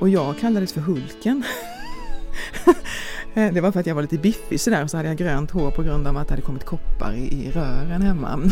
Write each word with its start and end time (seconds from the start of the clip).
Och 0.00 0.08
jag 0.08 0.38
kallades 0.38 0.72
för 0.72 0.80
Hulken. 0.80 1.44
Eh, 3.34 3.52
Det 3.52 3.60
var 3.60 3.72
för 3.72 3.80
att 3.80 3.86
jag 3.86 3.94
var 3.94 4.02
lite 4.02 4.18
biffig 4.18 4.60
sådär 4.60 4.82
och 4.82 4.90
så 4.90 4.96
hade 4.96 5.08
jag 5.08 5.16
grönt 5.18 5.50
hår 5.50 5.70
på 5.70 5.82
grund 5.82 6.06
av 6.06 6.16
att 6.16 6.28
det 6.28 6.32
hade 6.32 6.42
kommit 6.42 6.64
koppar 6.64 7.12
i, 7.12 7.44
i 7.46 7.50
rören 7.50 8.02
hemma. 8.02 8.38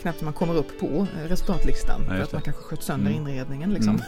Knappt 0.00 0.22
man 0.22 0.32
kommer 0.32 0.56
upp 0.56 0.80
på 0.80 0.86
eh, 0.86 1.28
resultatlistan 1.28 2.00
Ja, 2.08 2.14
för 2.14 2.22
att 2.22 2.32
man 2.32 2.42
kanske 2.42 2.62
sköt 2.62 2.82
sönder 2.82 3.10
Mm. 3.10 3.22
inredningen. 3.28 3.72
Liksom. 3.72 4.02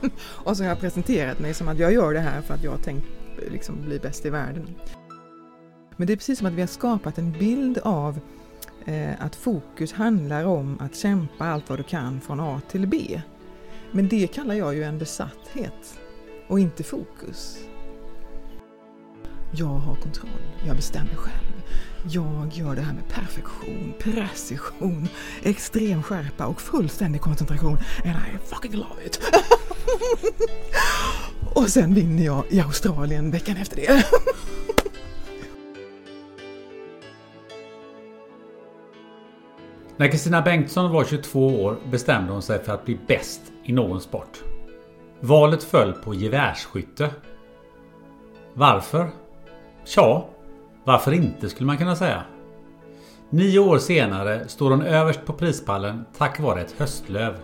Mm. 0.00 0.10
och 0.44 0.56
så 0.56 0.62
har 0.62 0.68
jag 0.68 0.80
presenterat 0.80 1.38
mig 1.38 1.54
som 1.54 1.68
att 1.68 1.78
jag 1.78 1.92
gör 1.92 2.14
det 2.14 2.20
här 2.20 2.40
för 2.42 2.54
att 2.54 2.64
jag 2.64 2.82
tänkt 2.82 3.06
liksom, 3.50 3.74
bli 3.84 3.98
bäst 3.98 4.26
i 4.26 4.30
världen. 4.30 4.74
Men 5.96 6.06
det 6.06 6.12
är 6.12 6.16
precis 6.16 6.38
som 6.38 6.46
att 6.46 6.52
vi 6.52 6.60
har 6.60 6.68
skapat 6.68 7.18
en 7.18 7.32
bild 7.32 7.78
av 7.78 8.20
eh, 8.84 9.10
att 9.24 9.36
fokus 9.36 9.92
handlar 9.92 10.44
om 10.44 10.78
att 10.80 10.96
kämpa 10.96 11.44
allt 11.46 11.68
vad 11.70 11.78
du 11.78 11.82
kan 11.82 12.20
från 12.20 12.40
A 12.40 12.60
till 12.70 12.86
B. 12.86 13.20
Men 13.94 14.08
det 14.08 14.26
kallar 14.26 14.54
jag 14.54 14.74
ju 14.74 14.82
en 14.82 14.98
besatthet 14.98 16.00
och 16.48 16.60
inte 16.60 16.82
fokus. 16.82 17.58
Jag 19.54 19.66
har 19.66 19.94
kontroll, 19.94 20.42
jag 20.66 20.76
bestämmer 20.76 21.14
själv. 21.14 21.62
Jag 22.10 22.50
gör 22.52 22.74
det 22.74 22.82
här 22.82 22.94
med 22.94 23.08
perfektion, 23.08 23.94
precision, 23.98 25.08
extrem 25.42 26.02
skärpa 26.02 26.46
och 26.46 26.60
fullständig 26.60 27.20
koncentration. 27.20 27.78
And 28.04 28.16
I 28.16 28.38
fucking 28.46 28.72
love 28.72 29.06
it! 29.06 29.20
och 31.54 31.68
sen 31.68 31.94
vinner 31.94 32.24
jag 32.24 32.44
i 32.48 32.60
Australien 32.60 33.30
veckan 33.30 33.56
efter 33.56 33.76
det. 33.76 34.06
När 39.96 40.08
Kristina 40.08 40.42
Bengtsson 40.42 40.92
var 40.92 41.04
22 41.04 41.62
år 41.62 41.76
bestämde 41.90 42.32
hon 42.32 42.42
sig 42.42 42.64
för 42.64 42.72
att 42.72 42.84
bli 42.84 42.98
bäst 43.06 43.51
i 43.64 43.72
någon 43.72 44.00
sport. 44.00 44.42
Valet 45.20 45.62
föll 45.62 45.92
på 45.92 46.14
gevärsskytte. 46.14 47.10
Varför? 48.54 49.10
Tja, 49.84 50.24
varför 50.84 51.12
inte 51.12 51.48
skulle 51.48 51.66
man 51.66 51.78
kunna 51.78 51.96
säga. 51.96 52.22
Nio 53.30 53.58
år 53.58 53.78
senare 53.78 54.48
står 54.48 54.70
hon 54.70 54.82
överst 54.82 55.24
på 55.24 55.32
prispallen 55.32 56.04
tack 56.18 56.40
vare 56.40 56.60
ett 56.60 56.74
höstlöv. 56.78 57.34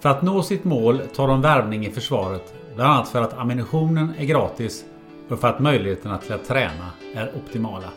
För 0.00 0.08
att 0.08 0.22
nå 0.22 0.42
sitt 0.42 0.64
mål 0.64 1.00
tar 1.14 1.28
hon 1.28 1.40
värvning 1.40 1.86
i 1.86 1.90
försvaret, 1.90 2.54
bland 2.74 2.92
annat 2.92 3.08
för 3.08 3.22
att 3.22 3.38
ammunitionen 3.38 4.12
är 4.18 4.24
gratis 4.24 4.84
och 5.28 5.38
för 5.38 5.48
att 5.48 5.60
möjligheterna 5.60 6.18
till 6.18 6.32
att 6.32 6.44
träna 6.44 6.90
är 7.14 7.32
optimala. 7.36 7.88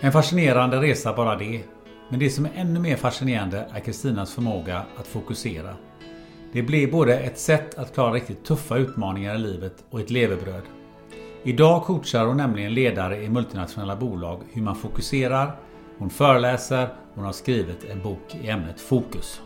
En 0.00 0.12
fascinerande 0.12 0.80
resa 0.80 1.12
bara 1.12 1.36
det. 1.36 1.62
Men 2.08 2.18
det 2.18 2.30
som 2.30 2.44
är 2.44 2.50
ännu 2.54 2.80
mer 2.80 2.96
fascinerande 2.96 3.66
är 3.72 3.80
Kristinas 3.80 4.34
förmåga 4.34 4.82
att 4.96 5.06
fokusera. 5.06 5.74
Det 6.52 6.62
blir 6.62 6.92
både 6.92 7.18
ett 7.18 7.38
sätt 7.38 7.78
att 7.78 7.94
klara 7.94 8.12
riktigt 8.12 8.44
tuffa 8.44 8.76
utmaningar 8.76 9.34
i 9.34 9.38
livet 9.38 9.84
och 9.90 10.00
ett 10.00 10.10
levebröd. 10.10 10.62
Idag 11.42 11.84
coachar 11.84 12.26
hon 12.26 12.36
nämligen 12.36 12.74
ledare 12.74 13.22
i 13.22 13.28
multinationella 13.28 13.96
bolag 13.96 14.40
hur 14.52 14.62
man 14.62 14.76
fokuserar, 14.76 15.56
hon 15.98 16.10
föreläser 16.10 16.84
och 16.84 17.14
hon 17.14 17.24
har 17.24 17.32
skrivit 17.32 17.84
en 17.90 18.02
bok 18.02 18.34
i 18.42 18.48
ämnet 18.48 18.80
fokus. 18.80 19.42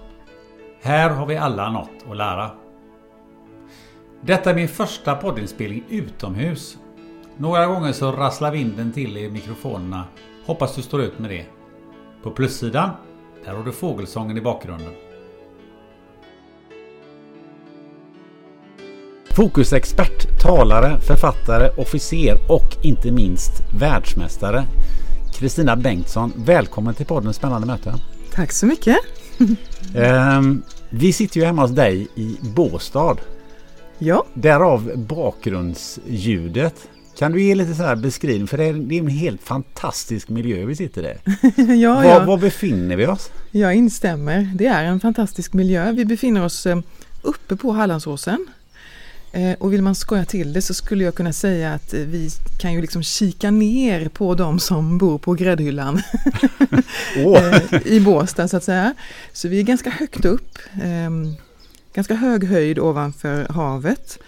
Här 0.83 1.11
har 1.11 1.27
vi 1.27 1.37
alla 1.37 1.71
något 1.71 2.11
att 2.11 2.17
lära. 2.17 2.51
Detta 4.21 4.51
är 4.51 4.55
min 4.55 4.69
första 4.69 5.15
poddinspelning 5.15 5.85
utomhus. 5.89 6.79
Några 7.37 7.67
gånger 7.67 7.93
så 7.93 8.13
rasslar 8.13 8.51
vinden 8.51 8.93
till 8.93 9.17
i 9.17 9.31
mikrofonerna. 9.31 10.05
Hoppas 10.47 10.77
du 10.77 10.83
står 10.83 11.03
ut 11.03 11.19
med 11.19 11.31
det. 11.31 11.47
På 12.23 12.31
plussidan, 12.31 12.91
där 13.45 13.55
har 13.55 13.65
du 13.65 13.73
fågelsången 13.73 14.39
i 14.39 14.41
bakgrunden. 14.41 14.93
Fokusexpert, 19.37 20.41
talare, 20.41 21.01
författare, 21.01 21.71
officer 21.77 22.39
och 22.49 22.77
inte 22.83 23.11
minst 23.11 23.53
världsmästare. 23.79 24.65
Kristina 25.35 25.77
Bengtsson, 25.77 26.33
välkommen 26.37 26.95
till 26.95 27.07
podden 27.07 27.35
Spännande 27.35 27.67
möte. 27.67 27.95
Tack 28.33 28.53
så 28.53 28.67
mycket! 28.67 28.97
Ehm, 29.95 30.63
vi 30.91 31.13
sitter 31.13 31.41
ju 31.41 31.47
hemma 31.47 31.63
hos 31.63 31.71
dig 31.71 32.09
i 32.15 32.37
Båstad. 32.41 33.17
Ja, 33.99 34.25
Därav 34.35 34.93
bakgrundsljudet. 34.97 36.89
Kan 37.19 37.33
du 37.33 37.43
ge 37.43 37.55
lite 37.55 37.75
så 37.75 37.83
här 37.83 37.97
beskrivning? 37.97 38.47
För 38.47 38.59
det 38.59 38.65
är, 38.65 38.93
en 38.93 39.09
helt 39.09 39.43
fantastisk 39.43 40.29
miljö 40.29 40.65
vi 40.65 40.77
sitter 40.77 41.03
i. 41.03 41.15
ja, 41.83 41.95
var, 41.95 42.05
ja. 42.05 42.25
var 42.25 42.39
befinner 42.39 42.97
vi 42.97 43.07
oss? 43.07 43.31
Jag 43.51 43.75
instämmer. 43.75 44.51
Det 44.55 44.67
är 44.67 44.85
en 44.85 45.01
fantastisk 45.01 45.53
miljö. 45.53 45.93
Vi 45.93 46.05
befinner 46.05 46.45
oss 46.45 46.67
eh, 46.67 46.79
uppe 47.23 47.57
på 47.57 47.73
Hallandsåsen. 47.73 48.47
Eh, 49.33 49.53
Och 49.59 49.73
vill 49.73 49.83
man 49.83 49.95
skoja 49.95 50.25
till 50.25 50.53
det 50.53 50.63
så 50.63 50.75
skulle 50.75 51.05
jag 51.05 51.15
kunna 51.15 51.33
säga 51.33 51.73
att 51.75 51.95
eh, 51.95 52.01
vi 52.01 52.31
kan 52.59 52.73
ju 52.73 52.81
liksom 52.81 53.03
kika 53.03 53.51
ner 53.51 54.09
på 54.09 54.35
de 54.35 54.59
som 54.61 54.99
bor 54.99 55.19
på 55.19 55.35
gräddhyllan. 55.35 56.03
Eh, 57.17 57.87
i 57.87 58.01
Båstad 58.01 58.49
så 58.49 58.57
att 58.57 58.65
säga. 58.65 58.95
Så 59.33 59.49
vi 59.49 59.59
är 59.59 59.63
ganska 59.63 59.91
högt 59.91 60.25
upp, 60.25 60.59
eh, 60.83 61.11
ganska 61.95 62.15
hög 62.15 62.45
höjd 62.45 62.79
ovanför 62.79 63.47
havet 63.51 64.19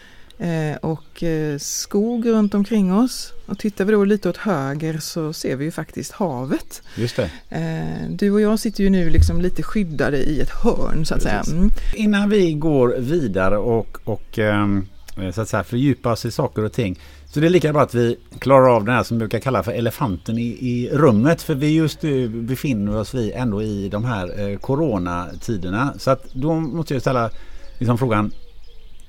och 0.80 1.22
eh, 1.22 1.58
skog 1.58 2.26
runt 2.28 2.54
omkring 2.54 2.94
oss. 2.94 3.32
Och 3.46 3.58
tittar 3.58 3.84
vi 3.84 3.92
då 3.92 4.04
lite 4.04 4.28
åt 4.28 4.36
höger 4.36 4.98
så 4.98 5.32
ser 5.32 5.56
vi 5.56 5.64
ju 5.64 5.70
faktiskt 5.70 6.12
havet. 6.12 6.82
Just 6.96 7.16
det. 7.16 7.30
Eh, 7.48 8.10
Du 8.10 8.30
och 8.30 8.40
jag 8.40 8.58
sitter 8.58 8.84
ju 8.84 8.90
nu 8.90 9.10
liksom 9.10 9.40
lite 9.40 9.62
skyddade 9.62 10.16
i 10.18 10.40
ett 10.40 10.50
hörn 10.50 11.04
så 11.04 11.14
att 11.14 11.22
Precis. 11.22 11.46
säga. 11.50 11.56
Mm. 11.58 11.70
Innan 11.94 12.30
vi 12.30 12.52
går 12.52 12.94
vidare 12.98 13.58
och, 13.58 13.98
och 14.04 14.38
ehm, 14.38 14.86
så 15.34 15.40
att 15.40 15.48
säga 15.48 15.64
fördjupa 15.64 16.12
oss 16.12 16.24
i 16.24 16.30
saker 16.30 16.64
och 16.64 16.72
ting. 16.72 16.98
Så 17.26 17.40
det 17.40 17.46
är 17.46 17.50
lika 17.50 17.72
bra 17.72 17.82
att 17.82 17.94
vi 17.94 18.16
klarar 18.38 18.76
av 18.76 18.84
den 18.84 18.94
här 18.94 19.02
som 19.02 19.16
vi 19.16 19.18
brukar 19.18 19.38
kalla 19.40 19.62
för 19.62 19.72
elefanten 19.72 20.38
i, 20.38 20.46
i 20.46 20.90
rummet. 20.92 21.42
För 21.42 21.54
vi 21.54 21.74
just 21.76 22.02
nu 22.02 22.28
befinner 22.28 22.96
oss 22.96 23.14
vi 23.14 23.32
ändå 23.32 23.62
i 23.62 23.88
de 23.88 24.04
här 24.04 24.40
eh, 24.50 24.58
coronatiderna. 24.58 25.94
Så 25.98 26.10
att 26.10 26.24
då 26.32 26.54
måste 26.54 26.94
jag 26.94 27.00
ställa 27.00 27.30
liksom 27.78 27.98
frågan. 27.98 28.32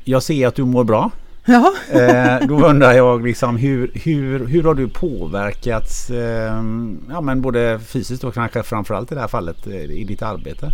Jag 0.04 0.24
ser 0.24 0.48
att 0.48 0.56
du 0.56 0.66
mår 0.66 0.84
bra. 0.84 1.12
Ja, 1.46 1.74
Eh, 1.92 2.48
då 2.48 2.68
undrar 2.68 2.94
jag 2.94 3.24
liksom 3.24 3.58
hur, 3.58 3.92
hur, 3.94 4.48
hur 4.48 4.64
har 4.64 4.74
du 4.74 4.90
påverkats 4.90 6.10
eh, 6.10 6.64
ja, 7.10 7.22
men 7.22 7.42
både 7.42 7.80
fysiskt 7.80 8.24
och 8.24 8.34
kanske 8.34 8.64
framförallt 8.64 9.12
i 9.12 9.16
det 9.16 9.22
här 9.22 9.28
fallet 9.28 9.68
eh, 9.68 9.84
i 9.84 10.04
ditt 10.04 10.22
arbete? 10.22 10.72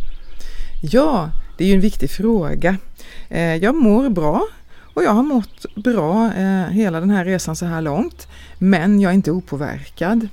Ja, 0.82 1.30
det 1.58 1.64
är 1.64 1.68
ju 1.68 1.74
en 1.74 1.82
viktig 1.82 2.10
fråga. 2.10 2.78
Eh, 3.30 3.56
jag 3.56 3.76
mår 3.76 4.10
bra 4.10 4.44
och 4.94 5.04
jag 5.04 5.12
har 5.12 5.24
mått 5.24 5.66
bra 5.76 6.30
hela 6.70 7.00
den 7.00 7.10
här 7.10 7.26
resan 7.26 7.56
så 7.56 7.66
här 7.66 7.82
långt. 7.82 8.28
Men 8.58 9.00
jag 9.00 9.10
är 9.10 9.14
inte 9.16 9.32
opåverkad. 9.32 10.28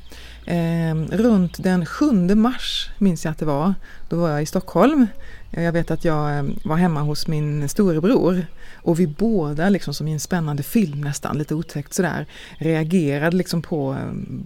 Eh, 0.45 0.95
runt 1.11 1.63
den 1.63 1.87
7 1.87 2.35
mars 2.35 2.91
minns 2.99 3.25
jag 3.25 3.33
att 3.33 3.39
det 3.39 3.45
var. 3.45 3.75
Då 4.09 4.17
var 4.17 4.31
jag 4.31 4.43
i 4.43 4.47
Stockholm. 4.47 5.07
Eh, 5.53 5.63
jag 5.63 5.73
vet 5.73 5.91
att 5.91 6.05
jag 6.05 6.39
ehm, 6.39 6.59
var 6.65 6.77
hemma 6.77 7.01
hos 7.01 7.27
min 7.27 7.69
storebror 7.69 8.47
och 8.75 9.01
vi 9.01 9.07
båda, 9.07 9.69
liksom 9.69 9.95
som 9.95 10.09
i 10.09 10.13
en 10.13 10.21
spännande 10.21 10.63
film 10.63 11.01
nästan, 11.01 11.39
lite 11.39 11.55
otäckt 11.55 11.95
sådär, 11.95 12.27
reagerade 12.59 13.37
liksom 13.37 13.63
på 13.63 13.93
ehm, 13.93 14.45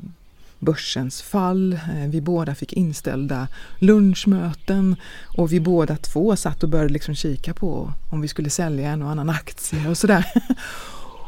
börsens 0.58 1.22
fall. 1.22 1.72
Eh, 1.72 2.08
vi 2.08 2.20
båda 2.20 2.54
fick 2.54 2.72
inställda 2.72 3.48
lunchmöten 3.78 4.96
och 5.36 5.52
vi 5.52 5.60
båda 5.60 5.96
två 5.96 6.36
satt 6.36 6.62
och 6.62 6.68
började 6.68 6.92
liksom 6.92 7.14
kika 7.14 7.54
på 7.54 7.92
om 8.10 8.20
vi 8.20 8.28
skulle 8.28 8.50
sälja 8.50 8.90
en 8.90 9.02
och 9.02 9.10
annan 9.10 9.30
aktie 9.30 9.88
och 9.88 9.98
sådär. 9.98 10.26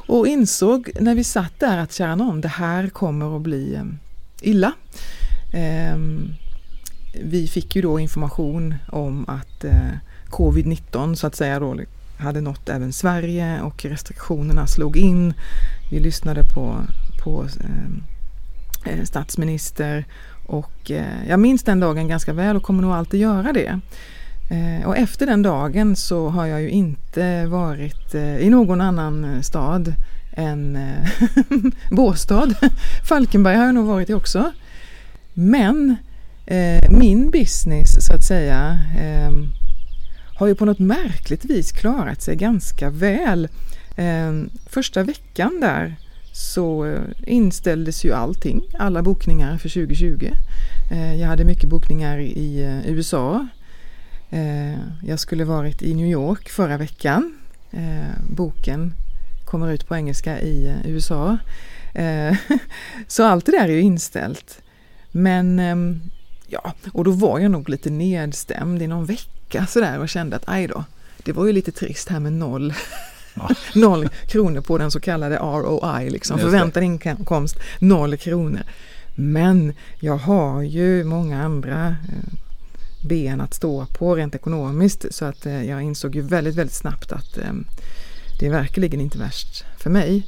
Och 0.06 0.26
insåg 0.26 0.90
när 1.00 1.14
vi 1.14 1.24
satt 1.24 1.60
där 1.60 1.78
att 1.78 1.92
kära 1.92 2.14
någon, 2.14 2.40
det 2.40 2.48
här 2.48 2.88
kommer 2.88 3.36
att 3.36 3.42
bli 3.42 3.74
ehm, 3.74 3.98
illa. 4.42 4.72
Ehm, 5.52 6.34
vi 7.24 7.48
fick 7.48 7.76
ju 7.76 7.82
då 7.82 8.00
information 8.00 8.74
om 8.88 9.28
att 9.28 9.64
eh, 9.64 9.92
covid-19 10.30 11.14
så 11.14 11.26
att 11.26 11.34
säga 11.34 11.60
då 11.60 11.76
hade 12.18 12.40
nått 12.40 12.68
även 12.68 12.92
Sverige 12.92 13.60
och 13.60 13.84
restriktionerna 13.84 14.66
slog 14.66 14.96
in. 14.96 15.34
Vi 15.90 16.00
lyssnade 16.00 16.42
på, 16.54 16.76
på 17.24 17.46
ehm, 17.64 18.02
Eh, 18.84 19.04
statsminister 19.04 20.04
och 20.46 20.90
eh, 20.90 21.28
jag 21.28 21.40
minns 21.40 21.62
den 21.62 21.80
dagen 21.80 22.08
ganska 22.08 22.32
väl 22.32 22.56
och 22.56 22.62
kommer 22.62 22.82
nog 22.82 22.92
alltid 22.92 23.20
göra 23.20 23.52
det. 23.52 23.80
Eh, 24.50 24.88
och 24.88 24.96
efter 24.96 25.26
den 25.26 25.42
dagen 25.42 25.96
så 25.96 26.28
har 26.28 26.46
jag 26.46 26.62
ju 26.62 26.68
inte 26.68 27.46
varit 27.46 28.14
eh, 28.14 28.38
i 28.38 28.50
någon 28.50 28.80
annan 28.80 29.24
eh, 29.24 29.40
stad 29.40 29.94
en 30.38 30.76
eh, 30.76 31.08
Båstad. 31.90 32.54
Falkenberg 33.08 33.56
har 33.56 33.64
jag 33.64 33.74
nog 33.74 33.86
varit 33.86 34.10
i 34.10 34.14
också. 34.14 34.52
Men 35.34 35.96
eh, 36.46 36.90
min 36.90 37.30
business 37.30 38.06
så 38.06 38.12
att 38.12 38.24
säga 38.24 38.78
eh, 38.98 39.32
har 40.34 40.46
ju 40.46 40.54
på 40.54 40.64
något 40.64 40.78
märkligt 40.78 41.44
vis 41.44 41.72
klarat 41.72 42.22
sig 42.22 42.36
ganska 42.36 42.90
väl. 42.90 43.48
Första 44.66 45.02
veckan 45.02 45.60
där 45.60 45.96
så 46.32 46.96
inställdes 47.26 48.04
ju 48.04 48.12
allting, 48.12 48.62
alla 48.78 49.02
bokningar 49.02 49.58
för 49.58 49.68
2020. 49.68 50.30
Jag 51.20 51.28
hade 51.28 51.44
mycket 51.44 51.68
bokningar 51.68 52.18
i 52.18 52.80
USA. 52.86 53.46
Jag 55.02 55.20
skulle 55.20 55.44
varit 55.44 55.82
i 55.82 55.94
New 55.94 56.06
York 56.06 56.48
förra 56.48 56.76
veckan. 56.76 57.38
Boken 58.28 58.92
kommer 59.48 59.72
ut 59.72 59.88
på 59.88 59.96
engelska 59.96 60.40
i 60.40 60.74
USA. 60.84 61.38
Så 63.06 63.24
allt 63.24 63.46
det 63.46 63.52
där 63.52 63.64
är 63.64 63.72
ju 63.72 63.80
inställt. 63.80 64.62
Men 65.10 65.58
ehm, 65.58 66.00
ja, 66.46 66.74
och 66.92 67.04
då 67.04 67.10
var 67.10 67.38
jag 67.38 67.50
nog 67.50 67.68
lite 67.68 67.90
nedstämd 67.90 68.82
i 68.82 68.86
någon 68.86 69.06
vecka 69.06 69.66
sådär 69.66 69.98
och 69.98 70.08
kände 70.08 70.36
att 70.36 70.48
aj 70.48 70.66
då, 70.66 70.84
det 71.24 71.32
var 71.32 71.46
ju 71.46 71.52
lite 71.52 71.72
trist 71.72 72.08
här 72.08 72.20
med 72.20 72.32
noll 72.32 72.74
noll 73.74 74.08
kronor 74.26 74.60
på 74.60 74.78
den 74.78 74.90
så 74.90 75.00
kallade 75.00 75.36
ROI, 75.36 76.10
liksom, 76.10 76.38
förväntad 76.38 76.82
inkomst, 76.82 77.56
noll 77.78 78.16
kronor. 78.16 78.62
Men 79.14 79.72
jag 80.00 80.16
har 80.16 80.62
ju 80.62 81.04
många 81.04 81.42
andra 81.42 81.86
eh, 81.88 82.34
ben 83.08 83.40
att 83.40 83.54
stå 83.54 83.86
på 83.86 84.14
rent 84.14 84.34
ekonomiskt 84.34 85.04
så 85.10 85.24
att 85.24 85.46
eh, 85.46 85.64
jag 85.64 85.82
insåg 85.82 86.14
ju 86.14 86.20
väldigt, 86.20 86.54
väldigt 86.54 86.76
snabbt 86.76 87.12
att 87.12 87.38
eh, 87.38 87.52
det 88.38 88.46
är 88.46 88.50
verkligen 88.50 89.00
inte 89.00 89.18
värst 89.18 89.64
för 89.78 89.90
mig. 89.90 90.26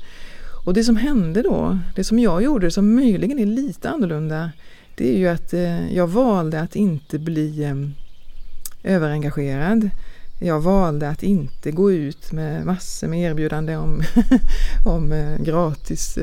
Och 0.64 0.74
det 0.74 0.84
som 0.84 0.96
hände 0.96 1.42
då, 1.42 1.78
det 1.94 2.04
som 2.04 2.18
jag 2.18 2.42
gjorde 2.42 2.70
som 2.70 2.94
möjligen 2.94 3.38
är 3.38 3.46
lite 3.46 3.90
annorlunda, 3.90 4.50
det 4.94 5.14
är 5.14 5.18
ju 5.18 5.28
att 5.28 5.52
eh, 5.52 5.94
jag 5.94 6.06
valde 6.06 6.60
att 6.60 6.76
inte 6.76 7.18
bli 7.18 7.62
eh, 7.64 7.74
överengagerad 8.94 9.90
jag 10.42 10.60
valde 10.60 11.08
att 11.08 11.22
inte 11.22 11.70
gå 11.70 11.92
ut 11.92 12.32
med 12.32 12.66
massor 12.66 13.08
med 13.08 13.30
erbjudanden 13.30 13.78
om, 13.78 14.02
om 14.86 15.12
eh, 15.12 15.36
gratis 15.42 16.18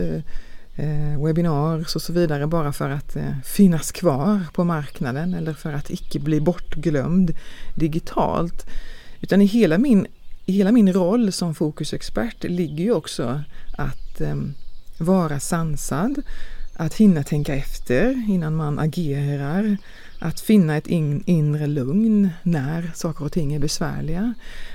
eh, 0.75 1.23
webinars 1.23 1.95
och 1.95 2.01
så 2.01 2.13
vidare 2.13 2.47
bara 2.47 2.73
för 2.73 2.89
att 2.89 3.15
eh, 3.15 3.39
finnas 3.43 3.91
kvar 3.91 4.39
på 4.53 4.63
marknaden 4.63 5.33
eller 5.33 5.53
för 5.53 5.73
att 5.73 5.89
icke 5.89 6.19
bli 6.19 6.41
bortglömd 6.41 7.33
digitalt. 7.75 8.65
Utan 9.21 9.41
i 9.41 9.45
hela 9.45 9.77
min, 9.77 10.07
i 10.49 10.51
hela 10.51 10.71
min 10.71 10.93
roll 10.93 11.31
som 11.31 11.55
fokusexpert 11.55 12.43
ligger 12.43 12.83
ju 12.83 12.91
också 12.91 13.41
att 13.77 14.21
eh, 14.21 14.35
vara 14.97 15.39
sansad, 15.39 16.21
att 16.73 16.93
hinna 16.93 17.23
tänka 17.23 17.55
efter 17.55 18.29
innan 18.29 18.55
man 18.55 18.79
agerar, 18.79 19.77
att 20.19 20.39
finna 20.39 20.77
ett 20.77 20.87
in, 20.87 21.23
inre 21.25 21.67
lugn 21.67 22.29
när 22.43 22.91
saker 22.95 23.25
och 23.25 23.31
ting 23.31 23.53
är 23.53 23.59
besvärliga. 23.59 24.33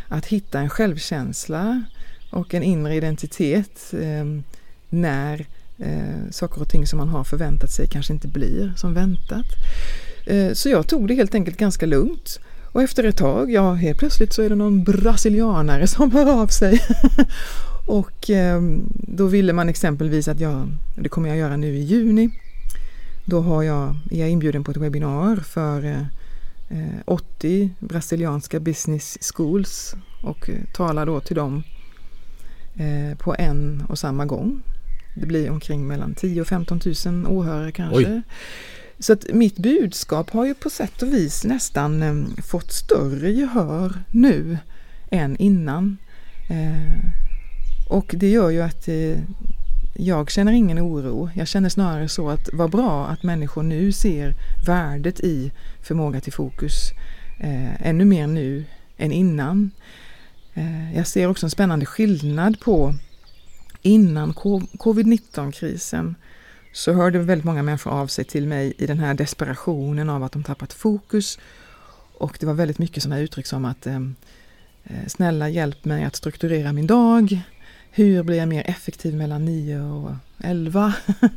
Att 0.09 0.27
hitta 0.27 0.61
en 0.61 0.71
självkänsla 0.71 1.83
och 2.31 2.55
en 2.55 2.63
inre 2.63 2.95
identitet 2.95 3.95
eh, 4.01 4.25
när 4.89 5.47
eh, 5.79 6.31
saker 6.31 6.61
och 6.61 6.69
ting 6.69 6.87
som 6.87 6.97
man 6.97 7.09
har 7.09 7.25
förväntat 7.25 7.71
sig 7.71 7.87
kanske 7.87 8.13
inte 8.13 8.29
blir 8.29 8.73
som 8.77 8.95
väntat. 8.95 9.47
Eh, 10.27 10.53
så 10.53 10.69
jag 10.69 10.87
tog 10.87 11.09
det 11.09 11.15
helt 11.15 11.35
enkelt 11.35 11.57
ganska 11.57 11.87
lugnt. 11.87 12.41
Och 12.73 12.83
efter 12.83 13.05
ett 13.05 13.17
tag, 13.17 13.51
ja 13.51 13.73
helt 13.75 13.99
plötsligt 13.99 14.33
så 14.33 14.43
är 14.43 14.49
det 14.49 14.55
någon 14.55 14.85
brasilianare 14.85 15.87
som 15.87 16.11
hör 16.11 16.43
av 16.43 16.47
sig. 16.47 16.81
och 17.87 18.31
eh, 18.31 18.63
då 18.93 19.27
ville 19.27 19.53
man 19.53 19.69
exempelvis 19.69 20.29
att 20.29 20.41
jag, 20.41 20.69
det 20.97 21.09
kommer 21.09 21.29
jag 21.29 21.39
göra 21.39 21.57
nu 21.57 21.77
i 21.77 21.83
juni, 21.83 22.31
då 23.25 23.41
har 23.41 23.63
jag, 23.63 23.97
är 24.11 24.21
jag 24.21 24.31
inbjuden 24.31 24.65
på 24.65 24.71
ett 24.71 24.77
webbinar 24.77 25.37
för 25.37 25.85
eh, 25.85 26.01
eh 26.69 27.03
80 27.05 27.71
brasilianska 27.79 28.61
business 28.61 29.19
schools 29.21 29.95
och 30.23 30.51
eh, 30.51 30.57
talar 30.73 31.07
då 31.07 31.21
till 31.21 31.37
dem 31.37 31.63
eh, 32.77 33.19
på 33.19 33.35
en 33.39 33.85
och 33.89 33.99
samma 33.99 34.27
gång. 34.27 34.63
Det 35.15 35.27
blir 35.27 35.51
omkring 35.51 35.87
mellan 35.87 36.15
10 36.15 36.41
och 36.41 36.47
15 36.47 36.81
000 37.07 37.27
åhörare 37.27 37.73
kanske. 37.73 38.13
Oj. 38.13 38.23
Så 39.03 39.13
att 39.13 39.33
mitt 39.33 39.57
budskap 39.57 40.31
har 40.31 40.45
ju 40.47 40.55
på 40.55 40.71
sätt 40.71 41.03
och 41.03 41.13
vis 41.13 41.45
nästan 41.45 42.03
eh, 42.03 42.43
fått 42.43 42.73
större 42.73 43.31
gehör 43.31 44.03
nu 44.11 44.59
än 45.11 45.37
innan. 45.37 45.97
Eh, 46.51 47.05
och 47.89 48.15
det 48.19 48.29
gör 48.29 48.51
ju 48.51 48.63
att 48.63 48.89
eh, 48.89 49.19
jag 49.95 50.31
känner 50.31 50.53
ingen 50.53 50.81
oro. 50.81 51.31
Jag 51.35 51.49
känner 51.49 51.69
snarare 51.69 52.09
så 52.09 52.31
att 52.31 52.49
vad 52.53 52.71
bra 52.71 53.07
att 53.07 53.23
människor 53.23 53.63
nu 53.63 53.93
ser 53.93 54.35
värdet 54.67 55.21
i 55.21 55.53
förmåga 55.83 56.21
till 56.21 56.33
fokus 56.33 56.91
eh, 57.41 57.89
ännu 57.89 58.05
mer 58.05 58.27
nu 58.27 58.65
än 58.97 59.13
innan. 59.13 59.71
Eh, 60.55 60.97
jag 60.97 61.07
ser 61.07 61.27
också 61.27 61.47
en 61.47 61.51
spännande 61.51 61.87
skillnad 61.87 62.61
på 62.61 62.95
innan 63.83 64.35
covid-19-krisen 64.79 66.15
så 66.73 66.93
hörde 66.93 67.19
väldigt 67.19 67.45
många 67.45 67.63
människor 67.63 67.91
av 67.91 68.07
sig 68.07 68.25
till 68.25 68.47
mig 68.47 68.73
i 68.79 68.87
den 68.87 68.99
här 68.99 69.15
desperationen 69.15 70.11
av 70.11 70.23
att 70.25 70.33
de 70.33 70.43
tappat 70.43 70.73
fokus. 70.73 71.39
Och 72.19 72.37
det 72.41 72.47
var 72.47 72.55
väldigt 72.55 72.79
mycket 72.79 73.03
sådana 73.03 73.21
uttryck 73.21 73.47
som 73.47 73.65
att 73.65 73.87
ehm, 73.87 74.15
eh, 74.85 75.07
snälla 75.07 75.49
hjälp 75.49 75.85
mig 75.85 76.05
att 76.05 76.17
strukturera 76.17 76.73
min 76.73 76.87
dag. 76.87 77.43
Hur 77.91 78.23
blir 78.23 78.37
jag 78.37 78.49
mer 78.49 78.71
effektiv 78.71 79.15
mellan 79.15 79.45
9 79.45 79.81
och 79.81 80.13
11? 80.39 80.95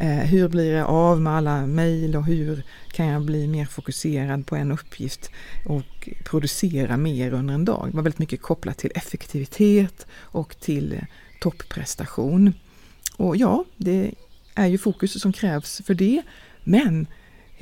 Eh, 0.00 0.18
hur 0.18 0.48
blir 0.48 0.72
jag 0.72 0.88
av 0.88 1.20
med 1.20 1.32
alla 1.32 1.66
mejl 1.66 2.16
och 2.16 2.24
hur 2.24 2.62
kan 2.92 3.06
jag 3.06 3.22
bli 3.22 3.46
mer 3.46 3.64
fokuserad 3.64 4.46
på 4.46 4.56
en 4.56 4.72
uppgift 4.72 5.30
och 5.66 6.08
producera 6.24 6.96
mer 6.96 7.32
under 7.32 7.54
en 7.54 7.64
dag? 7.64 7.88
Det 7.90 7.96
var 7.96 8.02
väldigt 8.02 8.18
mycket 8.18 8.42
kopplat 8.42 8.78
till 8.78 8.92
effektivitet 8.94 10.06
och 10.14 10.60
till 10.60 10.92
eh, 10.92 10.98
topprestation. 11.40 12.54
Och 13.16 13.36
ja, 13.36 13.64
det 13.76 14.14
är 14.54 14.66
ju 14.66 14.78
fokus 14.78 15.20
som 15.20 15.32
krävs 15.32 15.82
för 15.84 15.94
det, 15.94 16.22
men 16.64 17.06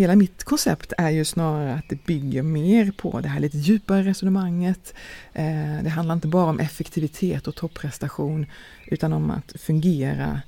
hela 0.01 0.17
mitt 0.17 0.45
koncept 0.45 0.93
är 0.99 1.11
ju 1.11 1.25
snarare 1.25 1.75
att 1.75 1.89
det 1.89 2.05
bygger 2.05 2.43
mer 2.43 2.91
på 2.91 3.21
det 3.21 3.29
här 3.29 3.41
lite 3.41 3.59
djupare 3.59 4.03
resonemanget. 4.03 4.95
Eh, 5.33 5.83
det 5.83 5.89
handlar 5.89 6.15
inte 6.15 6.29
bara 6.29 6.51
om 6.51 6.61
effektivitet 6.61 7.47
och 7.47 7.55
topprestation 7.55 8.47
utan 8.87 9.13
om 9.13 9.31
att 9.31 9.61
fungera 9.61 10.41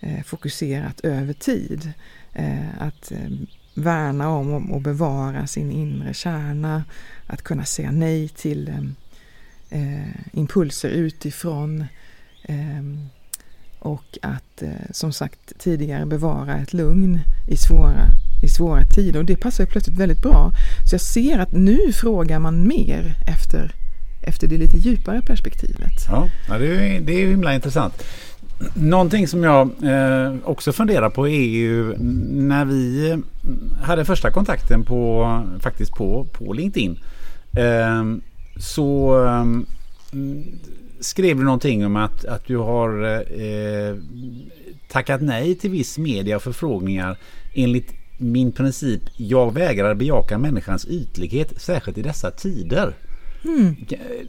eh, 0.00 0.22
fokuserat 0.24 1.00
över 1.00 1.32
tid. 1.32 1.92
Eh, 2.32 2.82
att 2.82 3.12
värna 3.74 4.28
om 4.28 4.72
och 4.72 4.80
bevara 4.80 5.46
sin 5.46 5.72
inre 5.72 6.14
kärna, 6.14 6.84
att 7.26 7.42
kunna 7.42 7.64
säga 7.64 7.90
nej 7.90 8.28
till 8.28 8.92
impulser 10.32 10.88
utifrån 10.88 11.84
och 13.78 14.18
att 14.22 14.62
eh, 14.62 14.68
som 14.90 15.12
sagt 15.12 15.58
tidigare 15.58 16.06
bevara 16.06 16.56
ett 16.56 16.72
lugn 16.72 17.20
i 17.48 17.56
svåra 17.56 18.06
i 18.42 18.48
svåra 18.48 18.82
tider 18.84 19.20
och 19.20 19.24
det 19.24 19.36
passar 19.36 19.64
ju 19.64 19.70
plötsligt 19.70 19.98
väldigt 19.98 20.22
bra. 20.22 20.52
Så 20.90 20.94
jag 20.94 21.00
ser 21.00 21.38
att 21.38 21.52
nu 21.52 21.92
frågar 21.92 22.38
man 22.38 22.68
mer 22.68 23.14
efter, 23.26 23.74
efter 24.22 24.46
det 24.46 24.58
lite 24.58 24.78
djupare 24.78 25.22
perspektivet. 25.22 25.92
Ja, 26.08 26.28
det 26.48 26.66
är, 26.66 27.00
det 27.00 27.12
är 27.12 27.26
himla 27.26 27.54
intressant. 27.54 28.04
Någonting 28.74 29.28
som 29.28 29.44
jag 29.44 29.70
eh, 29.82 30.34
också 30.44 30.72
funderar 30.72 31.10
på 31.10 31.28
är 31.28 31.44
ju 31.44 31.94
när 32.32 32.64
vi 32.64 33.10
eh, 33.10 33.18
hade 33.82 34.04
första 34.04 34.30
kontakten 34.30 34.84
på 34.84 35.42
faktiskt 35.60 35.92
på, 35.92 36.26
på 36.32 36.52
LinkedIn. 36.52 36.98
Eh, 37.56 38.04
så 38.56 39.18
eh, 39.24 39.44
skrev 41.00 41.36
du 41.36 41.44
någonting 41.44 41.86
om 41.86 41.96
att, 41.96 42.24
att 42.24 42.46
du 42.46 42.56
har 42.56 43.04
eh, 43.40 43.96
tackat 44.88 45.22
nej 45.22 45.54
till 45.54 45.70
viss 45.70 45.98
media 45.98 46.36
och 46.36 46.42
förfrågningar 46.42 47.18
enligt 47.54 47.92
min 48.18 48.52
princip 48.52 49.00
jag 49.16 49.54
vägrar 49.54 49.94
bejaka 49.94 50.38
människans 50.38 50.84
ytlighet 50.84 51.60
särskilt 51.60 51.98
i 51.98 52.02
dessa 52.02 52.30
tider. 52.30 52.94
Mm. 53.44 53.76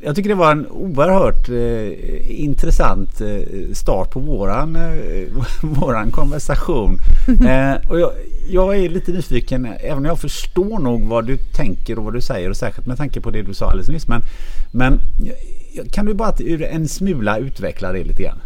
Jag 0.01 0.15
tycker 0.15 0.29
det 0.29 0.35
var 0.35 0.51
en 0.51 0.67
oerhört 0.67 1.49
eh, 1.49 2.41
intressant 2.41 3.21
eh, 3.21 3.73
start 3.73 4.11
på 4.11 4.19
våran, 4.19 4.75
eh, 4.75 5.27
våran 5.81 6.11
konversation. 6.11 6.97
Eh, 7.29 7.89
och 7.89 7.99
jag, 7.99 8.11
jag, 8.49 8.77
är 8.77 8.89
lite 8.89 9.11
nyfiken, 9.11 9.65
även 9.65 9.97
om 9.97 10.05
jag 10.05 10.19
förstår 10.19 10.79
nog 10.79 11.07
vad 11.07 11.27
du 11.27 11.37
tänker 11.37 11.97
och 11.97 12.03
vad 12.03 12.13
du 12.13 12.21
säger 12.21 12.49
och 12.49 12.57
särskilt 12.57 12.87
med 12.87 12.97
tanke 12.97 13.21
på 13.21 13.31
det 13.31 13.41
du 13.41 13.53
sa 13.53 13.65
alldeles 13.65 13.89
nyss. 13.89 14.07
Men, 14.07 14.21
men 14.71 14.99
kan 15.91 16.05
du 16.05 16.13
bara 16.13 16.33
en 16.69 16.87
smula 16.87 17.37
utveckla 17.37 17.91
det 17.91 18.03
lite 18.03 18.23
grann? 18.23 18.39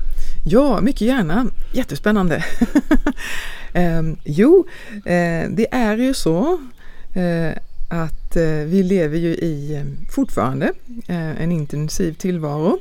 Ja, 0.46 0.82
mycket 0.82 1.02
gärna. 1.02 1.46
Jättespännande. 1.74 2.36
eh, 3.74 4.02
jo, 4.24 4.68
eh, 4.96 5.50
det 5.50 5.68
är 5.72 5.98
ju 5.98 6.14
så 6.14 6.62
eh, 7.14 7.52
att 7.90 8.36
eh, 8.36 8.66
vi 8.66 8.84
lever 8.84 9.18
ju 9.18 9.30
i 9.30 9.84
fortfarande 10.10 10.74
eh, 11.08 11.42
en 11.42 11.52
intensiv 11.52 12.14
tillvaro. 12.14 12.80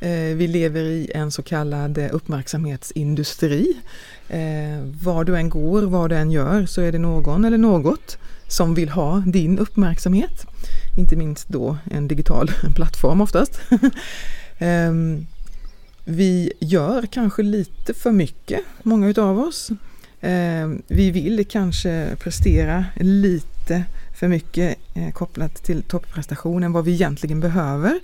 Eh, 0.00 0.36
vi 0.36 0.48
lever 0.48 0.80
i 0.80 1.10
en 1.14 1.30
så 1.30 1.42
kallad 1.42 1.98
eh, 1.98 2.08
uppmärksamhetsindustri. 2.12 3.74
Eh, 4.28 4.82
var 5.02 5.24
du 5.24 5.36
än 5.36 5.48
går, 5.48 5.82
vad 5.82 6.10
du 6.10 6.16
än 6.16 6.30
gör 6.30 6.66
så 6.66 6.80
är 6.80 6.92
det 6.92 6.98
någon 6.98 7.44
eller 7.44 7.58
något 7.58 8.18
som 8.48 8.74
vill 8.74 8.88
ha 8.88 9.22
din 9.26 9.58
uppmärksamhet. 9.58 10.46
Inte 10.96 11.16
minst 11.16 11.48
då 11.48 11.76
en 11.90 12.08
digital 12.08 12.50
plattform 12.74 13.20
oftast. 13.20 13.60
Ehm, 14.58 15.26
vi 16.04 16.52
gör 16.60 17.06
kanske 17.06 17.42
lite 17.42 17.94
för 17.94 18.12
mycket, 18.12 18.60
många 18.82 19.08
utav 19.08 19.40
oss. 19.40 19.70
Ehm, 20.20 20.82
vi 20.86 21.10
vill 21.10 21.46
kanske 21.48 22.16
prestera 22.18 22.84
lite 22.96 23.84
för 24.14 24.28
mycket 24.28 24.78
eh, 24.94 25.12
kopplat 25.12 25.54
till 25.54 25.82
topprestationen, 25.82 26.72
vad 26.72 26.84
vi 26.84 26.92
egentligen 26.92 27.40
behöver. 27.40 28.00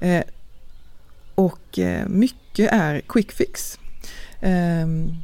Eh, 0.00 0.22
och 1.34 1.78
eh, 1.78 2.08
mycket 2.08 2.72
är 2.72 3.00
quick 3.00 3.32
fix. 3.32 3.78
Ehm, 4.40 5.14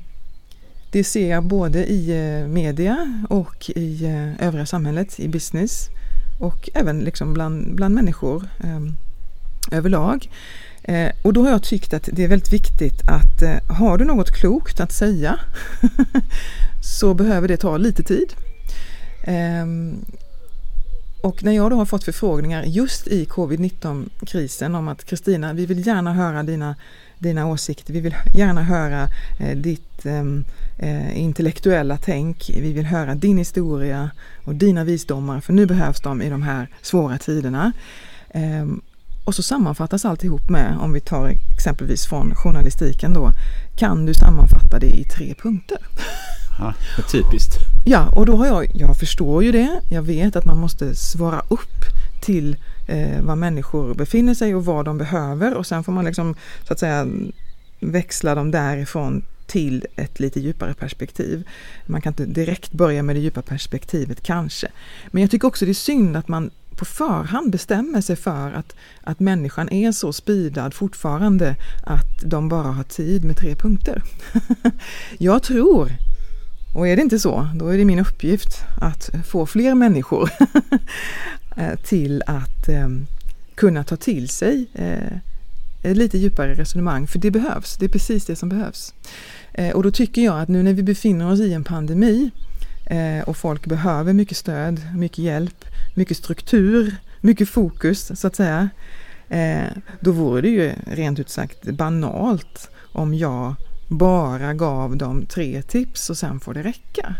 det 0.91 1.05
ser 1.05 1.31
jag 1.31 1.45
både 1.45 1.87
i 1.87 2.45
media 2.49 3.25
och 3.29 3.71
i 3.71 4.07
övriga 4.41 4.67
samhället, 4.67 5.21
i 5.21 5.29
business 5.29 5.89
och 6.45 6.69
även 6.75 7.01
liksom 7.01 7.35
bland, 7.35 7.75
bland 7.75 7.95
människor 7.95 8.49
ehm, 8.65 8.97
eh, 9.73 9.79
överlag. 9.79 10.31
och 11.23 11.33
då 11.33 11.43
har 11.43 11.51
jag 11.51 11.63
tyckt 11.63 11.95
att 11.95 12.09
det 12.13 12.25
är 12.25 12.29
väldigt 12.29 12.53
viktigt 12.53 13.01
att 13.09 13.43
eh, 13.43 13.77
har 13.77 13.99
du 13.99 14.05
något 14.05 14.31
klokt 14.31 14.81
att 14.81 14.93
säga 14.93 15.39
så 16.99 17.15
behöver 17.15 17.49
det 17.49 17.57
ta 17.57 17.77
lite 17.77 18.03
tid. 18.03 18.35
Ehm, 19.25 20.05
och 21.23 21.45
när 21.45 21.53
jag 21.53 21.71
då 21.71 21.77
har 21.77 21.87
fått 21.87 22.05
förfrågningar 22.05 22.63
just 22.63 23.07
i 23.09 23.25
covid-19-krisen 23.25 24.75
om 24.75 24.89
att 24.89 25.05
Kristina, 25.05 25.53
vi 25.53 25.67
vill 25.67 25.87
gärna 25.87 26.13
höra 26.13 26.43
dina, 26.43 26.77
dina 27.25 27.47
åsikter, 27.47 27.93
vi 27.93 28.01
vill 28.01 28.15
gärna 28.35 28.63
höra 28.63 29.09
eh, 29.39 29.57
ditt 29.57 30.07
ehm, 30.07 30.45
eh, 30.79 31.19
intellektuella 31.19 31.97
tänk, 31.97 32.51
vi 32.55 32.73
vill 32.73 32.87
höra 32.87 33.15
din 33.15 33.39
historia 33.39 34.11
och 34.45 34.55
dina 34.55 34.85
visdomar, 34.85 35.41
för 35.41 35.53
nu 35.53 35.67
behövs 35.67 36.01
de 36.01 36.23
i 36.23 36.31
de 36.31 36.43
här 36.43 36.69
svåra 36.83 37.19
tiderna. 37.19 37.73
Eh, 38.31 38.67
och 39.25 39.35
så 39.35 39.43
sammanfattas 39.43 40.05
alltihop 40.05 40.51
med, 40.51 40.77
om 40.81 40.93
vi 40.93 41.01
tar 41.01 41.33
exempelvis 41.57 42.07
från 42.07 42.35
journalistiken 42.35 43.13
då, 43.13 43.33
kan 43.77 44.07
du 44.07 44.15
sammanfatta 44.15 44.79
det 44.79 44.97
i 44.97 45.05
tre 45.05 45.35
punkter? 45.43 45.79
Ja, 46.59 46.75
typiskt. 47.13 47.55
Ja, 47.85 48.09
och 48.17 48.27
då 48.27 48.37
har 48.37 48.47
jag, 48.47 48.67
jag 48.75 48.97
förstår 48.97 49.45
ju 49.45 49.53
det. 49.53 49.81
Jag 49.91 50.03
vet 50.03 50.37
att 50.37 50.45
man 50.45 50.59
måste 50.59 50.95
svara 50.95 51.43
upp 51.49 51.85
till 52.21 52.57
eh, 52.87 53.23
var 53.23 53.37
människor 53.37 53.95
befinner 53.95 54.35
sig 54.35 54.55
och 54.55 54.65
vad 54.65 54.85
de 54.85 54.99
behöver 54.99 55.55
och 55.55 55.67
sen 55.67 55.85
får 55.85 55.93
man 55.93 56.05
liksom 56.05 56.35
så 56.67 56.73
att 56.73 56.79
säga 56.79 57.07
växla 57.81 58.35
dem 58.35 58.51
därifrån 58.51 59.23
till 59.47 59.87
ett 59.97 60.21
lite 60.21 60.41
djupare 60.41 60.75
perspektiv. 60.75 61.49
Man 61.87 62.01
kan 62.01 62.11
inte 62.11 62.27
direkt 62.27 62.73
börja 62.73 63.03
med 63.03 63.17
det 63.17 63.21
djupa 63.21 63.43
perspektivet 63.43 64.23
kanske. 64.23 64.69
Men 65.11 65.23
jag 65.23 65.31
tycker 65.31 65.49
också 65.49 65.65
det 65.65 65.71
är 65.71 65.75
synd 65.75 66.17
att 66.17 66.29
man 66.29 66.51
på 66.77 66.85
förhand 66.85 67.51
bestämmer 67.51 68.01
sig 68.01 68.17
för 68.17 68.53
att, 68.53 68.77
att 69.03 69.21
människan 69.21 69.73
är 69.73 69.93
så 69.93 70.13
speedad 70.13 70.75
fortfarande 70.75 71.57
att 71.87 72.23
de 72.25 72.49
bara 72.49 72.73
har 72.73 72.85
tid 72.85 73.25
med 73.25 73.37
tre 73.37 73.55
punkter. 73.55 74.03
jag 75.19 75.43
tror 75.43 75.93
och 76.75 76.89
är 76.89 76.97
det 76.97 77.03
inte 77.03 77.19
så, 77.19 77.49
då 77.55 77.69
är 77.69 77.79
det 77.79 77.85
min 77.85 77.99
uppgift 77.99 78.65
att 78.81 79.11
få 79.27 79.47
fler 79.47 79.75
människor 79.75 80.31
Eh, 81.57 81.77
till 81.77 82.23
att 82.27 82.69
eh, 82.69 82.89
kunna 83.55 83.85
ta 83.85 83.97
till 83.97 84.29
sig 84.29 84.67
eh, 84.75 85.95
lite 85.95 86.19
djupare 86.19 86.55
resonemang, 86.55 87.07
för 87.07 87.19
det 87.19 87.31
behövs. 87.31 87.77
Det 87.77 87.85
är 87.85 87.89
precis 87.89 88.27
det 88.27 88.37
som 88.37 88.49
behövs. 88.49 88.95
Eh, 89.53 89.71
och 89.71 89.83
då 89.83 89.91
tycker 89.91 90.23
jag 90.23 90.41
att 90.41 90.49
nu 90.49 90.63
när 90.63 90.73
vi 90.73 90.83
befinner 90.83 91.33
oss 91.33 91.41
i 91.41 91.53
en 91.53 91.65
pandemi 91.65 92.31
eh, 92.87 93.29
och 93.29 93.37
folk 93.37 93.67
behöver 93.67 94.13
mycket 94.13 94.37
stöd, 94.37 94.81
mycket 94.97 95.19
hjälp, 95.19 95.65
mycket 95.95 96.17
struktur, 96.17 96.97
mycket 97.21 97.49
fokus 97.49 98.21
så 98.21 98.27
att 98.27 98.37
säga. 98.37 98.69
Då 100.01 100.13
vore 100.13 100.41
det 100.41 100.49
ju 100.49 100.73
rent 100.87 101.19
ut 101.19 101.31
sagt 101.31 101.65
banalt 101.65 102.71
om 102.93 103.15
jag 103.15 103.55
bara 103.89 104.55
gav 104.55 104.97
dem 104.97 105.27
tre 105.27 105.63
tips 105.63 106.11
och 106.11 106.17
sen 106.17 106.41
får 106.41 106.55
det 106.55 106.63
räcka. 106.63 107.15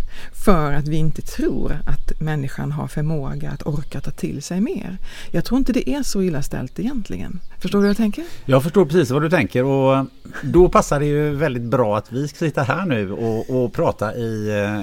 För 0.45 0.73
att 0.73 0.89
vi 0.89 0.97
inte 0.97 1.23
tror 1.23 1.73
att 1.87 2.21
människan 2.21 2.73
har 2.73 2.89
förmåga 2.89 3.51
att 3.51 3.67
orka 3.67 4.01
ta 4.01 4.11
till 4.11 4.43
sig 4.43 4.61
mer. 4.61 4.99
Jag 5.31 5.45
tror 5.45 5.59
inte 5.59 5.73
det 5.73 5.91
är 5.91 6.03
så 6.03 6.23
illa 6.23 6.43
ställt 6.43 6.81
egentligen. 6.81 7.41
Förstår 7.59 7.79
du 7.79 7.83
vad 7.83 7.91
jag 7.91 7.97
tänker? 7.97 8.25
Jag 8.45 8.63
förstår 8.63 8.85
precis 8.85 9.11
vad 9.11 9.23
du 9.23 9.31
tänker 9.31 9.65
och 9.65 10.07
då 10.43 10.69
passar 10.69 11.01
det 11.01 11.07
ju 11.07 11.35
väldigt 11.35 11.63
bra 11.63 11.97
att 11.97 12.13
vi 12.13 12.29
ska 12.29 12.39
sitta 12.39 12.63
här 12.63 12.87
nu 12.87 13.13
och, 13.13 13.65
och 13.65 13.73
prata 13.73 14.15
i 14.15 14.49
eh, 14.49 14.81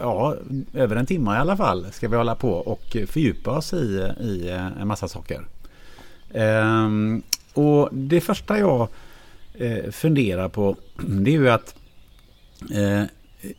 ja, 0.00 0.34
över 0.74 0.96
en 0.96 1.06
timme 1.06 1.34
i 1.34 1.36
alla 1.36 1.56
fall 1.56 1.86
ska 1.92 2.08
vi 2.08 2.16
hålla 2.16 2.34
på 2.34 2.52
och 2.52 2.96
fördjupa 3.08 3.50
oss 3.50 3.72
i, 3.72 4.12
i 4.20 4.50
en 4.80 4.88
massa 4.88 5.08
saker. 5.08 5.40
Ehm, 6.34 7.22
och 7.54 7.88
det 7.92 8.20
första 8.20 8.58
jag 8.58 8.88
eh, 9.58 9.90
funderar 9.90 10.48
på 10.48 10.76
det 10.96 11.30
är 11.30 11.38
ju 11.38 11.50
att 11.50 11.74
eh, 12.74 13.02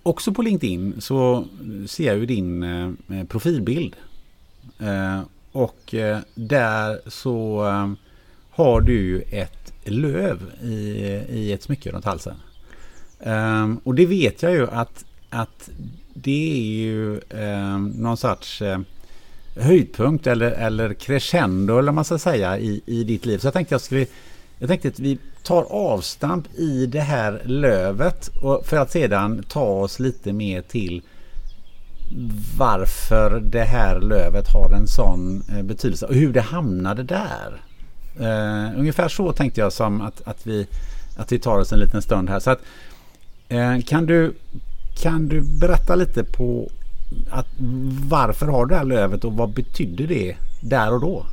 också 0.04 0.34
på 0.34 0.42
LinkedIn 0.42 1.02
så 1.02 1.46
ser 1.88 2.08
jag 2.08 2.18
ju 2.18 2.26
din 2.26 2.64
eh, 2.64 3.24
profilbild. 3.28 3.96
Eh, 4.80 5.22
och 5.52 5.94
eh, 5.94 6.20
där 6.36 7.10
så 7.10 7.68
eh, 7.68 7.92
har 8.50 8.82
du 8.82 8.94
ju 8.94 9.22
ett 9.22 9.74
löv 9.84 10.52
i, 10.64 10.76
i 11.30 11.54
ett 11.54 11.64
smycke 11.64 11.92
runt 11.92 12.06
halsen. 12.06 12.36
Eh, 13.20 13.74
och 13.84 13.96
det 13.96 14.06
vet 14.06 14.42
jag 14.42 14.52
ju 14.52 14.68
att, 14.70 15.06
att 15.30 15.70
det 16.14 16.52
är 16.52 16.62
ju 16.62 17.18
eh, 17.18 17.78
någon 17.78 18.18
sorts 18.18 18.62
eh, 18.62 18.80
höjdpunkt 19.56 20.28
eller, 20.28 20.52
eller 20.52 20.94
crescendo 20.94 21.74
eller 21.74 21.86
vad 21.86 21.96
man 21.96 22.06
ska 22.06 22.18
säga 22.18 22.60
i, 22.60 22.82
i 22.86 23.04
ditt 23.04 23.26
liv. 23.26 23.38
Så 23.38 23.48
jag 23.48 23.54
tänkte 23.54 23.74
jag 23.74 23.82
skulle 23.82 24.06
jag 24.60 24.70
tänkte 24.70 24.88
att 24.88 25.00
vi 25.00 25.18
tar 25.44 25.64
avstamp 25.64 26.54
i 26.56 26.86
det 26.86 27.00
här 27.00 27.42
lövet 27.46 28.28
och 28.42 28.66
för 28.66 28.78
att 28.78 28.92
sedan 28.92 29.44
ta 29.48 29.64
oss 29.64 30.00
lite 30.00 30.34
mer 30.34 30.62
till 30.62 31.02
varför 32.58 33.40
det 33.40 33.64
här 33.64 34.00
lövet 34.00 34.48
har 34.48 34.72
en 34.72 34.88
sån 34.88 35.44
eh, 35.50 35.62
betydelse 35.62 36.06
och 36.06 36.16
hur 36.16 36.34
det 36.34 36.42
hamnade 36.42 37.04
där. 37.04 37.62
Uh, 38.20 38.80
ungefär 38.80 39.08
så 39.08 39.32
tänkte 39.32 39.62
jag 39.62 39.74
som 39.74 40.02
att, 40.02 40.22
att, 40.28 40.48
vi, 40.48 40.68
att 41.18 41.32
vi 41.32 41.40
tar 41.40 41.58
oss 41.60 41.74
en 41.74 41.80
liten 41.80 42.02
stund 42.02 42.30
här. 42.30 42.40
Så 42.40 42.52
att, 42.52 42.60
uh, 43.54 43.82
kan, 43.82 44.06
du, 44.06 44.34
kan 45.02 45.28
du 45.28 45.42
berätta 45.42 45.96
lite 45.96 46.24
på 46.24 46.72
att 47.30 47.48
varför 48.10 48.48
har 48.48 48.66
du 48.66 48.70
det 48.70 48.78
här 48.78 48.86
lövet 48.86 49.24
och 49.24 49.34
vad 49.34 49.50
betydde 49.50 50.06
det 50.06 50.36
där 50.62 50.94
och 50.94 51.02
då? 51.02 51.26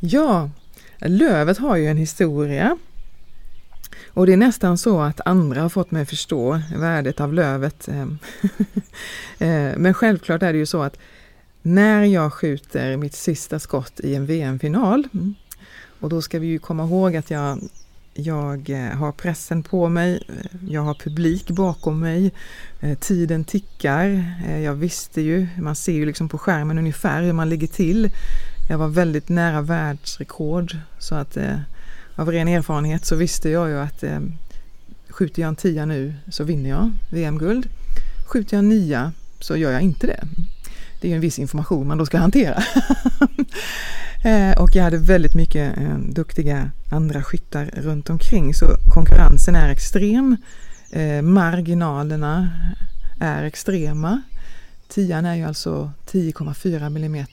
Ja, 0.00 0.50
Lövet 0.98 1.58
har 1.58 1.76
ju 1.76 1.86
en 1.86 1.96
historia. 1.96 2.76
Och 4.14 4.26
det 4.26 4.32
är 4.32 4.36
nästan 4.36 4.78
så 4.78 5.00
att 5.00 5.20
andra 5.24 5.62
har 5.62 5.68
fått 5.68 5.90
mig 5.90 6.02
att 6.02 6.08
förstå 6.08 6.60
värdet 6.76 7.20
av 7.20 7.32
lövet. 7.32 7.88
Eh, 7.88 8.02
eh, 9.48 9.72
men 9.76 9.94
självklart 9.94 10.42
är 10.42 10.52
det 10.52 10.58
ju 10.58 10.66
så 10.66 10.82
att 10.82 10.98
när 11.62 12.04
jag 12.04 12.32
skjuter 12.32 12.96
mitt 12.96 13.14
sista 13.14 13.58
skott 13.58 14.00
i 14.00 14.14
en 14.14 14.26
VM-final 14.26 15.08
mm, 15.14 15.34
och 16.00 16.08
då 16.08 16.22
ska 16.22 16.38
vi 16.38 16.46
ju 16.46 16.58
komma 16.58 16.84
ihåg 16.84 17.16
att 17.16 17.30
jag, 17.30 17.58
jag 18.14 18.70
eh, 18.70 18.96
har 18.96 19.12
pressen 19.12 19.62
på 19.62 19.88
mig, 19.88 20.22
jag 20.68 20.82
har 20.82 20.94
publik 20.94 21.50
bakom 21.50 22.00
mig, 22.00 22.32
tiden 23.00 23.44
tickar. 23.44 24.24
Jag 24.62 24.74
visste 24.74 25.20
ju, 25.20 25.46
man 25.58 25.76
ser 25.76 25.92
ju 25.92 26.06
liksom 26.06 26.28
på 26.28 26.38
skärmen 26.38 26.78
ungefär 26.78 27.22
hur 27.22 27.32
man 27.32 27.48
ligger 27.48 27.66
till. 27.66 28.10
Jag 28.68 28.78
var 28.78 28.88
väldigt 28.88 29.28
nära 29.28 29.60
världsrekord 29.60 30.76
så 30.98 31.14
att 31.14 31.36
eh, 31.36 31.56
av 32.16 32.32
ren 32.32 32.48
erfarenhet 32.48 33.04
så 33.04 33.16
visste 33.16 33.50
jag 33.50 33.68
ju 33.68 33.78
att 33.78 34.02
eh, 34.02 34.20
skjuter 35.08 35.42
jag 35.42 35.48
en 35.48 35.56
tia 35.56 35.84
nu 35.84 36.14
så 36.28 36.44
vinner 36.44 36.70
jag 36.70 36.92
VM-guld. 37.10 37.68
Skjuter 38.26 38.56
jag 38.56 38.58
en 38.58 38.68
nia 38.68 39.12
så 39.40 39.56
gör 39.56 39.72
jag 39.72 39.82
inte 39.82 40.06
det. 40.06 40.24
Det 41.00 41.08
är 41.08 41.10
ju 41.10 41.14
en 41.14 41.20
viss 41.20 41.38
information 41.38 41.88
man 41.88 41.98
då 41.98 42.06
ska 42.06 42.18
hantera. 42.18 42.54
eh, 44.24 44.62
och 44.62 44.74
jag 44.74 44.84
hade 44.84 44.98
väldigt 44.98 45.34
mycket 45.34 45.78
eh, 45.78 45.98
duktiga 45.98 46.70
andra 46.90 47.22
skyttar 47.22 47.70
runt 47.76 48.10
omkring 48.10 48.54
så 48.54 48.66
konkurrensen 48.94 49.54
är 49.54 49.68
extrem. 49.68 50.36
Eh, 50.90 51.22
marginalerna 51.22 52.50
är 53.20 53.44
extrema. 53.44 54.22
Tian 54.94 55.26
är 55.26 55.34
ju 55.34 55.44
alltså 55.44 55.90
10,4 56.06 56.86
mm 56.86 57.26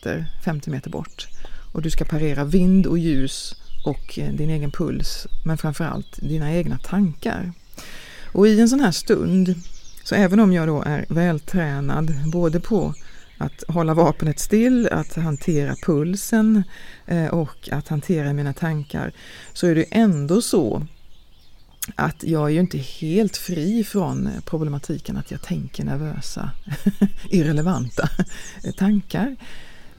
50 0.45 0.69
meter 0.69 0.89
bort 0.89 1.27
och 1.73 1.81
du 1.81 1.89
ska 1.89 2.05
parera 2.05 2.43
vind 2.43 2.85
och 2.85 2.97
ljus 2.97 3.55
och 3.85 4.19
eh, 4.19 4.33
din 4.33 4.49
egen 4.49 4.71
puls, 4.71 5.27
men 5.45 5.57
framförallt 5.57 6.19
dina 6.21 6.53
egna 6.53 6.77
tankar. 6.77 7.51
Och 8.33 8.47
i 8.47 8.59
en 8.59 8.69
sån 8.69 8.79
här 8.79 8.91
stund, 8.91 9.55
så 10.03 10.15
även 10.15 10.39
om 10.39 10.53
jag 10.53 10.67
då 10.67 10.81
är 10.81 11.05
vältränad 11.09 12.13
både 12.31 12.59
på 12.59 12.93
att 13.37 13.63
hålla 13.67 13.93
vapnet 13.93 14.39
still, 14.39 14.87
att 14.91 15.15
hantera 15.15 15.75
pulsen 15.85 16.63
eh, 17.05 17.27
och 17.27 17.69
att 17.71 17.87
hantera 17.87 18.33
mina 18.33 18.53
tankar, 18.53 19.11
så 19.53 19.67
är 19.67 19.75
det 19.75 19.85
ändå 19.91 20.41
så 20.41 20.87
att 21.95 22.23
jag 22.23 22.45
är 22.45 22.49
ju 22.49 22.59
inte 22.59 22.77
helt 22.77 23.37
fri 23.37 23.83
från 23.83 24.27
eh, 24.27 24.41
problematiken 24.45 25.17
att 25.17 25.31
jag 25.31 25.41
tänker 25.41 25.83
nervösa, 25.83 26.51
irrelevanta 27.29 28.09
eh, 28.63 28.71
tankar. 28.71 29.35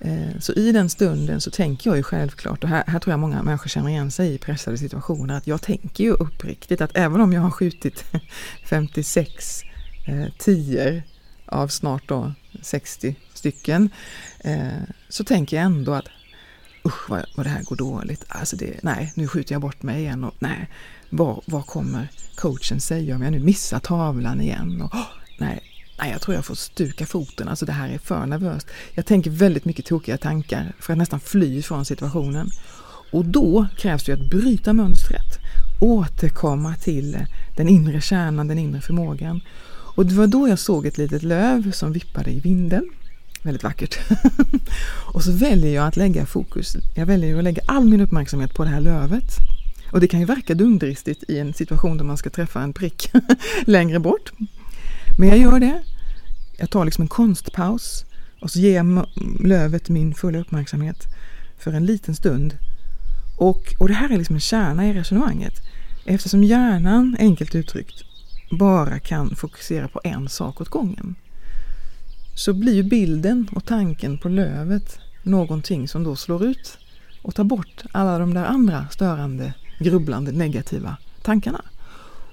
Eh, 0.00 0.38
så 0.40 0.52
i 0.52 0.72
den 0.72 0.90
stunden 0.90 1.40
så 1.40 1.50
tänker 1.50 1.90
jag 1.90 1.96
ju 1.96 2.02
självklart, 2.02 2.64
och 2.64 2.70
här, 2.70 2.84
här, 2.86 2.98
tror 2.98 3.12
jag 3.12 3.20
många 3.20 3.42
människor 3.42 3.68
känner 3.68 3.88
igen 3.88 4.10
sig 4.10 4.34
i 4.34 4.38
pressade 4.38 4.78
situationer, 4.78 5.36
att 5.36 5.46
jag 5.46 5.62
tänker 5.62 6.04
ju 6.04 6.12
uppriktigt 6.12 6.80
att 6.80 6.96
även 6.96 7.20
om 7.20 7.32
jag 7.32 7.40
har 7.40 7.50
skjutit 7.50 8.04
56 8.64 9.62
eh, 10.06 10.26
tior 10.38 11.02
av 11.46 11.68
snart 11.68 12.08
då 12.08 12.32
60 12.62 13.16
stycken, 13.34 13.90
eh, 14.38 14.82
så 15.08 15.24
tänker 15.24 15.56
jag 15.56 15.66
ändå 15.66 15.94
att 15.94 16.08
usch 16.84 17.10
vad, 17.10 17.24
vad 17.36 17.46
det 17.46 17.50
här 17.50 17.62
går 17.62 17.76
dåligt. 17.76 18.24
Alltså 18.28 18.56
det, 18.56 18.82
nej, 18.82 19.12
nu 19.14 19.28
skjuter 19.28 19.54
jag 19.54 19.62
bort 19.62 19.82
mig 19.82 20.00
igen 20.00 20.24
och 20.24 20.34
nej, 20.38 20.68
vad, 21.14 21.42
vad 21.44 21.66
kommer 21.66 22.08
coachen 22.34 22.80
säga 22.80 23.14
om 23.14 23.22
jag 23.22 23.32
nu 23.32 23.40
missar 23.40 23.78
tavlan 23.78 24.40
igen? 24.40 24.82
Och, 24.82 24.94
oh, 24.94 25.06
nej, 25.38 25.62
Nej, 25.98 26.10
jag 26.10 26.20
tror 26.20 26.34
jag 26.34 26.44
får 26.44 26.54
stuka 26.54 27.06
foten, 27.06 27.48
alltså 27.48 27.66
det 27.66 27.72
här 27.72 27.88
är 27.88 27.98
för 27.98 28.26
nervöst. 28.26 28.66
Jag 28.94 29.06
tänker 29.06 29.30
väldigt 29.30 29.64
mycket 29.64 29.84
tokiga 29.84 30.18
tankar 30.18 30.72
för 30.78 30.92
att 30.92 30.98
nästan 30.98 31.20
fly 31.20 31.62
från 31.62 31.84
situationen. 31.84 32.50
Och 33.12 33.24
då 33.24 33.66
krävs 33.76 34.04
det 34.04 34.12
att 34.12 34.30
bryta 34.30 34.72
mönstret, 34.72 35.38
återkomma 35.80 36.74
till 36.74 37.26
den 37.56 37.68
inre 37.68 38.00
kärnan, 38.00 38.48
den 38.48 38.58
inre 38.58 38.80
förmågan. 38.80 39.40
Och 39.96 40.06
det 40.06 40.14
var 40.14 40.26
då 40.26 40.48
jag 40.48 40.58
såg 40.58 40.86
ett 40.86 40.98
litet 40.98 41.22
löv 41.22 41.72
som 41.72 41.92
vippade 41.92 42.30
i 42.30 42.40
vinden. 42.40 42.90
Väldigt 43.42 43.62
vackert. 43.62 43.98
och 45.14 45.22
så 45.22 45.32
väljer 45.32 45.74
jag 45.74 45.86
att 45.86 45.96
lägga 45.96 46.26
fokus. 46.26 46.76
Jag 46.94 47.06
väljer 47.06 47.38
att 47.38 47.44
lägga 47.44 47.62
all 47.66 47.84
min 47.84 48.00
uppmärksamhet 48.00 48.54
på 48.54 48.64
det 48.64 48.70
här 48.70 48.80
lövet. 48.80 49.38
Och 49.92 50.00
det 50.00 50.08
kan 50.08 50.20
ju 50.20 50.26
verka 50.26 50.54
dumdristigt 50.54 51.24
i 51.28 51.38
en 51.38 51.54
situation 51.54 51.96
där 51.96 52.04
man 52.04 52.16
ska 52.16 52.30
träffa 52.30 52.62
en 52.62 52.72
prick 52.72 53.10
längre 53.66 53.98
bort. 53.98 54.32
Men 55.18 55.28
jag 55.28 55.38
gör 55.38 55.60
det. 55.60 55.82
Jag 56.58 56.70
tar 56.70 56.84
liksom 56.84 57.02
en 57.02 57.08
konstpaus 57.08 58.04
och 58.40 58.50
så 58.50 58.58
ger 58.58 58.76
jag 58.76 59.06
lövet 59.40 59.88
min 59.88 60.14
fulla 60.14 60.38
uppmärksamhet 60.38 61.06
för 61.58 61.72
en 61.72 61.86
liten 61.86 62.14
stund. 62.14 62.58
Och, 63.38 63.74
och 63.78 63.88
det 63.88 63.94
här 63.94 64.10
är 64.10 64.18
liksom 64.18 64.36
en 64.36 64.40
kärna 64.40 64.88
i 64.88 64.92
resonemanget. 64.92 65.54
Eftersom 66.04 66.44
hjärnan, 66.44 67.16
enkelt 67.18 67.54
uttryckt, 67.54 68.04
bara 68.50 68.98
kan 68.98 69.36
fokusera 69.36 69.88
på 69.88 70.00
en 70.04 70.28
sak 70.28 70.60
åt 70.60 70.68
gången 70.68 71.14
så 72.34 72.52
blir 72.52 72.74
ju 72.74 72.82
bilden 72.82 73.48
och 73.52 73.64
tanken 73.64 74.18
på 74.18 74.28
lövet 74.28 74.98
någonting 75.22 75.88
som 75.88 76.04
då 76.04 76.16
slår 76.16 76.44
ut 76.44 76.78
och 77.22 77.34
tar 77.34 77.44
bort 77.44 77.82
alla 77.92 78.18
de 78.18 78.34
där 78.34 78.44
andra 78.44 78.88
störande, 78.90 79.52
grubblande, 79.82 80.32
negativa 80.32 80.96
tankarna. 81.22 81.64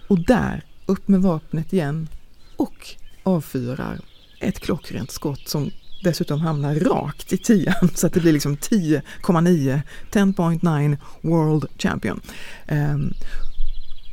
Och 0.07 0.19
där, 0.19 0.65
upp 0.85 1.07
med 1.07 1.21
vapnet 1.21 1.73
igen 1.73 2.07
och 2.55 2.95
avfyrar 3.23 3.99
ett 4.39 4.59
klockrent 4.59 5.11
skott 5.11 5.47
som 5.47 5.71
dessutom 6.03 6.41
hamnar 6.41 6.75
rakt 6.75 7.33
i 7.33 7.37
tian 7.37 7.89
så 7.95 8.07
att 8.07 8.13
det 8.13 8.19
blir 8.19 8.33
liksom 8.33 8.57
10,9 8.57 9.81
10.9 10.11 10.97
World 11.21 11.65
Champion. 11.77 12.21
Um, 12.67 13.13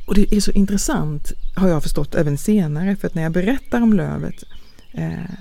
och 0.07 0.15
det 0.15 0.35
är 0.35 0.41
så 0.41 0.51
intressant 0.51 1.31
har 1.55 1.69
jag 1.69 1.83
förstått 1.83 2.15
även 2.15 2.37
senare 2.37 2.95
för 2.95 3.07
att 3.07 3.15
när 3.15 3.23
jag 3.23 3.31
berättar 3.31 3.81
om 3.81 3.93
lövet 3.93 4.43
eh, 4.93 5.31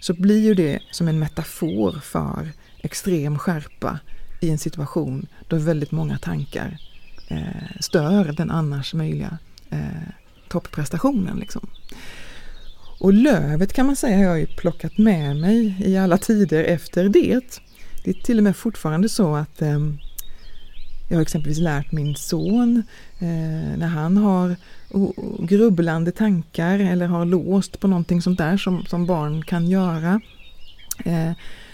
så 0.00 0.14
blir 0.14 0.40
ju 0.40 0.54
det 0.54 0.80
som 0.90 1.08
en 1.08 1.18
metafor 1.18 2.00
för 2.02 2.52
extrem 2.78 3.38
skärpa 3.38 3.98
i 4.40 4.50
en 4.50 4.58
situation 4.58 5.26
då 5.48 5.56
väldigt 5.56 5.90
många 5.90 6.18
tankar 6.18 6.78
eh, 7.28 7.80
stör 7.80 8.32
den 8.32 8.50
annars 8.50 8.94
möjliga 8.94 9.38
eh, 9.70 10.08
topprestationen. 10.48 11.38
Liksom. 11.38 11.66
Och 13.00 13.12
lövet 13.12 13.72
kan 13.72 13.86
man 13.86 13.96
säga 13.96 14.16
har 14.16 14.24
jag 14.24 14.40
ju 14.40 14.46
plockat 14.46 14.98
med 14.98 15.36
mig 15.36 15.76
i 15.84 15.96
alla 15.96 16.18
tider 16.18 16.64
efter 16.64 17.08
det. 17.08 17.60
Det 18.04 18.10
är 18.10 18.14
till 18.14 18.38
och 18.38 18.44
med 18.44 18.56
fortfarande 18.56 19.08
så 19.08 19.36
att 19.36 19.62
eh, 19.62 19.78
jag 21.08 21.16
har 21.16 21.22
exempelvis 21.22 21.58
lärt 21.58 21.92
min 21.92 22.16
son 22.16 22.82
eh, 23.18 23.78
när 23.78 23.86
han 23.86 24.16
har 24.16 24.56
grubblande 25.38 26.12
tankar 26.12 26.78
eller 26.78 27.06
har 27.06 27.24
låst 27.24 27.80
på 27.80 27.88
någonting 27.88 28.22
sånt 28.22 28.38
där 28.38 28.56
som, 28.56 28.84
som 28.86 29.06
barn 29.06 29.42
kan 29.42 29.66
göra. 29.66 30.20
Eh, 31.04 31.32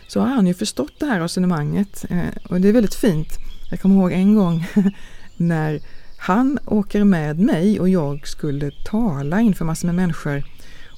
så 0.08 0.20
har 0.20 0.26
han 0.26 0.46
ju 0.46 0.54
förstått 0.54 0.92
det 1.00 1.06
här 1.06 1.20
resonemanget 1.20 2.04
eh, 2.10 2.50
och 2.50 2.60
det 2.60 2.68
är 2.68 2.72
väldigt 2.72 2.94
fint. 2.94 3.28
Jag 3.70 3.80
kommer 3.80 3.94
ihåg 3.94 4.12
en 4.12 4.34
gång 4.34 4.66
när 5.40 5.80
han 6.16 6.58
åker 6.66 7.04
med 7.04 7.38
mig 7.38 7.80
och 7.80 7.88
jag 7.88 8.26
skulle 8.26 8.70
tala 8.84 9.40
inför 9.40 9.64
massor 9.64 9.86
med 9.86 9.94
människor 9.94 10.44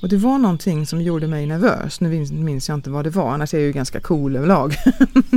och 0.03 0.09
det 0.09 0.17
var 0.17 0.39
någonting 0.39 0.87
som 0.87 1.03
gjorde 1.03 1.27
mig 1.27 1.47
nervös. 1.47 2.01
Nu 2.01 2.27
minns 2.31 2.69
jag 2.69 2.75
inte 2.75 2.91
vad 2.91 3.05
det 3.05 3.11
var, 3.11 3.33
annars 3.33 3.55
är 3.55 3.59
jag 3.59 3.67
ju 3.67 3.73
ganska 3.73 4.01
cool 4.01 4.37
överlag. 4.37 4.75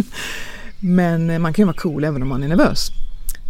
Men 0.80 1.30
eh, 1.30 1.40
man 1.40 1.54
kan 1.54 1.64
ju 1.64 1.66
vara 1.66 1.78
cool 1.78 2.04
även 2.04 2.22
om 2.22 2.28
man 2.30 2.44
är 2.44 2.48
nervös. 2.48 2.90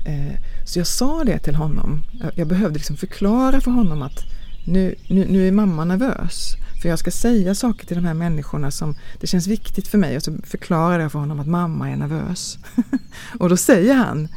Eh, 0.05 0.39
så 0.65 0.79
jag 0.79 0.87
sa 0.87 1.23
det 1.23 1.39
till 1.39 1.55
honom. 1.55 2.03
Jag 2.35 2.47
behövde 2.47 2.77
liksom 2.77 2.97
förklara 2.97 3.61
för 3.61 3.71
honom 3.71 4.01
att 4.01 4.23
nu, 4.65 4.95
nu, 5.09 5.25
nu 5.29 5.47
är 5.47 5.51
mamma 5.51 5.85
nervös. 5.85 6.55
För 6.81 6.89
jag 6.89 6.99
ska 6.99 7.11
säga 7.11 7.55
saker 7.55 7.85
till 7.85 7.95
de 7.95 8.05
här 8.05 8.13
människorna 8.13 8.71
som 8.71 8.95
det 9.19 9.27
känns 9.27 9.47
viktigt 9.47 9.87
för 9.87 9.97
mig. 9.97 10.15
Och 10.15 10.23
så 10.23 10.37
förklarade 10.43 11.03
jag 11.03 11.11
för 11.11 11.19
honom 11.19 11.39
att 11.39 11.47
mamma 11.47 11.89
är 11.89 11.95
nervös. 11.95 12.57
och 13.39 13.49
då 13.49 13.57
säger 13.57 13.93
han 13.93 14.27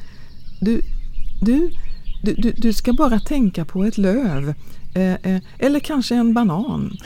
du, 0.60 0.82
du, 1.40 1.70
du, 2.22 2.52
du 2.56 2.72
ska 2.72 2.92
bara 2.92 3.20
tänka 3.20 3.64
på 3.64 3.84
ett 3.84 3.98
löv. 3.98 4.54
Eh, 4.94 5.12
eh, 5.12 5.40
eller 5.58 5.80
kanske 5.80 6.14
en 6.14 6.34
banan. 6.34 6.96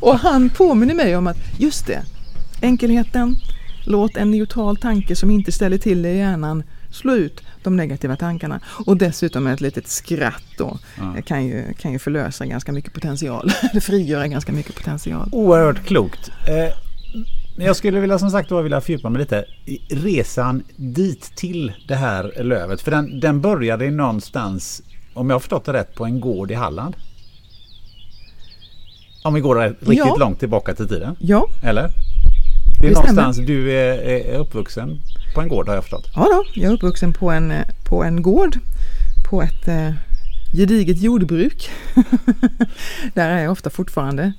och 0.00 0.18
han 0.18 0.50
påminner 0.50 0.94
mig 0.94 1.16
om 1.16 1.26
att 1.26 1.36
just 1.58 1.86
det, 1.86 2.02
enkelheten, 2.62 3.36
låt 3.84 4.16
en 4.16 4.30
neutral 4.30 4.76
tanke 4.76 5.16
som 5.16 5.30
inte 5.30 5.52
ställer 5.52 5.78
till 5.78 6.02
det 6.02 6.10
i 6.10 6.16
hjärnan 6.16 6.62
slå 6.90 7.14
ut 7.14 7.42
de 7.62 7.76
negativa 7.76 8.16
tankarna. 8.16 8.60
Och 8.86 8.96
dessutom 8.96 9.46
ett 9.46 9.60
litet 9.60 9.88
skratt 9.88 10.44
då 10.58 10.78
ja. 10.96 11.22
kan, 11.22 11.46
ju, 11.46 11.74
kan 11.78 11.92
ju 11.92 11.98
förlösa 11.98 12.46
ganska 12.46 12.72
mycket 12.72 12.92
potential. 12.92 13.50
Eller 13.70 13.80
frigöra 13.80 14.28
ganska 14.28 14.52
mycket 14.52 14.74
potential. 14.74 15.28
Oerhört 15.32 15.84
klokt. 15.84 16.30
Eh, 16.48 16.85
jag 17.56 17.76
skulle 17.76 18.00
vilja 18.00 18.18
som 18.18 18.30
sagt 18.30 18.52
vilja 18.52 18.80
fördjupa 18.80 19.10
mig 19.10 19.20
lite. 19.20 19.44
Resan 19.88 20.62
dit 20.76 21.36
till 21.36 21.72
det 21.88 21.94
här 21.94 22.42
lövet. 22.42 22.80
För 22.80 22.90
den, 22.90 23.20
den 23.20 23.40
började 23.40 23.90
någonstans 23.90 24.82
om 25.14 25.30
jag 25.30 25.34
har 25.34 25.40
förstått 25.40 25.64
det 25.64 25.72
rätt, 25.72 25.94
på 25.94 26.04
en 26.04 26.20
gård 26.20 26.50
i 26.50 26.54
Halland. 26.54 26.96
Om 29.24 29.34
vi 29.34 29.40
går 29.40 29.56
riktigt 29.68 29.98
ja. 29.98 30.16
långt 30.16 30.38
tillbaka 30.38 30.74
till 30.74 30.88
tiden. 30.88 31.16
Ja. 31.20 31.48
Eller? 31.62 31.90
Det 32.80 32.86
är 32.86 32.90
det 32.90 32.94
någonstans 32.94 33.36
stämmer. 33.36 33.48
du 33.48 33.72
är, 33.72 33.98
är, 33.98 34.38
uppvuxen 34.38 35.00
på 35.34 35.40
en 35.40 35.48
gård 35.48 35.68
har 35.68 35.74
jag 35.74 35.84
förstått. 35.84 36.10
Ja 36.14 36.22
då, 36.22 36.44
jag 36.54 36.70
är 36.70 36.74
uppvuxen 36.74 37.12
på 37.12 37.30
en, 37.30 37.52
på 37.88 38.04
en 38.04 38.22
gård 38.22 38.58
på 39.30 39.42
ett 39.42 39.68
eh, 39.68 39.90
gediget 40.52 41.02
jordbruk. 41.02 41.70
Där 43.14 43.30
är 43.30 43.42
jag 43.42 43.52
ofta 43.52 43.70
fortfarande. 43.70 44.32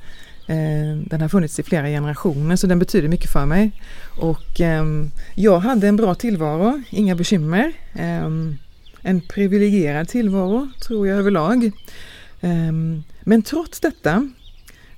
Eh, 0.48 0.98
den 1.06 1.22
har 1.22 1.30
funnits 1.30 1.60
i 1.60 1.64
flera 1.64 1.88
generationer 1.88 2.56
så 2.56 2.68
den 2.68 2.80
betyder 2.80 3.08
mycket 3.08 3.32
för 3.32 3.46
mig. 3.46 3.72
Och 4.20 4.62
ehm, 4.62 5.12
jag 5.36 5.60
hade 5.60 5.88
en 5.88 5.96
bra 5.96 6.16
tillvaro, 6.16 6.82
inga 6.90 7.16
bekymmer. 7.16 7.74
Ehm, 7.94 8.58
en 9.02 9.22
privilegierad 9.22 10.08
tillvaro 10.08 10.68
tror 10.82 11.08
jag 11.08 11.18
överlag. 11.18 11.72
Ehm, 12.42 13.04
men 13.22 13.42
trots 13.42 13.80
detta 13.80 14.30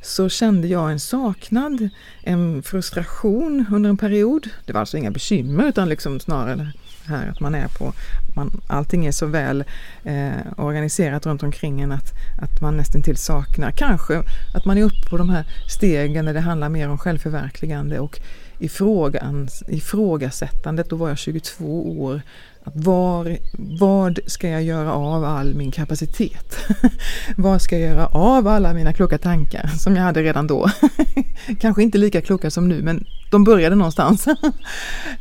så 0.01 0.29
kände 0.29 0.67
jag 0.67 0.91
en 0.91 0.99
saknad, 0.99 1.89
en 2.23 2.63
frustration 2.63 3.65
under 3.71 3.89
en 3.89 3.97
period. 3.97 4.49
Det 4.65 4.73
var 4.73 4.79
alltså 4.79 4.97
inga 4.97 5.11
bekymmer 5.11 5.67
utan 5.67 5.89
liksom 5.89 6.19
snarare 6.19 6.73
här 7.09 7.27
att 7.27 7.39
man 7.39 7.55
är 7.55 7.67
på, 7.67 7.93
man, 8.35 8.61
allting 8.67 9.05
är 9.05 9.11
så 9.11 9.25
väl 9.25 9.63
eh, 10.03 10.31
organiserat 10.57 11.25
runt 11.25 11.43
omkring 11.43 11.81
en 11.81 11.91
att, 11.91 12.13
att 12.41 12.61
man 12.61 12.77
nästan 12.77 13.01
till 13.01 13.17
saknar, 13.17 13.71
kanske 13.71 14.23
att 14.53 14.65
man 14.65 14.77
är 14.77 14.83
uppe 14.83 15.09
på 15.09 15.17
de 15.17 15.29
här 15.29 15.45
stegen 15.67 16.25
där 16.25 16.33
det 16.33 16.39
handlar 16.39 16.69
mer 16.69 16.89
om 16.89 16.97
självförverkligande 16.97 17.99
och 17.99 18.19
ifrågans, 18.59 19.63
ifrågasättandet, 19.67 20.89
då 20.89 20.95
var 20.95 21.09
jag 21.09 21.17
22 21.17 22.01
år, 22.01 22.21
var, 22.63 23.37
vad 23.79 24.19
ska 24.27 24.49
jag 24.49 24.63
göra 24.63 24.93
av 24.93 25.23
all 25.23 25.55
min 25.55 25.71
kapacitet? 25.71 26.57
vad 27.37 27.61
ska 27.61 27.77
jag 27.77 27.89
göra 27.89 28.07
av 28.07 28.47
alla 28.47 28.73
mina 28.73 28.93
kloka 28.93 29.17
tankar 29.17 29.67
som 29.67 29.95
jag 29.95 30.03
hade 30.03 30.23
redan 30.23 30.47
då? 30.47 30.69
Kanske 31.59 31.83
inte 31.83 31.97
lika 31.97 32.21
kloka 32.21 32.51
som 32.51 32.67
nu, 32.67 32.81
men 32.81 33.05
de 33.31 33.43
började 33.43 33.75
någonstans. 33.75 34.27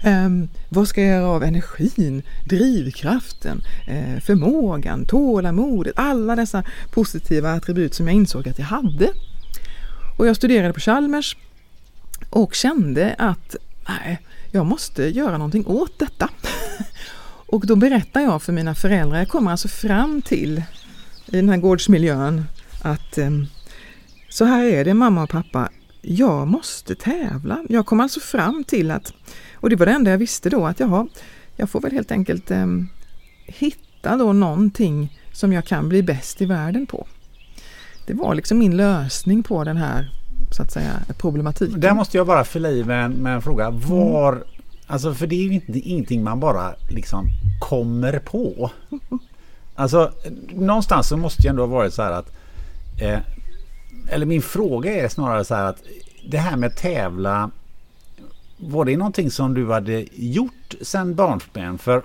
um, 0.04 0.48
vad 0.68 0.88
ska 0.88 1.02
jag 1.02 1.10
göra 1.10 1.26
av 1.26 1.44
energin, 1.44 2.22
drivkraften, 2.44 3.62
eh, 3.86 4.20
förmågan, 4.20 5.04
tålamodet, 5.04 5.92
alla 5.96 6.36
dessa 6.36 6.62
positiva 6.90 7.52
attribut 7.52 7.94
som 7.94 8.06
jag 8.06 8.16
insåg 8.16 8.48
att 8.48 8.58
jag 8.58 8.66
hade. 8.66 9.08
Och 10.18 10.26
jag 10.26 10.36
studerade 10.36 10.72
på 10.72 10.80
Chalmers 10.80 11.36
och 12.30 12.54
kände 12.54 13.14
att 13.18 13.56
nej, 13.88 14.18
jag 14.50 14.66
måste 14.66 15.02
göra 15.02 15.38
någonting 15.38 15.66
åt 15.66 15.98
detta. 15.98 16.28
Och 17.48 17.66
då 17.66 17.76
berättar 17.76 18.20
jag 18.20 18.42
för 18.42 18.52
mina 18.52 18.74
föräldrar, 18.74 19.18
jag 19.18 19.28
kommer 19.28 19.50
alltså 19.50 19.68
fram 19.68 20.22
till 20.22 20.62
i 21.26 21.36
den 21.36 21.48
här 21.48 21.56
gårdsmiljön 21.56 22.44
att 22.82 23.18
eh, 23.18 23.30
så 24.28 24.44
här 24.44 24.64
är 24.64 24.84
det 24.84 24.94
mamma 24.94 25.22
och 25.22 25.30
pappa, 25.30 25.68
jag 26.02 26.48
måste 26.48 26.94
tävla. 26.94 27.64
Jag 27.68 27.86
kom 27.86 28.00
alltså 28.00 28.20
fram 28.20 28.64
till 28.64 28.90
att, 28.90 29.12
och 29.54 29.70
det 29.70 29.76
var 29.76 29.86
det 29.86 29.92
enda 29.92 30.10
jag 30.10 30.18
visste 30.18 30.50
då, 30.50 30.66
att 30.66 30.80
jaha, 30.80 31.06
jag 31.56 31.70
får 31.70 31.80
väl 31.80 31.92
helt 31.92 32.10
enkelt 32.10 32.50
eh, 32.50 32.66
hitta 33.46 34.16
då 34.16 34.32
någonting 34.32 35.18
som 35.32 35.52
jag 35.52 35.64
kan 35.64 35.88
bli 35.88 36.02
bäst 36.02 36.42
i 36.42 36.44
världen 36.44 36.86
på. 36.86 37.06
Det 38.06 38.14
var 38.14 38.34
liksom 38.34 38.58
min 38.58 38.76
lösning 38.76 39.42
på 39.42 39.64
den 39.64 39.76
här 39.76 40.10
så 40.56 40.62
att 40.62 40.72
säga 40.72 40.92
problematiken. 41.18 41.80
Där 41.80 41.94
måste 41.94 42.16
jag 42.16 42.26
bara 42.26 42.44
fylla 42.44 42.70
i 42.70 42.84
med 42.84 43.04
en, 43.04 43.12
med 43.12 43.34
en 43.34 43.42
fråga. 43.42 43.70
Var 43.70 44.32
mm 44.32 44.57
Alltså 44.90 45.14
för 45.14 45.26
det 45.26 45.34
är 45.34 45.42
ju 45.42 45.52
inte, 45.52 45.78
ingenting 45.78 46.24
man 46.24 46.40
bara 46.40 46.74
liksom 46.88 47.28
kommer 47.60 48.18
på. 48.18 48.70
Alltså 49.74 50.12
någonstans 50.48 51.08
så 51.08 51.16
måste 51.16 51.42
jag 51.42 51.50
ändå 51.50 51.62
ha 51.62 51.66
varit 51.66 51.94
så 51.94 52.02
här 52.02 52.12
att 52.12 52.36
eh, 53.00 53.18
Eller 54.08 54.26
min 54.26 54.42
fråga 54.42 55.04
är 55.04 55.08
snarare 55.08 55.44
så 55.44 55.54
här 55.54 55.64
att 55.64 55.82
Det 56.30 56.38
här 56.38 56.56
med 56.56 56.76
tävla 56.76 57.50
Var 58.56 58.84
det 58.84 58.96
någonting 58.96 59.30
som 59.30 59.54
du 59.54 59.72
hade 59.72 60.06
gjort 60.12 60.74
sedan 60.82 61.14
barnsben? 61.14 61.78
För 61.78 62.02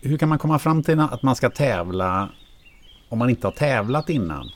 hur 0.00 0.18
kan 0.18 0.28
man 0.28 0.38
komma 0.38 0.58
fram 0.58 0.82
till 0.82 1.00
att 1.00 1.22
man 1.22 1.36
ska 1.36 1.50
tävla 1.50 2.28
om 3.08 3.18
man 3.18 3.30
inte 3.30 3.46
har 3.46 3.52
tävlat 3.52 4.08
innan? 4.08 4.50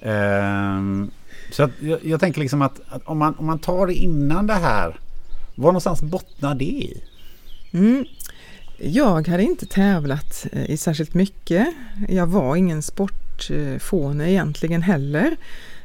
Eh, 0.00 1.08
så 1.52 1.68
jag, 1.80 2.04
jag, 2.04 2.20
tänker 2.20 2.40
liksom 2.40 2.62
att, 2.62 2.80
att, 2.88 3.02
om, 3.04 3.18
man, 3.18 3.34
om 3.38 3.46
man 3.46 3.58
tar 3.58 3.86
det 3.86 3.94
innan 3.94 4.46
det 4.46 4.54
här 4.54 4.96
var 5.58 5.68
någonstans 5.68 6.02
bottnar 6.02 6.54
det 6.54 6.64
i? 6.64 7.02
Mm. 7.72 8.04
Jag 8.78 9.28
hade 9.28 9.42
inte 9.42 9.66
tävlat 9.66 10.46
eh, 10.52 10.70
i 10.70 10.76
särskilt 10.76 11.14
mycket. 11.14 11.68
Jag 12.08 12.26
var 12.26 12.56
ingen 12.56 12.82
sportfåne 12.82 14.30
egentligen 14.30 14.82
heller. 14.82 15.36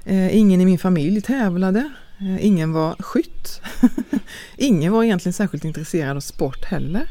Eh, 0.05 0.37
ingen 0.37 0.61
i 0.61 0.65
min 0.65 0.79
familj 0.79 1.21
tävlade. 1.21 1.89
Eh, 2.19 2.45
ingen 2.45 2.73
var 2.73 2.95
skytt. 2.99 3.61
Ingen 4.57 4.91
var 4.91 5.03
egentligen 5.03 5.33
särskilt 5.33 5.65
intresserad 5.65 6.17
av 6.17 6.21
sport 6.21 6.65
heller. 6.65 7.09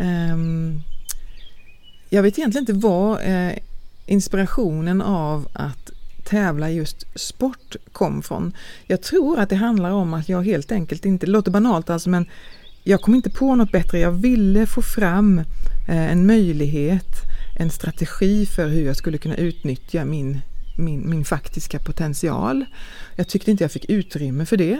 Ehm, 0.00 0.82
jag 2.08 2.22
vet 2.22 2.38
egentligen 2.38 2.62
inte 2.62 2.86
vad 2.86 3.18
inspirationen 4.06 5.02
av 5.02 5.48
att 5.52 5.90
tävla 6.28 6.70
just 6.70 7.04
sport 7.14 7.76
kom 7.92 8.22
från. 8.22 8.52
Jag 8.86 9.02
tror 9.02 9.38
att 9.38 9.48
det 9.48 9.56
handlar 9.56 9.90
om 9.90 10.14
att 10.14 10.28
jag 10.28 10.42
helt 10.42 10.72
enkelt 10.72 11.04
inte, 11.04 11.26
det 11.26 11.32
låter 11.32 11.50
banalt 11.50 11.90
alltså 11.90 12.10
men 12.10 12.26
jag 12.84 13.00
kom 13.00 13.14
inte 13.14 13.30
på 13.30 13.54
något 13.54 13.72
bättre. 13.72 13.98
Jag 13.98 14.12
ville 14.12 14.66
få 14.66 14.82
fram 14.82 15.38
eh, 15.88 16.12
en 16.12 16.26
möjlighet, 16.26 17.16
en 17.58 17.70
strategi 17.70 18.46
för 18.46 18.68
hur 18.68 18.86
jag 18.86 18.96
skulle 18.96 19.18
kunna 19.18 19.36
utnyttja 19.36 20.04
min, 20.04 20.40
min, 20.78 21.10
min 21.10 21.24
faktiska 21.24 21.78
potential. 21.78 22.64
Jag 23.16 23.28
tyckte 23.28 23.50
inte 23.50 23.64
jag 23.64 23.72
fick 23.72 23.90
utrymme 23.90 24.46
för 24.46 24.56
det. 24.56 24.78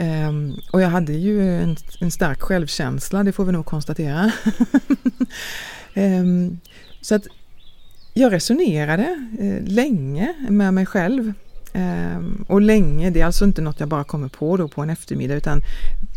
Um, 0.00 0.60
och 0.72 0.80
jag 0.82 0.88
hade 0.88 1.12
ju 1.12 1.62
en, 1.62 1.76
en, 2.00 2.10
stark 2.10 2.42
självkänsla, 2.42 3.24
det 3.24 3.32
får 3.32 3.44
vi 3.44 3.52
nog 3.52 3.66
konstatera. 3.66 4.32
um, 5.94 6.60
så 7.00 7.14
att 7.14 7.26
jag 8.18 8.32
resonerade 8.32 9.26
eh, 9.38 9.72
länge 9.72 10.34
med 10.48 10.74
mig 10.74 10.86
själv. 10.86 11.32
Ehm, 11.72 12.44
och 12.48 12.60
länge, 12.60 13.10
det 13.10 13.20
är 13.20 13.26
alltså 13.26 13.44
inte 13.44 13.62
något 13.62 13.80
jag 13.80 13.88
bara 13.88 14.04
kommer 14.04 14.28
på 14.28 14.56
då 14.56 14.68
på 14.68 14.82
en 14.82 14.90
eftermiddag 14.90 15.34
utan 15.34 15.62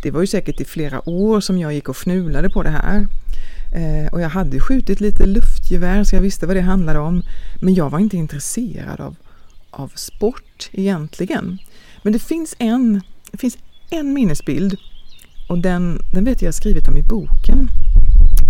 det 0.02 0.10
var 0.10 0.20
ju 0.20 0.26
säkert 0.26 0.60
i 0.60 0.64
flera 0.64 1.08
år 1.08 1.40
som 1.40 1.58
jag 1.58 1.72
gick 1.72 1.88
och 1.88 1.96
fnulade 1.96 2.50
på 2.50 2.62
det 2.62 2.70
här. 2.70 3.06
Eh, 3.74 4.12
och 4.12 4.20
jag 4.20 4.28
hade 4.28 4.60
skjutit 4.60 5.00
lite 5.00 5.26
luftgevär 5.26 6.04
så 6.04 6.16
jag 6.16 6.22
visste 6.22 6.46
vad 6.46 6.56
det 6.56 6.60
handlade 6.60 6.98
om. 6.98 7.22
Men 7.62 7.74
jag 7.74 7.90
var 7.90 7.98
inte 7.98 8.16
intresserad 8.16 9.00
av, 9.00 9.16
av 9.70 9.92
sport 9.94 10.70
egentligen. 10.72 11.58
Men 12.02 12.12
det 12.12 12.18
finns 12.18 12.56
en, 12.58 13.00
det 13.30 13.38
finns 13.38 13.58
en 13.90 14.12
minnesbild 14.12 14.76
och 15.48 15.58
den, 15.58 15.98
den 16.14 16.24
vet 16.24 16.42
jag 16.42 16.54
skrivit 16.54 16.88
om 16.88 16.96
i 16.96 17.02
boken. 17.02 17.68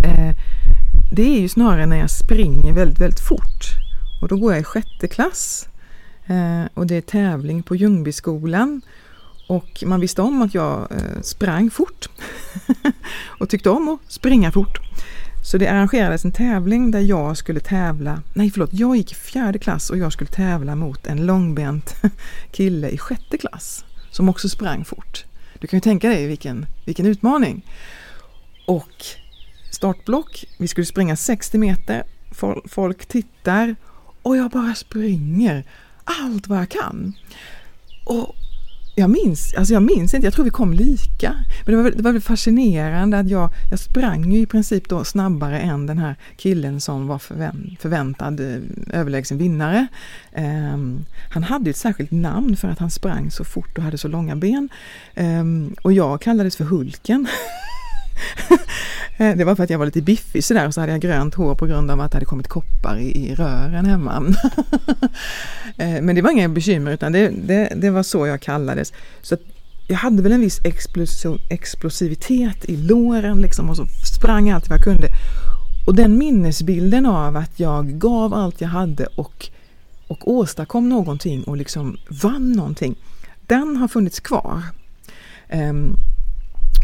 Eh, 0.04 0.34
det 1.12 1.22
är 1.22 1.40
ju 1.40 1.48
snarare 1.48 1.86
när 1.86 1.96
jag 1.96 2.10
springer 2.10 2.72
väldigt, 2.72 3.00
väldigt 3.00 3.20
fort. 3.20 3.64
Och 4.20 4.28
då 4.28 4.36
går 4.36 4.52
jag 4.52 4.60
i 4.60 4.64
sjätte 4.64 5.08
klass 5.08 5.68
eh, 6.26 6.64
och 6.74 6.86
det 6.86 6.96
är 6.96 7.00
tävling 7.00 7.62
på 7.62 7.76
Ljungbyskolan. 7.76 8.80
Och 9.48 9.84
man 9.86 10.00
visste 10.00 10.22
om 10.22 10.42
att 10.42 10.54
jag 10.54 10.92
eh, 10.92 11.20
sprang 11.22 11.70
fort 11.70 12.08
och 13.40 13.48
tyckte 13.48 13.70
om 13.70 13.88
att 13.88 14.12
springa 14.12 14.52
fort. 14.52 14.78
Så 15.44 15.58
det 15.58 15.68
arrangerades 15.68 16.24
en 16.24 16.32
tävling 16.32 16.90
där 16.90 17.00
jag 17.00 17.36
skulle 17.36 17.60
tävla, 17.60 18.22
nej 18.34 18.50
förlåt, 18.50 18.72
jag 18.72 18.96
gick 18.96 19.12
i 19.12 19.14
fjärde 19.14 19.58
klass 19.58 19.90
och 19.90 19.98
jag 19.98 20.12
skulle 20.12 20.30
tävla 20.30 20.74
mot 20.74 21.06
en 21.06 21.26
långbent 21.26 21.94
kille 22.52 22.88
i 22.88 22.98
sjätte 22.98 23.38
klass 23.38 23.84
som 24.10 24.28
också 24.28 24.48
sprang 24.48 24.84
fort. 24.84 25.24
Du 25.58 25.66
kan 25.66 25.76
ju 25.76 25.80
tänka 25.80 26.08
dig 26.08 26.26
vilken, 26.26 26.66
vilken 26.84 27.06
utmaning. 27.06 27.66
Och 28.66 29.04
startblock. 29.80 30.44
Vi 30.58 30.68
skulle 30.68 30.86
springa 30.86 31.16
60 31.16 31.58
meter. 31.58 32.02
Folk 32.68 33.06
tittar 33.06 33.76
och 34.22 34.36
jag 34.36 34.50
bara 34.50 34.74
springer 34.74 35.64
allt 36.04 36.46
vad 36.46 36.58
jag 36.58 36.68
kan. 36.68 37.12
Och 38.04 38.34
jag 38.94 39.10
minns, 39.10 39.54
alltså 39.54 39.74
jag 39.74 39.82
minns 39.82 40.14
inte, 40.14 40.26
jag 40.26 40.34
tror 40.34 40.44
vi 40.44 40.50
kom 40.50 40.72
lika. 40.72 41.34
Men 41.64 41.76
det 41.76 41.82
var, 41.82 41.90
det 41.90 41.96
var 41.96 42.02
väldigt 42.02 42.24
fascinerande 42.24 43.18
att 43.18 43.28
jag, 43.28 43.50
jag 43.70 43.78
sprang 43.78 44.32
ju 44.32 44.38
i 44.40 44.46
princip 44.46 44.88
då 44.88 45.04
snabbare 45.04 45.60
än 45.60 45.86
den 45.86 45.98
här 45.98 46.16
killen 46.36 46.80
som 46.80 47.06
var 47.06 47.18
förvänt, 47.18 47.80
förväntad 47.80 48.40
eh, 48.40 48.60
överlägsen 49.00 49.38
vinnare. 49.38 49.86
Um, 50.36 51.04
han 51.30 51.42
hade 51.42 51.70
ett 51.70 51.76
särskilt 51.76 52.10
namn 52.10 52.56
för 52.56 52.68
att 52.68 52.78
han 52.78 52.90
sprang 52.90 53.30
så 53.30 53.44
fort 53.44 53.78
och 53.78 53.84
hade 53.84 53.98
så 53.98 54.08
långa 54.08 54.36
ben. 54.36 54.68
Um, 55.16 55.74
och 55.82 55.92
jag 55.92 56.20
kallades 56.20 56.56
för 56.56 56.64
Hulken. 56.64 57.26
Eh, 59.16 59.36
det 59.36 59.44
var 59.44 59.54
för 59.54 59.64
att 59.64 59.70
jag 59.70 59.78
var 59.78 59.86
lite 59.86 60.02
biffig 60.02 60.44
sådär 60.44 60.66
och 60.66 60.74
så 60.74 60.80
hade 60.80 60.92
jag 60.92 61.00
grönt 61.00 61.34
hår 61.34 61.54
på 61.54 61.66
grund 61.66 61.90
av 61.90 62.00
att 62.00 62.10
det 62.10 62.16
hade 62.16 62.26
kommit 62.26 62.48
koppar 62.48 62.96
i, 62.96 63.28
i 63.28 63.34
rören 63.34 63.86
hemma. 63.86 64.22
Eh, 65.76 66.02
men 66.02 66.14
det 66.14 66.22
var 66.22 66.30
inga 66.30 66.48
bekymmer 66.48 66.90
utan 66.90 67.12
det, 67.12 67.28
det, 67.28 67.72
det, 67.76 67.90
var 67.90 68.02
så 68.02 68.26
jag 68.26 68.40
kallades. 68.40 68.92
Så 69.22 69.36
jag 69.88 69.96
hade 69.96 70.22
väl 70.22 70.32
en 70.32 70.40
viss 70.40 70.60
explosivitet 71.50 72.64
i 72.64 72.76
låren 72.76 73.42
liksom 73.42 73.70
och 73.70 73.76
så 73.76 73.86
sprang 74.16 74.50
allt 74.50 74.68
vad 74.68 74.78
jag 74.78 74.84
kunde. 74.84 75.08
Och 75.86 75.94
den 75.94 76.18
minnesbilden 76.18 77.06
av 77.06 77.36
att 77.36 77.60
jag 77.60 77.88
gav 77.88 78.34
allt 78.34 78.60
jag 78.60 78.68
hade 78.68 79.06
och, 79.06 79.48
och 80.06 80.30
åstadkom 80.30 80.88
någonting 80.88 81.44
och 81.44 81.56
liksom 81.56 81.96
vann 82.22 82.52
någonting, 82.52 82.96
den 83.46 83.76
har 83.76 83.88
funnits 83.88 84.20
kvar. 84.20 84.62
Um, 85.52 85.96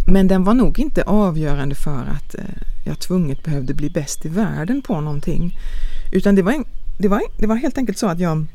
men 0.07 0.29
den 0.29 0.45
var 0.45 0.55
nog 0.55 0.79
inte 0.79 1.03
avgörande 1.03 1.75
för 1.75 2.07
att 2.07 2.35
eh, 2.35 2.45
jag 2.85 2.99
tvunget 2.99 3.45
behövde 3.45 3.75
bli 3.75 3.91
bäst 3.91 4.27
i 4.27 4.29
världen 4.29 4.83
på 4.83 5.01
någonting. 5.01 5.59
Utan 6.13 6.35
det 6.35 6.43
var, 6.43 6.53
en, 6.53 6.65
det, 6.99 7.09
var, 7.09 7.23
det 7.39 7.47
var 7.47 7.57
helt 7.57 7.79
enkelt 7.79 7.99
så 7.99 8.07
att 8.07 8.21
jag 8.21 8.47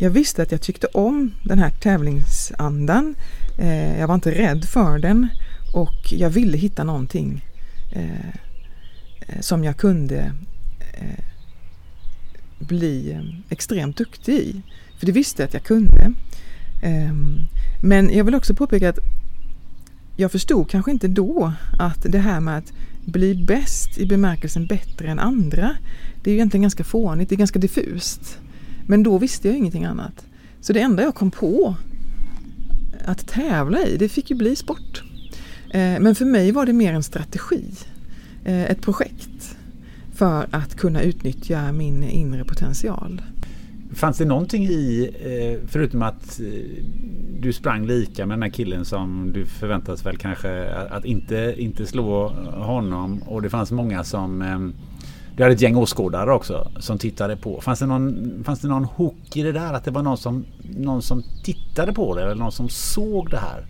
jag 0.00 0.10
visste 0.10 0.42
att 0.42 0.52
jag 0.52 0.60
tyckte 0.60 0.86
om 0.86 1.34
den 1.42 1.58
här 1.58 1.70
tävlingsandan. 1.70 3.14
Eh, 3.58 4.00
jag 4.00 4.08
var 4.08 4.14
inte 4.14 4.30
rädd 4.30 4.64
för 4.64 4.98
den 4.98 5.28
och 5.74 6.12
jag 6.12 6.30
ville 6.30 6.58
hitta 6.58 6.84
någonting 6.84 7.44
eh, 7.92 8.28
eh 9.20 9.40
som 9.40 9.64
jag 9.64 9.76
kunde 9.76 10.32
eh, 10.92 11.24
bli 12.58 13.12
eh, 13.12 13.20
extremt 13.48 13.96
duktig 13.96 14.34
i. 14.34 14.62
För 14.98 15.06
det 15.06 15.12
visste 15.12 15.42
jag 15.42 15.46
att 15.46 15.54
jag 15.54 15.62
kunde. 15.62 16.12
Ehm, 16.82 17.38
men 17.82 18.14
jag 18.14 18.24
vill 18.24 18.34
också 18.34 18.54
påpeka 18.54 18.88
att 18.88 18.98
jag 20.20 20.32
förstod 20.32 20.70
kanske 20.70 20.90
inte 20.90 21.08
då 21.08 21.52
att 21.78 22.02
det 22.02 22.18
här 22.18 22.40
med 22.40 22.58
att 22.58 22.72
bli 23.04 23.34
bäst 23.34 23.98
i 23.98 24.06
bemärkelsen 24.06 24.66
bättre 24.66 25.08
än 25.08 25.18
andra, 25.18 25.76
det 26.22 26.30
är 26.30 26.32
ju 26.32 26.36
egentligen 26.36 26.62
ganska 26.62 26.84
fånigt, 26.84 27.28
det 27.28 27.34
är 27.34 27.38
ganska 27.38 27.58
diffust. 27.58 28.38
Men 28.86 29.02
då 29.02 29.18
visste 29.18 29.48
jag 29.48 29.56
ingenting 29.56 29.84
annat. 29.84 30.26
Så 30.60 30.72
det 30.72 30.80
enda 30.80 31.02
jag 31.02 31.14
kom 31.14 31.30
på 31.30 31.74
att 33.04 33.28
tävla 33.28 33.86
i, 33.86 33.96
det 33.96 34.08
fick 34.08 34.30
ju 34.30 34.36
bli 34.36 34.56
sport. 34.56 35.02
Eh, 35.70 36.00
men 36.00 36.14
för 36.14 36.24
mig 36.24 36.52
var 36.52 36.66
det 36.66 36.72
mer 36.72 36.92
en 36.92 37.02
strategi, 37.02 37.64
eh, 38.44 38.62
ett 38.62 38.82
projekt 38.82 39.56
för 40.14 40.48
att 40.50 40.74
kunna 40.74 41.02
utnyttja 41.02 41.72
min 41.72 42.02
inre 42.02 42.44
potential. 42.44 43.22
Fanns 43.94 44.18
det 44.18 44.24
någonting 44.24 44.64
i, 44.64 45.10
eh, 45.20 45.68
förutom 45.68 46.02
att 46.02 46.40
eh, 46.40 46.46
du 47.40 47.52
sprang 47.52 47.86
lika 47.86 48.26
med 48.26 48.36
den 48.38 48.42
här 48.42 48.50
killen 48.50 48.84
som 48.84 49.30
du 49.34 49.46
förväntades 49.46 50.06
väl 50.06 50.16
kanske 50.16 50.70
att 50.70 51.04
inte, 51.04 51.54
inte 51.58 51.86
slå 51.86 52.28
honom 52.52 53.22
och 53.26 53.42
det 53.42 53.50
fanns 53.50 53.70
många 53.70 54.04
som 54.04 54.42
ehm, 54.42 54.74
du 55.36 55.42
hade 55.42 55.54
ett 55.54 55.60
gäng 55.60 55.76
åskådare 55.76 56.32
också 56.32 56.70
som 56.78 56.98
tittade 56.98 57.36
på. 57.36 57.60
Fanns 57.60 57.78
det, 57.78 57.86
någon, 57.86 58.44
fanns 58.44 58.60
det 58.60 58.68
någon 58.68 58.84
hook 58.84 59.36
i 59.36 59.42
det 59.42 59.52
där? 59.52 59.72
Att 59.72 59.84
det 59.84 59.90
var 59.90 60.02
någon 60.02 60.18
som, 60.18 60.44
någon 60.78 61.02
som 61.02 61.22
tittade 61.44 61.92
på 61.92 62.14
det 62.14 62.22
eller 62.22 62.34
någon 62.34 62.52
som 62.52 62.68
såg 62.68 63.30
det 63.30 63.38
här? 63.38 63.66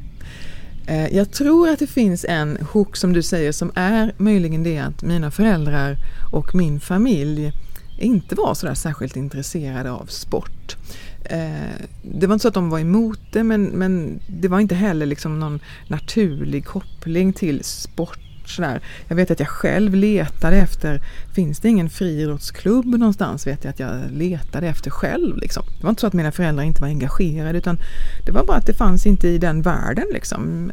Eh, 0.87 1.16
jag 1.16 1.31
tror 1.31 1.68
att 1.68 1.78
det 1.78 1.87
finns 1.87 2.24
en 2.28 2.59
hook 2.72 2.96
som 2.96 3.12
du 3.12 3.22
säger 3.22 3.52
som 3.52 3.72
är 3.74 4.12
möjligen 4.16 4.62
det 4.62 4.78
att 4.78 5.02
mina 5.02 5.31
föräldrar 5.31 5.96
och 6.33 6.54
min 6.54 6.81
familj 6.81 7.52
inte 7.99 8.35
var 8.35 8.55
sådär 8.55 8.75
särskilt 8.75 9.17
intresserade 9.17 9.91
av 9.91 10.07
sport. 10.07 10.77
Eh, 11.25 11.87
det 12.03 12.27
var 12.27 12.35
inte 12.35 12.43
så 12.43 12.49
att 12.49 12.55
de 12.55 12.71
var 12.71 12.79
emot 12.79 13.21
det 13.33 13.45
men, 13.45 13.65
men 13.65 14.21
det 14.27 14.49
var 14.49 14.61
inte 14.61 14.75
heller 14.75 15.07
liksom 15.07 15.41
någon 15.41 15.61
naturlig 15.89 16.67
koppling 16.67 17.33
till 17.33 17.65
sport 17.65 18.19
sådär. 18.51 18.81
Jag 19.09 19.17
vet 19.17 19.31
att 19.31 19.41
jag 19.41 19.49
själv 19.49 19.95
letade 19.95 20.57
efter, 20.57 21.01
finns 21.35 21.61
det 21.61 21.69
ingen 21.69 21.91
friidrottsklubb 21.91 22.87
någonstans? 22.87 23.47
Vet 23.47 23.65
jag 23.65 23.71
att 23.71 23.81
jag 23.81 23.93
letade 24.13 24.67
efter 24.67 24.91
själv. 24.91 25.37
Liksom. 25.37 25.63
Det 25.79 25.83
var 25.83 25.91
inte 25.91 26.01
så 26.01 26.07
att 26.07 26.13
mina 26.13 26.33
föräldrar 26.33 26.65
inte 26.65 26.81
var 26.81 26.89
engagerade 26.89 27.59
utan 27.59 27.79
det 28.27 28.33
var 28.33 28.45
bara 28.45 28.57
att 28.57 28.67
det 28.67 28.75
fanns 28.75 29.07
inte 29.07 29.29
i 29.29 29.39
den 29.39 29.63
världen. 29.63 30.07
Liksom. 30.13 30.73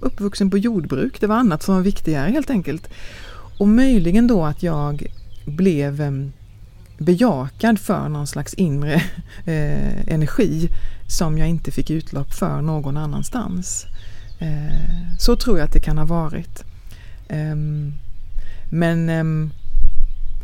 Uppvuxen 0.00 0.50
på 0.50 0.58
jordbruk, 0.58 1.20
det 1.20 1.26
var 1.26 1.36
annat 1.36 1.62
som 1.62 1.74
var 1.74 1.82
viktigare 1.82 2.30
helt 2.30 2.50
enkelt. 2.50 2.88
Och 3.58 3.68
möjligen 3.68 4.26
då 4.26 4.44
att 4.44 4.62
jag 4.62 5.06
blev 5.44 6.00
ehm, 6.00 6.32
bejakad 7.04 7.78
för 7.78 8.08
någon 8.08 8.26
slags 8.26 8.54
inre 8.54 8.94
eh, 9.44 10.08
energi 10.08 10.68
som 11.06 11.38
jag 11.38 11.48
inte 11.48 11.70
fick 11.70 11.90
utlopp 11.90 12.32
för 12.34 12.62
någon 12.62 12.96
annanstans. 12.96 13.86
Eh, 14.38 15.16
så 15.18 15.36
tror 15.36 15.58
jag 15.58 15.64
att 15.64 15.72
det 15.72 15.80
kan 15.80 15.98
ha 15.98 16.04
varit. 16.04 16.64
Eh, 17.28 17.56
men 18.70 19.08
ehm, 19.08 19.50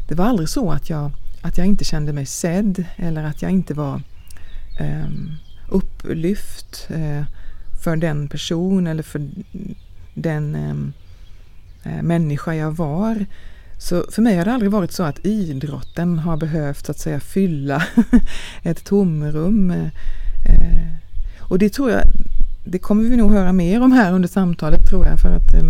det 0.08 0.14
var 0.14 0.24
aldrig 0.24 0.48
så 0.48 0.72
att 0.72 0.90
jag, 0.90 1.10
att 1.42 1.58
jag 1.58 1.66
inte 1.66 1.84
kände 1.84 2.12
mig 2.12 2.26
sedd 2.26 2.84
eller 2.96 3.24
att 3.24 3.42
jag 3.42 3.50
inte 3.50 3.74
var 3.74 4.02
ehm, 4.80 5.30
upplyft 5.68 6.86
eh, 6.90 7.24
för 7.84 7.96
den 7.96 8.28
person 8.28 8.86
eller 8.86 9.02
för 9.02 9.28
den 10.14 10.54
ehm, 10.54 10.92
eh, 11.82 12.02
människa 12.02 12.54
jag 12.54 12.72
var. 12.72 13.26
Så 13.80 14.04
för 14.10 14.22
mig 14.22 14.36
har 14.36 14.44
det 14.44 14.52
aldrig 14.52 14.70
varit 14.70 14.92
så 14.92 15.02
att 15.02 15.26
idrotten 15.26 16.18
har 16.18 16.36
behövt 16.36 16.86
så 16.86 16.92
att 16.92 16.98
säga 16.98 17.20
fylla 17.20 17.82
ett 18.62 18.84
tomrum. 18.84 19.70
Eh, 19.70 20.86
och 21.40 21.58
det 21.58 21.70
tror 21.70 21.90
jag, 21.90 22.02
det 22.64 22.78
kommer 22.78 23.04
vi 23.04 23.16
nog 23.16 23.32
höra 23.32 23.52
mer 23.52 23.82
om 23.82 23.92
här 23.92 24.12
under 24.12 24.28
samtalet 24.28 24.86
tror 24.86 25.06
jag 25.06 25.18
för 25.20 25.28
att 25.28 25.54
eh, 25.54 25.62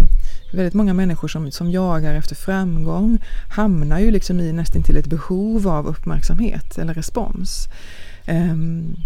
väldigt 0.52 0.74
många 0.74 0.94
människor 0.94 1.28
som, 1.28 1.50
som 1.50 1.70
jagar 1.70 2.14
efter 2.14 2.34
framgång 2.34 3.18
hamnar 3.50 3.98
ju 3.98 4.10
liksom 4.10 4.40
i 4.40 4.52
nästan 4.52 4.82
till 4.82 4.96
ett 4.96 5.06
behov 5.06 5.68
av 5.68 5.86
uppmärksamhet 5.86 6.78
eller 6.78 6.94
respons. 6.94 7.68
Ehm, 8.26 8.96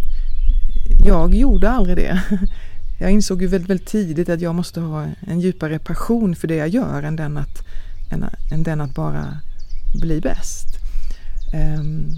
jag 1.04 1.34
gjorde 1.34 1.70
aldrig 1.70 1.96
det. 1.96 2.22
Jag 2.98 3.10
insåg 3.10 3.42
ju 3.42 3.48
väldigt, 3.48 3.70
väldigt 3.70 3.88
tidigt 3.88 4.28
att 4.28 4.40
jag 4.40 4.54
måste 4.54 4.80
ha 4.80 5.06
en 5.26 5.40
djupare 5.40 5.78
passion 5.78 6.36
för 6.36 6.48
det 6.48 6.54
jag 6.54 6.68
gör 6.68 7.02
än 7.02 7.16
den 7.16 7.36
att, 7.36 7.64
än, 8.10 8.24
än 8.52 8.62
den 8.62 8.80
att 8.80 8.94
bara 8.94 9.38
bli 10.00 10.20
bäst. 10.20 10.66
Um, 11.78 12.10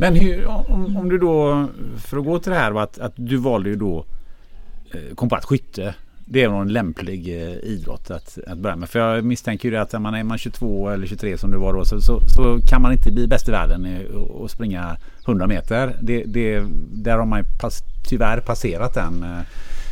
men 0.00 0.14
hur, 0.14 0.46
om, 0.46 0.96
om, 0.96 1.08
du 1.08 1.18
då, 1.18 1.68
för 1.96 2.18
att 2.18 2.24
gå 2.24 2.38
till 2.38 2.52
det 2.52 2.58
här 2.58 2.82
att, 2.82 2.98
att 2.98 3.12
du 3.16 3.36
valde 3.36 3.68
ju 3.68 3.76
då 3.76 4.04
eh, 4.92 5.14
kompakt 5.14 5.44
skytte 5.44 5.94
det 6.30 6.42
är 6.42 6.48
nog 6.48 6.62
en 6.62 6.72
lämplig 6.72 7.28
eh, 7.28 7.52
idrott 7.52 8.10
att, 8.10 8.38
att 8.46 8.58
börja 8.58 8.76
med. 8.76 8.88
För 8.88 8.98
jag 8.98 9.24
misstänker 9.24 9.70
ju 9.70 9.76
att 9.76 9.94
är 9.94 9.98
man 9.98 10.14
är 10.14 10.24
man 10.24 10.38
22 10.38 10.88
eller 10.90 11.06
23 11.06 11.38
som 11.38 11.50
du 11.50 11.58
var 11.58 11.72
då 11.72 11.84
så, 11.84 12.00
så, 12.00 12.20
så 12.28 12.60
kan 12.68 12.82
man 12.82 12.92
inte 12.92 13.10
bli 13.10 13.26
bäst 13.26 13.48
i 13.48 13.50
världen 13.50 13.84
eh, 13.86 14.16
och 14.16 14.50
springa 14.50 14.96
100 15.26 15.46
meter. 15.46 15.96
Det, 16.02 16.24
det, 16.24 16.64
där 16.92 17.18
har 17.18 17.26
man 17.26 17.44
pass, 17.60 17.82
tyvärr 18.08 18.40
passerat 18.40 18.94
den. 18.94 19.26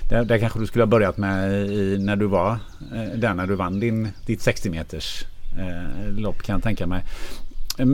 Där, 0.09 0.25
där 0.25 0.39
kanske 0.39 0.59
du 0.59 0.67
skulle 0.67 0.83
ha 0.83 0.87
börjat 0.87 1.17
med 1.17 1.67
i, 1.67 1.99
när 1.99 2.17
du 2.17 2.27
var 2.27 2.51
eh, 2.95 3.19
där 3.19 3.35
när 3.35 3.47
du 3.47 3.55
vann 3.55 3.81
din, 3.81 4.09
ditt 4.27 4.41
60 4.41 4.71
meters 4.71 5.25
eh, 5.59 6.13
lopp 6.19 6.43
kan 6.43 6.53
jag 6.53 6.63
tänka 6.63 6.87
mig. 6.87 7.05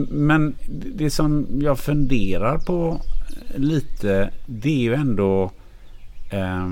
Men 0.09 0.55
det 0.95 1.09
som 1.09 1.47
jag 1.61 1.79
funderar 1.79 2.57
på 2.57 3.01
eh, 3.53 3.59
lite 3.59 4.29
det 4.45 4.69
är 4.69 4.81
ju 4.81 4.93
ändå 4.93 5.51
eh, 6.29 6.67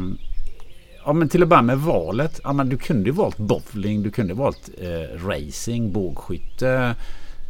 Ja 1.06 1.14
men 1.14 1.30
till 1.30 1.44
att 1.44 1.50
börja 1.50 1.62
med 1.62 1.80
valet. 1.80 2.40
Ja, 2.44 2.54
men 2.54 2.70
du 2.70 2.78
kunde 2.78 3.10
ju 3.10 3.12
valt 3.12 3.38
bowling, 3.38 4.04
du 4.04 4.12
kunde 4.12 4.34
valt 4.34 4.70
eh, 4.82 5.26
racing, 5.28 5.94
bågskytte, 5.94 6.96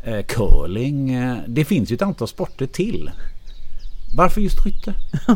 eh, 0.04 0.26
curling. 0.26 1.14
Eh, 1.14 1.38
det 1.48 1.66
finns 1.66 1.92
ju 1.92 1.96
ett 1.96 2.02
antal 2.02 2.28
sporter 2.28 2.66
till. 2.66 3.12
Varför 4.16 4.42
just 4.42 4.64
skytte? 4.64 4.94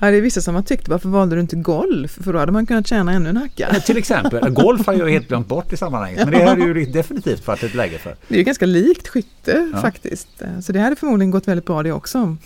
ja, 0.00 0.10
det 0.10 0.16
är 0.16 0.20
vissa 0.20 0.40
som 0.40 0.54
har 0.54 0.62
tyckt 0.62 0.88
varför 0.88 1.08
valde 1.08 1.36
du 1.36 1.40
inte 1.40 1.56
golf? 1.56 2.10
För 2.10 2.32
då 2.32 2.38
hade 2.38 2.52
man 2.52 2.66
kunnat 2.66 2.86
tjäna 2.86 3.12
ännu 3.12 3.28
en 3.28 3.36
hacka. 3.36 3.70
Ja, 3.72 3.80
till 3.80 3.96
exempel. 3.96 4.50
Golf 4.54 4.86
har 4.86 4.94
jag 4.94 5.10
helt 5.10 5.28
glömt 5.28 5.48
bort 5.48 5.72
i 5.72 5.76
sammanhanget. 5.76 6.24
Men 6.24 6.30
det 6.30 6.44
hade 6.44 6.64
ju 6.64 6.84
definitivt 6.84 7.46
varit 7.46 7.62
ett 7.62 7.74
läge 7.74 7.98
för. 7.98 8.16
Det 8.28 8.34
är 8.34 8.38
ju 8.38 8.44
ganska 8.44 8.66
likt 8.66 9.08
skytte 9.08 9.70
ja. 9.72 9.80
faktiskt. 9.80 10.28
Så 10.62 10.72
det 10.72 10.80
hade 10.80 10.96
förmodligen 10.96 11.30
gått 11.30 11.48
väldigt 11.48 11.66
bra 11.66 11.82
det 11.82 11.92
också. 11.92 12.36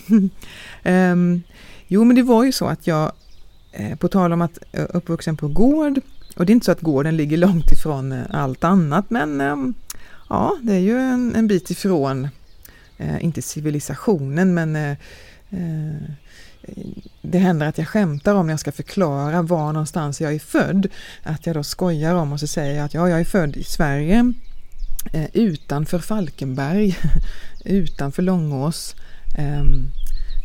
um, 0.83 1.43
jo 1.87 2.03
men 2.03 2.15
det 2.15 2.23
var 2.23 2.43
ju 2.43 2.51
så 2.51 2.65
att 2.65 2.87
jag 2.87 3.11
Eh, 3.71 3.95
på 3.95 4.07
tal 4.07 4.33
om 4.33 4.41
att 4.41 4.59
eh, 4.71 4.85
uppvuxen 4.89 5.37
på 5.37 5.47
gård, 5.47 5.99
och 6.35 6.45
det 6.45 6.51
är 6.51 6.53
inte 6.53 6.65
så 6.65 6.71
att 6.71 6.81
gården 6.81 7.17
ligger 7.17 7.37
långt 7.37 7.71
ifrån 7.71 8.11
eh, 8.11 8.23
allt 8.29 8.63
annat, 8.63 9.09
men 9.09 9.41
ehm, 9.41 9.73
ja, 10.29 10.57
det 10.61 10.73
är 10.73 10.79
ju 10.79 10.97
en, 10.97 11.35
en 11.35 11.47
bit 11.47 11.69
ifrån, 11.69 12.27
inte 13.19 13.41
civilisationen, 13.41 14.53
men 14.53 14.95
Eh, 15.51 16.09
det 17.21 17.37
händer 17.37 17.67
att 17.67 17.77
jag 17.77 17.87
skämtar 17.87 18.35
om 18.35 18.45
när 18.45 18.53
jag 18.53 18.59
ska 18.59 18.71
förklara 18.71 19.41
var 19.41 19.73
någonstans 19.73 20.21
jag 20.21 20.33
är 20.33 20.39
född. 20.39 20.87
Att 21.23 21.45
jag 21.45 21.55
då 21.55 21.63
skojar 21.63 22.15
om 22.15 22.33
och 22.33 22.39
så 22.39 22.47
säger 22.47 22.75
jag 22.75 22.85
att 22.85 22.93
ja, 22.93 23.09
jag 23.09 23.19
är 23.19 23.25
född 23.25 23.57
i 23.57 23.63
Sverige 23.63 24.33
eh, 25.13 25.27
utanför 25.33 25.99
Falkenberg, 25.99 26.97
utanför 27.65 28.21
Långås. 28.21 28.95
Ehm, 29.37 29.91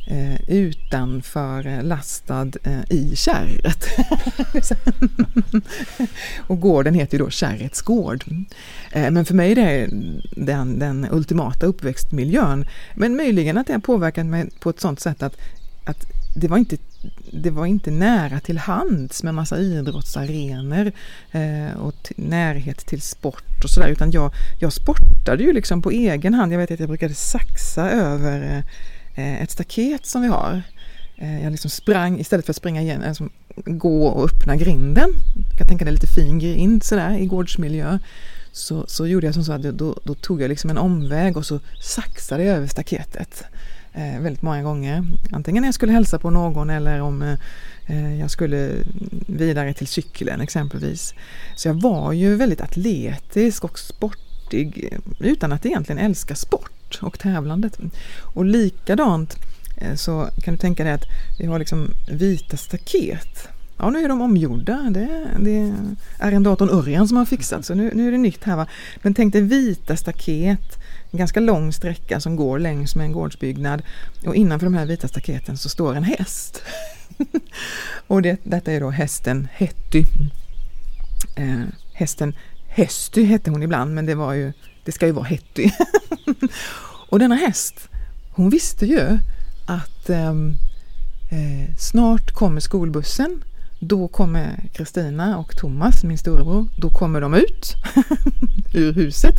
Eh, 0.06 0.40
utanför 0.48 1.66
eh, 1.66 1.82
lastad 1.82 2.50
eh, 2.62 2.80
i 2.90 3.16
kärret. 3.16 3.86
och 6.46 6.60
gården 6.60 6.94
heter 6.94 7.18
ju 7.18 7.24
då 7.24 7.30
Kärrets 7.30 7.82
gård. 7.82 8.24
Eh, 8.92 9.10
men 9.10 9.24
för 9.24 9.34
mig 9.34 9.52
är 9.52 9.56
det 9.56 9.88
den, 10.36 10.78
den 10.78 11.08
ultimata 11.10 11.66
uppväxtmiljön. 11.66 12.66
Men 12.94 13.16
möjligen 13.16 13.58
att 13.58 13.66
det 13.66 13.72
har 13.72 13.80
påverkat 13.80 14.26
mig 14.26 14.50
på 14.60 14.70
ett 14.70 14.80
sådant 14.80 15.00
sätt 15.00 15.22
att, 15.22 15.36
att 15.84 16.06
det 16.36 16.48
var 16.48 16.58
inte 16.58 16.76
det 17.30 17.50
var 17.50 17.66
inte 17.66 17.90
nära 17.90 18.40
till 18.40 18.58
hands 18.58 19.22
med 19.22 19.34
massa 19.34 19.58
idrottsarenor 19.58 20.92
eh, 21.32 21.80
och 21.80 22.12
närhet 22.16 22.86
till 22.86 23.02
sport 23.02 23.64
och 23.64 23.70
sådär 23.70 23.88
utan 23.88 24.10
jag, 24.10 24.32
jag 24.60 24.72
sportade 24.72 25.42
ju 25.42 25.52
liksom 25.52 25.82
på 25.82 25.90
egen 25.90 26.34
hand. 26.34 26.52
Jag 26.52 26.58
vet 26.58 26.70
att 26.70 26.80
jag 26.80 26.88
brukade 26.88 27.14
saxa 27.14 27.90
över 27.90 28.56
eh, 28.56 28.64
Eh, 29.14 29.42
ett 29.42 29.50
staket 29.50 30.06
som 30.06 30.22
vi 30.22 30.28
har. 30.28 30.62
Eh, 31.16 31.42
jag 31.42 31.50
liksom 31.50 31.70
sprang, 31.70 32.20
istället 32.20 32.46
för 32.46 32.52
att 32.52 32.56
springa 32.56 32.82
igen, 32.82 33.02
alltså 33.02 33.28
gå 33.56 34.06
och 34.06 34.24
öppna 34.24 34.56
grinden, 34.56 35.10
jag 35.50 35.58
kan 35.58 35.68
tänka 35.68 35.84
dig 35.84 35.94
lite 35.94 36.06
fin 36.06 36.38
grind 36.38 36.84
sådär 36.84 37.18
i 37.18 37.26
gårdsmiljö, 37.26 37.98
så, 38.52 38.84
så 38.86 39.06
gjorde 39.06 39.26
jag 39.26 39.34
som 39.34 39.44
så 39.44 39.52
att 39.52 39.62
då, 39.62 39.98
då 40.04 40.14
tog 40.14 40.42
jag 40.42 40.48
liksom 40.48 40.70
en 40.70 40.78
omväg 40.78 41.36
och 41.36 41.46
så 41.46 41.60
saxade 41.80 42.44
jag 42.44 42.56
över 42.56 42.66
staketet 42.66 43.44
eh, 43.92 44.20
väldigt 44.20 44.42
många 44.42 44.62
gånger. 44.62 45.04
Antingen 45.32 45.60
när 45.60 45.68
jag 45.68 45.74
skulle 45.74 45.92
hälsa 45.92 46.18
på 46.18 46.30
någon 46.30 46.70
eller 46.70 47.00
om 47.00 47.36
eh, 47.86 48.20
jag 48.20 48.30
skulle 48.30 48.70
vidare 49.26 49.74
till 49.74 49.86
cykeln 49.86 50.40
exempelvis. 50.40 51.14
Så 51.56 51.68
jag 51.68 51.74
var 51.74 52.12
ju 52.12 52.36
väldigt 52.36 52.60
atletisk 52.60 53.64
och 53.64 53.78
sportig 53.78 54.98
utan 55.18 55.52
att 55.52 55.66
egentligen 55.66 55.98
älska 55.98 56.34
sport 56.34 56.73
och 57.02 57.18
tävlandet. 57.18 57.78
Och 58.20 58.44
likadant 58.44 59.36
eh, 59.76 59.94
så 59.94 60.28
kan 60.42 60.54
du 60.54 60.58
tänka 60.58 60.84
dig 60.84 60.92
att 60.92 61.04
vi 61.38 61.46
har 61.46 61.58
liksom 61.58 61.90
vita 62.08 62.56
staket 62.56 63.48
Ja, 63.76 63.90
nu 63.90 64.04
är 64.04 64.08
de 64.08 64.20
omgjorda. 64.20 64.90
Det, 64.90 65.28
det 65.40 65.58
är 65.58 65.74
arrendatorn 66.18 66.70
Örjan 66.70 67.08
som 67.08 67.16
har 67.16 67.24
fixat 67.24 67.64
så 67.64 67.74
nu, 67.74 67.90
nu 67.94 68.08
är 68.08 68.12
det 68.12 68.18
nytt 68.18 68.44
här. 68.44 68.56
Va? 68.56 68.66
Men 69.02 69.14
tänk 69.14 69.32
dig 69.32 69.42
vita 69.42 69.96
staket, 69.96 70.78
en 71.10 71.18
ganska 71.18 71.40
lång 71.40 71.72
sträcka 71.72 72.20
som 72.20 72.36
går 72.36 72.58
längs 72.58 72.96
med 72.96 73.04
en 73.06 73.12
gårdsbyggnad 73.12 73.82
och 74.26 74.34
innanför 74.34 74.66
de 74.66 74.74
här 74.74 74.86
vita 74.86 75.08
staketen 75.08 75.56
så 75.56 75.68
står 75.68 75.94
en 75.94 76.04
häst. 76.04 76.62
och 78.06 78.22
det, 78.22 78.40
detta 78.44 78.72
är 78.72 78.80
då 78.80 78.90
hästen 78.90 79.48
Hetty. 79.52 80.04
Eh, 81.36 81.62
hästen 81.92 82.34
Hästy 82.68 83.24
hette 83.24 83.50
hon 83.50 83.62
ibland 83.62 83.94
men 83.94 84.06
det 84.06 84.14
var 84.14 84.34
ju, 84.34 84.52
det 84.84 84.92
ska 84.92 85.06
ju 85.06 85.12
vara 85.12 85.24
Hetty. 85.24 85.70
och 87.10 87.18
denna 87.18 87.34
häst, 87.34 87.88
hon 88.30 88.50
visste 88.50 88.86
ju 88.86 89.18
att 89.66 90.10
ehm, 90.10 90.54
eh, 91.30 91.76
snart 91.76 92.30
kommer 92.32 92.60
skolbussen 92.60 93.42
då 93.86 94.08
kommer 94.08 94.68
Kristina 94.72 95.38
och 95.38 95.56
Thomas, 95.56 96.04
min 96.04 96.18
storebror, 96.18 96.68
då 96.76 96.90
kommer 96.90 97.20
de 97.20 97.34
ut 97.34 97.74
ur 98.74 98.92
huset. 98.92 99.34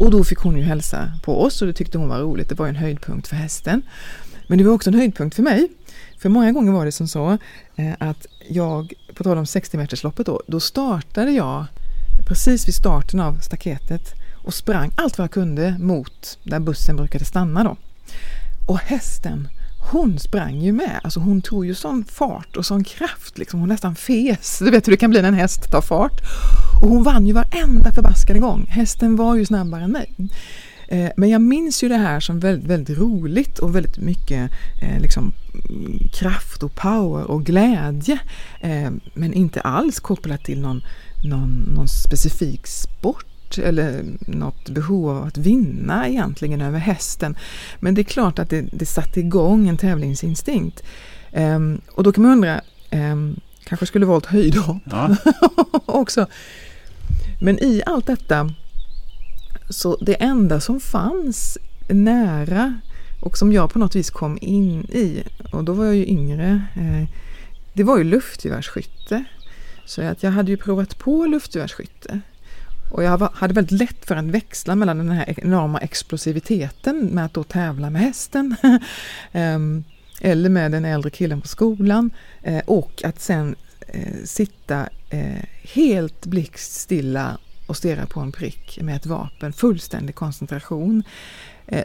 Och 0.00 0.10
då 0.10 0.24
fick 0.24 0.38
hon 0.38 0.56
ju 0.56 0.62
hälsa 0.62 1.12
på 1.22 1.42
oss 1.42 1.62
och 1.62 1.68
det 1.68 1.74
tyckte 1.74 1.98
hon 1.98 2.08
var 2.08 2.18
roligt. 2.18 2.48
Det 2.48 2.54
var 2.54 2.68
en 2.68 2.76
höjdpunkt 2.76 3.28
för 3.28 3.36
hästen. 3.36 3.82
Men 4.46 4.58
det 4.58 4.64
var 4.64 4.72
också 4.72 4.90
en 4.90 4.94
höjdpunkt 4.94 5.36
för 5.36 5.42
mig. 5.42 5.68
För 6.18 6.28
många 6.28 6.52
gånger 6.52 6.72
var 6.72 6.84
det 6.84 6.92
som 6.92 7.08
så 7.08 7.38
eh, 7.76 7.92
att 7.98 8.26
jag, 8.48 8.92
på 9.14 9.24
tal 9.24 9.38
om 9.38 9.46
60 9.46 9.76
metersloppet 9.76 10.26
då, 10.26 10.42
då 10.46 10.60
startade 10.60 11.30
jag 11.30 11.64
precis 12.28 12.68
vid 12.68 12.74
starten 12.74 13.20
av 13.20 13.38
staketet 13.38 14.14
och 14.46 14.54
sprang 14.54 14.90
allt 14.94 15.18
vad 15.18 15.24
jag 15.24 15.32
kunde 15.32 15.76
mot 15.78 16.38
där 16.42 16.60
bussen 16.60 16.96
brukade 16.96 17.24
stanna 17.24 17.64
då. 17.64 17.76
Och 18.66 18.78
hästen 18.78 19.48
hon 19.90 20.18
sprang 20.18 20.60
ju 20.60 20.72
med. 20.72 21.00
Alltså 21.02 21.20
hon 21.20 21.42
tog 21.42 21.66
ju 21.66 21.74
sån 21.74 22.04
fart 22.04 22.56
och 22.56 22.66
sån 22.66 22.84
kraft. 22.84 23.38
Liksom. 23.38 23.60
Hon 23.60 23.68
nästan 23.68 23.96
fes. 23.96 24.58
Du 24.58 24.70
vet 24.70 24.86
hur 24.86 24.92
det 24.92 24.96
kan 24.96 25.10
bli 25.10 25.22
när 25.22 25.28
en 25.28 25.34
häst 25.34 25.70
tar 25.70 25.80
fart. 25.80 26.20
Och 26.82 26.88
hon 26.88 27.02
vann 27.02 27.26
ju 27.26 27.32
varenda 27.32 27.92
förbaskade 27.92 28.38
gång. 28.38 28.66
Hästen 28.68 29.16
var 29.16 29.36
ju 29.36 29.46
snabbare 29.46 29.84
än 29.84 29.92
mig. 29.92 30.14
Eh, 30.88 31.10
men 31.16 31.28
jag 31.28 31.40
minns 31.40 31.84
ju 31.84 31.88
det 31.88 31.96
här 31.96 32.20
som 32.20 32.40
väldigt, 32.40 32.70
väldigt 32.70 32.98
roligt 32.98 33.58
och 33.58 33.76
väldigt 33.76 33.98
mycket 33.98 34.50
eh, 34.82 35.00
liksom, 35.00 35.32
kraft 36.12 36.62
och 36.62 36.74
power 36.74 37.30
och 37.30 37.44
glädje. 37.44 38.18
Eh, 38.60 38.90
men 39.14 39.34
inte 39.34 39.60
alls 39.60 40.00
kopplat 40.00 40.44
till 40.44 40.60
någon, 40.60 40.82
någon, 41.24 41.72
någon 41.74 41.88
specifik 41.88 42.66
sport 42.66 43.35
eller 43.58 44.04
något 44.26 44.68
behov 44.68 45.10
av 45.10 45.24
att 45.24 45.38
vinna 45.38 46.08
egentligen 46.08 46.60
över 46.60 46.78
hästen. 46.78 47.36
Men 47.80 47.94
det 47.94 48.00
är 48.00 48.04
klart 48.04 48.38
att 48.38 48.50
det, 48.50 48.64
det 48.72 48.86
satte 48.86 49.20
igång 49.20 49.68
en 49.68 49.76
tävlingsinstinkt. 49.76 50.82
Um, 51.32 51.80
och 51.90 52.02
då 52.02 52.12
kan 52.12 52.22
man 52.22 52.32
undra, 52.32 52.60
um, 52.92 53.40
kanske 53.64 53.86
skulle 53.86 54.06
valt 54.06 54.26
höjdhopp 54.26 54.82
ja. 54.84 55.16
också. 55.86 56.26
Men 57.40 57.58
i 57.58 57.82
allt 57.86 58.06
detta, 58.06 58.50
så 59.70 59.96
det 60.00 60.14
enda 60.14 60.60
som 60.60 60.80
fanns 60.80 61.58
nära 61.88 62.80
och 63.20 63.38
som 63.38 63.52
jag 63.52 63.72
på 63.72 63.78
något 63.78 63.96
vis 63.96 64.10
kom 64.10 64.38
in 64.40 64.80
i, 64.80 65.22
och 65.52 65.64
då 65.64 65.72
var 65.72 65.84
jag 65.84 65.96
ju 65.96 66.06
yngre, 66.06 66.62
eh, 66.74 67.08
det 67.72 67.82
var 67.82 67.98
ju 67.98 68.04
luftgevärsskytte. 68.04 69.24
Så 69.86 70.02
att 70.02 70.22
jag 70.22 70.30
hade 70.30 70.50
ju 70.50 70.56
provat 70.56 70.98
på 70.98 71.26
luftgevärsskytte. 71.26 72.20
Och 72.90 73.02
jag 73.02 73.30
hade 73.34 73.54
väldigt 73.54 73.78
lätt 73.78 74.04
för 74.04 74.16
att 74.16 74.24
växla 74.24 74.74
mellan 74.74 74.98
den 74.98 75.10
här 75.10 75.34
enorma 75.40 75.78
explosiviteten 75.78 77.06
med 77.06 77.24
att 77.24 77.34
då 77.34 77.44
tävla 77.44 77.90
med 77.90 78.02
hästen 78.02 78.56
ehm, 79.32 79.84
eller 80.20 80.48
med 80.48 80.72
den 80.72 80.84
äldre 80.84 81.10
killen 81.10 81.40
på 81.40 81.48
skolan 81.48 82.10
eh, 82.42 82.62
och 82.66 83.02
att 83.04 83.20
sen 83.20 83.54
eh, 83.88 84.24
sitta 84.24 84.88
eh, 85.10 85.44
helt 85.62 86.26
blickstilla 86.26 87.38
och 87.66 87.76
stirra 87.76 88.06
på 88.06 88.20
en 88.20 88.32
prick 88.32 88.78
med 88.82 88.96
ett 88.96 89.06
vapen, 89.06 89.52
fullständig 89.52 90.14
koncentration. 90.14 91.02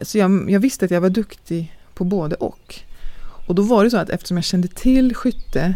Så 0.02 0.18
jag, 0.18 0.52
jag 0.52 0.60
visste 0.60 0.86
att 0.86 0.92
jag 0.92 1.02
var 1.02 1.10
duktig 1.10 1.76
på 1.94 2.04
både 2.04 2.36
och. 2.36 2.80
Och 3.48 3.56
då 3.56 3.62
var 3.62 3.84
det 3.84 3.90
så 3.90 3.98
att 3.98 4.10
eftersom 4.10 4.38
jag 4.38 4.44
kände 4.44 4.68
till 4.68 5.16
skytte 5.16 5.76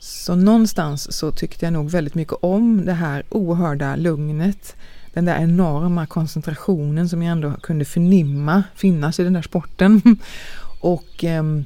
så 0.00 0.34
någonstans 0.34 1.12
så 1.12 1.32
tyckte 1.32 1.66
jag 1.66 1.72
nog 1.72 1.90
väldigt 1.90 2.14
mycket 2.14 2.34
om 2.40 2.84
det 2.84 2.92
här 2.92 3.22
oerhörda 3.28 3.96
lugnet. 3.96 4.76
Den 5.12 5.24
där 5.24 5.38
enorma 5.38 6.06
koncentrationen 6.06 7.08
som 7.08 7.22
jag 7.22 7.32
ändå 7.32 7.52
kunde 7.52 7.84
förnimma 7.84 8.62
finnas 8.74 9.20
i 9.20 9.24
den 9.24 9.32
där 9.32 9.42
sporten. 9.42 10.02
Och 10.80 11.24
ehm, 11.24 11.64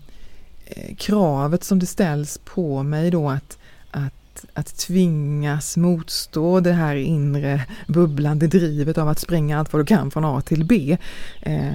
eh, 0.67 0.95
kravet 0.97 1.65
som 1.65 1.79
det 1.79 1.87
ställs 1.87 2.41
på 2.45 2.83
mig 2.83 3.11
då 3.11 3.31
att, 3.31 3.59
att, 3.91 4.45
att 4.55 4.79
tvingas 4.79 5.77
motstå 5.77 6.61
det 6.61 6.73
här 6.73 6.97
inre 6.97 7.67
bubblande 7.87 8.47
drivet 8.47 8.99
av 8.99 9.09
att 9.09 9.19
springa 9.19 9.59
allt 9.59 9.73
vad 9.73 9.83
du 9.83 9.87
kan 9.87 10.11
från 10.11 10.25
A 10.25 10.41
till 10.41 10.65
B. 10.65 10.97
Eh, 11.43 11.73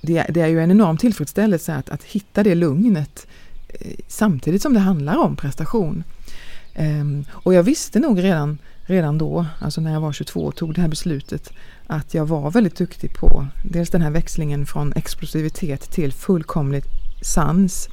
det, 0.00 0.26
det, 0.28 0.40
är 0.40 0.48
ju 0.48 0.60
en 0.60 0.70
enorm 0.70 0.96
tillfredsställelse 0.96 1.74
att, 1.74 1.90
att 1.90 2.04
hitta 2.04 2.42
det 2.42 2.54
lugnet 2.54 3.26
samtidigt 4.08 4.62
som 4.62 4.74
det 4.74 4.80
handlar 4.80 5.16
om 5.16 5.36
prestation. 5.36 6.04
Ehm, 6.74 7.24
och 7.32 7.54
jag 7.54 7.62
visste 7.62 8.00
nog 8.00 8.22
redan, 8.22 8.58
redan 8.82 9.18
då, 9.18 9.46
alltså 9.58 9.80
när 9.80 9.92
jag 9.92 10.00
var 10.00 10.12
22 10.12 10.40
och 10.40 10.56
tog 10.56 10.74
det 10.74 10.80
här 10.80 10.88
beslutet, 10.88 11.52
att 11.86 12.14
jag 12.14 12.26
var 12.26 12.50
väldigt 12.50 12.76
duktig 12.76 13.14
på 13.14 13.46
dels 13.64 13.90
den 13.90 14.02
här 14.02 14.10
växlingen 14.10 14.66
från 14.66 14.92
explosivitet 14.92 15.90
till 15.90 16.12
fullkomligt 16.12 16.86
sans, 17.22 17.88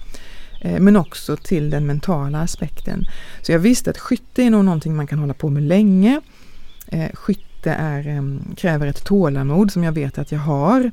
eh, 0.61 0.79
men 0.79 0.95
också 0.95 1.37
till 1.37 1.69
den 1.69 1.85
mentala 1.85 2.41
aspekten. 2.41 3.05
Så 3.41 3.51
jag 3.51 3.59
visste 3.59 3.89
att 3.89 3.97
skytte 3.97 4.43
är 4.43 4.49
nog 4.49 4.65
någonting 4.65 4.95
man 4.95 5.07
kan 5.07 5.19
hålla 5.19 5.33
på 5.33 5.49
med 5.49 5.63
länge. 5.63 6.21
Eh, 6.87 7.09
skytte 7.13 7.71
är, 7.71 8.07
ehm, 8.07 8.55
kräver 8.57 8.87
ett 8.87 9.03
tålamod 9.03 9.71
som 9.71 9.83
jag 9.83 9.91
vet 9.91 10.17
att 10.17 10.31
jag 10.31 10.39
har. 10.39 10.91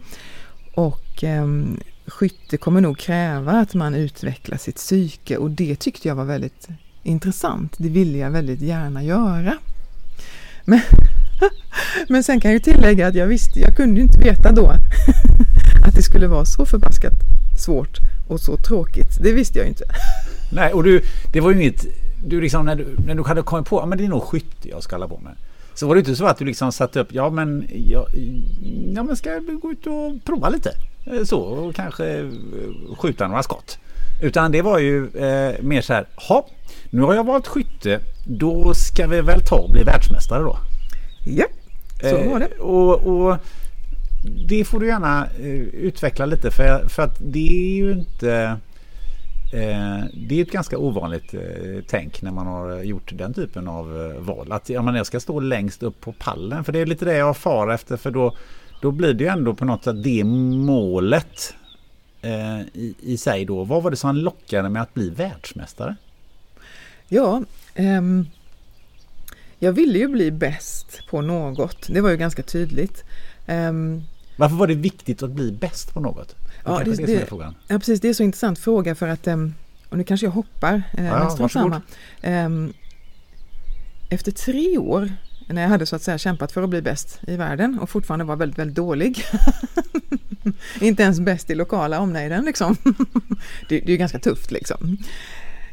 Och 0.75 1.25
ehm, 1.25 1.81
skytte 2.07 2.57
kommer 2.57 2.81
nog 2.81 2.99
kräva 2.99 3.53
att 3.53 3.75
man 3.75 3.95
utvecklar 3.95 4.59
sitt 4.59 4.77
psyke 4.77 5.37
och 5.37 5.51
det 5.51 5.77
tyckte 5.77 6.09
jag 6.09 6.14
var 6.14 6.25
väldigt 6.25 6.69
intressant. 7.03 7.75
Det 7.79 7.88
ville 7.88 8.19
jag 8.19 8.31
väldigt 8.31 8.61
gärna 8.61 9.03
göra. 9.03 9.59
Men, 10.64 10.81
men 12.09 12.25
sen 12.25 12.40
kan 12.40 12.53
jag 12.53 12.62
tillägga 12.62 13.07
att 13.07 13.15
jag 13.15 13.27
visste, 13.27 13.61
jag 13.61 13.77
kunde 13.77 14.00
inte 14.00 14.19
veta 14.19 14.52
då 14.52 14.67
att 15.87 15.94
det 15.94 16.02
skulle 16.02 16.27
vara 16.27 16.44
så 16.44 16.67
förbaskat 16.67 17.15
svårt 17.59 17.98
och 18.29 18.40
så 18.40 18.57
tråkigt. 18.57 19.19
Det 19.23 19.33
visste 19.33 19.59
jag 19.59 19.69
inte. 19.69 19.85
Nej, 20.52 20.73
och 20.73 20.85
du, 20.85 21.02
det 21.33 21.40
var 21.40 21.50
ju 21.50 21.63
inget, 21.63 21.87
du 22.27 22.40
liksom 22.40 22.67
när 22.67 22.77
du, 22.77 22.96
när 23.07 23.15
du 23.15 23.23
hade 23.23 23.42
kommit 23.42 23.67
på, 23.67 23.81
att 23.81 23.98
det 23.98 24.04
är 24.04 24.09
nog 24.09 24.23
skytte 24.23 24.69
jag 24.69 24.83
ska 24.83 24.96
hålla 24.96 25.09
på 25.09 25.19
med. 25.19 25.33
Så 25.75 25.88
var 25.88 25.94
det 25.94 25.98
inte 25.98 26.17
så 26.17 26.27
att 26.27 26.38
du 26.38 26.44
liksom 26.44 26.73
satte 26.73 27.00
upp, 27.00 27.09
ja 27.11 27.31
men, 27.31 27.67
ja, 27.75 28.07
ja 28.94 29.02
men 29.02 29.17
ska 29.17 29.31
jag 29.31 29.61
gå 29.61 29.73
ut 29.73 29.87
och 29.87 30.25
prova 30.25 30.48
lite? 30.48 30.71
Eh, 31.07 31.25
så 31.25 31.40
och 31.40 31.75
kanske 31.75 32.19
eh, 32.19 32.27
skjuta 32.98 33.29
några 33.29 33.42
skott. 33.42 33.79
Utan 34.23 34.52
det 34.52 34.63
var 34.63 34.79
ju 34.79 35.04
eh, 35.04 35.63
mer 35.63 35.81
så 35.81 35.92
här, 35.92 36.07
ha, 36.29 36.46
nu 36.90 37.02
har 37.02 37.15
jag 37.15 37.27
valt 37.27 37.46
skytte, 37.46 38.00
då 38.25 38.75
ska 38.75 39.07
vi 39.07 39.21
väl 39.21 39.40
ta 39.40 39.57
och 39.57 39.71
bli 39.71 39.83
världsmästare 39.83 40.42
då. 40.42 40.59
Ja, 41.25 41.46
så 42.00 42.31
var 42.31 42.38
det. 42.38 42.46
Eh, 42.46 42.61
och, 42.61 43.07
och, 43.07 43.37
det 44.48 44.65
får 44.65 44.81
du 44.81 44.87
gärna 44.87 45.27
eh, 45.40 45.61
utveckla 45.61 46.27
lite 46.27 46.50
för, 46.50 46.88
för 46.88 47.02
att 47.02 47.17
det 47.21 47.48
är 47.48 47.77
ju 47.77 47.92
inte 47.92 48.57
eh, 49.52 50.04
det 50.29 50.38
är 50.38 50.42
ett 50.42 50.50
ganska 50.50 50.79
ovanligt 50.79 51.35
tänk 51.88 52.23
när 52.23 52.31
man 52.31 52.46
har 52.46 52.83
gjort 52.83 53.11
den 53.15 53.35
typen 53.35 53.69
av 53.69 54.15
val. 54.19 54.52
Att 54.52 54.69
jag 54.69 55.07
ska 55.07 55.21
stå 55.21 55.40
längst 55.40 55.83
upp 55.83 56.00
på 56.00 56.13
pallen. 56.13 56.65
För 56.65 56.73
det 56.73 56.79
är 56.79 56.87
lite 56.87 57.04
det 57.04 57.17
jag 57.17 57.37
far 57.37 57.71
efter. 57.71 57.96
För 57.96 58.11
då, 58.11 58.37
då 58.81 58.90
blir 58.90 59.14
det 59.14 59.24
ju 59.24 59.31
ändå 59.31 59.54
på 59.54 59.64
något 59.64 59.85
sätt 59.85 60.02
det 60.02 60.24
målet 60.24 61.54
eh, 62.22 62.60
i, 62.60 62.94
i 63.00 63.16
sig 63.16 63.44
då. 63.44 63.64
Vad 63.64 63.83
var 63.83 63.90
det 63.90 63.96
som 63.96 64.16
lockade 64.16 64.68
med 64.68 64.83
att 64.83 64.94
bli 64.94 65.10
världsmästare? 65.10 65.96
Ja, 67.08 67.42
ehm, 67.74 68.27
jag 69.58 69.72
ville 69.72 69.98
ju 69.98 70.08
bli 70.08 70.31
bäst 70.31 71.00
på 71.10 71.20
något. 71.20 71.87
Det 71.88 72.00
var 72.00 72.10
ju 72.10 72.16
ganska 72.16 72.42
tydligt. 72.42 73.04
Ehm, 73.46 74.02
Varför 74.37 74.56
var 74.56 74.66
det 74.66 74.74
viktigt 74.74 75.22
att 75.22 75.31
bli 75.31 75.52
bäst 75.52 75.94
på 75.94 76.00
något? 76.00 76.35
Ja, 76.64 76.83
det, 76.85 76.96
det, 76.96 77.06
det 77.06 77.54
ja, 77.68 77.79
precis. 77.79 78.00
Det 78.00 78.08
är 78.08 78.14
så 78.14 78.22
intressant 78.22 78.58
fråga 78.58 78.94
för 78.94 79.08
att, 79.08 79.27
ehm, 79.27 79.54
och 79.88 79.98
nu 79.98 80.04
kanske 80.04 80.27
jag 80.27 80.33
hoppar, 80.33 80.83
eh, 80.98 81.06
ja, 81.06 81.37
men 81.38 81.48
samma. 81.48 81.83
Ehm, 82.22 82.72
efter 84.10 84.33
tre 84.33 84.79
år 84.79 85.12
när 85.47 85.63
jag 85.63 85.69
hade 85.69 85.87
så 85.87 85.97
att 85.97 86.03
säga 86.03 86.19
kämpat 86.19 86.53
för 86.53 86.63
att 86.63 86.71
bli 86.71 86.83
bäst 86.83 87.21
i 87.27 87.37
världen 87.37 87.79
och 87.79 87.90
fortfarande 87.90 88.25
var 88.25 88.37
väldigt, 88.37 88.59
väldigt 88.59 88.77
dålig. 88.77 89.25
Inte 90.81 91.03
ens 91.03 91.21
bäst 91.21 91.51
i 91.51 91.55
lokala 91.55 92.01
omnejden 92.01 92.44
liksom. 92.44 92.77
det, 93.69 93.81
det 93.81 93.92
är 93.92 93.97
ganska 93.97 94.19
tufft 94.19 94.51
liksom. 94.51 94.99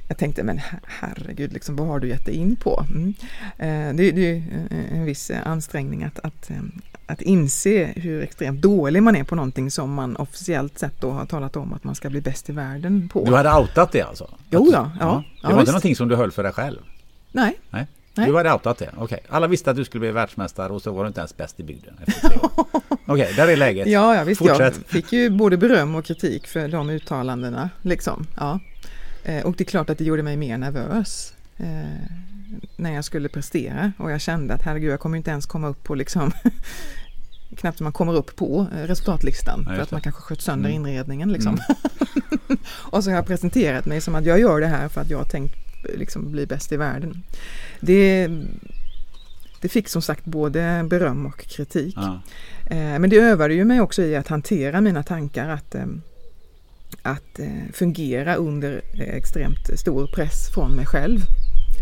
Jag 0.08 0.18
tänkte, 0.18 0.44
men 0.44 0.62
herregud, 0.86 1.54
liksom, 1.54 1.76
vad 1.76 1.88
har 1.88 2.00
du 2.00 2.08
gett 2.08 2.26
dig 2.26 2.36
in 2.36 2.56
på? 2.56 2.86
Mm. 2.90 3.14
Eh, 3.58 3.96
det, 3.96 4.12
det, 4.12 4.30
är 4.32 4.44
en 4.92 5.06
viss 5.06 5.32
ansträngning 5.46 6.04
att, 6.04 6.20
att, 6.20 6.50
eh, 6.50 6.58
att 7.06 7.22
inse 7.22 7.94
hur 7.96 8.22
extremt 8.22 8.62
dålig 8.62 9.04
man 9.04 9.16
är 9.16 9.24
på 9.24 9.36
någonting 9.36 9.72
som 9.72 9.94
man 9.94 10.16
officiellt 10.16 10.80
sett 10.80 11.02
då 11.02 11.12
har 11.12 11.26
talat 11.26 11.56
om 11.56 11.74
att 11.74 11.84
man 11.84 11.96
ska 11.96 12.10
bli 12.10 12.22
bäst 12.22 12.50
i 12.50 12.54
världen 12.54 13.10
på. 13.10 13.26
Du 13.26 13.36
hade 13.36 13.54
outat 13.54 13.92
det 13.92 14.02
alltså? 14.02 14.30
Jo, 14.50 14.70
ja. 14.72 14.92
ja, 15.00 15.24
ja 15.42 15.48
det 15.48 15.54
var 15.54 15.62
inte 15.62 15.72
någonting 15.72 15.96
som 15.96 16.08
du 16.08 16.16
höll 16.16 16.32
för 16.32 16.44
dig 16.44 16.52
själv? 16.52 16.80
Nej. 17.32 17.60
Nej. 17.70 17.88
Nej. 18.16 18.28
Du 18.28 18.36
hade 18.36 18.54
outat 18.54 18.78
det? 18.78 18.90
Okej. 18.94 19.04
Okay. 19.04 19.20
Alla 19.30 19.48
visste 19.48 19.72
att 19.72 19.78
du 19.78 19.86
skulle 19.86 20.00
bli 20.00 20.12
världsmästare 20.12 20.74
och 20.74 20.82
så 20.82 20.92
var 20.92 21.04
du 21.04 21.08
inte 21.08 21.20
ens 21.20 21.38
bäst 21.38 21.60
i 21.60 21.64
bygden. 21.64 21.94
Okej, 22.04 23.00
okay, 23.08 23.34
där 23.34 23.48
är 23.48 23.58
läget. 23.58 23.88
Ja, 23.88 24.16
ja 24.16 24.24
visst. 24.24 24.40
Fortsätt. 24.40 24.60
Jag 24.60 24.86
fick 24.86 25.14
ju 25.14 25.30
både 25.30 25.58
beröm 25.58 25.96
och 25.96 26.06
kritik 26.06 26.48
för 26.48 26.68
de 26.68 26.90
uttalandena. 26.90 27.70
Liksom. 27.82 28.28
Ja. 28.38 28.60
Eh, 29.24 29.46
och 29.46 29.56
det 29.58 29.64
är 29.64 29.66
klart 29.66 29.90
att 29.90 29.98
det 29.98 30.04
gjorde 30.04 30.24
mig 30.24 30.38
mer 30.38 30.58
nervös 30.58 31.34
eh, 31.58 31.66
när 32.76 32.94
jag 32.94 33.06
skulle 33.06 33.30
prestera 33.30 33.92
och 33.98 34.12
jag 34.12 34.22
kände 34.22 34.54
att 34.54 34.62
herregud, 34.62 34.92
jag 34.92 35.00
kommer 35.00 35.18
inte 35.18 35.32
ens 35.32 35.46
komma 35.46 35.68
upp 35.68 35.84
på 35.84 35.96
liksom 35.96 36.32
knappt 37.58 37.80
man 37.80 37.92
kommer 37.92 38.16
upp 38.16 38.36
på 38.36 38.68
eh, 38.76 38.88
resultatlistan 38.88 39.66
ja, 39.68 39.76
för 39.76 39.82
att 39.82 39.92
man 39.92 40.02
kanske 40.02 40.22
sköt 40.22 40.42
sönder 40.42 40.70
mm. 40.70 40.82
inredningen. 40.86 41.32
Liksom. 41.32 41.60
Mm. 42.50 42.60
och 42.70 43.04
så 43.04 43.10
har 43.10 43.16
jag 43.16 43.28
presenterat 43.28 43.86
mig 43.86 44.02
som 44.02 44.16
att 44.16 44.26
jag 44.26 44.40
gör 44.40 44.62
det 44.62 44.68
här 44.68 44.88
för 44.88 45.02
att 45.02 45.10
jag 45.10 45.18
har 45.18 45.26
tänkt 45.26 45.63
liksom, 45.98 46.32
bli 46.32 46.46
bäst 46.46 46.72
i 46.72 46.78
världen. 46.78 47.24
Det, 47.80 48.30
det 49.62 49.70
fick 49.70 49.90
som 49.90 50.02
sagt 50.02 50.26
både 50.26 50.86
beröm 50.90 51.26
och 51.26 51.48
kritik. 51.48 51.96
Ja. 51.98 52.22
men 52.70 53.10
det 53.10 53.18
övade 53.18 53.54
ju 53.54 53.66
mig 53.66 53.82
också 53.82 54.02
i 54.02 54.16
att 54.16 54.28
hantera 54.28 54.82
mina 54.82 55.04
tankar 55.04 55.50
att 55.50 55.76
att 57.02 57.40
eh, 57.40 57.72
fungera 57.74 58.36
under 58.36 58.82
eh, 58.94 59.16
extremt 59.16 59.80
stor 59.80 60.08
press 60.08 60.50
från 60.54 60.72
mig 60.72 60.86
själv. 60.86 61.20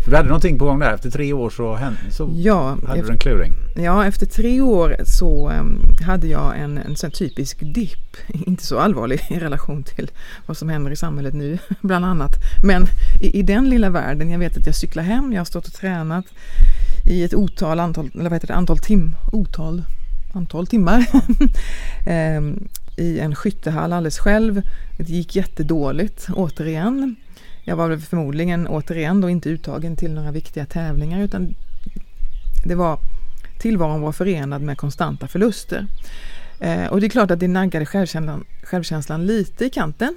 För 0.04 0.10
du 0.10 0.16
hade 0.16 0.28
någonting 0.28 0.58
på 0.58 0.64
gång 0.64 0.78
där, 0.78 0.94
efter 0.94 1.10
tre 1.10 1.32
år 1.32 1.50
så, 1.50 1.78
så 2.10 2.30
ja, 2.36 2.68
hade 2.68 3.00
efter, 3.00 3.02
du 3.02 3.12
en 3.12 3.18
kluring? 3.18 3.52
Ja, 3.76 4.06
efter 4.06 4.26
tre 4.26 4.60
år 4.60 4.96
så 5.04 5.50
um, 5.50 5.78
hade 6.06 6.26
jag 6.26 6.58
en, 6.58 6.78
en 6.78 6.96
sån 6.96 7.10
typisk 7.10 7.58
dipp, 7.60 8.16
inte 8.46 8.66
så 8.66 8.78
allvarlig 8.78 9.20
i 9.30 9.38
relation 9.38 9.82
till 9.82 10.10
vad 10.46 10.56
som 10.56 10.68
händer 10.68 10.90
i 10.90 10.96
samhället 10.96 11.34
nu 11.34 11.58
bland 11.80 12.04
annat. 12.04 12.32
Men 12.64 12.86
i, 13.20 13.38
i 13.38 13.42
den 13.42 13.70
lilla 13.70 13.90
världen, 13.90 14.30
jag 14.30 14.38
vet 14.38 14.56
att 14.56 14.66
jag 14.66 14.74
cyklar 14.74 15.02
hem, 15.02 15.32
jag 15.32 15.40
har 15.40 15.44
stått 15.44 15.66
och 15.66 15.72
tränat 15.72 16.26
i 17.10 17.24
ett 17.24 17.34
otal 17.34 17.80
antal, 17.80 18.10
eller 18.14 18.22
vad 18.22 18.32
heter 18.32 18.46
det, 18.46 18.54
antal 18.54 18.78
tim, 18.78 19.16
otal, 19.32 19.84
antal 20.32 20.66
timmar. 20.66 21.06
um, 22.36 22.68
i 22.96 23.20
en 23.20 23.34
skyttehall 23.34 23.92
alldeles 23.92 24.18
själv. 24.18 24.62
Det 24.96 25.08
gick 25.08 25.36
jättedåligt 25.36 26.28
återigen. 26.32 27.16
Jag 27.64 27.76
var 27.76 27.96
förmodligen 27.96 28.66
återigen 28.68 29.20
då 29.20 29.30
inte 29.30 29.48
uttagen 29.48 29.96
till 29.96 30.12
några 30.12 30.30
viktiga 30.30 30.66
tävlingar 30.66 31.20
utan 31.20 31.54
det 32.64 32.74
var 32.74 32.98
tillvaron 33.58 34.00
var 34.00 34.12
förenad 34.12 34.62
med 34.62 34.78
konstanta 34.78 35.28
förluster. 35.28 35.86
Eh, 36.60 36.86
och 36.86 37.00
det 37.00 37.06
är 37.06 37.08
klart 37.08 37.30
att 37.30 37.40
det 37.40 37.48
naggade 37.48 37.86
självkänslan, 37.86 38.44
självkänslan 38.62 39.26
lite 39.26 39.64
i 39.64 39.70
kanten. 39.70 40.16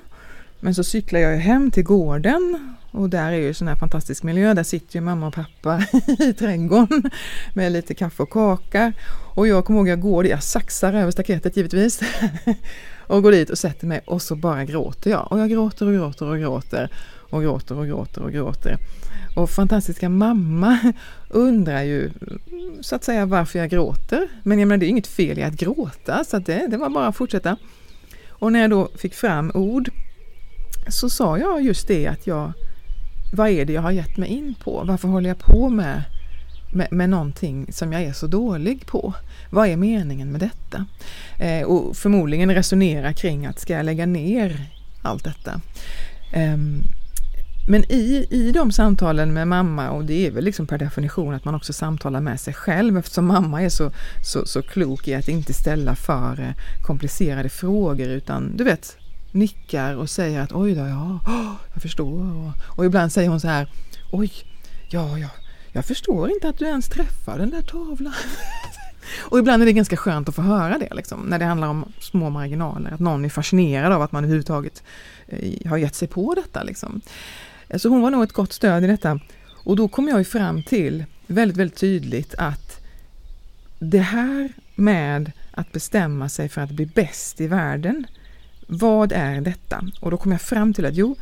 Men 0.59 0.75
så 0.75 0.83
cyklar 0.83 1.19
jag 1.19 1.37
hem 1.37 1.71
till 1.71 1.83
gården 1.83 2.75
och 2.91 3.09
där 3.09 3.31
är 3.31 3.37
ju 3.37 3.53
sån 3.53 3.67
här 3.67 3.75
fantastisk 3.75 4.23
miljö. 4.23 4.53
Där 4.53 4.63
sitter 4.63 4.95
ju 4.95 5.01
mamma 5.01 5.27
och 5.27 5.33
pappa 5.33 5.83
i 6.19 6.33
trädgården 6.33 7.11
med 7.53 7.71
lite 7.71 7.93
kaffe 7.93 8.23
och 8.23 8.29
kaka. 8.29 8.93
Och 9.35 9.47
jag 9.47 9.65
kommer 9.65 9.79
ihåg 9.79 9.87
jag 9.87 10.01
går, 10.01 10.27
jag 10.27 10.43
saxar 10.43 10.93
över 10.93 11.11
staketet 11.11 11.57
givetvis. 11.57 12.01
och 13.07 13.23
går 13.23 13.31
dit 13.31 13.49
och 13.49 13.57
sätter 13.57 13.87
mig 13.87 14.01
och 14.05 14.21
så 14.21 14.35
bara 14.35 14.65
gråter 14.65 15.09
jag. 15.09 15.31
Och 15.31 15.39
jag 15.39 15.49
gråter 15.49 15.85
och 15.87 15.93
gråter 15.93 16.25
och 16.25 16.39
gråter 16.39 16.89
och 17.35 17.41
gråter 17.41 17.77
och 17.77 17.87
gråter 17.87 18.23
och 18.23 18.31
gråter. 18.31 18.77
Och 19.35 19.49
fantastiska 19.49 20.09
mamma 20.09 20.79
undrar 21.29 21.83
ju 21.83 22.11
så 22.81 22.95
att 22.95 23.03
säga 23.03 23.25
varför 23.25 23.59
jag 23.59 23.69
gråter. 23.69 24.27
Men 24.43 24.59
jag 24.59 24.67
menar, 24.67 24.77
det 24.77 24.85
är 24.85 24.89
inget 24.89 25.07
fel 25.07 25.39
i 25.39 25.43
att 25.43 25.53
gråta 25.53 26.23
så 26.23 26.37
att 26.37 26.45
det, 26.45 26.67
det 26.67 26.77
var 26.77 26.89
bara 26.89 27.07
att 27.07 27.15
fortsätta. 27.15 27.57
Och 28.29 28.51
när 28.51 28.59
jag 28.59 28.69
då 28.69 28.89
fick 28.97 29.13
fram 29.13 29.51
ord 29.53 29.89
så 30.87 31.09
sa 31.09 31.37
jag 31.37 31.61
just 31.61 31.87
det 31.87 32.07
att 32.07 32.27
jag, 32.27 32.53
vad 33.33 33.49
är 33.49 33.65
det 33.65 33.73
jag 33.73 33.81
har 33.81 33.91
gett 33.91 34.17
mig 34.17 34.29
in 34.29 34.55
på? 34.63 34.83
Varför 34.85 35.07
håller 35.07 35.29
jag 35.29 35.39
på 35.39 35.69
med, 35.69 36.03
med, 36.73 36.87
med 36.91 37.09
någonting 37.09 37.73
som 37.73 37.93
jag 37.93 38.03
är 38.03 38.13
så 38.13 38.27
dålig 38.27 38.85
på? 38.85 39.13
Vad 39.49 39.67
är 39.67 39.77
meningen 39.77 40.31
med 40.31 40.39
detta? 40.41 40.85
Eh, 41.39 41.67
och 41.67 41.97
förmodligen 41.97 42.53
resonera 42.53 43.13
kring 43.13 43.45
att 43.45 43.59
ska 43.59 43.73
jag 43.73 43.85
lägga 43.85 44.05
ner 44.05 44.67
allt 45.01 45.23
detta? 45.23 45.61
Eh, 46.33 46.57
men 47.67 47.91
i, 47.91 48.27
i 48.29 48.51
de 48.51 48.71
samtalen 48.71 49.33
med 49.33 49.47
mamma, 49.47 49.89
och 49.89 50.05
det 50.05 50.27
är 50.27 50.31
väl 50.31 50.43
liksom 50.43 50.67
per 50.67 50.77
definition 50.77 51.33
att 51.33 51.45
man 51.45 51.55
också 51.55 51.73
samtalar 51.73 52.21
med 52.21 52.39
sig 52.39 52.53
själv 52.53 52.97
eftersom 52.97 53.25
mamma 53.25 53.61
är 53.61 53.69
så, 53.69 53.91
så, 54.23 54.45
så 54.45 54.61
klok 54.61 55.07
i 55.07 55.13
att 55.13 55.27
inte 55.27 55.53
ställa 55.53 55.95
för 55.95 56.39
eh, 56.39 56.83
komplicerade 56.85 57.49
frågor 57.49 58.07
utan 58.07 58.57
du 58.57 58.63
vet, 58.63 58.97
nickar 59.31 59.95
och 59.95 60.09
säger 60.09 60.41
att 60.41 60.51
oj 60.51 60.75
då, 60.75 60.81
ja, 60.81 61.19
jag 61.73 61.81
förstår. 61.81 62.35
Och, 62.35 62.77
och 62.77 62.85
ibland 62.85 63.11
säger 63.11 63.29
hon 63.29 63.39
så 63.39 63.47
här, 63.47 63.67
oj, 64.11 64.31
ja, 64.89 65.17
ja, 65.17 65.29
jag 65.71 65.85
förstår 65.85 66.29
inte 66.31 66.49
att 66.49 66.57
du 66.59 66.65
ens 66.65 66.89
träffar 66.89 67.37
den 67.37 67.49
där 67.49 67.61
tavlan. 67.61 68.13
och 69.19 69.39
ibland 69.39 69.61
är 69.61 69.65
det 69.65 69.73
ganska 69.73 69.97
skönt 69.97 70.29
att 70.29 70.35
få 70.35 70.41
höra 70.41 70.77
det, 70.77 70.93
liksom, 70.93 71.19
när 71.19 71.39
det 71.39 71.45
handlar 71.45 71.67
om 71.67 71.93
små 71.99 72.29
marginaler, 72.29 72.91
att 72.91 72.99
någon 72.99 73.25
är 73.25 73.29
fascinerad 73.29 73.91
av 73.91 74.01
att 74.01 74.11
man 74.11 74.23
överhuvudtaget 74.23 74.83
eh, 75.27 75.69
har 75.69 75.77
gett 75.77 75.95
sig 75.95 76.07
på 76.07 76.33
detta. 76.33 76.63
Liksom. 76.63 77.01
Så 77.77 77.89
hon 77.89 78.01
var 78.01 78.11
nog 78.11 78.23
ett 78.23 78.33
gott 78.33 78.53
stöd 78.53 78.83
i 78.83 78.87
detta. 78.87 79.19
Och 79.63 79.75
då 79.75 79.87
kom 79.87 80.07
jag 80.07 80.19
ju 80.19 80.25
fram 80.25 80.63
till 80.63 81.05
väldigt, 81.27 81.57
väldigt 81.57 81.79
tydligt 81.79 82.35
att 82.37 82.81
det 83.79 83.99
här 83.99 84.49
med 84.75 85.31
att 85.51 85.71
bestämma 85.71 86.29
sig 86.29 86.49
för 86.49 86.61
att 86.61 86.71
bli 86.71 86.85
bäst 86.85 87.41
i 87.41 87.47
världen, 87.47 88.07
vad 88.67 89.11
är 89.11 89.41
detta? 89.41 89.83
Och 89.99 90.11
då 90.11 90.17
kom 90.17 90.31
jag 90.31 90.41
fram 90.41 90.73
till 90.73 90.85
att 90.85 90.95
jo, 90.95 91.15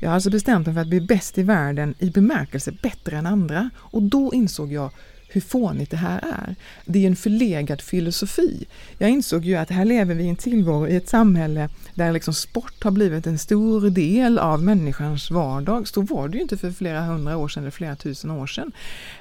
jag 0.00 0.08
har 0.08 0.14
alltså 0.14 0.30
bestämt 0.30 0.66
mig 0.66 0.74
för 0.74 0.80
att 0.80 0.88
bli 0.88 1.00
bäst 1.00 1.38
i 1.38 1.42
världen 1.42 1.94
i 1.98 2.10
bemärkelse 2.10 2.72
bättre 2.82 3.16
än 3.16 3.26
andra. 3.26 3.70
Och 3.76 4.02
då 4.02 4.34
insåg 4.34 4.72
jag 4.72 4.90
hur 5.32 5.40
fånigt 5.40 5.90
det 5.90 5.96
här 5.96 6.18
är. 6.18 6.54
Det 6.84 6.98
är 6.98 7.06
en 7.06 7.16
förlegad 7.16 7.80
filosofi. 7.80 8.66
Jag 8.98 9.10
insåg 9.10 9.44
ju 9.44 9.56
att 9.56 9.70
här 9.70 9.84
lever 9.84 10.14
vi 10.14 10.24
i 10.24 10.28
en 10.28 10.36
tillvaro 10.36 10.88
i 10.88 10.96
ett 10.96 11.08
samhälle 11.08 11.68
där 11.94 12.12
liksom 12.12 12.34
sport 12.34 12.84
har 12.84 12.90
blivit 12.90 13.26
en 13.26 13.38
stor 13.38 13.90
del 13.90 14.38
av 14.38 14.62
människans 14.62 15.30
vardag. 15.30 15.88
Så 15.88 16.00
var 16.00 16.28
det 16.28 16.36
ju 16.36 16.42
inte 16.42 16.56
för 16.56 16.70
flera 16.70 17.00
hundra 17.00 17.36
år 17.36 17.48
sedan 17.48 17.62
eller 17.62 17.70
flera 17.70 17.96
tusen 17.96 18.30
år 18.30 18.46
sedan. 18.46 18.72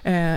Eh, 0.04 0.36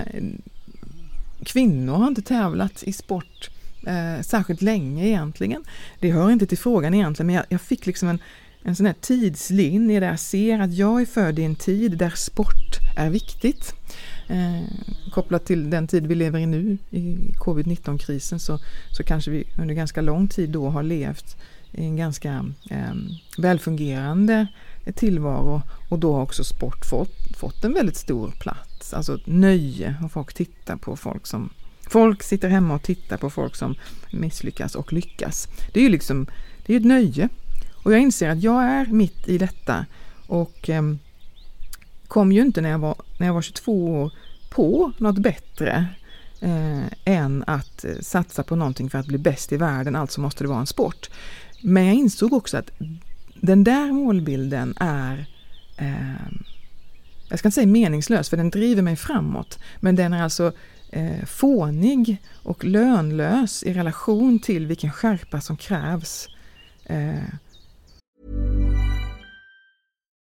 kvinnor 1.43 1.93
har 1.93 2.07
inte 2.07 2.21
tävlat 2.21 2.83
i 2.83 2.93
sport 2.93 3.49
eh, 3.87 4.21
särskilt 4.21 4.61
länge 4.61 5.07
egentligen. 5.07 5.63
Det 5.99 6.11
hör 6.11 6.31
inte 6.31 6.45
till 6.45 6.57
frågan 6.57 6.93
egentligen, 6.93 7.27
men 7.27 7.35
jag, 7.35 7.45
jag 7.49 7.61
fick 7.61 7.85
liksom 7.85 8.09
en, 8.09 8.19
en 8.63 8.75
sån 8.75 8.85
här 8.85 8.95
tidslinje 9.01 9.99
där 9.99 10.07
jag 10.07 10.19
ser 10.19 10.59
att 10.59 10.73
jag 10.73 11.01
är 11.01 11.05
född 11.05 11.39
i 11.39 11.43
en 11.43 11.55
tid 11.55 11.97
där 11.97 12.13
sport 12.15 12.79
är 12.97 13.09
viktigt. 13.09 13.73
Eh, 14.27 14.61
kopplat 15.11 15.45
till 15.45 15.69
den 15.69 15.87
tid 15.87 16.07
vi 16.07 16.15
lever 16.15 16.39
i 16.39 16.45
nu, 16.45 16.77
i 16.89 17.33
covid-19-krisen, 17.37 18.39
så, 18.39 18.59
så 18.91 19.03
kanske 19.03 19.31
vi 19.31 19.43
under 19.57 19.75
ganska 19.75 20.01
lång 20.01 20.27
tid 20.27 20.49
då 20.49 20.69
har 20.69 20.83
levt 20.83 21.37
i 21.71 21.83
en 21.83 21.95
ganska 21.95 22.45
eh, 22.69 22.93
välfungerande 23.37 24.47
tillvaro 24.95 25.61
och 25.89 25.99
då 25.99 26.13
har 26.13 26.21
också 26.21 26.43
sport 26.43 26.85
fått, 26.85 27.37
fått 27.37 27.63
en 27.63 27.73
väldigt 27.73 27.97
stor 27.97 28.31
plats. 28.39 28.93
Alltså 28.93 29.15
ett 29.15 29.27
nöje 29.27 29.95
och 30.03 30.11
folk 30.11 30.33
tittar 30.33 30.75
på 30.75 30.95
folk 30.95 31.27
som 31.27 31.49
Folk 31.87 32.23
sitter 32.23 32.49
hemma 32.49 32.75
och 32.75 32.83
tittar 32.83 33.17
på 33.17 33.29
folk 33.29 33.55
som 33.55 33.75
misslyckas 34.11 34.75
och 34.75 34.93
lyckas. 34.93 35.47
Det 35.73 35.79
är 35.79 35.83
ju 35.83 35.89
liksom, 35.89 36.27
det 36.65 36.73
är 36.73 36.77
ett 36.77 36.85
nöje. 36.85 37.29
Och 37.83 37.93
jag 37.93 37.99
inser 37.99 38.29
att 38.29 38.43
jag 38.43 38.63
är 38.63 38.85
mitt 38.85 39.27
i 39.27 39.37
detta 39.37 39.85
och 40.27 40.69
eh, 40.69 40.81
kom 42.13 42.31
ju 42.31 42.41
inte 42.41 42.61
när 42.61 42.69
jag 42.69 42.79
var, 42.79 42.95
när 43.17 43.27
jag 43.27 43.33
var 43.33 43.41
22 43.41 44.01
år 44.01 44.11
på 44.49 44.91
något 44.97 45.17
bättre 45.17 45.87
eh, 46.41 46.83
än 47.05 47.43
att 47.47 47.85
eh, 47.85 47.95
satsa 48.01 48.43
på 48.43 48.55
någonting 48.55 48.89
för 48.89 48.97
att 48.97 49.05
bli 49.05 49.17
bäst 49.17 49.51
i 49.51 49.57
världen, 49.57 49.95
alltså 49.95 50.21
måste 50.21 50.43
det 50.43 50.47
vara 50.47 50.59
en 50.59 50.65
sport. 50.65 51.09
Men 51.61 51.85
jag 51.85 51.95
insåg 51.95 52.33
också 52.33 52.57
att 52.57 52.71
den 53.35 53.63
där 53.63 53.91
målbilden 53.91 54.73
är 54.79 55.25
eh, 55.77 56.37
jag 57.29 57.39
ska 57.39 57.47
inte 57.47 57.55
säga 57.55 57.67
meningslös, 57.67 58.29
för 58.29 58.37
den 58.37 58.49
driver 58.49 58.81
mig 58.81 58.95
framåt, 58.95 59.59
men 59.79 59.95
den 59.95 60.13
är 60.13 60.23
alltså 60.23 60.51
eh, 60.89 61.25
fånig 61.25 62.17
och 62.43 62.65
lönlös 62.65 63.63
i 63.63 63.73
relation 63.73 64.39
till 64.39 64.67
vilken 64.67 64.91
skärpa 64.91 65.41
som 65.41 65.57
krävs 65.57 66.27
eh, 66.85 67.13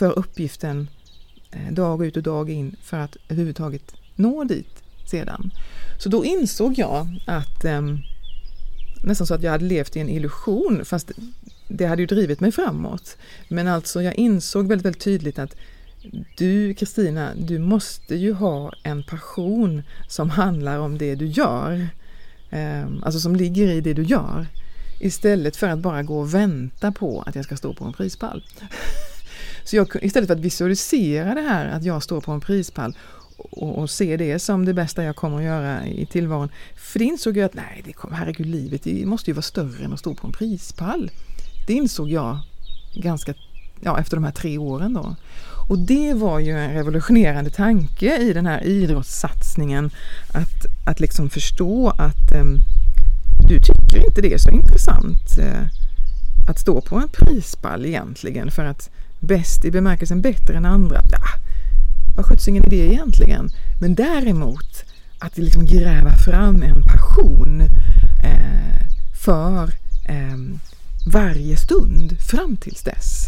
För 0.00 0.18
uppgiften 0.18 0.88
eh, 1.50 1.72
dag 1.72 2.06
ut 2.06 2.16
och 2.16 2.22
dag 2.22 2.50
in 2.50 2.76
för 2.82 2.96
att 2.96 3.16
överhuvudtaget 3.28 3.94
nå 4.14 4.44
dit 4.44 4.82
sedan. 5.10 5.50
Så 5.98 6.08
då 6.08 6.24
insåg 6.24 6.78
jag 6.78 7.06
att 7.26 7.64
eh, 7.64 7.82
nästan 9.04 9.26
så 9.26 9.34
att 9.34 9.42
jag 9.42 9.50
hade 9.50 9.64
levt 9.64 9.96
i 9.96 10.00
en 10.00 10.08
illusion 10.08 10.84
fast 10.84 11.10
det 11.68 11.86
hade 11.86 12.02
ju 12.02 12.06
drivit 12.06 12.40
mig 12.40 12.52
framåt. 12.52 13.16
Men 13.48 13.68
alltså 13.68 14.02
jag 14.02 14.14
insåg 14.14 14.68
väldigt, 14.68 14.84
väldigt 14.84 15.02
tydligt 15.02 15.38
att 15.38 15.56
du 16.36 16.74
Kristina, 16.74 17.30
du 17.34 17.58
måste 17.58 18.14
ju 18.14 18.32
ha 18.32 18.72
en 18.82 19.02
passion 19.02 19.82
som 20.08 20.30
handlar 20.30 20.78
om 20.78 20.98
det 20.98 21.14
du 21.14 21.26
gör. 21.26 21.88
Eh, 22.50 22.86
alltså 23.02 23.20
som 23.20 23.36
ligger 23.36 23.68
i 23.68 23.80
det 23.80 23.94
du 23.94 24.02
gör. 24.02 24.46
Istället 25.00 25.56
för 25.56 25.68
att 25.68 25.78
bara 25.78 26.02
gå 26.02 26.18
och 26.20 26.34
vänta 26.34 26.92
på 26.92 27.22
att 27.26 27.34
jag 27.34 27.44
ska 27.44 27.56
stå 27.56 27.74
på 27.74 27.84
en 27.84 27.92
prispall. 27.92 28.44
Så 29.64 29.76
jag, 29.76 29.88
istället 30.02 30.26
för 30.26 30.34
att 30.34 30.40
visualisera 30.40 31.34
det 31.34 31.40
här 31.40 31.68
att 31.68 31.84
jag 31.84 32.02
står 32.02 32.20
på 32.20 32.32
en 32.32 32.40
prispall 32.40 32.96
och, 33.36 33.78
och 33.78 33.90
se 33.90 34.16
det 34.16 34.38
som 34.38 34.64
det 34.64 34.74
bästa 34.74 35.04
jag 35.04 35.16
kommer 35.16 35.36
att 35.36 35.44
göra 35.44 35.86
i 35.86 36.06
tillvaron. 36.06 36.48
För 36.76 36.98
det 36.98 37.04
insåg 37.04 37.36
jag 37.36 37.44
att 37.44 37.54
nej, 37.54 37.82
det 37.84 37.92
kom, 37.92 38.12
herregud, 38.12 38.46
livet 38.46 38.82
det 38.82 39.06
måste 39.06 39.30
ju 39.30 39.34
vara 39.34 39.42
större 39.42 39.84
än 39.84 39.92
att 39.92 39.98
stå 39.98 40.14
på 40.14 40.26
en 40.26 40.32
prispall. 40.32 41.10
Det 41.66 41.72
insåg 41.72 42.10
jag 42.10 42.38
ganska, 42.94 43.34
ja, 43.80 43.98
efter 43.98 44.16
de 44.16 44.24
här 44.24 44.32
tre 44.32 44.58
åren 44.58 44.94
då. 44.94 45.16
Och 45.68 45.78
det 45.78 46.14
var 46.14 46.38
ju 46.38 46.50
en 46.50 46.74
revolutionerande 46.74 47.50
tanke 47.50 48.18
i 48.18 48.32
den 48.32 48.46
här 48.46 48.64
idrottssatsningen. 48.64 49.90
Att, 50.32 50.66
att 50.86 51.00
liksom 51.00 51.30
förstå 51.30 51.88
att 51.88 52.32
eh, 52.32 52.44
du 53.48 53.58
tycker 53.58 54.06
inte 54.06 54.20
det 54.20 54.34
är 54.34 54.38
så 54.38 54.50
intressant 54.50 55.38
eh, 55.38 55.62
att 56.48 56.58
stå 56.58 56.80
på 56.80 56.96
en 56.96 57.08
prispall 57.08 57.86
egentligen 57.86 58.50
för 58.50 58.64
att 58.64 58.90
bäst 59.20 59.64
i 59.64 59.70
bemärkelsen 59.70 60.20
bättre 60.20 60.56
än 60.56 60.64
andra. 60.64 61.02
Ja, 61.10 61.18
vad 62.16 62.26
sjuttsingen 62.26 62.64
är 62.64 62.70
det 62.70 62.76
egentligen? 62.76 63.48
Men 63.80 63.94
däremot 63.94 64.84
att 65.18 65.38
liksom 65.38 65.66
gräva 65.66 66.12
fram 66.12 66.62
en 66.62 66.82
passion 66.82 67.60
eh, 68.24 68.86
för 69.24 69.62
eh, 70.08 70.38
varje 71.12 71.56
stund 71.56 72.20
fram 72.20 72.56
tills 72.56 72.82
dess. 72.82 73.26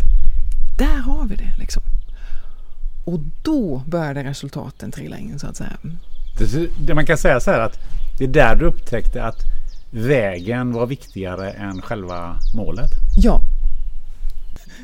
Där 0.79 0.99
har 0.99 1.25
vi 1.25 1.37
det 1.37 1.55
liksom. 1.59 1.83
Och 3.05 3.21
då 3.43 3.83
började 3.87 4.25
resultaten 4.25 4.93
trilla 4.93 5.19
in 5.19 5.39
så 5.39 5.47
att 5.47 5.57
säga. 5.57 5.77
Det, 6.79 6.95
man 6.95 7.07
kan 7.07 7.19
säga 7.19 7.41
så 7.41 7.51
här 7.51 7.61
att 7.61 7.79
det 8.19 8.25
är 8.25 8.29
där 8.29 8.57
du 8.57 8.65
upptäckte 8.65 9.25
att 9.25 9.45
vägen 9.91 10.73
var 10.73 10.87
viktigare 10.87 11.51
än 11.51 11.83
själva 11.83 12.37
målet. 12.55 12.91
Ja. 13.17 13.41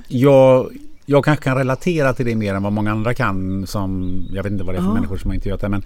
Jag, 0.09 0.71
jag 1.11 1.25
kanske 1.25 1.45
kan 1.45 1.57
relatera 1.57 2.13
till 2.15 2.27
det 2.27 2.35
mer 2.35 2.55
än 2.55 2.63
vad 2.63 2.73
många 2.73 2.91
andra 2.91 3.15
kan. 3.15 3.67
Som, 3.67 4.23
jag 4.33 4.43
vet 4.43 4.53
inte 4.53 4.65
vad 4.65 4.75
det 4.75 4.79
är 4.79 4.83
för 4.83 4.89
ja. 4.89 4.95
människor 4.95 5.17
som 5.17 5.31
har 5.31 5.35
intervjuat 5.35 5.61
det. 5.61 5.69
Men, 5.69 5.83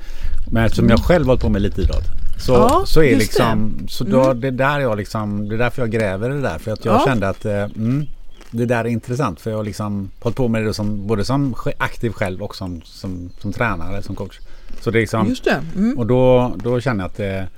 men 0.50 0.64
eftersom 0.64 0.88
jag 0.88 0.98
själv 0.98 1.26
hållit 1.26 1.42
på 1.42 1.48
med 1.48 1.62
lite 1.62 1.80
idrott. 1.80 2.04
Så, 2.38 2.52
ja, 2.52 2.82
så 2.86 3.02
är 3.02 3.16
liksom, 3.16 3.76
det. 3.80 3.90
så 3.90 4.04
då, 4.04 4.24
mm. 4.24 4.40
det 4.40 4.50
där 4.50 4.80
jag 4.80 4.98
liksom, 4.98 5.48
det 5.48 5.54
är 5.54 5.58
därför 5.58 5.82
jag 5.82 5.90
gräver 5.90 6.30
det 6.30 6.40
där. 6.40 6.58
För 6.58 6.72
att 6.72 6.84
jag 6.84 6.94
ja. 6.94 7.04
kände 7.06 7.28
att 7.28 7.44
eh, 7.44 7.62
mm, 7.62 8.06
det 8.50 8.66
där 8.66 8.84
är 8.84 8.88
intressant. 8.88 9.40
För 9.40 9.50
jag 9.50 9.56
har 9.56 9.64
liksom 9.64 10.10
hållit 10.20 10.36
på 10.36 10.48
med 10.48 10.64
det 10.64 10.74
som, 10.74 11.06
både 11.06 11.24
som 11.24 11.54
aktiv 11.78 12.10
själv 12.10 12.42
och 12.42 12.56
som, 12.56 12.82
som, 12.84 13.30
som 13.38 13.52
tränare, 13.52 14.02
som 14.02 14.16
coach. 14.16 14.38
Så 14.80 14.90
det 14.90 14.98
är 14.98 15.00
liksom, 15.00 15.28
Just 15.28 15.44
det. 15.44 15.60
Mm. 15.76 15.98
Och 15.98 16.06
då, 16.06 16.54
då 16.62 16.80
känner 16.80 17.04
jag 17.04 17.08
att 17.08 17.16
det, 17.16 17.48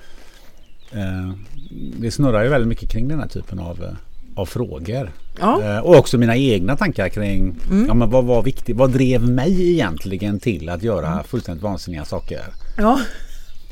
eh, 0.92 1.32
det 1.98 2.10
snurrar 2.10 2.42
ju 2.42 2.48
väldigt 2.48 2.68
mycket 2.68 2.90
kring 2.90 3.08
den 3.08 3.20
här 3.20 3.28
typen 3.28 3.58
av 3.58 3.84
eh, 3.84 3.90
av 4.34 4.46
frågor. 4.46 5.10
Ja. 5.40 5.62
Eh, 5.62 5.78
och 5.78 5.96
också 5.96 6.18
mina 6.18 6.36
egna 6.36 6.76
tankar 6.76 7.08
kring 7.08 7.54
mm. 7.70 7.86
ja, 7.88 7.94
men 7.94 8.10
vad 8.10 8.24
var 8.24 8.42
viktigt. 8.42 8.76
Vad 8.76 8.90
drev 8.90 9.28
mig 9.28 9.72
egentligen 9.72 10.40
till 10.40 10.68
att 10.68 10.82
göra 10.82 11.06
mm. 11.06 11.24
fullständigt 11.24 11.62
vansinniga 11.62 12.04
saker? 12.04 12.42
Ja. 12.76 13.00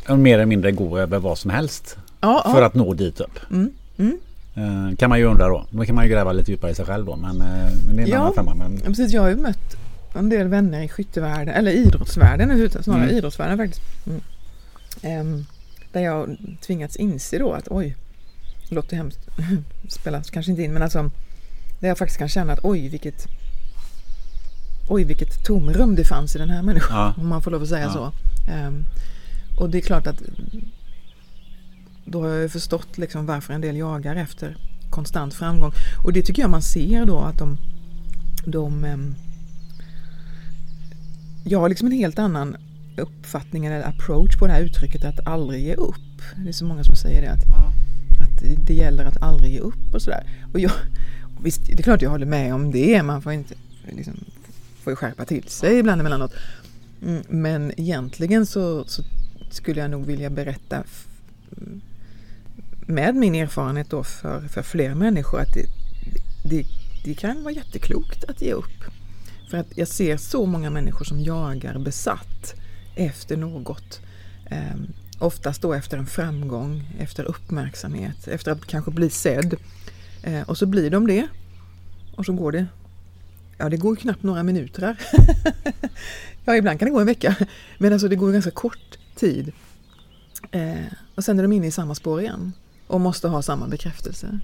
Och 0.08 0.18
mer 0.18 0.34
eller 0.34 0.46
mindre 0.46 0.72
gå 0.72 0.98
över 0.98 1.18
vad 1.18 1.38
som 1.38 1.50
helst. 1.50 1.96
Ja, 2.20 2.50
för 2.54 2.62
att 2.62 2.74
nå 2.74 2.94
dit 2.94 3.20
upp. 3.20 3.38
Mm. 3.50 3.70
mm. 3.98 4.18
Eh, 4.54 4.96
kan 4.96 5.08
man 5.08 5.18
ju 5.18 5.24
undra 5.24 5.48
då. 5.48 5.66
Då 5.70 5.84
kan 5.84 5.94
man 5.94 6.04
ju 6.04 6.10
gräva 6.10 6.32
lite 6.32 6.50
djupare 6.50 6.70
i 6.70 6.74
sig 6.74 6.84
själv 6.84 7.06
då. 7.06 7.16
Men, 7.16 7.40
eh, 7.40 7.72
men 7.86 7.96
det 7.96 8.02
är 8.02 8.04
en 8.04 8.10
ja. 8.10 8.18
annan 8.18 8.34
femma. 8.34 8.54
Men... 8.54 8.80
Precis, 8.80 9.12
jag 9.12 9.22
har 9.22 9.28
ju 9.28 9.36
mött 9.36 9.76
en 10.14 10.28
del 10.28 10.48
vänner 10.48 10.82
i 10.82 10.88
skyttevärlden, 10.88 11.54
eller 11.54 11.72
idrottsvärlden 11.72 12.70
snarare 12.82 13.02
mm. 13.02 13.16
idrottsvärlden 13.16 13.58
faktiskt. 13.58 13.82
Um, 15.04 15.46
där 15.92 16.00
jag 16.00 16.36
tvingats 16.60 16.96
inse 16.96 17.38
då 17.38 17.52
att 17.52 17.68
oj, 17.70 17.96
låter 18.68 18.96
hemskt, 18.96 19.20
spelas 19.88 20.30
kanske 20.30 20.50
inte 20.50 20.62
in, 20.62 20.72
men 20.72 20.82
alltså 20.82 21.10
där 21.82 21.88
jag 21.88 21.98
faktiskt 21.98 22.18
kan 22.18 22.28
känna 22.28 22.52
att 22.52 22.60
oj 22.62 22.88
vilket 22.88 23.28
oj 24.88 25.04
vilket 25.04 25.44
tomrum 25.44 25.94
det 25.94 26.04
fanns 26.04 26.36
i 26.36 26.38
den 26.38 26.50
här 26.50 26.62
människan, 26.62 26.96
ja. 26.96 27.14
om 27.16 27.28
man 27.28 27.42
får 27.42 27.50
lov 27.50 27.62
att 27.62 27.68
säga 27.68 27.84
ja. 27.84 27.92
så. 27.92 28.12
Um, 28.52 28.84
och 29.58 29.70
det 29.70 29.78
är 29.78 29.82
klart 29.82 30.06
att 30.06 30.22
då 32.04 32.22
har 32.22 32.28
jag 32.28 32.50
förstått 32.50 32.98
liksom 32.98 33.26
varför 33.26 33.54
en 33.54 33.60
del 33.60 33.76
jagar 33.76 34.16
efter 34.16 34.56
konstant 34.90 35.34
framgång. 35.34 35.72
Och 36.04 36.12
det 36.12 36.22
tycker 36.22 36.42
jag 36.42 36.50
man 36.50 36.62
ser 36.62 37.06
då 37.06 37.18
att 37.18 37.38
de, 37.38 37.58
de 38.46 38.84
um, 38.84 39.14
jag 41.44 41.60
har 41.60 41.68
liksom 41.68 41.86
en 41.86 41.92
helt 41.92 42.18
annan 42.18 42.56
uppfattning 42.96 43.66
eller 43.66 43.88
approach 43.88 44.38
på 44.38 44.46
det 44.46 44.52
här 44.52 44.60
uttrycket 44.60 45.04
att 45.04 45.26
aldrig 45.26 45.64
ge 45.64 45.74
upp. 45.74 46.22
Det 46.36 46.48
är 46.48 46.52
så 46.52 46.64
många 46.64 46.84
som 46.84 46.96
säger 46.96 47.22
det. 47.22 47.32
att 47.32 47.44
att 48.22 48.66
det 48.66 48.74
gäller 48.74 49.04
att 49.04 49.22
aldrig 49.22 49.52
ge 49.52 49.58
upp 49.58 49.94
och 49.94 50.02
sådär. 50.02 50.26
Och 50.52 50.60
jag, 50.60 50.72
visst, 51.42 51.66
det 51.66 51.78
är 51.78 51.82
klart 51.82 52.02
jag 52.02 52.10
håller 52.10 52.26
med 52.26 52.54
om 52.54 52.70
det. 52.70 53.02
Man 53.02 53.22
får 53.22 53.32
inte 53.32 53.54
liksom, 53.96 54.24
får 54.82 54.90
ju 54.90 54.96
skärpa 54.96 55.24
till 55.24 55.48
sig 55.48 55.78
ibland 55.78 56.00
emellanåt. 56.00 56.32
Mm, 57.02 57.22
men 57.28 57.80
egentligen 57.80 58.46
så, 58.46 58.84
så, 58.84 59.02
skulle 59.50 59.80
jag 59.80 59.90
nog 59.90 60.06
vilja 60.06 60.30
berätta 60.30 60.84
med 62.86 63.14
min 63.14 63.34
erfarenhet 63.34 63.90
då 63.90 64.04
för, 64.04 64.48
för 64.48 64.62
fler 64.62 64.94
människor 64.94 65.40
att 65.40 65.54
det, 65.54 65.66
det, 66.50 66.66
det 67.04 67.14
kan 67.14 67.42
vara 67.42 67.54
jätteklokt 67.54 68.24
att 68.24 68.42
ge 68.42 68.52
upp. 68.52 68.84
För 69.50 69.58
att 69.58 69.78
jag 69.78 69.88
ser 69.88 70.16
så 70.16 70.46
många 70.46 70.70
människor 70.70 71.04
som 71.04 71.20
jagar 71.20 71.78
besatt 71.78 72.54
efter 72.96 73.36
något. 73.36 74.00
Eh, 74.50 74.76
Oftast 75.22 75.62
då 75.62 75.74
efter 75.74 75.98
en 75.98 76.06
framgång, 76.06 76.96
efter 76.98 77.24
uppmärksamhet, 77.24 78.28
efter 78.28 78.52
att 78.52 78.66
kanske 78.66 78.90
bli 78.90 79.10
sedd. 79.10 79.54
Eh, 80.22 80.42
och 80.42 80.58
så 80.58 80.66
blir 80.66 80.90
de 80.90 81.06
det. 81.06 81.28
Och 82.16 82.26
så 82.26 82.32
går 82.32 82.52
det, 82.52 82.66
ja 83.58 83.68
det 83.68 83.76
går 83.76 83.96
knappt 83.96 84.22
några 84.22 84.42
minuter 84.42 84.82
här. 84.82 85.00
ja 86.44 86.56
ibland 86.56 86.78
kan 86.78 86.86
det 86.86 86.92
gå 86.92 87.00
en 87.00 87.06
vecka. 87.06 87.36
Men 87.78 87.92
alltså 87.92 88.08
det 88.08 88.16
går 88.16 88.32
ganska 88.32 88.50
kort 88.50 88.98
tid. 89.16 89.52
Eh, 90.50 90.92
och 91.14 91.24
sen 91.24 91.38
är 91.38 91.42
de 91.42 91.52
inne 91.52 91.66
i 91.66 91.70
samma 91.70 91.94
spår 91.94 92.20
igen. 92.20 92.52
Och 92.86 93.00
måste 93.00 93.28
ha 93.28 93.42
samma 93.42 93.68
bekräftelse. 93.68 94.40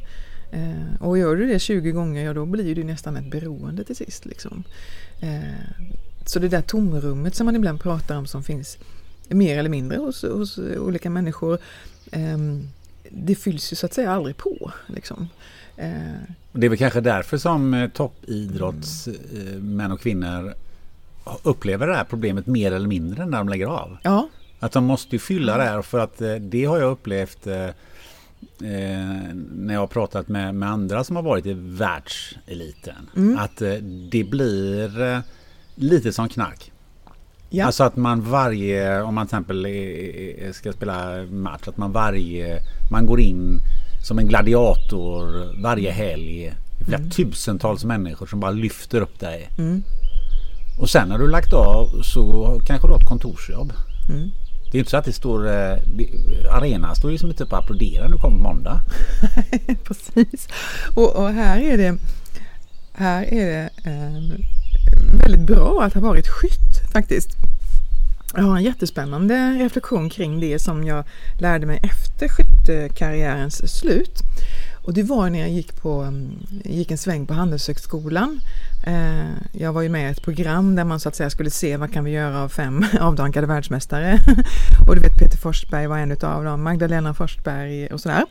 Eh, 0.50 1.02
och 1.02 1.18
gör 1.18 1.36
du 1.36 1.46
det 1.46 1.58
20 1.58 1.90
gånger, 1.90 2.24
ja 2.24 2.34
då 2.34 2.46
blir 2.46 2.74
det 2.74 2.84
nästan 2.84 3.16
ett 3.16 3.30
beroende 3.30 3.84
till 3.84 3.96
sist. 3.96 4.26
Liksom. 4.26 4.64
Eh, 5.20 5.84
så 6.26 6.38
det 6.38 6.48
där 6.48 6.62
tomrummet 6.62 7.34
som 7.34 7.44
man 7.44 7.56
ibland 7.56 7.80
pratar 7.80 8.16
om 8.16 8.26
som 8.26 8.42
finns 8.42 8.78
mer 9.28 9.58
eller 9.58 9.70
mindre 9.70 9.98
hos, 9.98 10.22
hos 10.22 10.58
olika 10.58 11.10
människor. 11.10 11.58
Eh, 12.12 12.38
det 13.10 13.34
fylls 13.34 13.72
ju 13.72 13.76
så 13.76 13.86
att 13.86 13.94
säga 13.94 14.12
aldrig 14.12 14.36
på. 14.36 14.72
Liksom. 14.86 15.28
Eh, 15.78 15.88
det 16.52 16.66
är 16.66 16.68
väl 16.68 16.78
kanske 16.78 17.00
därför 17.00 17.38
som 17.38 17.74
eh, 17.74 17.90
toppidrottsmän 17.90 19.80
eh, 19.80 19.92
och 19.92 20.00
kvinnor 20.00 20.54
upplever 21.42 21.86
det 21.86 21.94
här 21.94 22.04
problemet 22.04 22.46
mer 22.46 22.72
eller 22.72 22.88
mindre 22.88 23.26
när 23.26 23.38
de 23.38 23.48
lägger 23.48 23.66
av. 23.66 23.96
Ja. 24.02 24.28
Att 24.60 24.72
de 24.72 24.84
måste 24.84 25.18
fylla 25.18 25.56
det 25.56 25.62
här 25.62 25.82
för 25.82 25.98
att 25.98 26.22
det 26.40 26.64
har 26.64 26.78
jag 26.78 26.90
upplevt 26.90 27.46
Eh, 28.40 29.34
när 29.54 29.74
jag 29.74 29.80
har 29.80 29.86
pratat 29.86 30.28
med, 30.28 30.54
med 30.54 30.68
andra 30.70 31.04
som 31.04 31.16
har 31.16 31.22
varit 31.22 31.46
i 31.46 31.52
världseliten. 31.58 33.10
Mm. 33.16 33.38
Att 33.38 33.62
eh, 33.62 33.72
det 34.10 34.24
blir 34.24 35.02
eh, 35.02 35.18
lite 35.74 36.12
som 36.12 36.28
knark. 36.28 36.72
Ja. 37.50 37.66
Alltså 37.66 37.84
att 37.84 37.96
man 37.96 38.22
varje, 38.22 39.02
om 39.02 39.14
man 39.14 39.26
till 39.26 39.36
exempel 39.36 40.54
ska 40.54 40.72
spela 40.72 41.22
match, 41.30 41.68
att 41.68 41.76
man 41.76 41.92
varje, 41.92 42.58
man 42.90 43.06
går 43.06 43.20
in 43.20 43.58
som 44.08 44.18
en 44.18 44.28
gladiator 44.28 45.52
varje 45.62 45.90
helg. 45.90 46.54
Flera 46.84 46.98
mm. 46.98 47.10
tusentals 47.10 47.84
människor 47.84 48.26
som 48.26 48.40
bara 48.40 48.50
lyfter 48.50 49.00
upp 49.00 49.20
dig. 49.20 49.48
Mm. 49.58 49.82
Och 50.78 50.90
sen 50.90 51.08
när 51.08 51.18
du 51.18 51.28
lagt 51.28 51.52
av 51.52 52.02
så 52.02 52.22
kanske 52.66 52.88
du 52.88 52.92
har 52.92 53.00
ett 53.00 53.08
kontorsjobb. 53.08 53.72
Mm. 54.08 54.30
Det 54.70 54.76
är 54.76 54.78
inte 54.78 54.90
så 54.90 54.96
att 54.96 55.04
det 55.04 55.12
står... 55.12 55.46
Eh, 55.46 55.78
arenan 56.50 56.96
står 56.96 57.10
ju 57.10 57.18
som 57.18 57.34
typ 57.34 57.52
och 57.52 57.58
applåderar 57.58 58.04
när 58.04 58.12
du 58.12 58.18
kommer 58.18 58.36
på 58.36 58.42
måndag. 58.42 58.80
Precis. 59.84 60.48
Och, 60.94 61.16
och, 61.16 61.28
här 61.28 61.60
är 61.60 61.76
det, 61.76 61.98
här 62.92 63.22
är 63.34 63.46
det 63.46 63.70
eh, 63.84 64.38
väldigt 65.22 65.46
bra 65.46 65.82
att 65.82 65.94
ha 65.94 66.00
varit 66.00 66.28
skytt 66.28 66.92
faktiskt. 66.92 67.30
Jag 68.34 68.42
har 68.42 68.56
en 68.56 68.62
jättespännande 68.62 69.34
reflektion 69.34 70.10
kring 70.10 70.40
det 70.40 70.58
som 70.58 70.84
jag 70.84 71.04
lärde 71.38 71.66
mig 71.66 71.80
efter 71.82 72.28
skyttekarriärens 72.28 73.78
slut. 73.78 74.22
Och 74.84 74.94
det 74.94 75.02
var 75.02 75.30
när 75.30 75.38
jag 75.38 75.50
gick, 75.50 75.76
på, 75.76 76.00
mm, 76.02 76.46
gick 76.64 76.90
en 76.90 76.98
sväng 76.98 77.26
på 77.26 77.34
Handelshögskolan. 77.34 78.40
Eh, 78.86 79.30
jag 79.52 79.72
var 79.72 79.82
ju 79.82 79.88
med 79.88 80.08
i 80.08 80.12
ett 80.12 80.22
program 80.22 80.76
där 80.76 80.84
man 80.84 81.00
så 81.00 81.08
att 81.08 81.16
säga 81.16 81.30
skulle 81.30 81.50
se 81.50 81.76
vad 81.76 81.92
kan 81.92 82.04
vi 82.04 82.10
göra 82.10 82.42
av 82.42 82.48
fem 82.48 82.84
avdankade 83.00 83.46
världsmästare. 83.46 84.18
Och 84.88 84.94
du 84.94 85.00
vet 85.00 85.18
Peter 85.18 85.38
Forsberg 85.38 85.86
var 85.86 85.98
en 85.98 86.12
av 86.22 86.44
dem, 86.44 86.62
Magdalena 86.62 87.14
Forsberg 87.14 87.86
och 87.86 88.00
sådär. 88.00 88.24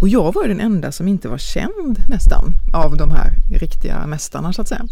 Och 0.00 0.08
jag 0.08 0.34
var 0.34 0.48
den 0.48 0.60
enda 0.60 0.92
som 0.92 1.08
inte 1.08 1.28
var 1.28 1.38
känd 1.38 2.02
nästan 2.08 2.52
av 2.74 2.96
de 2.96 3.10
här 3.10 3.32
riktiga 3.60 4.06
mästarna 4.06 4.52
så 4.52 4.62
att 4.62 4.68
säga. 4.68 4.86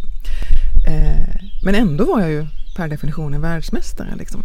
Eh, 0.87 1.43
men 1.65 1.75
ändå 1.75 2.05
var 2.05 2.21
jag 2.21 2.31
ju 2.31 2.47
per 2.77 2.89
definition 2.89 3.35
en 3.35 3.41
världsmästare. 3.41 4.17
Liksom. 4.17 4.43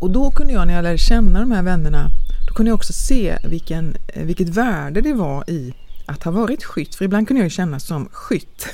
Och 0.00 0.10
då 0.10 0.30
kunde 0.30 0.52
jag 0.52 0.66
när 0.66 0.74
jag 0.74 0.82
lärde 0.82 0.98
känna 0.98 1.40
de 1.40 1.50
här 1.52 1.62
vännerna, 1.62 2.10
då 2.48 2.54
kunde 2.54 2.70
jag 2.70 2.76
också 2.76 2.92
se 2.92 3.38
vilken, 3.44 3.96
eh, 4.08 4.24
vilket 4.24 4.48
värde 4.48 5.00
det 5.00 5.12
var 5.12 5.50
i 5.50 5.74
att 6.06 6.22
ha 6.22 6.32
varit 6.32 6.64
skytt. 6.64 6.94
För 6.94 7.04
ibland 7.04 7.28
kunde 7.28 7.40
jag 7.40 7.46
ju 7.46 7.50
känna 7.50 7.80
som 7.80 8.08
skytt. 8.12 8.66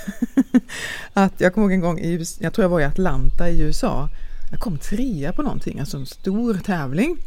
att 1.13 1.33
jag 1.39 1.55
kommer 1.55 1.65
ihåg 1.65 1.73
en 1.73 1.81
gång, 1.81 1.99
i, 1.99 2.25
jag 2.39 2.53
tror 2.53 2.65
jag 2.65 2.69
var 2.69 2.81
i 2.81 2.85
Atlanta 2.85 3.51
i 3.51 3.61
USA, 3.61 4.09
jag 4.51 4.61
kom 4.61 4.79
trea 4.79 5.33
på 5.33 5.43
någonting, 5.43 5.81
alltså 5.81 5.97
en 5.97 6.07
stor 6.07 6.55
tävling. 6.55 7.19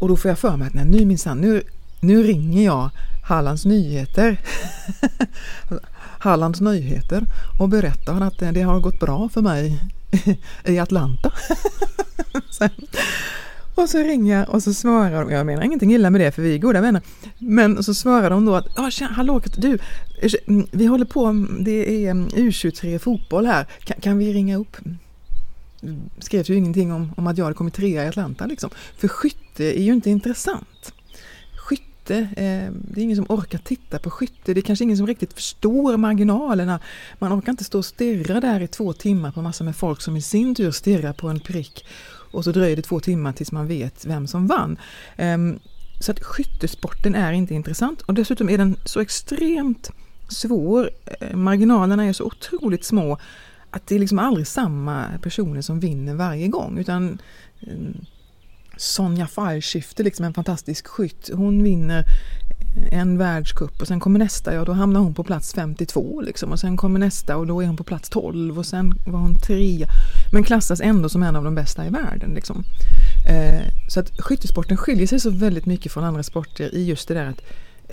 Och 0.00 0.08
då 0.08 0.16
får 0.16 0.28
jag 0.28 0.38
för 0.38 0.56
mig 0.56 0.66
att 0.68 0.74
nej, 0.74 0.84
nu 0.84 1.04
minsann, 1.04 1.40
nu, 1.40 1.62
nu 2.00 2.22
ringer 2.22 2.64
jag 2.64 2.90
Hallands 3.22 3.64
Nyheter. 3.64 4.40
Hallands 6.18 6.60
Nyheter 6.60 7.26
och 7.60 7.68
berättar 7.68 8.20
att 8.20 8.42
eh, 8.42 8.52
det 8.52 8.62
har 8.62 8.80
gått 8.80 9.00
bra 9.00 9.28
för 9.28 9.42
mig 9.42 9.80
i 10.64 10.78
Atlanta. 10.78 11.32
Sen, 12.50 12.70
och 13.74 13.88
så 13.88 13.98
ringer 13.98 14.38
jag 14.38 14.48
och 14.48 14.62
så 14.62 14.74
svarar 14.74 15.24
de, 15.24 15.30
jag 15.30 15.46
menar 15.46 15.62
ingenting 15.62 15.94
illa 15.94 16.10
med 16.10 16.20
det 16.20 16.32
för 16.32 16.42
vi 16.42 16.54
är 16.54 16.58
goda 16.58 16.80
vänner, 16.80 17.02
men 17.38 17.82
så 17.82 17.94
svarar 17.94 18.30
de 18.30 18.44
då 18.44 18.54
att 18.54 18.66
ja, 18.76 18.90
hallå 19.10 19.40
du, 19.56 19.78
mm, 20.46 20.66
vi 20.70 20.86
håller 20.86 21.04
på, 21.04 21.46
det 21.60 22.04
är 22.04 22.10
mm, 22.10 22.28
U23 22.28 22.98
fotboll 22.98 23.46
här, 23.46 23.66
kan, 23.84 24.00
kan 24.00 24.18
vi 24.18 24.32
ringa 24.32 24.56
upp? 24.56 24.76
Mm, 25.82 26.00
Skrev 26.18 26.50
ju 26.50 26.56
ingenting 26.56 26.92
om, 26.92 27.12
om 27.16 27.26
att 27.26 27.38
jag 27.38 27.44
hade 27.44 27.54
kommit 27.54 27.74
trea 27.74 28.04
i 28.04 28.08
Atlanta 28.08 28.46
liksom. 28.46 28.70
För 28.98 29.08
skytte 29.08 29.78
är 29.78 29.82
ju 29.82 29.92
inte 29.92 30.10
intressant 30.10 30.92
skytte. 32.10 32.42
Eh, 32.42 32.72
det 32.72 33.00
är 33.00 33.04
ingen 33.04 33.16
som 33.16 33.26
orkar 33.28 33.58
titta 33.58 33.98
på 33.98 34.10
skytte. 34.10 34.54
Det 34.54 34.60
är 34.60 34.62
kanske 34.62 34.84
ingen 34.84 34.96
som 34.96 35.06
riktigt 35.06 35.32
förstår 35.32 35.96
marginalerna. 35.96 36.80
Man 37.18 37.32
orkar 37.32 37.52
inte 37.52 37.64
stå 37.64 37.78
och 37.78 37.84
stirra 37.84 38.40
där 38.40 38.60
i 38.60 38.68
två 38.68 38.92
timmar 38.92 39.32
på 39.32 39.42
massor 39.42 39.64
med 39.64 39.76
folk 39.76 40.02
som 40.02 40.16
i 40.16 40.22
sin 40.22 40.54
tur 40.54 40.70
stirrar 40.70 41.12
på 41.12 41.28
en 41.28 41.40
prick. 41.40 41.84
Och 42.32 42.44
så 42.44 42.52
dröjer 42.52 42.76
det 42.76 42.82
två 42.82 43.00
timmar 43.00 43.32
tills 43.32 43.52
man 43.52 43.66
vet 43.66 44.06
vem 44.06 44.26
som 44.26 44.46
vann. 44.46 44.78
Ehm, 45.16 45.58
så 46.00 46.12
att 46.12 46.20
skyttesporten 46.20 47.14
är 47.14 47.32
inte 47.32 47.54
intressant 47.54 48.02
och 48.02 48.14
dessutom 48.14 48.48
är 48.48 48.58
den 48.58 48.76
så 48.84 49.00
extremt 49.00 49.90
svår. 50.28 50.90
Eh, 51.20 51.36
marginalerna 51.36 52.04
är 52.04 52.12
så 52.12 52.24
otroligt 52.24 52.84
små 52.84 53.18
att 53.70 53.86
det 53.86 53.94
är 53.94 53.98
liksom 53.98 54.18
aldrig 54.18 54.46
samma 54.46 55.04
personer 55.22 55.62
som 55.62 55.80
vinner 55.80 56.14
varje 56.14 56.48
gång 56.48 56.78
utan 56.78 57.18
ehm, 57.60 57.94
Sonja 58.80 59.26
Fallskifter, 59.26 60.04
liksom 60.04 60.24
en 60.24 60.34
fantastisk 60.34 60.86
skytt. 60.86 61.30
Hon 61.32 61.62
vinner 61.62 62.04
en 62.92 63.18
världscup 63.18 63.80
och 63.80 63.88
sen 63.88 64.00
kommer 64.00 64.18
nästa, 64.18 64.54
ja 64.54 64.64
då 64.64 64.72
hamnar 64.72 65.00
hon 65.00 65.14
på 65.14 65.24
plats 65.24 65.54
52 65.54 66.20
liksom 66.20 66.52
och 66.52 66.60
sen 66.60 66.76
kommer 66.76 66.98
nästa 66.98 67.36
och 67.36 67.46
då 67.46 67.62
är 67.62 67.66
hon 67.66 67.76
på 67.76 67.84
plats 67.84 68.08
12 68.08 68.58
och 68.58 68.66
sen 68.66 68.92
var 69.06 69.18
hon 69.18 69.38
trea. 69.38 69.88
Men 70.32 70.42
klassas 70.42 70.80
ändå 70.80 71.08
som 71.08 71.22
en 71.22 71.36
av 71.36 71.44
de 71.44 71.54
bästa 71.54 71.86
i 71.86 71.90
världen. 71.90 72.34
Liksom. 72.34 72.64
Eh, 73.28 73.62
så 73.88 74.00
att 74.00 74.20
skyttesporten 74.20 74.76
skiljer 74.76 75.06
sig 75.06 75.20
så 75.20 75.30
väldigt 75.30 75.66
mycket 75.66 75.92
från 75.92 76.04
andra 76.04 76.22
sporter 76.22 76.74
i 76.74 76.84
just 76.84 77.08
det 77.08 77.14
där 77.14 77.26
att 77.26 77.42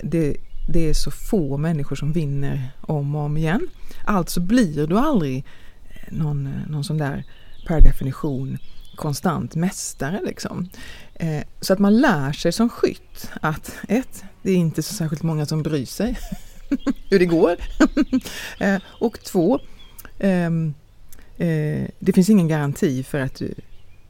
det, 0.02 0.36
det 0.68 0.88
är 0.88 0.94
så 0.94 1.10
få 1.10 1.56
människor 1.56 1.96
som 1.96 2.12
vinner 2.12 2.72
om 2.80 3.14
och 3.14 3.22
om 3.22 3.36
igen. 3.36 3.68
Alltså 4.06 4.40
blir 4.40 4.86
du 4.86 4.98
aldrig 4.98 5.44
någon, 6.10 6.50
någon 6.68 6.84
sån 6.84 6.98
där 6.98 7.24
per 7.66 7.80
definition 7.80 8.58
konstant 8.98 9.54
mästare. 9.54 10.20
Liksom. 10.24 10.68
Eh, 11.14 11.42
så 11.60 11.72
att 11.72 11.78
man 11.78 12.00
lär 12.00 12.32
sig 12.32 12.52
som 12.52 12.68
skytt 12.68 13.30
att 13.40 13.76
ett, 13.88 14.24
det 14.42 14.52
är 14.52 14.56
inte 14.56 14.82
så 14.82 14.94
särskilt 14.94 15.22
många 15.22 15.46
som 15.46 15.62
bryr 15.62 15.86
sig 15.86 16.18
hur 17.10 17.18
det 17.18 17.26
går. 17.26 17.56
eh, 18.60 18.78
och 18.84 19.20
två, 19.20 19.60
ehm, 20.18 20.74
eh, 21.36 21.88
det 21.98 22.12
finns 22.12 22.30
ingen 22.30 22.48
garanti 22.48 23.02
för 23.02 23.20
att 23.20 23.34
du, 23.34 23.54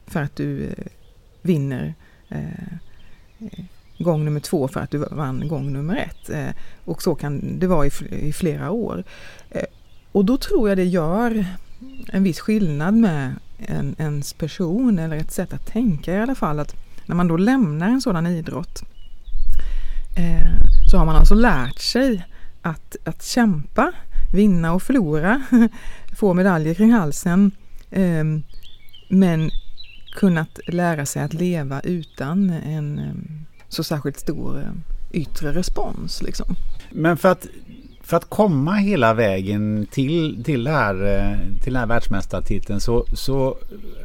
för 0.07 0.21
att 0.21 0.35
du 0.35 0.63
eh, 0.63 0.85
vinner 1.41 1.93
eh, 2.29 2.63
eh, 3.39 3.65
gång 3.99 4.25
nummer 4.25 4.39
två 4.39 4.67
för 4.67 4.79
att 4.79 4.91
du 4.91 4.97
vann 4.97 5.47
gång 5.47 5.73
nummer 5.73 5.95
ett. 5.95 6.29
Eh, 6.29 6.55
och 6.85 7.01
så 7.01 7.15
kan 7.15 7.59
det 7.59 7.67
vara 7.67 7.87
i, 7.87 7.91
i 8.11 8.33
flera 8.33 8.71
år. 8.71 9.03
Eh, 9.49 9.65
och 10.11 10.25
då 10.25 10.37
tror 10.37 10.69
jag 10.69 10.77
det 10.77 10.85
gör 10.85 11.45
en 12.07 12.23
viss 12.23 12.39
skillnad 12.39 12.93
med 12.93 13.35
en, 13.59 13.95
ens 13.97 14.33
person 14.33 14.99
eller 14.99 15.17
ett 15.17 15.31
sätt 15.31 15.53
att 15.53 15.65
tänka 15.65 16.13
i 16.13 16.17
alla 16.17 16.35
fall. 16.35 16.59
Att 16.59 16.75
när 17.05 17.15
man 17.15 17.27
då 17.27 17.37
lämnar 17.37 17.87
en 17.87 18.01
sådan 18.01 18.27
idrott 18.27 18.83
eh, 20.17 20.51
så 20.91 20.97
har 20.97 21.05
man 21.05 21.15
alltså 21.15 21.35
lärt 21.35 21.79
sig 21.79 22.25
att, 22.61 22.95
att 23.03 23.23
kämpa, 23.23 23.91
vinna 24.33 24.73
och 24.73 24.83
förlora, 24.83 25.41
få 26.19 26.33
medaljer 26.33 26.73
kring 26.73 26.93
halsen. 26.93 27.51
Eh, 27.91 28.23
men 29.09 29.51
kunnat 30.11 30.59
lära 30.67 31.05
sig 31.05 31.23
att 31.23 31.33
leva 31.33 31.79
utan 31.79 32.49
en 32.49 32.99
eh, 32.99 33.13
så 33.69 33.83
särskilt 33.83 34.19
stor 34.19 34.59
eh, 34.59 34.71
yttre 35.11 35.53
respons. 35.53 36.21
Liksom. 36.21 36.55
Men 36.91 37.17
för 37.17 37.31
att 37.31 37.47
för 38.09 38.17
att 38.17 38.29
komma 38.29 38.73
hela 38.73 39.13
vägen 39.13 39.87
till, 39.91 40.43
till, 40.43 40.63
det 40.63 40.71
här, 40.71 40.93
eh, 40.93 41.61
till 41.63 41.73
den 41.73 41.79
här 41.79 41.87
världsmästartiteln 41.87 42.79
så, 42.79 43.05
så 43.13 43.57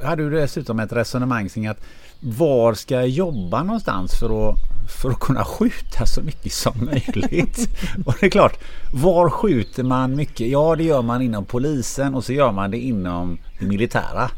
hade 0.02 0.22
du 0.22 0.30
dessutom 0.30 0.80
ett 0.80 0.92
resonemang 0.92 1.48
kring 1.48 1.66
att 1.66 1.80
var 2.20 2.74
ska 2.74 2.94
jag 2.94 3.08
jobba 3.08 3.62
någonstans 3.62 4.12
för 4.20 4.50
att, 4.50 4.58
för 5.00 5.10
att 5.10 5.20
kunna 5.20 5.44
skjuta 5.44 6.06
så 6.06 6.22
mycket 6.22 6.52
som 6.52 6.72
möjligt? 6.84 7.68
och 8.06 8.14
det 8.20 8.26
är 8.26 8.30
klart, 8.30 8.58
var 8.92 9.30
skjuter 9.30 9.82
man 9.82 10.16
mycket? 10.16 10.48
Ja, 10.48 10.76
det 10.76 10.84
gör 10.84 11.02
man 11.02 11.22
inom 11.22 11.44
polisen 11.44 12.14
och 12.14 12.24
så 12.24 12.32
gör 12.32 12.52
man 12.52 12.70
det 12.70 12.78
inom 12.78 13.38
det 13.60 13.66
militära. 13.66 14.30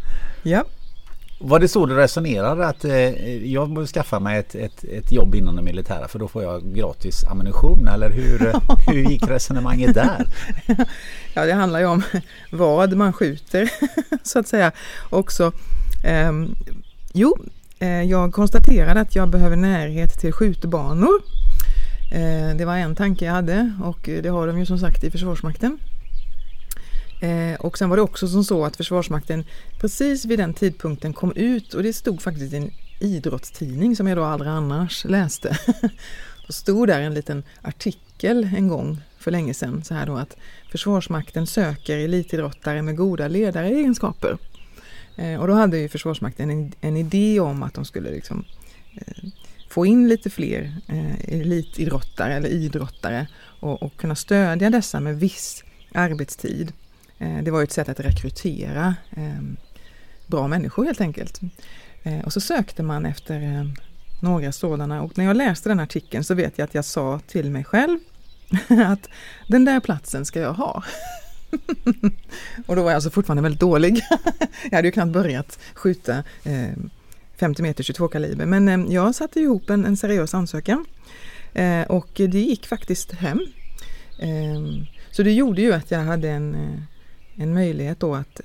Ja. 0.43 0.64
Var 1.39 1.59
det 1.59 1.68
så 1.68 1.87
du 1.87 1.95
resonerade 1.95 2.66
att 2.66 2.84
eh, 2.84 3.47
jag 3.47 3.70
borde 3.70 3.87
skaffa 3.87 4.20
mig 4.20 4.39
ett, 4.39 4.55
ett, 4.55 4.84
ett 4.84 5.12
jobb 5.12 5.34
inom 5.34 5.57
det 5.57 5.62
militära 5.62 6.09
för 6.09 6.18
då 6.18 6.28
får 6.28 6.43
jag 6.43 6.62
gratis 6.74 7.24
ammunition 7.24 7.89
eller 7.89 8.11
hur, 8.11 8.53
hur 8.87 9.11
gick 9.11 9.28
resonemanget 9.28 9.95
där? 9.95 10.26
ja 11.34 11.45
det 11.45 11.53
handlar 11.53 11.80
ju 11.80 11.87
om 11.87 12.03
vad 12.51 12.97
man 12.97 13.12
skjuter 13.12 13.70
så 14.22 14.39
att 14.39 14.49
säga. 14.49 14.72
Också, 15.11 15.53
eh, 16.05 16.32
jo, 17.12 17.39
eh, 17.78 18.03
jag 18.03 18.32
konstaterade 18.32 19.01
att 19.01 19.16
jag 19.16 19.28
behöver 19.30 19.57
närhet 19.57 20.20
till 20.20 20.32
skjutbanor. 20.32 21.22
Eh, 22.12 22.57
det 22.57 22.64
var 22.64 22.76
en 22.76 22.97
tanke 22.97 23.24
jag 23.24 23.32
hade 23.32 23.72
och 23.84 23.99
det 24.22 24.28
har 24.28 24.47
de 24.47 24.59
ju 24.59 24.66
som 24.66 24.78
sagt 24.78 25.05
i 25.05 25.11
Försvarsmakten. 25.11 25.78
Eh, 27.27 27.55
och 27.61 27.79
sen 27.79 27.89
var 27.89 27.97
det 27.97 28.03
också 28.03 28.29
som 28.29 28.45
så 28.45 28.64
att 28.64 28.77
Försvarsmakten 28.77 29.45
precis 29.81 30.24
vid 30.24 30.39
den 30.39 30.55
tidpunkten 30.55 31.12
kom 31.12 31.33
ut 31.33 31.74
och 31.74 31.83
det 31.83 31.93
stod 31.93 32.22
faktiskt 32.22 32.53
i 32.53 32.57
en 32.57 32.70
idrottstidning 33.01 33.97
som 33.97 34.07
jag 34.07 34.18
då 34.18 34.24
aldrig 34.24 34.51
annars 34.51 35.05
läste. 35.05 35.59
Då 36.47 36.53
stod 36.53 36.89
där 36.89 37.01
en 37.01 37.14
liten 37.14 37.43
artikel 37.62 38.51
en 38.57 38.68
gång 38.68 39.01
för 39.18 39.31
länge 39.31 39.55
sedan 39.55 39.85
så 39.85 39.95
här 39.95 40.07
då 40.07 40.16
att 40.16 40.37
Försvarsmakten 40.70 41.47
söker 41.47 41.99
elitidrottare 41.99 42.83
med 42.83 42.97
goda 42.97 43.29
ledaregenskaper. 43.29 44.39
Eh, 45.16 45.41
och 45.41 45.47
då 45.47 45.53
hade 45.53 45.79
ju 45.79 45.89
Försvarsmakten 45.89 46.51
en, 46.51 46.72
en 46.81 46.97
idé 46.97 47.41
om 47.41 47.62
att 47.62 47.74
de 47.74 47.85
skulle 47.85 48.11
liksom 48.11 48.45
eh, 48.95 49.24
få 49.68 49.87
in 49.87 50.09
lite 50.09 50.31
fler 50.31 50.77
eh, 50.89 51.41
elitidrottare 51.41 52.35
eller 52.35 52.49
idrottare 52.49 53.27
och, 53.61 53.83
och 53.83 53.97
kunna 53.97 54.14
stödja 54.14 54.70
dessa 54.70 55.01
med 55.01 55.20
viss 55.20 55.64
arbetstid. 55.93 56.72
Eh, 57.19 57.43
det 57.43 57.51
var 57.51 57.62
ett 57.62 57.73
sätt 57.73 57.89
att 57.89 58.01
rekrytera 58.01 58.95
ehm, 59.17 59.57
bra 60.27 60.49
människor 60.49 60.85
helt 60.85 61.01
enkelt. 61.01 61.41
Eh, 62.03 62.21
och 62.21 62.33
så 62.33 62.41
sökte 62.41 62.83
man 62.83 63.07
efter 63.07 63.41
ehm, 63.41 63.75
några 64.21 64.53
sådana 64.53 65.03
och 65.03 65.19
när 65.19 65.25
jag 65.25 65.37
läste 65.37 65.69
den 65.69 65.81
artikeln 65.81 66.25
så 66.25 66.35
vet 66.35 66.59
jag 66.59 66.64
att 66.64 66.75
jag 66.75 66.85
sa 66.85 67.21
till 67.27 67.51
mig 67.51 67.64
själv 67.64 67.99
att 68.87 69.09
den 69.49 69.64
där 69.64 69.81
platsen 69.81 70.25
ska 70.25 70.41
jag 70.41 70.53
ha. 70.53 70.85
och 72.67 72.77
då 72.77 72.83
var 72.83 72.91
jag 72.91 72.95
alltså 72.95 73.11
fortfarande 73.11 73.43
väldigt 73.43 73.61
dålig. 73.61 74.01
jag 74.71 74.77
hade 74.77 74.89
ju 74.89 74.93
knappt 74.93 75.12
börjat 75.12 75.59
skjuta 75.75 76.23
ehm, 76.45 76.91
50 77.37 77.62
meter 77.62 77.85
22 77.85 78.09
kaliber 78.09 78.47
men 78.47 78.91
jag 78.91 79.14
satte 79.14 79.41
ihop 79.41 79.71
en, 79.71 79.85
en 79.85 79.97
seriös 79.97 80.35
ansökan 80.35 80.85
eh, 81.55 81.83
och 81.83 82.09
det 82.14 82.41
gick 82.41 82.67
faktiskt 82.67 83.12
hem. 83.12 83.41
Så 85.11 85.23
det 85.23 85.33
gjorde 85.33 85.62
ju 85.62 85.73
att 85.73 85.91
jag 85.91 85.99
hade 85.99 86.31
en 86.31 86.57
en 87.37 87.55
möjlighet 87.55 88.01
då 88.01 88.14
att 88.14 88.41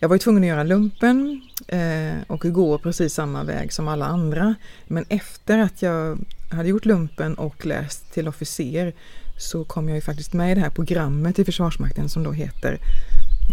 jag 0.00 0.08
var 0.08 0.16
ju 0.16 0.20
tvungen 0.20 0.42
att 0.42 0.48
göra 0.48 0.62
lumpen 0.62 1.42
eh, 1.68 2.22
och 2.26 2.40
gå 2.40 2.78
precis 2.78 3.14
samma 3.14 3.44
väg 3.44 3.72
som 3.72 3.88
alla 3.88 4.06
andra. 4.06 4.54
Men 4.86 5.04
efter 5.08 5.58
att 5.58 5.82
jag 5.82 6.18
hade 6.50 6.68
gjort 6.68 6.84
lumpen 6.84 7.34
och 7.34 7.66
läst 7.66 8.12
till 8.12 8.28
officer 8.28 8.92
så 9.36 9.64
kom 9.64 9.88
jag 9.88 9.94
ju 9.94 10.00
faktiskt 10.00 10.32
med 10.32 10.52
i 10.52 10.54
det 10.54 10.60
här 10.60 10.70
programmet 10.70 11.38
i 11.38 11.44
Försvarsmakten 11.44 12.08
som 12.08 12.22
då 12.22 12.32
heter 12.32 12.78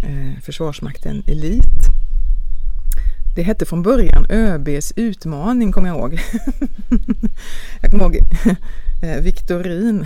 eh, 0.03 0.41
Försvarsmakten 0.43 1.23
Elit. 1.27 1.87
Det 3.35 3.43
hette 3.43 3.65
från 3.65 3.83
början 3.83 4.25
ÖBs 4.29 4.93
utmaning, 4.95 5.71
kommer 5.71 5.87
jag 5.87 5.97
ihåg. 5.97 6.13
jag 7.81 7.91
kommer 7.91 8.03
ihåg 8.03 8.17
eh, 9.03 9.21
Viktorin, 9.21 10.05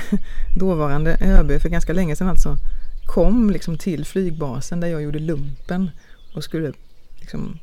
dåvarande 0.59 1.17
ÖB 1.21 1.61
för 1.61 1.69
ganska 1.69 1.93
länge 1.93 2.15
sedan 2.15 2.29
alltså, 2.29 2.57
kom 3.12 3.49
liksom 3.49 3.78
till 3.78 4.05
flygbasen 4.05 4.80
där 4.80 4.88
jag 4.88 5.01
gjorde 5.01 5.20
lumpen 5.20 5.91
och 6.34 6.43
skulle 6.43 6.74
liksom 7.20 7.59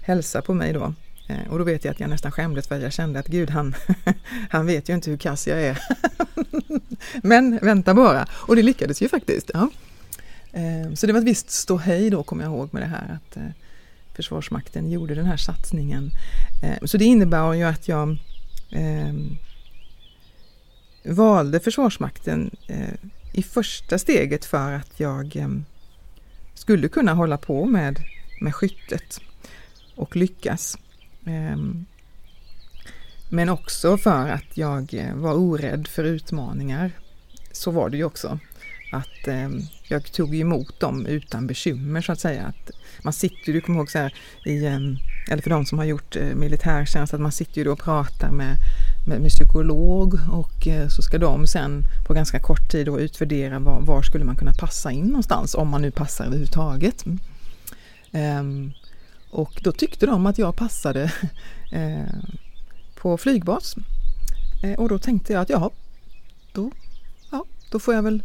hälsa 0.00 0.42
på 0.42 0.54
mig 0.54 0.72
då. 0.72 0.94
Eh, 1.28 1.50
och 1.50 1.58
då 1.58 1.64
vet 1.64 1.84
jag 1.84 1.92
att 1.92 2.00
jag 2.00 2.10
nästan 2.10 2.32
skämdes 2.32 2.68
för 2.68 2.74
att 2.76 2.82
jag 2.82 2.92
kände 2.92 3.18
att 3.18 3.26
gud 3.26 3.50
han, 3.50 3.74
han 4.50 4.66
vet 4.66 4.88
ju 4.88 4.94
inte 4.94 5.10
hur 5.10 5.16
kass 5.16 5.46
jag 5.46 5.62
är. 5.62 5.78
Men 7.22 7.58
vänta 7.62 7.94
bara! 7.94 8.26
Och 8.32 8.56
det 8.56 8.62
lyckades 8.62 9.02
ju 9.02 9.08
faktiskt. 9.08 9.50
Ja. 9.54 9.70
Eh, 10.52 10.94
så 10.94 11.06
det 11.06 11.12
var 11.12 11.20
ett 11.20 11.26
visst 11.26 11.50
ståhej 11.50 12.10
då 12.10 12.22
kommer 12.22 12.44
jag 12.44 12.52
ihåg 12.52 12.68
med 12.72 12.82
det 12.82 12.86
här 12.86 13.18
att 13.18 13.36
eh, 13.36 13.42
Försvarsmakten 14.16 14.90
gjorde 14.90 15.14
den 15.14 15.26
här 15.26 15.36
satsningen. 15.36 16.10
Så 16.84 16.96
det 16.96 17.04
innebar 17.04 17.52
ju 17.54 17.62
att 17.62 17.88
jag 17.88 18.18
valde 21.04 21.60
Försvarsmakten 21.60 22.50
i 23.32 23.42
första 23.42 23.98
steget 23.98 24.44
för 24.44 24.72
att 24.72 25.00
jag 25.00 25.36
ehm, 25.36 25.64
skulle 26.54 26.88
kunna 26.88 27.14
hålla 27.14 27.38
på 27.38 27.64
med, 27.64 27.98
med 28.40 28.54
skyttet 28.54 29.20
och 29.96 30.16
lyckas. 30.16 30.78
Ehm, 31.26 31.86
men 33.30 33.48
också 33.48 33.98
för 33.98 34.28
att 34.28 34.56
jag 34.56 34.94
eh, 34.94 35.14
var 35.14 35.34
orädd 35.34 35.88
för 35.88 36.04
utmaningar. 36.04 36.92
Så 37.52 37.70
var 37.70 37.90
det 37.90 37.96
ju 37.96 38.04
också. 38.04 38.38
Att 38.92 39.28
ehm, 39.28 39.60
jag 39.88 40.12
tog 40.12 40.36
emot 40.36 40.80
dem 40.80 41.06
utan 41.06 41.46
bekymmer 41.46 42.00
så 42.00 42.12
att 42.12 42.20
säga. 42.20 42.42
Att 42.42 42.70
man 43.02 43.12
sitter, 43.12 43.52
du 43.52 43.60
kommer 43.60 43.78
ihåg 43.78 43.90
så 43.90 43.98
här, 43.98 44.14
i, 44.44 44.66
eller 45.30 45.42
för 45.42 45.50
de 45.50 45.66
som 45.66 45.78
har 45.78 45.84
gjort 45.84 46.16
eh, 46.16 46.22
militärtjänst, 46.22 47.14
att 47.14 47.20
man 47.20 47.32
sitter 47.32 47.58
ju 47.58 47.64
då 47.64 47.72
och 47.72 47.78
pratar 47.78 48.30
med 48.30 48.56
med, 49.08 49.20
med 49.20 49.30
psykolog 49.30 50.18
och 50.30 50.66
eh, 50.66 50.88
så 50.88 51.02
ska 51.02 51.18
de 51.18 51.46
sen 51.46 51.84
på 52.06 52.14
ganska 52.14 52.40
kort 52.40 52.70
tid 52.70 52.86
då 52.86 53.00
utvärdera 53.00 53.58
var, 53.58 53.80
var 53.80 54.02
skulle 54.02 54.24
man 54.24 54.36
kunna 54.36 54.52
passa 54.52 54.92
in 54.92 55.06
någonstans 55.06 55.54
om 55.54 55.68
man 55.68 55.82
nu 55.82 55.90
passar 55.90 56.24
överhuvudtaget. 56.24 57.04
Um, 58.12 58.72
och 59.30 59.60
då 59.62 59.72
tyckte 59.72 60.06
de 60.06 60.26
att 60.26 60.38
jag 60.38 60.56
passade 60.56 61.12
uh, 61.72 62.20
på 63.00 63.18
flygbas. 63.18 63.76
Och 64.78 64.88
då 64.88 64.98
tänkte 64.98 65.32
jag 65.32 65.42
att 65.42 65.50
ja, 65.50 65.70
då, 66.52 66.70
ja, 67.30 67.44
då 67.70 67.78
får 67.78 67.94
jag 67.94 68.02
väl 68.02 68.22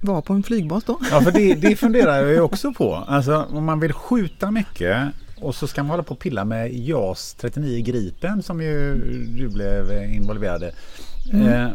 vara 0.00 0.22
på 0.22 0.32
en 0.32 0.42
flygbas 0.42 0.84
då. 0.84 1.00
Ja, 1.10 1.20
för 1.20 1.32
det, 1.32 1.54
det 1.54 1.76
funderar 1.78 2.16
jag 2.16 2.30
ju 2.30 2.40
också 2.40 2.72
på. 2.72 2.94
Alltså 2.94 3.46
om 3.50 3.64
man 3.64 3.80
vill 3.80 3.92
skjuta 3.92 4.50
mycket 4.50 5.12
och 5.40 5.54
så 5.54 5.66
ska 5.66 5.82
man 5.82 5.90
hålla 5.90 6.02
på 6.02 6.14
och 6.14 6.20
pilla 6.20 6.44
med 6.44 6.74
JAS 6.74 7.36
39 7.40 7.84
Gripen 7.84 8.42
som 8.42 8.62
ju 8.62 8.94
du 9.38 9.48
blev 9.48 10.02
involverad 10.02 10.62
i. 10.62 10.70
Mm. 11.32 11.48
Eh, 11.48 11.70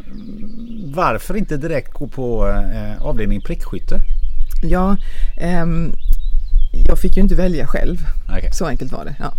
varför 0.93 1.37
inte 1.37 1.57
direkt 1.57 1.93
gå 1.93 2.07
på 2.07 2.47
eh, 2.47 3.01
avdelning 3.01 3.41
prickskytte? 3.41 3.99
Ja, 4.63 4.97
ehm, 5.41 5.91
jag 6.87 6.99
fick 6.99 7.17
ju 7.17 7.23
inte 7.23 7.35
välja 7.35 7.67
själv. 7.67 7.97
Okay. 8.37 8.51
Så 8.51 8.65
enkelt 8.65 8.91
var 8.91 9.05
det. 9.05 9.15
Ja. 9.19 9.33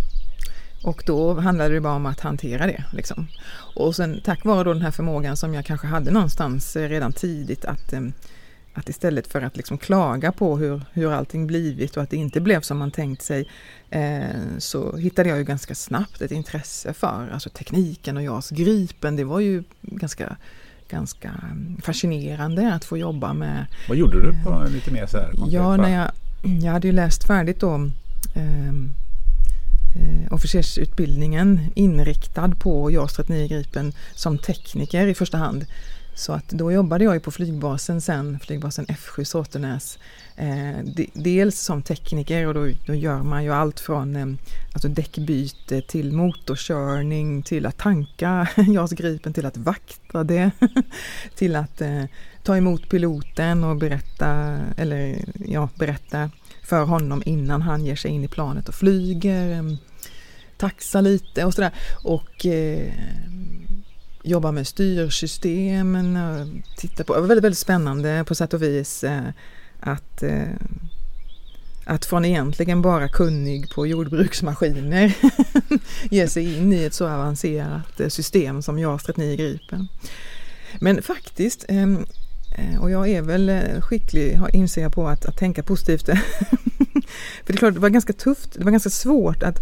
Och 0.83 1.03
då 1.05 1.39
handlade 1.39 1.73
det 1.73 1.81
bara 1.81 1.93
om 1.93 2.05
att 2.05 2.19
hantera 2.19 2.67
det. 2.67 2.83
Liksom. 2.91 3.27
Och 3.75 3.95
sen 3.95 4.21
tack 4.23 4.45
vare 4.45 4.63
då 4.63 4.73
den 4.73 4.81
här 4.81 4.91
förmågan 4.91 5.37
som 5.37 5.53
jag 5.53 5.65
kanske 5.65 5.87
hade 5.87 6.11
någonstans 6.11 6.75
eh, 6.75 6.89
redan 6.89 7.13
tidigt 7.13 7.65
att 7.65 7.93
ehm, 7.93 8.13
att 8.75 8.89
istället 8.89 9.27
för 9.27 9.41
att 9.41 9.57
liksom 9.57 9.77
klaga 9.77 10.31
på 10.31 10.57
hur, 10.57 10.81
hur 10.93 11.11
allting 11.11 11.47
blivit 11.47 11.97
och 11.97 12.03
att 12.03 12.09
det 12.09 12.17
inte 12.17 12.41
blev 12.41 12.61
som 12.61 12.77
man 12.77 12.91
tänkt 12.91 13.21
sig 13.21 13.47
eh, 13.89 14.23
så 14.57 14.97
hittade 14.97 15.29
jag 15.29 15.37
ju 15.37 15.43
ganska 15.43 15.75
snabbt 15.75 16.21
ett 16.21 16.31
intresse 16.31 16.93
för 16.93 17.29
alltså 17.33 17.49
tekniken 17.49 18.17
och 18.17 18.23
JAS 18.23 18.49
Gripen. 18.49 19.15
Det 19.15 19.23
var 19.23 19.39
ju 19.39 19.63
ganska 19.81 20.37
ganska 20.89 21.31
fascinerande 21.83 22.73
att 22.73 22.85
få 22.85 22.97
jobba 22.97 23.33
med. 23.33 23.65
Vad 23.87 23.97
gjorde 23.97 24.21
du 24.21 24.43
på 24.43 24.63
eh, 24.63 24.69
lite 24.69 24.91
mer 24.91 25.05
så 25.07 25.17
här? 25.17 25.31
Ja, 25.47 25.77
när 25.77 25.95
jag, 25.95 26.11
jag 26.63 26.71
hade 26.71 26.87
ju 26.87 26.93
läst 26.93 27.27
färdigt 27.27 27.59
då 27.59 27.73
ehm, 28.35 28.89
eh, 29.95 30.33
officersutbildningen 30.33 31.59
inriktad 31.75 32.51
på 32.59 32.91
JAS 32.91 33.13
39 33.13 33.47
Gripen 33.47 33.93
som 34.15 34.37
tekniker 34.37 35.07
i 35.07 35.13
första 35.13 35.37
hand. 35.37 35.65
Så 36.15 36.33
att 36.33 36.49
då 36.49 36.71
jobbade 36.71 37.03
jag 37.03 37.13
ju 37.13 37.19
på 37.19 37.31
flygbasen 37.31 38.01
sen, 38.01 38.39
flygbasen 38.39 38.85
F7 38.85 39.23
Såtenäs. 39.23 39.99
Eh, 40.35 41.07
dels 41.13 41.59
som 41.59 41.81
tekniker 41.81 42.47
och 42.47 42.53
då, 42.53 42.67
då, 42.85 42.93
gör 42.93 43.23
man 43.23 43.43
ju 43.43 43.53
allt 43.53 43.79
från 43.79 44.15
eh, 44.15 44.25
alltså 44.73 44.87
däckbyte 44.87 45.81
till 45.81 46.13
motorkörning 46.13 47.43
till 47.43 47.65
att 47.65 47.77
tanka 47.77 48.47
JAS 48.67 48.91
Gripen 48.91 49.33
till 49.33 49.45
att 49.45 49.57
vakta 49.57 50.23
det. 50.23 50.51
till 51.35 51.55
att 51.55 51.81
eh, 51.81 52.03
ta 52.43 52.57
emot 52.57 52.89
piloten 52.89 53.63
och 53.63 53.75
berätta, 53.75 54.57
eller 54.77 55.25
ja, 55.47 55.69
berätta 55.75 56.29
för 56.63 56.83
honom 56.83 57.23
innan 57.25 57.61
han 57.61 57.85
ger 57.85 57.95
sig 57.95 58.11
in 58.11 58.23
i 58.23 58.27
planet 58.27 58.69
och 58.69 58.75
flyger. 58.75 59.51
Eh, 59.51 59.63
taxa 60.57 61.01
lite 61.01 61.45
och 61.45 61.53
sådär. 61.53 61.71
Och 62.03 62.45
eh, 62.45 62.93
jobbar 64.25 64.31
jobba 64.31 64.51
med 64.51 64.67
styrsystemen, 64.67 66.63
titta 66.77 67.03
på, 67.03 67.13
det 67.13 67.21
var 67.21 67.27
väldigt, 67.27 67.43
väldigt 67.43 67.59
spännande 67.59 68.23
på 68.27 68.35
sätt 68.35 68.53
och 68.53 68.61
vis 68.61 69.03
eh, 69.03 69.23
att 69.79 70.23
eh, 70.23 70.43
att 71.87 72.05
från 72.05 72.25
egentligen 72.25 72.81
bara 72.81 73.07
kunnig 73.07 73.69
på 73.69 73.87
jordbruksmaskiner 73.87 75.17
ge 76.11 76.27
sig 76.27 76.57
in 76.57 76.73
i 76.73 76.83
ett 76.83 76.93
så 76.93 77.07
avancerat 77.07 77.99
eh, 77.99 78.07
system 78.07 78.61
som 78.61 78.79
JAS 78.79 79.03
39 79.03 79.35
Gripen. 79.35 79.87
Men 80.79 81.01
faktiskt, 81.01 81.65
ehm, 81.67 82.05
och 82.79 82.91
jag 82.91 83.09
är 83.09 83.21
väl 83.21 83.51
skicklig, 83.81 84.39
inser 84.53 84.81
jag 84.81 84.93
på 84.93 85.07
att, 85.07 85.25
att 85.25 85.37
tänka 85.37 85.63
positivt. 85.63 86.05
För 86.05 86.15
det 87.45 87.53
är 87.53 87.57
klart, 87.57 87.73
det 87.73 87.79
var 87.79 87.89
ganska 87.89 88.13
tufft, 88.13 88.53
det 88.53 88.63
var 88.63 88.71
ganska 88.71 88.89
svårt 88.89 89.43
att 89.43 89.59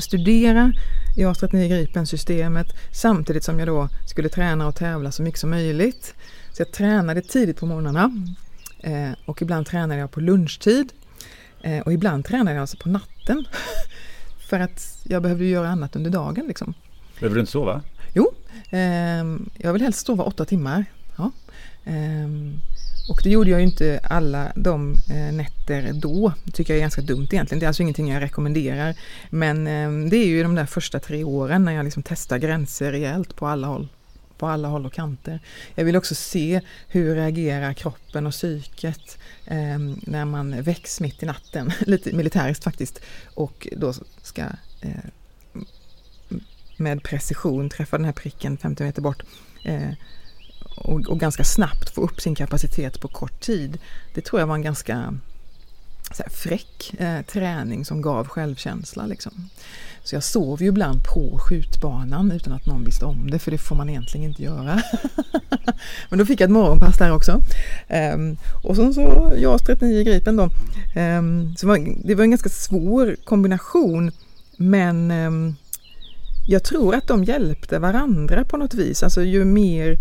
studera 0.00 0.72
JAS 1.14 1.38
39 1.38 1.68
Gripen-systemet 1.68 2.66
samtidigt 2.92 3.44
som 3.44 3.58
jag 3.58 3.68
då 3.68 3.88
skulle 4.06 4.28
träna 4.28 4.66
och 4.66 4.74
tävla 4.74 5.12
så 5.12 5.22
mycket 5.22 5.40
som 5.40 5.50
möjligt. 5.50 6.14
Så 6.52 6.62
jag 6.62 6.72
tränade 6.72 7.22
tidigt 7.22 7.60
på 7.60 7.66
morgnarna 7.66 8.26
eh, 8.80 9.10
och 9.24 9.42
ibland 9.42 9.66
tränade 9.66 10.00
jag 10.00 10.10
på 10.10 10.20
lunchtid 10.20 10.92
eh, 11.62 11.80
och 11.80 11.92
ibland 11.92 12.24
tränade 12.24 12.52
jag 12.52 12.60
alltså 12.60 12.76
på 12.76 12.88
natten. 12.88 13.44
För 14.48 14.60
att 14.60 14.98
jag 15.04 15.22
behövde 15.22 15.44
göra 15.44 15.68
annat 15.68 15.96
under 15.96 16.10
dagen 16.10 16.46
liksom. 16.46 16.74
Behöver 17.18 17.34
du 17.34 17.40
inte 17.40 17.52
sova? 17.52 17.82
Jo, 18.14 18.32
eh, 18.70 18.80
jag 19.56 19.72
vill 19.72 19.82
helst 19.82 20.06
sova 20.06 20.24
åtta 20.24 20.44
timmar. 20.44 20.84
Ja. 21.16 21.30
Och 23.08 23.20
det 23.22 23.30
gjorde 23.30 23.50
jag 23.50 23.60
ju 23.60 23.66
inte 23.66 24.00
alla 24.02 24.52
de 24.56 24.96
eh, 25.10 25.32
nätter 25.32 25.92
då. 25.92 26.32
Det 26.44 26.50
tycker 26.50 26.72
jag 26.72 26.78
är 26.78 26.82
ganska 26.82 27.02
dumt 27.02 27.28
egentligen. 27.32 27.60
Det 27.60 27.66
är 27.66 27.68
alltså 27.68 27.82
ingenting 27.82 28.12
jag 28.12 28.22
rekommenderar. 28.22 28.94
Men 29.30 29.66
eh, 29.66 30.10
det 30.10 30.16
är 30.16 30.26
ju 30.26 30.42
de 30.42 30.54
där 30.54 30.66
första 30.66 31.00
tre 31.00 31.24
åren 31.24 31.64
när 31.64 31.72
jag 31.72 31.84
liksom 31.84 32.02
testar 32.02 32.38
gränser 32.38 32.92
rejält 32.92 33.36
på 33.36 33.46
alla 33.46 33.66
håll 33.66 33.88
på 34.42 34.46
alla 34.46 34.68
håll 34.68 34.86
och 34.86 34.92
kanter. 34.92 35.40
Jag 35.74 35.84
vill 35.84 35.96
också 35.96 36.14
se 36.14 36.60
hur 36.88 37.14
reagerar 37.14 37.72
kroppen 37.72 38.26
och 38.26 38.32
psyket 38.32 39.18
eh, 39.44 39.78
när 40.02 40.24
man 40.24 40.62
väcks 40.62 41.00
mitt 41.00 41.22
i 41.22 41.26
natten, 41.26 41.72
lite 41.80 42.12
militäriskt 42.12 42.64
faktiskt, 42.64 43.00
och 43.34 43.68
då 43.76 43.94
ska 44.22 44.42
eh, 44.80 45.04
med 46.76 47.02
precision 47.02 47.70
träffa 47.70 47.96
den 47.96 48.04
här 48.04 48.12
pricken 48.12 48.56
50 48.56 48.82
meter 48.82 49.02
bort. 49.02 49.22
Eh, 49.64 49.90
och, 50.76 51.08
och, 51.08 51.20
ganska 51.20 51.44
snabbt 51.44 51.90
få 51.94 52.00
upp 52.00 52.20
sin 52.20 52.34
kapacitet 52.34 53.00
på 53.00 53.08
kort 53.08 53.40
tid. 53.40 53.78
Det 54.14 54.20
tror 54.20 54.40
jag 54.40 54.46
var 54.46 54.54
en 54.54 54.62
ganska 54.62 55.14
så 56.10 56.22
här, 56.22 56.30
fräck 56.30 56.94
eh, 56.98 57.22
träning 57.22 57.84
som 57.84 58.02
gav 58.02 58.28
självkänsla. 58.28 59.06
Liksom. 59.06 59.48
Så 60.04 60.14
jag 60.14 60.24
sov 60.24 60.62
ju 60.62 60.68
ibland 60.68 61.04
på 61.04 61.38
skjutbanan 61.38 62.32
utan 62.32 62.52
att 62.52 62.66
någon 62.66 62.84
visste 62.84 63.04
om 63.04 63.30
det, 63.30 63.38
för 63.38 63.50
det 63.50 63.58
får 63.58 63.76
man 63.76 63.88
egentligen 63.88 64.28
inte 64.28 64.42
göra. 64.42 64.82
Men 66.08 66.18
då 66.18 66.26
fick 66.26 66.40
jag 66.40 66.46
ett 66.46 66.52
morgonpass 66.52 66.98
där 66.98 67.12
också. 67.12 67.40
Ehm, 67.88 68.36
och 68.64 68.76
så, 68.76 68.92
så 68.92 69.32
JAS 69.36 69.62
39 69.62 70.04
Gripen 70.04 70.36
då. 70.36 70.48
Ehm, 70.94 71.54
så 71.56 71.66
var, 71.66 72.06
det 72.06 72.14
var 72.14 72.24
en 72.24 72.30
ganska 72.30 72.48
svår 72.48 73.16
kombination, 73.24 74.10
men 74.56 75.10
ehm, 75.10 75.56
jag 76.46 76.64
tror 76.64 76.94
att 76.94 77.08
de 77.08 77.24
hjälpte 77.24 77.78
varandra 77.78 78.44
på 78.44 78.56
något 78.56 78.74
vis. 78.74 79.02
Alltså 79.02 79.22
ju 79.22 79.44
mer 79.44 79.96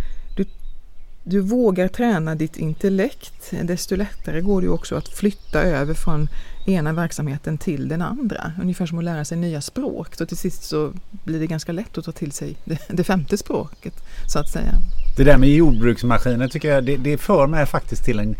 du 1.23 1.39
vågar 1.39 1.87
träna 1.87 2.35
ditt 2.35 2.57
intellekt, 2.57 3.51
desto 3.63 3.95
lättare 3.95 4.41
går 4.41 4.61
det 4.61 4.69
också 4.69 4.95
att 4.95 5.07
flytta 5.07 5.61
över 5.61 5.93
från 5.93 6.29
ena 6.67 6.93
verksamheten 6.93 7.57
till 7.57 7.87
den 7.87 8.01
andra. 8.01 8.53
Ungefär 8.61 8.85
som 8.85 8.97
att 8.97 9.03
lära 9.03 9.25
sig 9.25 9.37
nya 9.37 9.61
språk. 9.61 10.15
Så 10.15 10.25
till 10.25 10.37
sist 10.37 10.63
så 10.63 10.93
blir 11.23 11.39
det 11.39 11.47
ganska 11.47 11.71
lätt 11.71 11.97
att 11.97 12.05
ta 12.05 12.11
till 12.11 12.31
sig 12.31 12.55
det, 12.65 12.79
det 12.89 13.03
femte 13.03 13.37
språket, 13.37 13.93
så 14.27 14.39
att 14.39 14.49
säga. 14.49 14.73
Det 15.17 15.23
där 15.23 15.37
med 15.37 15.49
jordbruksmaskiner 15.49 16.47
tycker 16.47 16.69
jag, 16.69 16.85
det, 16.85 16.97
det 16.97 17.17
för 17.17 17.47
mig 17.47 17.65
faktiskt 17.65 18.05
till 18.05 18.19
en 18.19 18.35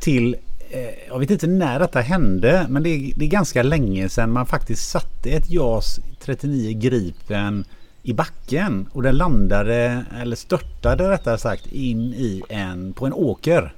till 0.00 0.36
eh, 0.70 1.08
jag 1.08 1.18
vet 1.18 1.30
inte 1.30 1.46
när 1.46 1.78
detta 1.78 2.00
hände 2.00 2.66
men 2.68 2.82
det 2.82 3.12
det 3.16 3.24
är 3.24 3.28
ganska 3.28 3.62
länge 3.62 4.08
sedan 4.08 4.32
man 4.32 4.46
faktiskt 4.46 4.90
satte 4.90 5.30
ett 5.30 5.50
JAS 5.50 6.00
39 6.20 6.78
Gripen 6.78 7.64
i 8.02 8.12
backen 8.12 8.88
och 8.92 9.02
den 9.02 9.16
landade, 9.16 10.04
eller 10.20 10.36
störtade 10.36 11.10
rättare 11.10 11.38
sagt, 11.38 11.66
in 11.66 12.14
i 12.14 12.42
en, 12.48 12.92
på 12.92 13.06
en 13.06 13.12
åker. 13.12 13.74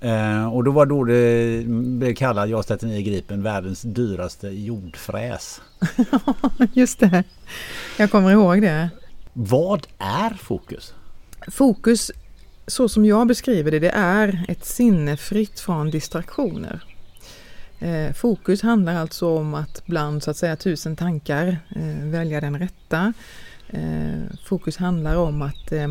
Eh, 0.00 0.54
och 0.54 0.64
då 0.64 0.70
var 0.70 0.86
då 0.86 1.04
det 1.04 1.62
blev 1.66 2.14
kallad 2.14 2.48
JAS 2.48 2.66
39 2.66 3.02
Gripen 3.02 3.42
världens 3.42 3.82
dyraste 3.82 4.48
jordfräs. 4.48 5.60
Just 6.72 7.00
det, 7.00 7.24
jag 7.98 8.10
kommer 8.10 8.30
ihåg 8.30 8.62
det. 8.62 8.90
Vad 9.32 9.86
är 9.98 10.30
fokus? 10.30 10.94
Fokus, 11.48 12.10
så 12.66 12.88
som 12.88 13.04
jag 13.04 13.26
beskriver 13.26 13.70
det, 13.70 13.78
det 13.78 13.90
är 13.90 14.44
ett 14.48 14.64
sinne 14.64 15.16
fritt 15.16 15.60
från 15.60 15.90
distraktioner. 15.90 16.84
Eh, 17.78 18.12
fokus 18.12 18.62
handlar 18.62 18.94
alltså 18.94 19.36
om 19.38 19.54
att 19.54 19.82
bland 19.86 20.22
så 20.22 20.30
att 20.30 20.36
säga 20.36 20.56
tusen 20.56 20.96
tankar 20.96 21.58
eh, 21.76 22.04
välja 22.10 22.40
den 22.40 22.58
rätta. 22.58 23.12
Eh, 23.68 24.36
fokus 24.44 24.76
handlar 24.76 25.16
om 25.16 25.42
att 25.42 25.72
eh, 25.72 25.88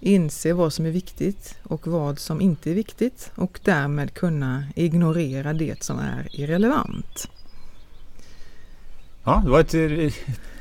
inse 0.00 0.52
vad 0.52 0.72
som 0.72 0.86
är 0.86 0.90
viktigt 0.90 1.54
och 1.62 1.86
vad 1.86 2.18
som 2.18 2.40
inte 2.40 2.70
är 2.70 2.74
viktigt 2.74 3.30
och 3.34 3.60
därmed 3.64 4.14
kunna 4.14 4.64
ignorera 4.74 5.52
det 5.52 5.82
som 5.82 5.98
är 5.98 6.40
irrelevant. 6.40 7.28
Ja, 9.24 9.42
det 9.44 9.50
var 9.50 9.60
ett 9.60 9.74
eh, 9.74 10.12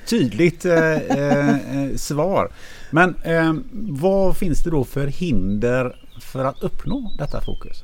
tydligt 0.05 0.65
eh, 0.65 0.93
eh, 0.93 1.77
eh, 1.77 1.95
svar. 1.95 2.51
Men 2.91 3.15
eh, 3.15 3.53
vad 3.71 4.37
finns 4.37 4.63
det 4.63 4.69
då 4.69 4.83
för 4.83 5.07
hinder 5.07 5.95
för 6.21 6.45
att 6.45 6.63
uppnå 6.63 7.11
detta 7.17 7.41
fokus? 7.41 7.83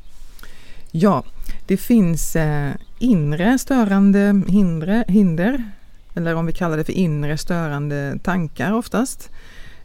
Ja, 0.91 1.23
det 1.67 1.77
finns 1.77 2.35
eh, 2.35 2.71
inre 2.99 3.57
störande 3.57 4.43
hindre, 4.47 5.05
hinder, 5.07 5.71
eller 6.15 6.35
om 6.35 6.45
vi 6.45 6.53
kallar 6.53 6.77
det 6.77 6.83
för 6.83 6.93
inre 6.93 7.37
störande 7.37 8.19
tankar 8.23 8.73
oftast. 8.73 9.29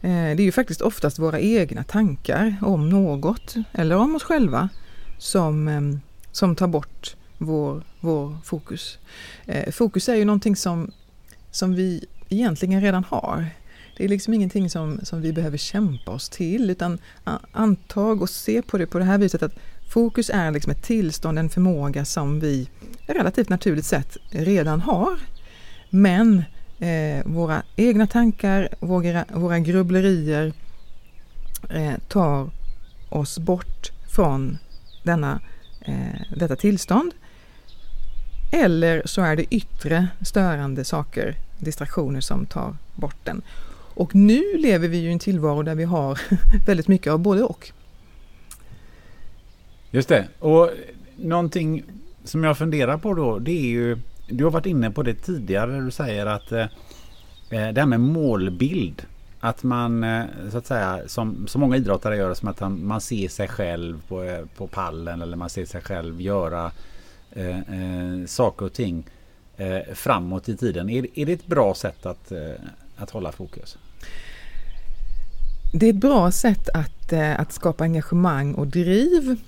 Eh, 0.00 0.10
det 0.10 0.42
är 0.42 0.44
ju 0.44 0.52
faktiskt 0.52 0.80
oftast 0.80 1.18
våra 1.18 1.40
egna 1.40 1.84
tankar 1.84 2.56
om 2.62 2.88
något 2.88 3.54
eller 3.72 3.96
om 3.96 4.14
oss 4.16 4.22
själva 4.22 4.68
som, 5.18 5.68
eh, 5.68 5.80
som 6.32 6.56
tar 6.56 6.66
bort 6.66 7.16
vår, 7.38 7.82
vår 8.00 8.36
fokus. 8.44 8.98
Eh, 9.46 9.72
fokus 9.72 10.08
är 10.08 10.14
ju 10.14 10.24
någonting 10.24 10.56
som, 10.56 10.90
som 11.50 11.74
vi 11.74 12.04
egentligen 12.28 12.80
redan 12.80 13.04
har. 13.04 13.46
Det 13.96 14.04
är 14.04 14.08
liksom 14.08 14.34
ingenting 14.34 14.70
som, 14.70 15.00
som 15.02 15.20
vi 15.20 15.32
behöver 15.32 15.58
kämpa 15.58 16.10
oss 16.10 16.28
till 16.28 16.70
utan 16.70 16.98
antag 17.52 18.22
och 18.22 18.30
se 18.30 18.62
på 18.62 18.78
det 18.78 18.86
på 18.86 18.98
det 18.98 19.04
här 19.04 19.18
viset 19.18 19.42
att 19.42 19.54
fokus 19.88 20.30
är 20.30 20.50
liksom 20.50 20.72
ett 20.72 20.82
tillstånd, 20.82 21.38
en 21.38 21.48
förmåga 21.48 22.04
som 22.04 22.40
vi 22.40 22.68
relativt 23.06 23.48
naturligt 23.48 23.86
sett 23.86 24.16
redan 24.30 24.80
har. 24.80 25.18
Men 25.90 26.44
eh, 26.78 27.24
våra 27.24 27.62
egna 27.76 28.06
tankar, 28.06 28.68
våra, 28.80 29.24
våra 29.32 29.58
grubblerier 29.58 30.52
eh, 31.70 31.94
tar 32.08 32.50
oss 33.08 33.38
bort 33.38 33.92
från 34.14 34.58
denna, 35.02 35.40
eh, 35.80 36.20
detta 36.36 36.56
tillstånd. 36.56 37.12
Eller 38.52 39.02
så 39.04 39.22
är 39.22 39.36
det 39.36 39.54
yttre 39.54 40.08
störande 40.22 40.84
saker, 40.84 41.36
distraktioner 41.58 42.20
som 42.20 42.46
tar 42.46 42.76
bort 42.94 43.24
den. 43.24 43.42
Och 43.94 44.14
nu 44.14 44.42
lever 44.58 44.88
vi 44.88 44.98
ju 44.98 45.08
i 45.08 45.12
en 45.12 45.18
tillvaro 45.18 45.62
där 45.62 45.74
vi 45.74 45.84
har 45.84 46.20
väldigt 46.66 46.88
mycket 46.88 47.12
av 47.12 47.18
både 47.18 47.42
och. 47.42 47.72
Just 49.94 50.08
det. 50.08 50.28
Och 50.38 50.70
någonting 51.16 51.84
som 52.24 52.44
jag 52.44 52.58
funderar 52.58 52.98
på 52.98 53.14
då 53.14 53.38
det 53.38 53.50
är 53.50 53.66
ju 53.66 53.98
du 54.28 54.44
har 54.44 54.50
varit 54.50 54.66
inne 54.66 54.90
på 54.90 55.02
det 55.02 55.14
tidigare. 55.14 55.80
Du 55.80 55.90
säger 55.90 56.26
att 56.26 56.52
eh, 56.52 56.60
eh, 57.50 57.68
det 57.72 57.80
här 57.80 57.86
med 57.86 58.00
målbild. 58.00 59.06
Att 59.40 59.62
man 59.62 60.04
eh, 60.04 60.24
så 60.50 60.58
att 60.58 60.66
säga 60.66 61.00
som 61.06 61.46
så 61.46 61.58
många 61.58 61.76
idrottare 61.76 62.16
gör 62.16 62.34
som 62.34 62.48
att 62.48 62.60
man 62.60 63.00
ser 63.00 63.28
sig 63.28 63.48
själv 63.48 64.02
på, 64.08 64.22
eh, 64.22 64.44
på 64.56 64.66
pallen 64.66 65.22
eller 65.22 65.36
man 65.36 65.50
ser 65.50 65.64
sig 65.64 65.80
själv 65.80 66.20
göra 66.20 66.70
eh, 67.32 67.58
eh, 67.58 68.26
saker 68.26 68.66
och 68.66 68.72
ting 68.72 69.06
eh, 69.56 69.94
framåt 69.94 70.48
i 70.48 70.56
tiden. 70.56 70.90
Är, 70.90 71.06
är 71.18 71.26
det 71.26 71.32
ett 71.32 71.46
bra 71.46 71.74
sätt 71.74 72.06
att, 72.06 72.32
att 72.96 73.10
hålla 73.10 73.32
fokus? 73.32 73.78
Det 75.72 75.86
är 75.86 75.90
ett 75.90 76.00
bra 76.00 76.30
sätt 76.30 76.68
att, 76.68 77.12
att 77.12 77.52
skapa 77.52 77.84
engagemang 77.84 78.54
och 78.54 78.66
driv 78.66 79.38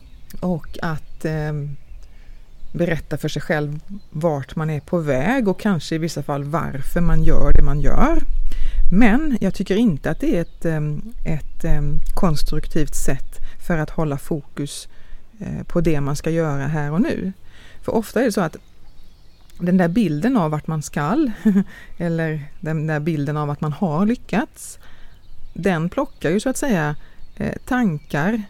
och 0.41 0.79
att 0.83 1.25
ehm, 1.25 1.77
berätta 2.73 3.17
för 3.17 3.29
sig 3.29 3.43
själv 3.43 3.81
vart 4.11 4.57
man 4.57 4.71
är 4.71 4.81
på 4.81 4.99
väg 4.99 5.49
och 5.49 5.61
kanske 5.61 5.95
i 5.95 5.99
vissa 5.99 6.23
fall 6.23 6.45
varför 6.45 7.01
man 7.01 7.25
gör 7.25 7.53
det 7.53 7.63
man 7.63 7.81
gör. 7.81 8.23
Men 8.93 9.39
jag 9.41 9.55
tycker 9.55 9.77
inte 9.77 10.11
att 10.11 10.21
det 10.21 10.37
är 10.37 10.41
ett, 10.41 10.65
ehm, 10.65 11.15
ett 11.25 11.65
ehm, 11.65 12.01
konstruktivt 12.15 12.95
sätt 12.95 13.37
för 13.67 13.79
att 13.79 13.91
hålla 13.91 14.19
fokus 14.19 14.89
eh, 15.39 15.63
på 15.67 15.81
det 15.81 16.01
man 16.01 16.17
ska 16.17 16.31
göra 16.31 16.67
här 16.67 16.93
och 16.93 17.01
nu. 17.01 17.33
För 17.83 17.95
ofta 17.95 18.21
är 18.21 18.25
det 18.25 18.33
så 18.33 18.41
att 18.41 18.57
den 19.59 19.77
där 19.77 19.89
bilden 19.89 20.37
av 20.37 20.51
vart 20.51 20.67
man 20.67 20.83
skall 20.83 21.33
eller 21.99 22.45
den 22.61 22.87
där 22.87 23.01
bilden 23.01 23.37
av 23.37 23.51
att 23.51 23.61
man 23.61 23.73
har 23.73 24.07
lyckats, 24.07 24.79
den 25.55 25.89
plockar 25.89 26.31
ju 26.31 26.41
så 26.41 26.49
att 26.49 26.57
säga 26.57 26.97
eh, 27.37 27.55
tankar 27.65 28.43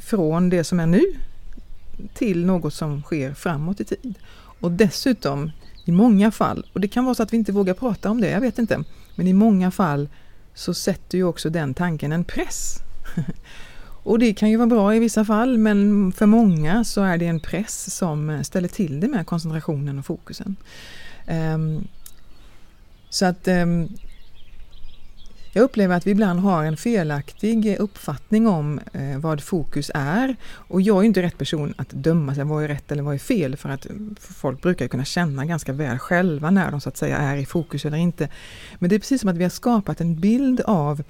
från 0.00 0.50
det 0.50 0.64
som 0.64 0.80
är 0.80 0.86
nu 0.86 1.02
till 2.14 2.46
något 2.46 2.74
som 2.74 3.02
sker 3.02 3.34
framåt 3.34 3.80
i 3.80 3.84
tid. 3.84 4.14
Och 4.60 4.72
dessutom 4.72 5.50
i 5.84 5.92
många 5.92 6.30
fall, 6.30 6.66
och 6.72 6.80
det 6.80 6.88
kan 6.88 7.04
vara 7.04 7.14
så 7.14 7.22
att 7.22 7.32
vi 7.32 7.36
inte 7.36 7.52
vågar 7.52 7.74
prata 7.74 8.10
om 8.10 8.20
det, 8.20 8.30
jag 8.30 8.40
vet 8.40 8.58
inte, 8.58 8.84
men 9.14 9.28
i 9.28 9.32
många 9.32 9.70
fall 9.70 10.08
så 10.54 10.74
sätter 10.74 11.18
ju 11.18 11.24
också 11.24 11.50
den 11.50 11.74
tanken 11.74 12.12
en 12.12 12.24
press. 12.24 12.78
och 14.02 14.18
det 14.18 14.34
kan 14.34 14.50
ju 14.50 14.56
vara 14.56 14.66
bra 14.66 14.94
i 14.94 14.98
vissa 14.98 15.24
fall, 15.24 15.58
men 15.58 16.12
för 16.12 16.26
många 16.26 16.84
så 16.84 17.02
är 17.02 17.18
det 17.18 17.26
en 17.26 17.40
press 17.40 17.94
som 17.94 18.44
ställer 18.44 18.68
till 18.68 19.00
det 19.00 19.08
med 19.08 19.26
koncentrationen 19.26 19.98
och 19.98 20.06
fokusen. 20.06 20.56
Um, 21.28 21.88
Så 23.12 23.26
att 23.26 23.48
um, 23.48 23.88
jag 25.54 25.62
upplever 25.62 25.96
att 25.96 26.06
vi 26.06 26.10
ibland 26.10 26.40
har 26.40 26.64
en 26.64 26.76
felaktig 26.76 27.66
eh, 27.66 27.76
uppfattning 27.78 28.46
om 28.46 28.80
eh, 28.92 29.18
vad 29.18 29.42
fokus 29.42 29.90
är. 29.94 30.36
Och 30.44 30.82
jag 30.82 30.98
är 30.98 31.02
inte 31.02 31.22
rätt 31.22 31.38
person 31.38 31.74
att 31.76 31.90
döma 31.90 32.34
sig 32.34 32.44
vad 32.44 32.64
är 32.64 32.68
rätt 32.68 32.92
eller 32.92 33.02
vad 33.02 33.14
är 33.14 33.18
fel 33.18 33.56
för 33.56 33.68
att 33.68 33.86
för 34.20 34.34
folk 34.34 34.62
brukar 34.62 34.88
kunna 34.88 35.04
känna 35.04 35.46
ganska 35.46 35.72
väl 35.72 35.98
själva 35.98 36.50
när 36.50 36.70
de 36.70 36.80
så 36.80 36.88
att 36.88 36.96
säga 36.96 37.16
är 37.16 37.36
i 37.36 37.46
fokus 37.46 37.84
eller 37.84 37.96
inte. 37.96 38.28
Men 38.78 38.90
det 38.90 38.96
är 38.96 38.98
precis 38.98 39.20
som 39.20 39.30
att 39.30 39.36
vi 39.36 39.42
har 39.42 39.50
skapat 39.50 40.00
en 40.00 40.20
bild 40.20 40.60
av 40.60 41.02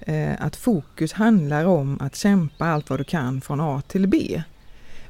eh, 0.00 0.34
att 0.38 0.56
fokus 0.56 1.12
handlar 1.12 1.64
om 1.64 2.00
att 2.00 2.16
kämpa 2.16 2.66
allt 2.66 2.90
vad 2.90 3.00
du 3.00 3.04
kan 3.04 3.40
från 3.40 3.60
A 3.60 3.82
till 3.88 4.06
B. 4.06 4.42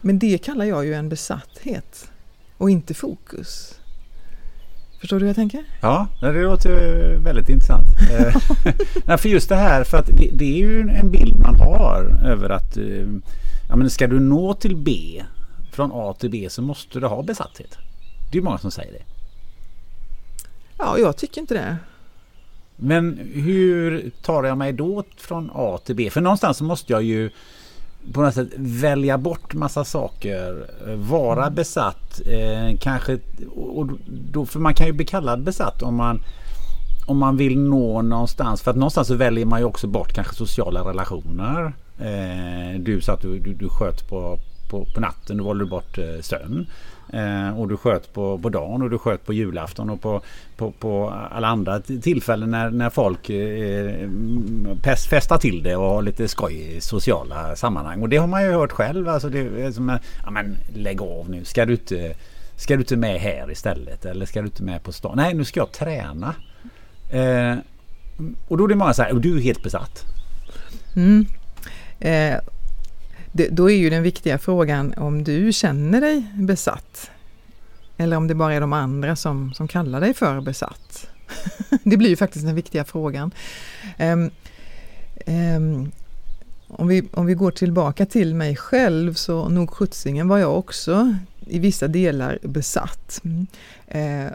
Men 0.01 0.19
det 0.19 0.39
kallar 0.39 0.65
jag 0.65 0.87
ju 0.87 0.95
en 0.95 1.09
besatthet 1.09 2.11
och 2.57 2.71
inte 2.71 2.95
fokus. 2.95 3.80
Förstår 5.01 5.17
du 5.17 5.21
hur 5.21 5.29
jag 5.29 5.37
tänker? 5.37 5.65
Ja, 5.81 6.07
det 6.21 6.43
låter 6.43 7.17
väldigt 7.17 7.49
intressant. 7.49 7.87
Eh, 8.11 8.37
Nej, 9.05 9.19
för 9.19 9.29
just 9.29 9.49
det 9.49 9.57
här, 9.57 9.85
för 9.85 9.99
att 9.99 10.07
det, 10.07 10.31
det, 10.33 10.45
är 10.45 10.59
ju 10.59 10.81
en 10.81 11.11
bild 11.11 11.37
man 11.37 11.55
har 11.55 12.21
över 12.25 12.51
att 12.51 12.77
eh, 12.77 13.07
ja, 13.69 13.77
men 13.77 13.91
ska 13.91 14.07
du 14.07 14.21
nå 14.21 14.55
till 14.55 14.77
B 14.77 15.23
från 15.73 15.91
A 15.95 16.15
till 16.19 16.31
B 16.31 16.47
så 16.51 16.63
måste 16.63 17.01
du 17.01 17.07
ha 17.07 17.23
besatthet. 17.23 17.79
Det 18.33 18.39
är 18.39 18.43
många 18.43 18.59
som 18.59 18.71
säger 18.71 18.93
det. 18.93 19.03
Ja, 20.79 20.99
jag 20.99 21.17
tycker 21.17 21.41
inte 21.41 21.55
det. 21.55 21.77
Men 22.77 23.19
hur 23.35 24.11
tar 24.23 24.45
jag 24.45 24.59
mig 24.59 24.73
då 24.73 25.05
från 25.17 25.51
A 25.55 25.79
till 25.85 25.97
B? 25.97 26.11
För 26.11 26.21
någonstans 26.21 26.57
så 26.57 26.65
måste 26.65 26.93
jag 26.93 27.03
ju 27.03 27.31
på 28.13 28.23
något 28.23 28.35
sätt 28.35 28.49
välja 28.57 29.19
bort 29.19 29.55
massa 29.55 29.85
saker, 29.85 30.67
vara 30.97 31.43
mm. 31.43 31.55
besatt, 31.55 32.21
eh, 32.27 32.79
kanske, 32.81 33.19
och 33.57 33.89
då, 34.07 34.47
för 34.47 34.59
man 34.59 34.75
kan 34.75 34.87
ju 34.87 34.93
bli 34.93 35.07
kallad 35.07 35.43
besatt 35.43 35.83
om 35.83 35.95
man 35.95 36.23
om 37.07 37.19
man 37.19 37.37
vill 37.37 37.59
nå 37.59 38.03
någonstans. 38.03 38.63
För 38.63 38.71
att 38.71 38.77
någonstans 38.77 39.09
så 39.09 39.15
väljer 39.15 39.47
man 39.47 39.61
ju 39.61 39.65
också 39.65 39.87
bort 39.87 40.13
kanske 40.13 40.35
sociala 40.35 40.81
relationer. 40.81 41.73
Eh, 41.99 42.81
du 42.81 43.01
sa 43.01 43.13
att 43.13 43.23
du, 43.23 43.39
du, 43.39 43.55
du 43.55 43.69
sköt 43.69 44.09
på, 44.09 44.39
på, 44.71 44.87
på 44.95 45.01
natten, 45.01 45.37
då 45.37 45.45
valde 45.45 45.65
du 45.65 45.71
bort 45.71 45.99
eh, 45.99 46.21
sömn. 46.21 46.67
Eh, 47.13 47.61
och 47.61 47.69
du 47.69 47.77
sköt 47.77 48.13
på, 48.13 48.39
på 48.39 48.49
dagen 48.49 48.83
och 48.83 48.91
du 48.91 48.99
sköt 48.99 49.27
på 49.27 49.33
julafton 49.33 49.91
och 49.91 50.01
på, 50.01 50.21
på, 50.57 50.71
på 50.71 51.15
alla 51.31 51.49
andra 51.49 51.81
tillfällen 51.81 52.51
när, 52.51 52.71
när 52.71 52.91
folk 52.91 53.31
eh, 53.31 54.09
festar 55.11 55.39
till 55.39 55.63
det 55.63 55.77
och 55.77 55.85
har 55.85 56.03
lite 56.03 56.29
skoj 56.29 56.77
i 56.77 56.81
sociala 56.81 57.57
sammanhang. 57.57 58.03
Och 58.03 58.09
det 58.09 58.17
har 58.17 58.27
man 58.27 58.43
ju 58.43 58.53
hört 58.53 58.73
själv. 58.73 59.09
Alltså 59.09 59.29
det 59.29 59.39
är 59.39 59.73
som, 59.73 59.91
eh, 59.91 59.97
ja 60.25 60.31
men 60.31 60.57
lägg 60.75 61.03
av 61.03 61.31
nu. 61.31 61.45
Ska 61.45 61.67
du 61.67 61.73
inte, 61.73 62.15
ska 62.57 62.75
du 62.75 62.81
inte 62.81 62.97
med 62.97 63.21
här 63.21 63.51
istället? 63.51 64.05
Eller 64.05 64.27
ska 64.27 64.41
du 64.41 64.47
inte 64.47 64.63
med 64.63 64.83
på 64.83 64.93
stan? 64.93 65.17
Nej, 65.17 65.35
nu 65.35 65.45
ska 65.45 65.61
jag 65.61 65.73
träna. 65.73 66.35
Eh, 67.11 67.57
och 68.49 68.57
då 68.57 68.65
är 68.65 68.69
det 68.69 68.75
många 68.75 68.95
så 68.95 69.03
här, 69.03 69.13
och 69.13 69.21
du 69.21 69.37
är 69.37 69.41
helt 69.41 69.63
besatt. 69.63 70.05
Mm. 70.97 71.27
Eh, 72.01 72.39
det, 73.33 73.49
då 73.49 73.71
är 73.71 73.77
ju 73.77 73.91
den 73.91 74.03
viktiga 74.03 74.39
frågan 74.39 74.95
om 74.97 75.25
du 75.25 75.53
känner 75.53 76.01
dig 76.01 76.33
besatt. 76.35 77.11
Eller 77.97 78.17
om 78.17 78.29
det 78.29 78.35
bara 78.35 78.55
är 78.55 78.61
de 78.61 78.73
andra 78.73 79.17
som, 79.17 79.55
som 79.55 79.69
kallar 79.69 80.01
dig 80.01 80.15
för 80.15 80.41
besatt. 80.41 81.09
det 81.83 81.97
blir 81.97 82.09
ju 82.09 82.17
faktiskt 82.17 82.47
den 82.47 82.55
viktiga 82.55 82.85
frågan. 82.85 83.31
Um, 83.99 84.31
um, 85.27 85.93
om, 86.69 86.89
vi, 86.89 87.09
om 87.13 87.27
vi 87.27 87.35
går 87.35 87.51
tillbaka 87.51 88.07
till 88.07 88.35
mig 88.35 88.57
själv 88.57 89.15
så 89.15 89.49
nog 89.49 89.71
sjuttsingen 89.71 90.29
var 90.29 90.39
jag 90.39 90.59
också 90.59 91.15
i 91.47 91.59
vissa 91.59 91.89
delar 91.89 92.39
besatt. 92.43 93.21
Mm. 93.25 93.47
Uh, 93.95 94.33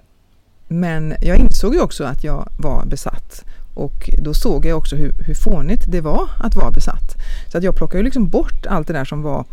men 0.68 1.16
jag 1.22 1.38
insåg 1.38 1.74
ju 1.74 1.82
också 1.82 2.04
att 2.04 2.24
jag 2.24 2.50
var 2.58 2.86
besatt. 2.86 3.46
Och 3.76 4.10
då 4.18 4.34
såg 4.34 4.66
jag 4.66 4.78
också 4.78 4.96
hur, 4.96 5.14
hur 5.28 5.34
fånigt 5.34 5.84
det 5.88 6.02
var 6.02 6.30
att 6.40 6.56
vara 6.56 6.72
besatt. 6.72 7.16
Så 7.52 7.58
att 7.58 7.64
jag 7.64 7.76
plockade 7.76 7.98
ju 7.98 8.04
liksom 8.04 8.30
bort 8.30 8.66
allt 8.66 8.88
det 8.88 8.94
där 8.94 9.06
som 9.06 9.22
var 9.22 9.46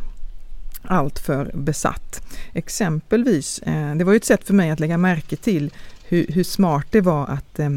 allt 0.83 1.19
för 1.19 1.51
besatt. 1.55 2.23
Exempelvis, 2.53 3.59
eh, 3.59 3.95
det 3.95 4.05
var 4.05 4.13
ju 4.13 4.17
ett 4.17 4.25
sätt 4.25 4.45
för 4.45 4.55
mig 4.55 4.71
att 4.71 4.81
lägga 4.81 4.99
märke 4.99 5.37
till 5.37 5.71
hur, 6.05 6.27
hur 6.29 6.45
smart 6.45 6.87
det 6.91 7.01
var 7.01 7.27
att, 7.27 7.59
eh, 7.59 7.71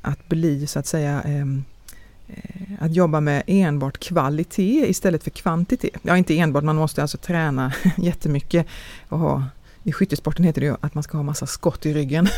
att 0.00 0.28
bli 0.28 0.66
så 0.66 0.78
att 0.78 0.86
säga 0.86 1.22
eh, 1.22 1.40
eh 1.40 2.62
att 2.80 2.94
jobba 2.94 3.20
med 3.20 3.42
enbart 3.46 3.98
kvalitet 3.98 4.86
istället 4.90 5.24
för 5.24 5.30
kvantitet. 5.30 6.00
Ja, 6.02 6.16
inte 6.16 6.38
enbart, 6.38 6.64
man 6.64 6.76
måste 6.76 7.02
alltså 7.02 7.18
träna 7.18 7.72
jättemycket 7.96 8.66
och 9.08 9.18
ha 9.18 9.44
i 9.84 9.92
skyttesporten 9.92 10.44
heter 10.44 10.60
det 10.60 10.66
ju 10.66 10.76
att 10.80 10.94
man 10.94 11.02
ska 11.02 11.16
ha 11.18 11.22
massa 11.22 11.46
skott 11.46 11.86
i 11.86 11.94
ryggen. 11.94 12.24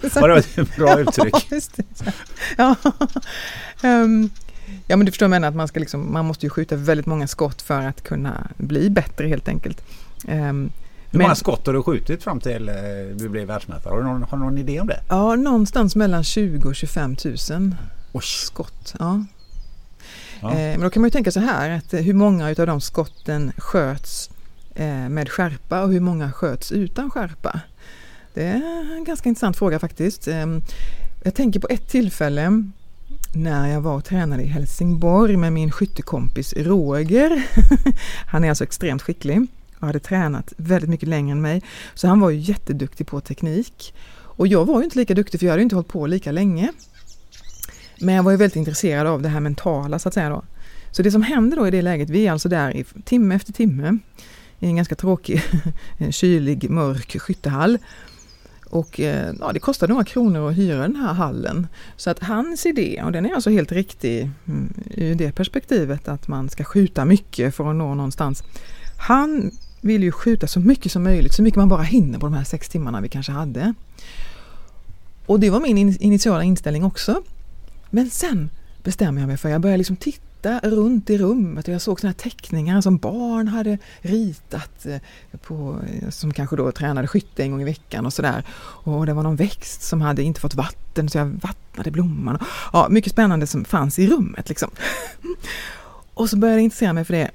det 0.00 0.20
var 0.20 0.38
ett 0.38 0.76
bra 0.76 1.00
uttryck. 1.00 1.34
ja, 2.56 2.74
um, 3.82 4.30
ja, 4.86 4.96
men 4.96 5.06
du 5.06 5.12
förstår 5.12 5.26
vad 5.26 5.34
jag 5.34 5.40
menar, 5.40 5.48
att 5.48 5.54
man, 5.54 5.68
ska 5.68 5.80
liksom, 5.80 6.12
man 6.12 6.24
måste 6.24 6.46
ju 6.46 6.50
skjuta 6.50 6.76
väldigt 6.76 7.06
många 7.06 7.26
skott 7.26 7.62
för 7.62 7.82
att 7.82 8.02
kunna 8.02 8.50
bli 8.56 8.90
bättre 8.90 9.28
helt 9.28 9.48
enkelt. 9.48 9.82
Um, 10.28 10.72
hur 11.10 11.18
många 11.18 11.34
skott 11.34 11.66
har 11.66 11.74
du 11.74 11.82
skjutit 11.82 12.22
fram 12.22 12.40
till 12.40 12.68
eh, 12.68 12.74
du 13.14 13.28
blev 13.28 13.46
världsmästare? 13.46 13.90
Har 13.90 13.98
du 13.98 14.04
någon, 14.04 14.22
har 14.22 14.38
du 14.38 14.44
någon 14.44 14.58
idé 14.58 14.80
om 14.80 14.86
det? 14.86 15.00
Ja, 15.08 15.36
någonstans 15.36 15.96
mellan 15.96 16.24
20 16.24 16.68
och 16.68 16.76
25 16.76 17.16
000 17.24 17.74
Oj. 18.12 18.22
skott. 18.22 18.94
Ja. 18.98 19.24
Ja. 20.40 20.50
Eh, 20.50 20.56
men 20.56 20.80
då 20.80 20.90
kan 20.90 21.02
man 21.02 21.06
ju 21.06 21.10
tänka 21.10 21.30
så 21.30 21.40
här 21.40 21.70
att 21.70 21.94
hur 21.94 22.14
många 22.14 22.48
av 22.48 22.66
de 22.66 22.80
skotten 22.80 23.52
sköts 23.56 24.30
Eh, 24.30 24.37
Eh, 24.78 25.08
med 25.08 25.28
skärpa 25.28 25.82
och 25.82 25.92
hur 25.92 26.00
många 26.00 26.32
sköts 26.32 26.72
utan 26.72 27.10
skärpa? 27.10 27.60
Det 28.34 28.44
är 28.44 28.96
en 28.96 29.04
ganska 29.04 29.28
intressant 29.28 29.56
fråga 29.56 29.78
faktiskt. 29.78 30.28
Ehm, 30.28 30.62
jag 31.24 31.34
tänker 31.34 31.60
på 31.60 31.66
ett 31.70 31.88
tillfälle 31.88 32.62
när 33.34 33.68
jag 33.68 33.80
var 33.80 33.94
och 33.94 34.04
tränade 34.04 34.42
i 34.42 34.46
Helsingborg 34.46 35.36
med 35.36 35.52
min 35.52 35.70
skyttekompis 35.70 36.54
Roger. 36.56 37.46
Han 38.26 38.44
är 38.44 38.48
alltså 38.48 38.64
extremt 38.64 39.02
skicklig 39.02 39.46
och 39.78 39.86
hade 39.86 40.00
tränat 40.00 40.52
väldigt 40.56 40.90
mycket 40.90 41.08
längre 41.08 41.32
än 41.32 41.40
mig. 41.40 41.62
Så 41.94 42.08
han 42.08 42.20
var 42.20 42.30
ju 42.30 42.38
jätteduktig 42.38 43.06
på 43.06 43.20
teknik. 43.20 43.94
Och 44.14 44.46
jag 44.46 44.64
var 44.64 44.78
ju 44.78 44.84
inte 44.84 44.98
lika 44.98 45.14
duktig 45.14 45.40
för 45.40 45.46
jag 45.46 45.52
hade 45.52 45.62
inte 45.62 45.76
hållit 45.76 45.88
på 45.88 46.06
lika 46.06 46.32
länge. 46.32 46.72
Men 48.00 48.14
jag 48.14 48.22
var 48.22 48.30
ju 48.30 48.36
väldigt 48.36 48.56
intresserad 48.56 49.06
av 49.06 49.22
det 49.22 49.28
här 49.28 49.40
mentala 49.40 49.98
så 49.98 50.08
att 50.08 50.14
säga 50.14 50.30
då. 50.30 50.44
Så 50.90 51.02
det 51.02 51.10
som 51.10 51.22
händer 51.22 51.56
då 51.56 51.68
i 51.68 51.70
det 51.70 51.82
läget, 51.82 52.10
vi 52.10 52.26
är 52.26 52.32
alltså 52.32 52.48
där 52.48 52.76
i 52.76 52.84
timme 53.04 53.34
efter 53.34 53.52
timme 53.52 53.98
i 54.60 54.66
en 54.66 54.76
ganska 54.76 54.94
tråkig, 54.94 55.42
kylig, 56.10 56.70
mörk 56.70 57.20
skyttehall. 57.20 57.78
Och 58.70 59.00
eh, 59.00 59.32
ja, 59.40 59.52
det 59.52 59.60
kostade 59.60 59.92
några 59.92 60.04
kronor 60.04 60.50
att 60.50 60.56
hyra 60.56 60.82
den 60.82 60.96
här 60.96 61.12
hallen. 61.12 61.66
Så 61.96 62.10
att 62.10 62.18
hans 62.18 62.66
idé, 62.66 63.02
och 63.04 63.12
den 63.12 63.26
är 63.26 63.34
alltså 63.34 63.50
helt 63.50 63.72
riktig 63.72 64.30
mm, 64.46 64.72
ur 64.90 65.14
det 65.14 65.32
perspektivet 65.32 66.08
att 66.08 66.28
man 66.28 66.48
ska 66.48 66.64
skjuta 66.64 67.04
mycket 67.04 67.54
för 67.54 67.70
att 67.70 67.76
nå 67.76 67.94
någonstans. 67.94 68.42
Han 68.98 69.50
vill 69.80 70.02
ju 70.02 70.12
skjuta 70.12 70.46
så 70.46 70.60
mycket 70.60 70.92
som 70.92 71.02
möjligt, 71.02 71.34
så 71.34 71.42
mycket 71.42 71.56
man 71.56 71.68
bara 71.68 71.82
hinner 71.82 72.18
på 72.18 72.26
de 72.26 72.34
här 72.34 72.44
sex 72.44 72.68
timmarna 72.68 73.00
vi 73.00 73.08
kanske 73.08 73.32
hade. 73.32 73.74
Och 75.26 75.40
det 75.40 75.50
var 75.50 75.60
min 75.60 75.78
initiala 75.78 76.44
inställning 76.44 76.84
också. 76.84 77.22
Men 77.90 78.10
sen 78.10 78.50
bestämmer 78.82 79.20
jag 79.20 79.28
mig 79.28 79.36
för, 79.36 79.48
jag 79.48 79.60
börjar 79.60 79.76
liksom 79.76 79.96
titta 79.96 80.27
titta 80.42 80.60
runt 80.60 81.10
i 81.10 81.18
rummet 81.18 81.68
och 81.68 81.74
jag 81.74 81.80
såg 81.80 82.00
såna 82.00 82.12
teckningar 82.12 82.80
som 82.80 82.96
barn 82.96 83.48
hade 83.48 83.78
ritat 84.00 84.86
eh, 84.86 84.98
på, 85.42 85.80
eh, 85.86 86.10
som 86.10 86.32
kanske 86.32 86.56
då 86.56 86.72
tränade 86.72 87.08
skytte 87.08 87.42
en 87.42 87.50
gång 87.50 87.62
i 87.62 87.64
veckan 87.64 88.06
och 88.06 88.12
sådär. 88.12 88.44
Och 88.84 89.06
det 89.06 89.12
var 89.12 89.22
någon 89.22 89.36
växt 89.36 89.82
som 89.82 90.00
hade 90.00 90.22
inte 90.22 90.40
fått 90.40 90.54
vatten 90.54 91.08
så 91.08 91.18
jag 91.18 91.26
vattnade 91.26 91.90
blomman. 91.90 92.38
Ja, 92.72 92.86
mycket 92.90 93.12
spännande 93.12 93.46
som 93.46 93.64
fanns 93.64 93.98
i 93.98 94.06
rummet 94.06 94.48
liksom. 94.48 94.70
Och 96.14 96.30
så 96.30 96.36
började 96.36 96.58
jag 96.58 96.64
intressera 96.64 96.92
mig 96.92 97.04
för 97.04 97.14
det. 97.14 97.30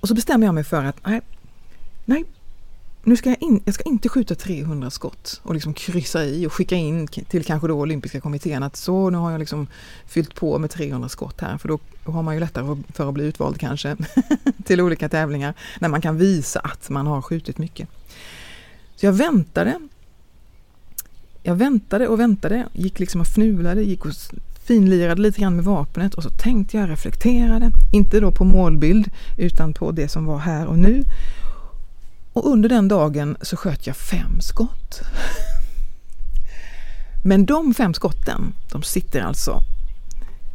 Och 0.00 0.08
så 0.08 0.14
bestämde 0.14 0.46
jag 0.46 0.54
mig 0.54 0.64
för 0.64 0.84
att 0.84 0.96
nej, 1.06 1.20
nej 2.04 2.24
nu 3.04 3.16
ska 3.16 3.28
jag, 3.28 3.42
in, 3.42 3.62
jag 3.64 3.74
ska 3.74 3.84
inte 3.84 4.08
skjuta 4.08 4.34
300 4.34 4.90
skott 4.90 5.40
och 5.42 5.54
liksom 5.54 5.74
kryssa 5.74 6.24
i 6.24 6.46
och 6.46 6.52
skicka 6.52 6.76
in 6.76 7.06
till 7.06 7.44
kanske 7.44 7.68
då 7.68 7.74
olympiska 7.74 8.20
kommittén 8.20 8.62
att 8.62 8.76
så 8.76 9.10
nu 9.10 9.18
har 9.18 9.30
jag 9.30 9.38
liksom 9.38 9.66
fyllt 10.06 10.34
på 10.34 10.58
med 10.58 10.70
300 10.70 11.08
skott 11.08 11.40
här 11.40 11.58
för 11.58 11.68
då 11.68 11.78
har 12.04 12.22
man 12.22 12.34
ju 12.34 12.40
lättare 12.40 12.76
för 12.92 13.08
att 13.08 13.14
bli 13.14 13.24
utvald 13.24 13.60
kanske 13.60 13.96
till 14.64 14.80
olika 14.80 15.08
tävlingar 15.08 15.54
när 15.78 15.88
man 15.88 16.00
kan 16.00 16.16
visa 16.16 16.60
att 16.60 16.90
man 16.90 17.06
har 17.06 17.22
skjutit 17.22 17.58
mycket. 17.58 17.88
Så 18.96 19.06
jag 19.06 19.12
väntade. 19.12 19.80
Jag 21.42 21.54
väntade 21.54 22.08
och 22.08 22.20
väntade, 22.20 22.68
gick 22.72 22.98
liksom 22.98 23.20
och 23.20 23.26
fnulade, 23.26 23.82
gick 23.82 24.04
och 24.04 24.12
finlirade 24.64 25.22
lite 25.22 25.40
grann 25.40 25.56
med 25.56 25.64
vapnet 25.64 26.14
och 26.14 26.22
så 26.22 26.30
tänkte 26.30 26.76
jag, 26.76 26.90
reflekterade, 26.90 27.70
inte 27.92 28.20
då 28.20 28.32
på 28.32 28.44
målbild 28.44 29.10
utan 29.38 29.72
på 29.72 29.90
det 29.92 30.08
som 30.08 30.24
var 30.24 30.38
här 30.38 30.66
och 30.66 30.78
nu 30.78 31.04
och 32.40 32.52
under 32.52 32.68
den 32.68 32.88
dagen 32.88 33.36
så 33.40 33.56
sköt 33.56 33.86
jag 33.86 33.96
fem 33.96 34.40
skott. 34.40 35.00
Men 37.24 37.46
de 37.46 37.74
fem 37.74 37.94
skotten, 37.94 38.52
de 38.72 38.82
sitter 38.82 39.20
alltså 39.20 39.62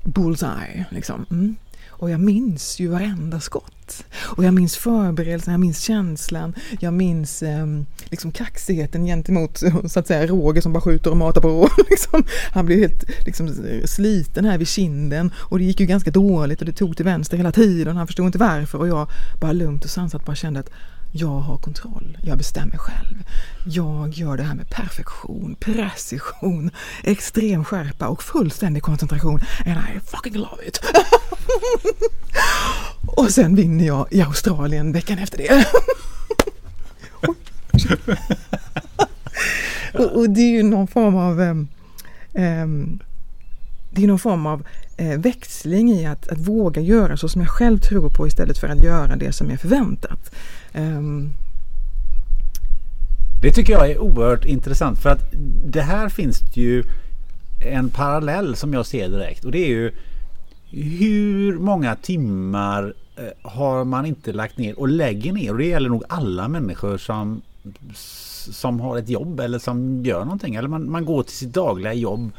bullseye. 0.03 0.85
Liksom. 0.89 1.25
Mm. 1.31 1.55
Och 1.97 2.09
jag 2.09 2.19
minns 2.19 2.79
ju 2.79 2.87
varenda 2.87 3.39
skott. 3.39 4.05
Och 4.17 4.43
jag 4.43 4.53
minns 4.53 4.77
förberedelsen, 4.77 5.51
jag 5.51 5.61
minns 5.61 5.79
känslan, 5.79 6.53
jag 6.79 6.93
minns 6.93 7.43
eh, 7.43 7.65
liksom 8.05 8.31
kaxigheten 8.31 9.05
gentemot 9.05 9.57
så 9.87 9.99
att 9.99 10.07
säga 10.07 10.27
Roger 10.27 10.61
som 10.61 10.73
bara 10.73 10.81
skjuter 10.81 11.11
och 11.11 11.17
matar 11.17 11.41
på. 11.41 11.69
liksom, 11.89 12.23
han 12.51 12.65
blev 12.65 12.79
helt 12.79 13.25
liksom, 13.25 13.49
sliten 13.85 14.45
här 14.45 14.57
vid 14.57 14.67
kinden 14.67 15.31
och 15.37 15.59
det 15.59 15.65
gick 15.65 15.79
ju 15.79 15.85
ganska 15.85 16.11
dåligt 16.11 16.59
och 16.59 16.65
det 16.65 16.73
tog 16.73 16.95
till 16.95 17.05
vänster 17.05 17.37
hela 17.37 17.51
tiden. 17.51 17.97
Han 17.97 18.07
förstod 18.07 18.25
inte 18.25 18.37
varför 18.37 18.77
och 18.77 18.87
jag 18.87 19.09
bara 19.41 19.51
lugnt 19.51 19.83
och 19.83 19.89
sansat 19.89 20.25
bara 20.25 20.35
kände 20.35 20.59
att 20.59 20.69
jag 21.17 21.39
har 21.39 21.57
kontroll, 21.57 22.17
jag 22.21 22.37
bestämmer 22.37 22.77
själv. 22.77 23.23
Jag 23.65 24.09
gör 24.09 24.37
det 24.37 24.43
här 24.43 24.55
med 24.55 24.69
perfektion, 24.69 25.55
precision, 25.59 26.71
extrem 27.03 27.65
skärpa 27.65 28.07
och 28.07 28.23
fullständig 28.23 28.83
koncentration. 28.83 29.39
And 29.65 29.77
I 29.77 29.99
fucking 29.99 30.33
love 30.33 30.67
it! 30.67 30.79
och 33.17 33.31
sen 33.31 33.55
vinner 33.55 33.85
jag 33.85 34.07
i 34.11 34.21
Australien 34.21 34.91
veckan 34.91 35.19
efter 35.19 35.37
det. 35.37 35.67
och, 39.99 40.17
och, 40.17 40.29
det 40.29 40.41
är 40.41 40.51
ju 40.51 40.63
någon 40.63 40.87
form 40.87 41.15
av 41.15 41.39
um, 41.39 41.67
um, 42.33 42.99
det 43.91 44.03
är 44.03 44.07
någon 44.07 44.19
form 44.19 44.45
av 44.45 44.67
eh, 44.97 45.19
växling 45.19 45.91
i 45.91 46.05
att, 46.05 46.27
att 46.27 46.39
våga 46.39 46.81
göra 46.81 47.17
så 47.17 47.29
som 47.29 47.41
jag 47.41 47.49
själv 47.49 47.79
tror 47.79 48.09
på 48.09 48.27
istället 48.27 48.57
för 48.57 48.67
att 48.67 48.83
göra 48.83 49.15
det 49.15 49.31
som 49.31 49.51
är 49.51 49.57
förväntat. 49.57 50.31
Um... 50.77 51.33
Det 53.41 53.51
tycker 53.51 53.73
jag 53.73 53.91
är 53.91 53.99
oerhört 53.99 54.45
intressant 54.45 54.99
för 54.99 55.09
att 55.09 55.33
det 55.65 55.81
här 55.81 56.09
finns 56.09 56.39
det 56.39 56.61
ju 56.61 56.83
en 57.65 57.89
parallell 57.89 58.55
som 58.55 58.73
jag 58.73 58.85
ser 58.85 59.09
direkt 59.09 59.45
och 59.45 59.51
det 59.51 59.65
är 59.65 59.67
ju 59.67 59.91
hur 60.71 61.59
många 61.59 61.95
timmar 61.95 62.93
eh, 63.15 63.51
har 63.51 63.83
man 63.83 64.05
inte 64.05 64.33
lagt 64.33 64.57
ner 64.57 64.79
och 64.79 64.87
lägger 64.87 65.33
ner 65.33 65.51
och 65.51 65.57
det 65.57 65.65
gäller 65.65 65.89
nog 65.89 66.03
alla 66.09 66.47
människor 66.47 66.97
som 66.97 67.41
som 68.51 68.79
har 68.79 68.97
ett 68.97 69.09
jobb 69.09 69.39
eller 69.39 69.59
som 69.59 70.05
gör 70.05 70.23
någonting 70.23 70.55
eller 70.55 70.67
man, 70.67 70.91
man 70.91 71.05
går 71.05 71.23
till 71.23 71.35
sitt 71.35 71.53
dagliga 71.53 71.93
jobb. 71.93 72.31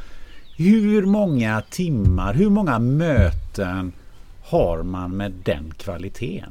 Hur 0.56 1.06
många 1.06 1.62
timmar, 1.70 2.34
hur 2.34 2.50
många 2.50 2.78
möten 2.78 3.92
har 4.42 4.82
man 4.82 5.16
med 5.16 5.32
den 5.44 5.72
kvaliteten? 5.76 6.50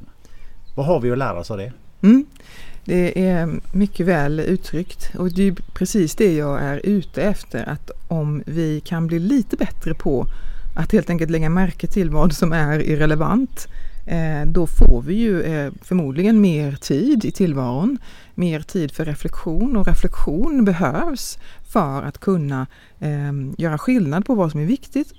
Vad 0.75 0.85
har 0.85 0.99
vi 0.99 1.11
att 1.11 1.17
lära 1.17 1.39
oss 1.39 1.51
av 1.51 1.57
det? 1.57 1.71
Mm. 2.01 2.25
Det 2.85 3.27
är 3.27 3.59
mycket 3.71 4.05
väl 4.05 4.39
uttryckt 4.39 5.15
och 5.17 5.31
det 5.31 5.47
är 5.47 5.55
precis 5.73 6.15
det 6.15 6.33
jag 6.33 6.61
är 6.61 6.81
ute 6.83 7.23
efter 7.23 7.69
att 7.69 7.91
om 8.07 8.43
vi 8.45 8.79
kan 8.79 9.07
bli 9.07 9.19
lite 9.19 9.57
bättre 9.57 9.93
på 9.93 10.27
att 10.75 10.91
helt 10.91 11.09
enkelt 11.09 11.31
lägga 11.31 11.49
märke 11.49 11.87
till 11.87 12.09
vad 12.09 12.33
som 12.33 12.53
är 12.53 12.79
irrelevant 12.79 13.67
eh, 14.05 14.45
då 14.45 14.67
får 14.67 15.01
vi 15.01 15.13
ju 15.13 15.41
eh, 15.41 15.71
förmodligen 15.81 16.41
mer 16.41 16.71
tid 16.71 17.25
i 17.25 17.31
tillvaron, 17.31 17.97
mer 18.35 18.59
tid 18.59 18.91
för 18.91 19.05
reflektion 19.05 19.77
och 19.77 19.87
reflektion 19.87 20.65
behövs 20.65 21.37
för 21.71 22.03
att 22.03 22.17
kunna 22.17 22.67
ehm, 22.99 23.55
göra 23.57 23.77
skillnad 23.77 24.25
på 24.25 24.35
vad 24.35 24.51
som 24.51 24.59
är 24.59 24.65
viktigt 24.65 25.13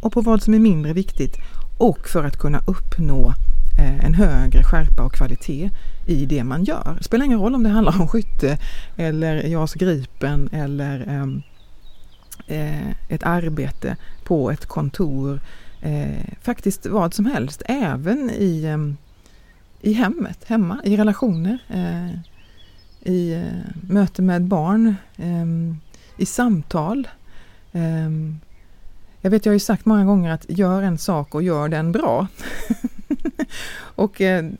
och 0.00 0.12
på 0.12 0.20
vad 0.20 0.42
som 0.42 0.54
är 0.54 0.58
mindre 0.58 0.92
viktigt 0.92 1.36
och 1.78 2.08
för 2.08 2.24
att 2.24 2.38
kunna 2.38 2.60
uppnå 2.66 3.34
Eh, 3.78 4.04
en 4.04 4.14
högre 4.14 4.62
skärpa 4.62 5.02
och 5.02 5.12
kvalitet 5.12 5.70
i 6.06 6.26
det 6.26 6.44
man 6.44 6.64
gör. 6.64 6.94
Det 6.98 7.04
spelar 7.04 7.24
ingen 7.24 7.40
roll 7.40 7.54
om 7.54 7.62
det 7.62 7.68
handlar 7.68 8.00
om 8.00 8.08
skytte 8.08 8.58
eller 8.96 9.42
JAS 9.42 9.74
Gripen 9.74 10.48
eller 10.52 11.08
ehm, 11.08 11.42
eh, 12.46 12.90
ett 13.08 13.22
arbete 13.22 13.96
på 14.24 14.50
ett 14.50 14.66
kontor. 14.66 15.40
Eh, 15.82 16.34
faktiskt 16.42 16.86
vad 16.86 17.14
som 17.14 17.26
helst, 17.26 17.62
även 17.66 18.30
i, 18.30 18.64
ehm, 18.64 18.96
i 19.80 19.92
hemmet, 19.92 20.44
hemma, 20.46 20.80
i 20.84 20.96
relationer, 20.96 21.58
eh, 21.68 22.18
i 23.12 23.32
eh, 23.32 23.70
möte 23.88 24.22
med 24.22 24.42
barn, 24.42 24.94
ehm, 25.16 25.76
i 26.16 26.26
samtal. 26.26 27.08
Jag 29.20 29.30
vet, 29.30 29.46
jag 29.46 29.50
har 29.50 29.54
ju 29.54 29.60
sagt 29.60 29.86
många 29.86 30.04
gånger 30.04 30.32
att 30.32 30.44
gör 30.48 30.82
en 30.82 30.98
sak 30.98 31.34
och 31.34 31.42
gör 31.42 31.68
den 31.68 31.92
bra. 31.92 32.26
och 33.94 34.20
eh, 34.20 34.50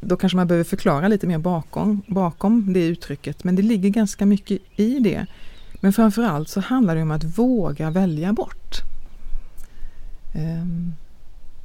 då 0.00 0.16
kanske 0.16 0.36
man 0.36 0.46
behöver 0.46 0.64
förklara 0.64 1.08
lite 1.08 1.26
mer 1.26 1.38
bakom, 1.38 2.02
bakom 2.06 2.72
det 2.72 2.86
uttrycket, 2.86 3.44
men 3.44 3.56
det 3.56 3.62
ligger 3.62 3.90
ganska 3.90 4.26
mycket 4.26 4.60
i 4.76 4.98
det. 4.98 5.26
Men 5.80 5.92
framförallt 5.92 6.48
så 6.48 6.60
handlar 6.60 6.96
det 6.96 7.02
om 7.02 7.10
att 7.10 7.38
våga 7.38 7.90
välja 7.90 8.32
bort. 8.32 8.82
Um, 10.34 10.94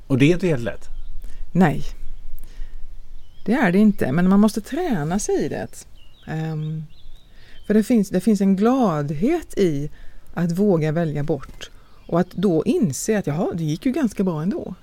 och 0.07 0.17
det 0.17 0.25
är 0.25 0.33
inte 0.33 0.47
helt 0.47 0.63
lätt? 0.63 0.87
Nej, 1.51 1.83
det 3.45 3.53
är 3.53 3.71
det 3.71 3.77
inte, 3.77 4.11
men 4.11 4.29
man 4.29 4.39
måste 4.39 4.61
träna 4.61 5.19
sig 5.19 5.45
i 5.45 5.49
det. 5.49 5.85
Um, 6.27 6.83
för 7.67 7.73
det 7.73 7.83
finns, 7.83 8.09
det 8.09 8.21
finns 8.21 8.41
en 8.41 8.55
gladhet 8.55 9.57
i 9.57 9.89
att 10.33 10.51
våga 10.51 10.91
välja 10.91 11.23
bort 11.23 11.69
och 12.07 12.19
att 12.19 12.31
då 12.31 12.63
inse 12.65 13.19
att 13.19 13.27
jaha, 13.27 13.51
det 13.53 13.63
gick 13.63 13.85
ju 13.85 13.91
ganska 13.91 14.23
bra 14.23 14.41
ändå. 14.41 14.75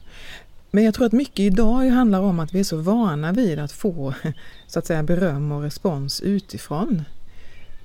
Men 0.70 0.84
jag 0.84 0.94
tror 0.94 1.06
att 1.06 1.12
mycket 1.12 1.40
idag 1.40 1.88
handlar 1.88 2.20
om 2.20 2.40
att 2.40 2.54
vi 2.54 2.60
är 2.60 2.64
så 2.64 2.76
vana 2.76 3.32
vid 3.32 3.58
att 3.58 3.72
få 3.72 4.14
så 4.66 4.78
att 4.78 4.86
säga 4.86 5.02
beröm 5.02 5.52
och 5.52 5.62
respons 5.62 6.20
utifrån. 6.20 7.02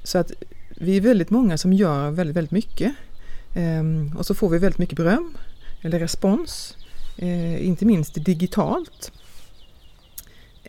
Så 0.03 0.17
att 0.17 0.31
vi 0.69 0.97
är 0.97 1.01
väldigt 1.01 1.29
många 1.29 1.57
som 1.57 1.73
gör 1.73 2.11
väldigt, 2.11 2.35
väldigt 2.35 2.51
mycket. 2.51 2.93
Ehm, 3.53 4.11
och 4.17 4.25
så 4.25 4.35
får 4.35 4.49
vi 4.49 4.57
väldigt 4.57 4.79
mycket 4.79 4.97
beröm 4.97 5.37
eller 5.81 5.99
respons, 5.99 6.77
eh, 7.17 7.67
inte 7.67 7.85
minst 7.85 8.25
digitalt. 8.25 9.11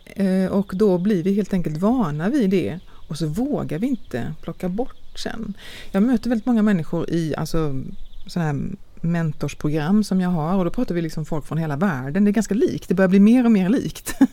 Eh, 0.05 0.45
och 0.45 0.71
då 0.75 0.97
blir 0.97 1.23
vi 1.23 1.33
helt 1.33 1.53
enkelt 1.53 1.77
vana 1.77 2.29
vid 2.29 2.49
det 2.49 2.79
och 3.07 3.17
så 3.17 3.27
vågar 3.27 3.79
vi 3.79 3.87
inte 3.87 4.33
plocka 4.41 4.69
bort 4.69 5.19
sen. 5.19 5.53
Jag 5.91 6.03
möter 6.03 6.29
väldigt 6.29 6.45
många 6.45 6.61
människor 6.61 7.09
i 7.09 7.35
alltså, 7.35 7.83
sådana 8.27 8.51
här 8.51 8.69
mentorsprogram 9.01 10.03
som 10.03 10.21
jag 10.21 10.29
har 10.29 10.57
och 10.57 10.65
då 10.65 10.71
pratar 10.71 10.95
vi 10.95 11.01
liksom 11.01 11.25
folk 11.25 11.45
från 11.45 11.57
hela 11.57 11.75
världen. 11.75 12.23
Det 12.23 12.29
är 12.29 12.33
ganska 12.33 12.55
likt, 12.55 12.89
det 12.89 12.95
börjar 12.95 13.09
bli 13.09 13.19
mer 13.19 13.45
och 13.45 13.51
mer 13.51 13.69
likt. 13.69 14.13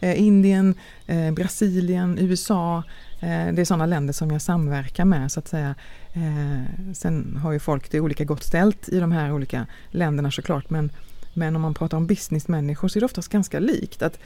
Eh, 0.00 0.22
Indien, 0.22 0.74
eh, 1.06 1.30
Brasilien, 1.30 2.18
USA, 2.20 2.82
eh, 3.20 3.54
det 3.54 3.60
är 3.60 3.64
sådana 3.64 3.86
länder 3.86 4.12
som 4.12 4.30
jag 4.30 4.42
samverkar 4.42 5.04
med 5.04 5.32
så 5.32 5.40
att 5.40 5.48
säga. 5.48 5.74
Eh, 6.12 6.92
sen 6.94 7.36
har 7.42 7.52
ju 7.52 7.58
folk 7.58 7.90
det 7.90 8.00
olika 8.00 8.24
gott 8.24 8.44
ställt 8.44 8.88
i 8.88 9.00
de 9.00 9.12
här 9.12 9.32
olika 9.32 9.66
länderna 9.90 10.30
såklart 10.30 10.70
men, 10.70 10.90
men 11.34 11.56
om 11.56 11.62
man 11.62 11.74
pratar 11.74 11.96
om 11.96 12.06
businessmänniskor 12.06 12.88
så 12.88 12.98
är 12.98 13.00
det 13.00 13.06
oftast 13.06 13.28
ganska 13.28 13.60
likt. 13.60 14.02
att 14.02 14.18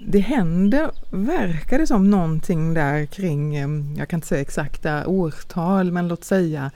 det 0.00 0.18
händer, 0.18 0.90
verkar 1.10 1.78
det 1.78 1.86
som, 1.86 2.10
någonting 2.10 2.74
där 2.74 3.06
kring, 3.06 3.56
eh, 3.56 3.68
jag 3.96 4.08
kan 4.08 4.16
inte 4.16 4.26
säga 4.26 4.40
exakta 4.40 5.06
årtal, 5.06 5.92
men 5.92 6.08
låt 6.08 6.24
säga 6.24 6.70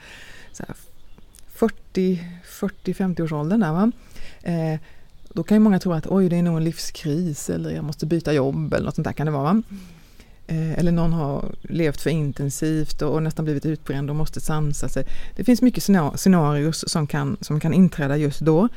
40, 1.53 2.19
40-50-årsåldern 2.67 3.59
där 3.59 3.71
va. 3.71 3.91
Eh, 4.41 4.79
då 5.33 5.43
kan 5.43 5.55
ju 5.55 5.59
många 5.59 5.79
tro 5.79 5.93
att 5.93 6.07
oj, 6.07 6.29
det 6.29 6.35
är 6.35 6.43
nog 6.43 6.57
en 6.57 6.63
livskris 6.63 7.49
eller 7.49 7.71
jag 7.71 7.83
måste 7.83 8.05
byta 8.05 8.33
jobb 8.33 8.73
eller 8.73 8.85
något 8.85 8.95
sånt 8.95 9.05
där 9.05 9.13
kan 9.13 9.25
det 9.25 9.31
vara. 9.31 9.53
Va? 9.53 9.63
Eh, 10.47 10.79
eller 10.79 10.91
någon 10.91 11.13
har 11.13 11.55
levt 11.61 12.01
för 12.01 12.09
intensivt 12.09 13.01
och, 13.01 13.13
och, 13.13 13.23
nästan 13.23 13.45
blivit 13.45 13.65
utbränd 13.65 14.09
och 14.09 14.15
måste 14.15 14.41
sansa 14.41 14.89
sig. 14.89 15.05
Det 15.35 15.43
finns 15.43 15.61
mycket 15.61 15.83
scenarier 16.15 16.71
som 16.71 17.07
kan, 17.07 17.37
som 17.41 17.59
kan 17.59 17.73
inträda 17.73 18.17
just 18.17 18.39
då. 18.39 18.69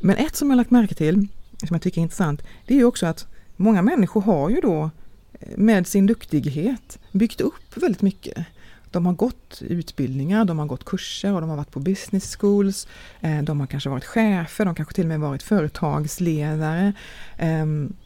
Men 0.00 0.16
ett 0.16 0.36
som 0.36 0.50
jag 0.50 0.56
lagt 0.56 0.70
märke 0.70 0.94
till, 0.94 1.26
som 1.58 1.74
jag 1.74 1.82
tycker 1.82 2.00
är 2.00 2.02
intressant, 2.02 2.42
det 2.66 2.74
är 2.74 2.78
ju 2.78 2.84
också 2.84 3.06
att 3.06 3.26
många 3.56 3.82
människor 3.82 4.20
har 4.20 4.50
ju 4.50 4.60
då 4.60 4.90
eh, 5.32 5.48
med 5.56 5.86
sin 5.86 6.06
duktighet 6.06 6.98
byggt 7.12 7.40
upp 7.40 7.76
väldigt 7.76 8.02
mycket. 8.02 8.46
De 8.90 9.06
har 9.06 9.12
gått 9.12 9.62
utbildningar, 9.62 10.44
de 10.44 10.58
har 10.58 10.66
gått 10.66 10.84
kurser 10.84 11.32
och 11.32 11.40
de 11.40 11.50
har 11.50 11.56
varit 11.56 11.70
på 11.70 11.80
business 11.80 12.36
schools. 12.36 12.88
Eh, 13.20 13.42
de 13.42 13.60
har 13.60 13.66
kanske 13.66 13.88
varit 13.88 14.04
chefer, 14.04 14.64
de 14.64 14.74
kanske 14.74 14.94
till 14.94 15.04
och 15.04 15.08
med 15.08 15.20
varit 15.20 15.42
företagsledare. 15.42 16.92
Ehm, 17.38 17.86
eh, 17.86 17.96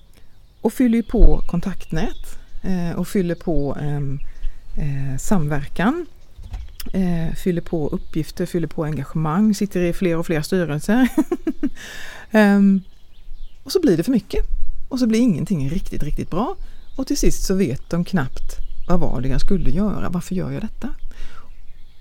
och 0.60 0.72
fyller 0.72 1.02
på 1.02 1.40
kontaktnät 1.46 2.38
och 2.96 3.08
fyller 3.08 3.34
på 3.34 3.76
samverkan. 5.18 6.06
Eh, 6.92 7.34
fyller 7.34 7.60
på 7.60 7.88
uppgifter, 7.88 8.46
fyller 8.46 8.66
på 8.66 8.84
engagemang, 8.84 9.54
sitter 9.54 9.80
i 9.80 9.92
fler 9.92 10.16
och 10.16 10.26
fler 10.26 10.42
styrelser. 10.42 11.08
Ehm, 12.30 12.82
och 13.64 13.72
så 13.72 13.80
blir 13.80 13.96
det 13.96 14.02
för 14.02 14.12
mycket. 14.12 14.44
Och 14.88 14.98
så 14.98 15.06
blir 15.06 15.20
ingenting 15.20 15.70
riktigt, 15.70 16.02
riktigt 16.02 16.30
bra. 16.30 16.56
Och 16.96 17.06
till 17.06 17.16
sist 17.16 17.44
så 17.44 17.54
vet 17.54 17.90
de 17.90 18.04
knappt 18.04 18.56
vad 18.86 19.00
var 19.00 19.20
det 19.20 19.28
jag 19.28 19.40
skulle 19.40 19.70
göra? 19.70 20.08
Varför 20.08 20.34
gör 20.34 20.50
jag 20.50 20.62
detta? 20.62 20.88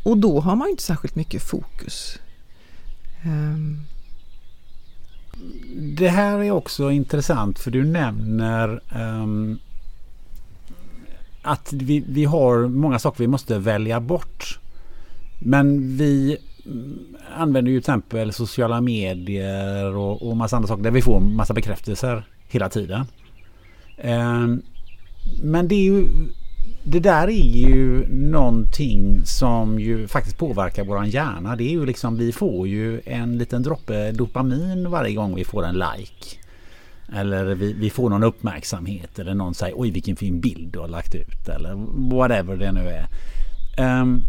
Och 0.03 0.17
då 0.17 0.39
har 0.39 0.55
man 0.55 0.69
inte 0.69 0.83
särskilt 0.83 1.15
mycket 1.15 1.43
fokus. 1.43 2.19
Um. 3.25 3.85
Det 5.97 6.09
här 6.09 6.39
är 6.39 6.51
också 6.51 6.91
intressant 6.91 7.59
för 7.59 7.71
du 7.71 7.83
nämner 7.83 8.81
um, 8.95 9.59
att 11.41 11.73
vi, 11.73 12.03
vi 12.07 12.25
har 12.25 12.67
många 12.67 12.99
saker 12.99 13.19
vi 13.19 13.27
måste 13.27 13.59
välja 13.59 13.99
bort. 13.99 14.59
Men 15.39 15.97
vi 15.97 16.37
mm, 16.65 17.15
använder 17.35 17.71
ju 17.71 17.77
till 17.77 17.91
exempel 17.91 18.33
sociala 18.33 18.81
medier 18.81 19.95
och, 19.95 20.29
och 20.29 20.37
massa 20.37 20.55
andra 20.55 20.67
saker 20.67 20.83
där 20.83 20.91
vi 20.91 21.01
får 21.01 21.19
massa 21.19 21.53
bekräftelser 21.53 22.27
hela 22.47 22.69
tiden. 22.69 23.05
Um, 24.03 24.61
men 25.41 25.67
det 25.67 25.75
är 25.75 25.83
ju 25.83 26.07
det 26.83 26.99
där 26.99 27.27
är 27.27 27.57
ju 27.67 28.07
någonting 28.09 29.25
som 29.25 29.79
ju 29.79 30.07
faktiskt 30.07 30.37
påverkar 30.37 30.83
våran 30.83 31.09
hjärna. 31.09 31.55
Det 31.55 31.63
är 31.63 31.71
ju 31.71 31.85
liksom 31.85 32.17
vi 32.17 32.31
får 32.31 32.67
ju 32.67 33.01
en 33.05 33.37
liten 33.37 33.63
droppe 33.63 34.11
dopamin 34.11 34.89
varje 34.89 35.15
gång 35.15 35.35
vi 35.35 35.45
får 35.45 35.65
en 35.65 35.75
like. 35.75 36.37
Eller 37.15 37.55
vi, 37.55 37.73
vi 37.73 37.89
får 37.89 38.09
någon 38.09 38.23
uppmärksamhet 38.23 39.19
eller 39.19 39.33
någon 39.33 39.53
säger 39.53 39.75
oj 39.77 39.91
vilken 39.91 40.15
fin 40.15 40.39
bild 40.39 40.73
du 40.73 40.79
har 40.79 40.87
lagt 40.87 41.15
ut 41.15 41.49
eller 41.49 41.73
whatever 42.15 42.57
det 42.57 42.71
nu 42.71 42.89
är. 42.89 43.07
Um, 44.01 44.23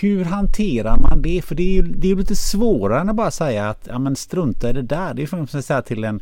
hur 0.00 0.24
hanterar 0.24 0.96
man 0.96 1.22
det? 1.22 1.42
För 1.42 1.54
det 1.54 1.62
är 1.62 1.72
ju 1.72 1.82
det 1.82 2.10
är 2.10 2.16
lite 2.16 2.36
svårare 2.36 3.00
än 3.00 3.08
att 3.08 3.16
bara 3.16 3.30
säga 3.30 3.68
att 3.68 3.88
ja, 3.90 3.98
men 3.98 4.16
strunta 4.16 4.70
i 4.70 4.72
det 4.72 4.82
där. 4.82 5.14
Det 5.14 5.22
är 5.22 5.26
som 5.26 5.42
att 5.42 5.64
säga 5.64 5.82
till 5.82 6.04
en, 6.04 6.20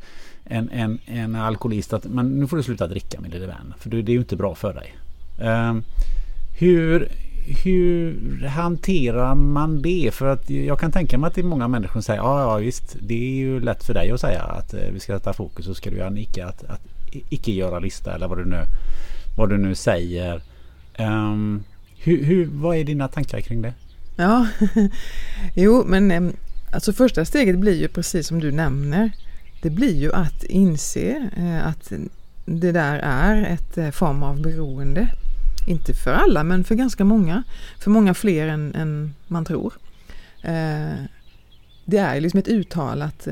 en, 0.48 0.70
en, 0.70 0.98
en 1.06 1.34
alkoholist 1.34 1.92
att 1.92 2.04
men 2.04 2.40
nu 2.40 2.46
får 2.46 2.56
du 2.56 2.62
sluta 2.62 2.86
dricka 2.86 3.20
min 3.20 3.30
lille 3.30 3.46
vän. 3.46 3.74
För 3.78 3.90
det 3.90 3.96
är 3.96 4.14
ju 4.14 4.18
inte 4.18 4.36
bra 4.36 4.54
för 4.54 4.74
dig. 4.74 4.94
Um, 5.38 5.84
hur, 6.58 7.08
hur 7.64 8.46
hanterar 8.46 9.34
man 9.34 9.82
det? 9.82 10.10
För 10.14 10.26
att 10.26 10.50
jag 10.50 10.80
kan 10.80 10.92
tänka 10.92 11.18
mig 11.18 11.28
att 11.28 11.34
det 11.34 11.40
är 11.40 11.44
många 11.44 11.68
människor 11.68 11.92
som 11.92 12.02
säger 12.02 12.20
ja, 12.20 12.40
ja 12.40 12.56
visst, 12.56 12.96
det 13.00 13.14
är 13.14 13.36
ju 13.36 13.60
lätt 13.60 13.84
för 13.84 13.94
dig 13.94 14.10
att 14.10 14.20
säga 14.20 14.42
att 14.42 14.74
eh, 14.74 14.80
vi 14.92 15.00
ska 15.00 15.12
sätta 15.18 15.32
fokus 15.32 15.68
och 15.68 15.76
ska 15.76 15.90
du 15.90 15.96
göra 15.96 16.08
en 16.08 16.18
icke, 16.18 16.46
att, 16.46 16.64
att 16.64 16.80
icke 17.10 17.52
göra 17.52 17.78
lista 17.78 18.14
eller 18.14 18.28
vad 18.28 18.38
du 18.38 18.44
nu, 18.44 18.62
vad 19.36 19.50
du 19.50 19.56
nu 19.58 19.74
säger. 19.74 20.42
Um, 20.98 21.64
hur, 21.98 22.24
hur, 22.24 22.46
vad 22.52 22.76
är 22.76 22.84
dina 22.84 23.08
tankar 23.08 23.40
kring 23.40 23.62
det? 23.62 23.72
Ja, 24.16 24.46
jo 25.54 25.84
men 25.86 26.10
ehm, 26.10 26.32
alltså 26.72 26.92
första 26.92 27.24
steget 27.24 27.58
blir 27.58 27.80
ju 27.80 27.88
precis 27.88 28.26
som 28.26 28.40
du 28.40 28.52
nämner. 28.52 29.10
Det 29.62 29.70
blir 29.70 29.94
ju 29.94 30.12
att 30.12 30.44
inse 30.44 31.30
eh, 31.36 31.66
att 31.66 31.92
det 32.44 32.72
där 32.72 32.98
är 33.02 33.42
ett 33.42 33.78
eh, 33.78 33.90
form 33.90 34.22
av 34.22 34.40
beroende. 34.42 35.08
Inte 35.66 35.94
för 35.94 36.12
alla 36.12 36.44
men 36.44 36.64
för 36.64 36.74
ganska 36.74 37.04
många. 37.04 37.42
För 37.78 37.90
många 37.90 38.14
fler 38.14 38.48
än, 38.48 38.74
än 38.74 39.14
man 39.26 39.44
tror. 39.44 39.74
Eh, 40.42 41.04
det 41.84 41.98
är 41.98 42.20
liksom 42.20 42.38
ett 42.38 42.48
uttalat 42.48 43.28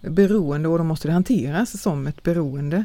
beroende 0.00 0.68
och 0.68 0.78
då 0.78 0.84
måste 0.84 1.08
det 1.08 1.12
hanteras 1.12 1.80
som 1.82 2.06
ett 2.06 2.22
beroende. 2.22 2.84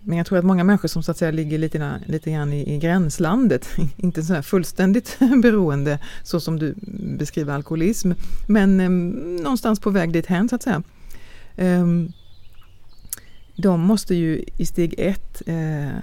Men 0.00 0.18
jag 0.18 0.26
tror 0.26 0.38
att 0.38 0.44
många 0.44 0.64
människor 0.64 0.88
som 0.88 1.02
så 1.02 1.10
att 1.10 1.16
säga 1.16 1.30
ligger 1.30 1.58
lite, 1.58 2.00
lite 2.06 2.30
grann 2.30 2.52
i, 2.52 2.74
i 2.74 2.78
gränslandet, 2.78 3.68
inte 3.96 4.22
så 4.22 4.34
här 4.34 4.42
fullständigt 4.42 5.18
beroende 5.42 5.98
så 6.22 6.40
som 6.40 6.58
du 6.58 6.74
beskriver 7.18 7.54
alkoholism, 7.54 8.12
men 8.48 8.80
eh, 8.80 8.90
någonstans 9.42 9.80
på 9.80 9.90
väg 9.90 10.12
dit 10.12 10.26
hän 10.26 10.48
så 10.48 10.56
att 10.56 10.62
säga. 10.62 10.82
Ehm, 11.56 12.12
de 13.56 13.80
måste 13.80 14.14
ju 14.14 14.44
i 14.56 14.66
steg 14.66 14.94
ett 14.98 15.42
eh, 15.46 15.98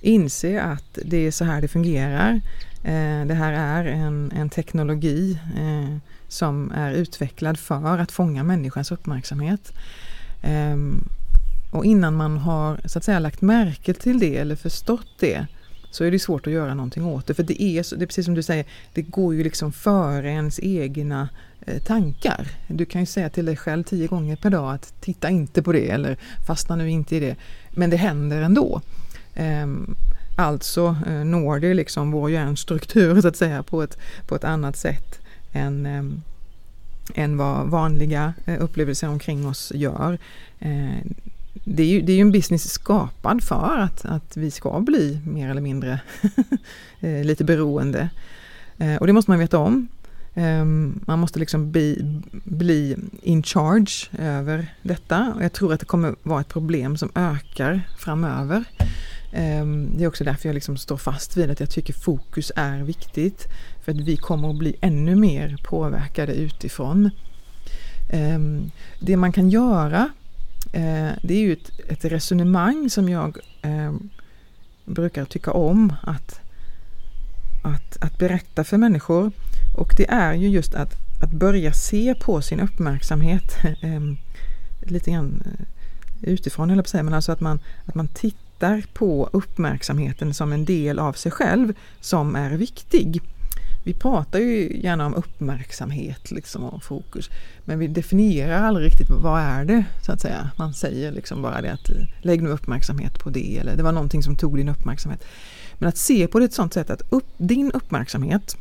inse 0.00 0.62
att 0.62 0.98
det 1.04 1.26
är 1.26 1.30
så 1.30 1.44
här 1.44 1.60
det 1.60 1.68
fungerar. 1.68 2.40
Eh, 2.82 3.26
det 3.26 3.34
här 3.34 3.52
är 3.52 3.84
en, 3.84 4.32
en 4.36 4.50
teknologi 4.50 5.38
eh, 5.56 5.96
som 6.28 6.72
är 6.74 6.92
utvecklad 6.92 7.58
för 7.58 7.98
att 7.98 8.12
fånga 8.12 8.42
människans 8.42 8.92
uppmärksamhet. 8.92 9.72
Ehm, 10.42 11.08
och 11.70 11.84
innan 11.84 12.16
man 12.16 12.36
har 12.36 12.80
så 12.84 12.98
att 12.98 13.04
säga 13.04 13.18
lagt 13.18 13.42
märke 13.42 13.94
till 13.94 14.18
det 14.18 14.36
eller 14.36 14.56
förstått 14.56 15.08
det 15.20 15.46
så 15.90 16.04
är 16.04 16.10
det 16.10 16.18
svårt 16.18 16.46
att 16.46 16.52
göra 16.52 16.74
någonting 16.74 17.04
åt 17.04 17.26
det. 17.26 17.34
För 17.34 17.42
det 17.42 17.62
är, 17.62 17.96
det 17.96 18.04
är 18.04 18.06
precis 18.06 18.24
som 18.24 18.34
du 18.34 18.42
säger, 18.42 18.64
det 18.92 19.02
går 19.02 19.34
ju 19.34 19.42
liksom 19.42 19.72
före 19.72 20.30
ens 20.30 20.60
egna 20.62 21.28
Eh, 21.66 21.78
tankar. 21.78 22.48
Du 22.66 22.84
kan 22.84 23.00
ju 23.00 23.06
säga 23.06 23.30
till 23.30 23.46
dig 23.46 23.56
själv 23.56 23.82
tio 23.82 24.06
gånger 24.06 24.36
per 24.36 24.50
dag 24.50 24.74
att 24.74 24.94
titta 25.00 25.30
inte 25.30 25.62
på 25.62 25.72
det 25.72 25.90
eller 25.90 26.16
fastna 26.46 26.76
nu 26.76 26.90
inte 26.90 27.16
i 27.16 27.20
det. 27.20 27.36
Men 27.70 27.90
det 27.90 27.96
händer 27.96 28.42
ändå. 28.42 28.80
Ehm, 29.34 29.96
alltså 30.36 30.96
eh, 31.06 31.24
når 31.24 31.58
det 31.58 31.74
liksom 31.74 32.10
vår 32.10 32.30
hjärnstruktur 32.30 33.20
så 33.20 33.28
att 33.28 33.36
säga 33.36 33.62
på 33.62 33.82
ett, 33.82 33.98
på 34.26 34.34
ett 34.34 34.44
annat 34.44 34.76
sätt 34.76 35.20
än, 35.52 35.86
ehm, 35.86 36.22
än 37.14 37.36
vad 37.36 37.68
vanliga 37.68 38.34
eh, 38.46 38.62
upplevelser 38.62 39.08
omkring 39.08 39.46
oss 39.46 39.72
gör 39.74 40.18
det 41.64 41.82
är 41.82 41.86
ju 41.86 42.02
det 42.02 42.12
är 42.12 42.20
en 42.20 42.32
business 42.32 42.70
skapad 42.70 43.44
för 43.44 43.78
att, 43.78 44.04
att 44.04 44.36
vi 44.36 44.50
ska 44.50 44.80
bli 44.80 45.20
mer 45.26 45.50
eller 45.50 45.60
mindre 45.60 46.00
lite 47.00 47.44
beroende. 47.44 48.08
Och 49.00 49.06
det 49.06 49.12
måste 49.12 49.30
man 49.30 49.38
veta 49.38 49.58
om. 49.58 49.88
Ehm, 50.34 51.00
man 51.06 51.18
måste 51.18 51.38
liksom 51.38 51.70
bli, 51.70 52.20
bli 52.44 52.96
in 53.22 53.42
charge 53.42 54.08
över 54.18 54.74
detta 54.82 55.32
och 55.36 55.44
jag 55.44 55.52
tror 55.52 55.72
att 55.72 55.80
det 55.80 55.86
kommer 55.86 56.14
vara 56.22 56.40
ett 56.40 56.48
problem 56.48 56.96
som 56.96 57.10
ökar 57.14 57.80
framöver. 57.98 58.64
Ehm, 59.32 59.90
det 59.96 60.04
är 60.04 60.08
också 60.08 60.24
därför 60.24 60.48
jag 60.48 60.54
liksom 60.54 60.76
står 60.76 60.96
fast 60.96 61.36
vid 61.36 61.50
att 61.50 61.60
jag 61.60 61.70
tycker 61.70 61.92
fokus 61.92 62.52
är 62.56 62.78
viktigt. 62.82 63.46
För 63.84 63.92
att 63.92 64.00
vi 64.00 64.16
kommer 64.16 64.50
att 64.50 64.58
bli 64.58 64.76
ännu 64.80 65.14
mer 65.14 65.56
påverkade 65.64 66.34
utifrån. 66.34 67.10
Ehm, 68.12 68.70
det 69.00 69.16
man 69.16 69.32
kan 69.32 69.50
göra 69.50 70.08
eh, 70.72 71.10
det 71.22 71.34
är 71.34 71.40
ju 71.40 71.52
ett, 71.52 71.70
ett 71.88 72.04
resonemang 72.04 72.90
som 72.90 73.08
jag 73.08 73.38
brukar 74.84 75.24
tycka 75.24 75.52
om 75.52 75.92
att, 76.02 76.40
att, 77.62 77.96
att 78.00 78.18
berätta 78.18 78.64
för 78.64 78.76
människor. 78.76 79.32
Och 79.74 79.94
det 79.96 80.10
är 80.10 80.34
ju 80.34 80.48
just 80.48 80.74
att, 80.74 80.94
att 81.22 81.30
börja 81.30 81.72
se 81.72 82.14
på 82.14 82.42
sin 82.42 82.60
uppmärksamhet 82.60 83.56
eh, 83.80 84.00
lite 84.80 85.10
grann 85.10 85.42
eh, 85.46 85.66
utifrån, 86.32 86.70
eller 86.70 86.82
på 86.82 86.88
säga, 86.88 87.02
men 87.02 87.14
alltså 87.14 87.32
att 87.32 87.40
man, 87.40 87.58
att 87.84 87.94
man 87.94 88.08
tittar 88.08 88.84
på 88.92 89.28
uppmärksamheten 89.32 90.34
som 90.34 90.52
en 90.52 90.64
del 90.64 90.98
av 90.98 91.12
sig 91.12 91.32
själv 91.32 91.74
som 92.00 92.36
är 92.36 92.50
viktig. 92.50 93.20
Vi 93.84 93.94
pratar 93.94 94.38
ju 94.38 94.80
gärna 94.80 95.06
om 95.06 95.14
uppmärksamhet 95.14 96.30
liksom 96.30 96.64
och 96.64 96.82
fokus. 96.82 97.30
Men 97.64 97.78
vi 97.78 97.86
definierar 97.86 98.62
aldrig 98.62 98.86
riktigt 98.86 99.10
vad 99.10 99.40
är 99.40 99.64
det 99.64 99.84
så 100.02 100.12
att 100.12 100.20
säga. 100.20 100.50
Man 100.56 100.74
säger 100.74 101.12
liksom 101.12 101.42
bara 101.42 101.62
det 101.62 101.72
att 101.72 101.90
eh, 101.90 101.96
lägg 102.22 102.42
nu 102.42 102.48
uppmärksamhet 102.48 103.18
på 103.18 103.30
det 103.30 103.58
eller 103.58 103.76
det 103.76 103.82
var 103.82 103.92
någonting 103.92 104.22
som 104.22 104.36
tog 104.36 104.56
din 104.56 104.68
uppmärksamhet. 104.68 105.24
Men 105.78 105.88
att 105.88 105.96
se 105.96 106.26
på 106.26 106.38
det 106.38 106.44
ett 106.44 106.52
sådant 106.52 106.74
sätt 106.74 106.90
att 106.90 107.02
upp, 107.10 107.26
din 107.36 107.70
uppmärksamhet 107.72 108.56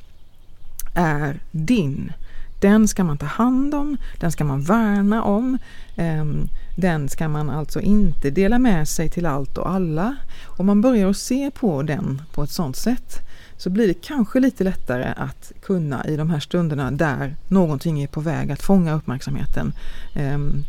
är 0.94 1.40
din. 1.52 2.11
Den 2.60 2.88
ska 2.88 3.03
man 3.03 3.18
ta 3.18 3.26
hand 3.26 3.76
om, 3.76 3.98
den 4.20 4.32
ska 4.32 4.44
man 4.44 4.61
värna 4.61 5.24
om. 5.24 5.57
Ehm, 5.95 6.48
den 6.76 7.10
ska 7.10 7.28
man 7.28 7.49
alltså 7.49 7.82
inte 7.82 8.30
dela 8.30 8.60
med 8.60 8.88
sig 8.88 9.10
till 9.10 9.26
allt 9.26 9.57
och 9.57 9.70
alla. 9.70 10.15
Om 10.45 10.65
man 10.65 10.82
börjar 10.82 11.10
att 11.10 11.18
se 11.18 11.52
på 11.52 11.84
den 11.84 12.22
på 12.34 12.44
ett 12.44 12.49
sådant 12.49 12.76
sätt 12.76 13.20
så 13.57 13.70
blir 13.70 13.88
det 13.88 13.94
kanske 13.94 14.40
lite 14.40 14.64
lättare 14.64 15.14
att 15.18 15.52
kunna 15.61 16.06
i 16.07 16.15
de 16.15 16.30
här 16.30 16.40
stunderna 16.40 16.91
där 16.91 17.36
någonting 17.48 18.02
är 18.02 18.07
på 18.07 18.22
väg 18.22 18.52
att 18.52 18.61
fånga 18.61 18.94
uppmärksamheten, 18.94 19.74
ehm, 20.15 20.64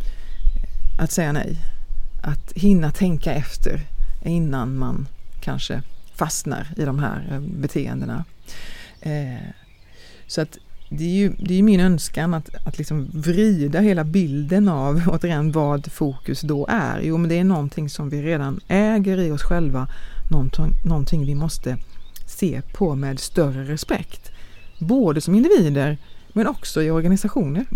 att 1.00 1.12
säga 1.12 1.32
nej. 1.32 1.56
Att 2.22 2.52
hinna 2.52 2.90
tänka 2.90 3.32
efter 3.32 3.80
innan 4.24 4.78
man 4.78 5.08
kanske 5.40 5.82
fastnar 6.14 6.68
i 6.76 6.84
de 6.84 6.98
här 6.98 7.28
eh, 7.30 7.40
beteendena. 7.40 8.24
Eh, 9.00 9.48
så 10.26 10.40
att 10.40 10.58
det 10.88 11.04
är 11.04 11.14
ju 11.14 11.32
det 11.38 11.58
är 11.58 11.62
min 11.62 11.80
önskan 11.80 12.34
att, 12.34 12.54
att 12.66 12.78
liksom 12.78 13.08
vrida 13.12 13.80
hela 13.80 14.04
bilden 14.04 14.68
av 14.68 15.02
återigen 15.08 15.52
vad 15.52 15.92
fokus 15.92 16.40
då 16.40 16.66
är. 16.70 17.00
Jo, 17.00 17.16
men 17.16 17.28
det 17.28 17.38
är 17.38 17.44
någonting 17.44 17.90
som 17.90 18.08
vi 18.08 18.22
redan 18.22 18.60
äger 18.68 19.18
i 19.18 19.30
oss 19.30 19.42
själva, 19.42 19.88
någonting, 20.30 20.72
någonting 20.84 21.26
vi 21.26 21.34
måste 21.34 21.76
se 22.26 22.62
på 22.72 22.94
med 22.94 23.18
större 23.18 23.64
respekt. 23.64 24.30
Både 24.78 25.20
som 25.20 25.34
individer 25.34 25.98
men 26.32 26.46
också 26.46 26.82
i 26.82 26.90
organisationer. 26.90 27.66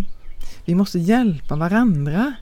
Vi 0.64 0.74
måste 0.74 0.98
hjälpa 0.98 1.56
varandra 1.56 2.32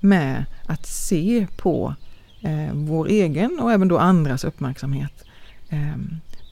med 0.00 0.44
att 0.66 0.86
se 0.86 1.46
på 1.56 1.94
eh, 2.40 2.72
vår 2.72 3.08
egen 3.08 3.60
och 3.60 3.72
även 3.72 3.88
då 3.88 3.98
andras 3.98 4.44
uppmärksamhet 4.44 5.24
eh, 5.68 5.96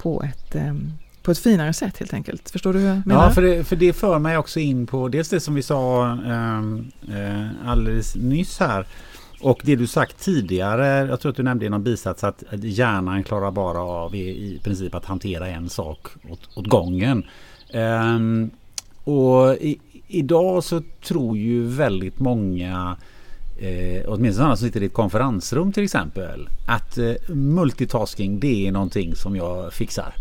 på, 0.02 0.22
ett, 0.22 0.54
eh, 0.54 0.74
på 1.24 1.30
ett 1.30 1.38
finare 1.38 1.72
sätt 1.72 1.98
helt 1.98 2.14
enkelt. 2.14 2.50
Förstår 2.50 2.72
du 2.72 2.78
hur 2.78 2.86
jag 2.86 3.06
menar? 3.06 3.24
Ja, 3.24 3.30
för 3.30 3.42
det, 3.42 3.64
för 3.64 3.76
det 3.76 3.92
för 3.92 4.18
mig 4.18 4.38
också 4.38 4.60
in 4.60 4.86
på 4.86 5.08
dels 5.08 5.28
det 5.28 5.40
som 5.40 5.54
vi 5.54 5.62
sa 5.62 6.06
ehm, 6.06 6.90
eh, 7.08 7.68
alldeles 7.68 8.16
nyss 8.16 8.60
här 8.60 8.86
och 9.40 9.60
det 9.64 9.76
du 9.76 9.86
sagt 9.86 10.20
tidigare, 10.20 10.86
jag 10.86 11.20
tror 11.20 11.30
att 11.30 11.36
du 11.36 11.42
nämnde 11.42 11.66
i 11.66 11.68
någon 11.68 11.82
bisats 11.82 12.24
att 12.24 12.42
hjärnan 12.52 13.24
klarar 13.24 13.50
bara 13.50 13.78
av 13.78 14.14
i, 14.14 14.18
i 14.18 14.60
princip 14.64 14.94
att 14.94 15.04
hantera 15.04 15.48
en 15.48 15.68
sak 15.68 16.08
åt, 16.30 16.48
åt 16.54 16.66
gången. 16.66 17.24
Um, 17.74 18.50
och 19.04 19.54
i, 19.54 19.78
idag 20.08 20.64
så 20.64 20.82
tror 21.02 21.36
ju 21.36 21.66
väldigt 21.66 22.18
många 22.18 22.96
Eh, 23.58 24.02
åtminstone 24.06 24.32
sådana 24.32 24.56
som 24.56 24.66
sitter 24.66 24.82
i 24.82 24.86
ett 24.86 24.92
konferensrum 24.92 25.72
till 25.72 25.84
exempel. 25.84 26.48
Att 26.66 26.98
eh, 26.98 27.12
multitasking 27.28 28.40
det 28.40 28.66
är 28.66 28.72
någonting 28.72 29.14
som 29.14 29.36
jag 29.36 29.72
fixar. 29.72 30.14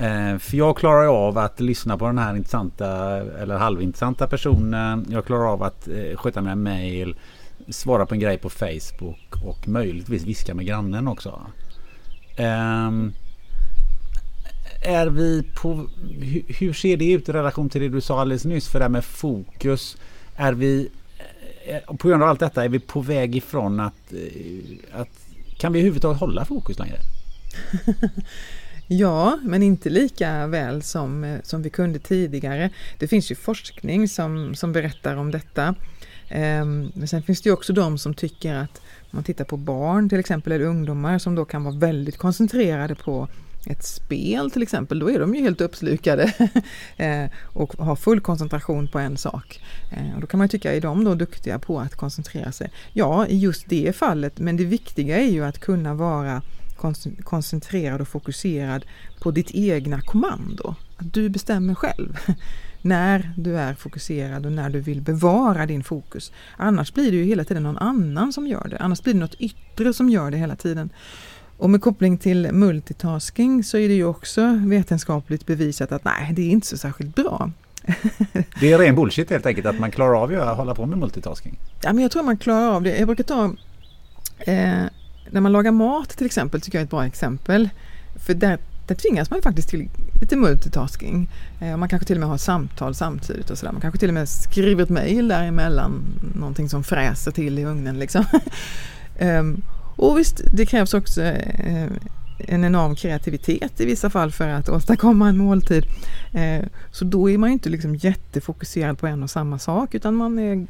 Eh, 0.00 0.38
för 0.38 0.56
jag 0.56 0.76
klarar 0.76 1.26
av 1.26 1.38
att 1.38 1.60
lyssna 1.60 1.98
på 1.98 2.06
den 2.06 2.18
här 2.18 2.36
intressanta 2.36 3.16
eller 3.16 3.56
halvintressanta 3.56 4.26
personen. 4.26 5.06
Jag 5.08 5.24
klarar 5.24 5.52
av 5.52 5.62
att 5.62 5.88
eh, 5.88 6.16
sköta 6.16 6.40
mina 6.40 6.56
mail, 6.56 7.14
svara 7.68 8.06
på 8.06 8.14
en 8.14 8.20
grej 8.20 8.38
på 8.38 8.50
Facebook 8.50 9.44
och 9.44 9.68
möjligtvis 9.68 10.24
viska 10.24 10.54
med 10.54 10.66
grannen 10.66 11.08
också. 11.08 11.40
Um, 12.38 13.12
är 14.82 15.06
vi 15.06 15.42
på... 15.54 15.88
Hur, 16.48 16.72
ser 16.72 16.96
det 16.96 17.12
ut 17.12 17.28
i 17.28 17.32
relation 17.32 17.68
till 17.68 17.80
det 17.80 17.88
du 17.88 18.00
sa 18.00 18.20
alldeles 18.20 18.44
nyss 18.44 18.68
för 18.68 18.78
det 18.78 18.84
här 18.84 18.90
med 18.90 19.04
fokus? 19.04 19.96
Är 20.36 20.52
vi... 20.52 20.88
Eh, 21.66 21.96
på 21.96 22.08
grund 22.08 22.22
av 22.22 22.28
allt 22.28 22.40
detta 22.40 22.64
är 22.64 22.68
vi 22.68 22.78
på 22.78 23.00
väg 23.00 23.36
ifrån 23.36 23.80
att... 23.80 24.12
att 24.92 25.08
kan 25.58 25.72
vi 25.72 25.78
överhuvudtaget 25.78 26.20
hålla 26.20 26.44
fokus 26.44 26.78
längre? 26.78 26.98
Ja, 28.92 29.38
men 29.42 29.62
inte 29.62 29.90
lika 29.90 30.46
väl 30.46 30.82
som, 30.82 31.24
eh, 31.24 31.40
som 31.42 31.62
vi 31.62 31.70
kunde 31.70 31.98
tidigare. 31.98 32.70
Det 32.98 33.08
finns 33.08 33.30
ju 33.30 33.34
forskning 33.34 34.08
som, 34.08 34.54
som 34.54 34.72
berättar 34.72 35.16
om 35.16 35.30
detta. 35.30 35.74
Ehm, 36.28 36.92
men 36.94 37.08
sen 37.08 37.22
finns 37.22 37.42
det 37.42 37.48
ju 37.48 37.52
också 37.52 37.72
de 37.72 37.98
som 37.98 38.14
tycker 38.14 38.54
att 38.54 38.80
om 39.00 39.10
man 39.10 39.24
tittar 39.24 39.44
på 39.44 39.56
barn 39.56 40.08
till 40.08 40.18
exempel 40.18 40.52
eller 40.52 40.64
ungdomar 40.64 41.18
som 41.18 41.34
då 41.34 41.44
kan 41.44 41.64
vara 41.64 41.74
väldigt 41.74 42.18
koncentrerade 42.18 42.94
på 42.94 43.28
ett 43.66 43.84
spel 43.84 44.50
till 44.50 44.62
exempel, 44.62 44.98
då 44.98 45.10
är 45.10 45.18
de 45.18 45.34
ju 45.34 45.42
helt 45.42 45.60
uppslukade 45.60 46.32
eh, 46.96 47.24
och 47.42 47.74
har 47.74 47.96
full 47.96 48.20
koncentration 48.20 48.88
på 48.88 48.98
en 48.98 49.16
sak. 49.16 49.60
Eh, 49.92 50.14
och 50.14 50.20
då 50.20 50.26
kan 50.26 50.38
man 50.38 50.48
tycka, 50.48 50.74
är 50.74 50.80
de 50.80 51.04
då 51.04 51.14
duktiga 51.14 51.58
på 51.58 51.80
att 51.80 51.94
koncentrera 51.94 52.52
sig? 52.52 52.70
Ja, 52.92 53.26
i 53.26 53.38
just 53.38 53.68
det 53.68 53.96
fallet, 53.96 54.38
men 54.38 54.56
det 54.56 54.64
viktiga 54.64 55.18
är 55.18 55.30
ju 55.30 55.44
att 55.44 55.58
kunna 55.58 55.94
vara 55.94 56.42
koncentrerad 57.24 58.00
och 58.00 58.08
fokuserad 58.08 58.84
på 59.20 59.30
ditt 59.30 59.50
egna 59.54 60.00
kommando. 60.00 60.74
Att 60.96 61.14
du 61.14 61.28
bestämmer 61.28 61.74
själv 61.74 62.18
när 62.82 63.32
du 63.36 63.58
är 63.58 63.74
fokuserad 63.74 64.46
och 64.46 64.52
när 64.52 64.70
du 64.70 64.80
vill 64.80 65.00
bevara 65.00 65.66
din 65.66 65.84
fokus. 65.84 66.32
Annars 66.56 66.94
blir 66.94 67.10
det 67.10 67.16
ju 67.16 67.24
hela 67.24 67.44
tiden 67.44 67.62
någon 67.62 67.78
annan 67.78 68.32
som 68.32 68.46
gör 68.46 68.68
det. 68.68 68.78
Annars 68.78 69.02
blir 69.02 69.14
det 69.14 69.20
något 69.20 69.34
yttre 69.34 69.92
som 69.92 70.10
gör 70.10 70.30
det 70.30 70.36
hela 70.36 70.56
tiden. 70.56 70.90
Och 71.56 71.70
med 71.70 71.82
koppling 71.82 72.18
till 72.18 72.52
multitasking 72.52 73.64
så 73.64 73.78
är 73.78 73.88
det 73.88 73.94
ju 73.94 74.04
också 74.04 74.60
vetenskapligt 74.66 75.46
bevisat 75.46 75.92
att 75.92 76.04
nej, 76.04 76.32
det 76.32 76.42
är 76.42 76.50
inte 76.50 76.66
så 76.66 76.78
särskilt 76.78 77.14
bra. 77.14 77.50
det 78.60 78.72
är 78.72 78.78
ren 78.78 78.94
bullshit 78.94 79.30
helt 79.30 79.46
enkelt 79.46 79.66
att 79.66 79.78
man 79.78 79.90
klarar 79.90 80.22
av 80.22 80.48
att 80.48 80.56
hålla 80.56 80.74
på 80.74 80.86
med 80.86 80.98
multitasking. 80.98 81.58
Ja, 81.82 81.92
men 81.92 82.02
jag 82.02 82.10
tror 82.10 82.22
man 82.22 82.36
klarar 82.36 82.68
av 82.68 82.82
det. 82.82 82.98
Jag 82.98 83.06
brukar 83.08 83.24
ta 83.24 83.54
eh, 84.38 84.84
när 85.32 85.40
man 85.40 85.52
lagar 85.52 85.72
mat 85.72 86.08
till 86.08 86.26
exempel 86.26 86.60
tycker 86.60 86.78
jag 86.78 86.82
är 86.82 86.84
ett 86.84 86.90
bra 86.90 87.06
exempel. 87.06 87.68
För 88.16 88.34
där, 88.34 88.58
där 88.86 88.94
tvingas 88.94 89.30
man 89.30 89.38
ju 89.38 89.42
faktiskt 89.42 89.68
till 89.68 89.88
lite 90.20 90.36
multitasking. 90.36 91.28
Eh, 91.60 91.76
man 91.76 91.88
kanske 91.88 92.06
till 92.06 92.16
och 92.16 92.20
med 92.20 92.28
har 92.28 92.38
samtal 92.38 92.94
samtidigt 92.94 93.50
och 93.50 93.58
sådär. 93.58 93.72
Man 93.72 93.80
kanske 93.80 94.00
till 94.00 94.08
och 94.08 94.14
med 94.14 94.28
skriver 94.28 94.82
ett 94.82 94.88
mejl 94.88 95.28
däremellan. 95.28 96.02
Någonting 96.34 96.68
som 96.68 96.84
fräser 96.84 97.30
till 97.30 97.58
i 97.58 97.64
ugnen 97.64 97.98
liksom. 97.98 98.24
um, 99.20 99.62
och 99.96 100.18
visst, 100.18 100.40
det 100.52 100.66
krävs 100.66 100.94
också 100.94 101.22
eh, 101.22 101.86
en 102.38 102.64
enorm 102.64 102.94
kreativitet 102.94 103.80
i 103.80 103.86
vissa 103.86 104.10
fall 104.10 104.32
för 104.32 104.48
att 104.48 104.68
åstadkomma 104.68 105.28
en 105.28 105.38
måltid. 105.38 105.84
Eh, 106.32 106.64
så 106.90 107.04
då 107.04 107.30
är 107.30 107.38
man 107.38 107.48
ju 107.48 107.52
inte 107.52 107.68
liksom 107.68 107.96
jättefokuserad 107.96 108.98
på 108.98 109.06
en 109.06 109.22
och 109.22 109.30
samma 109.30 109.58
sak 109.58 109.94
utan 109.94 110.14
man 110.14 110.38
är 110.38 110.66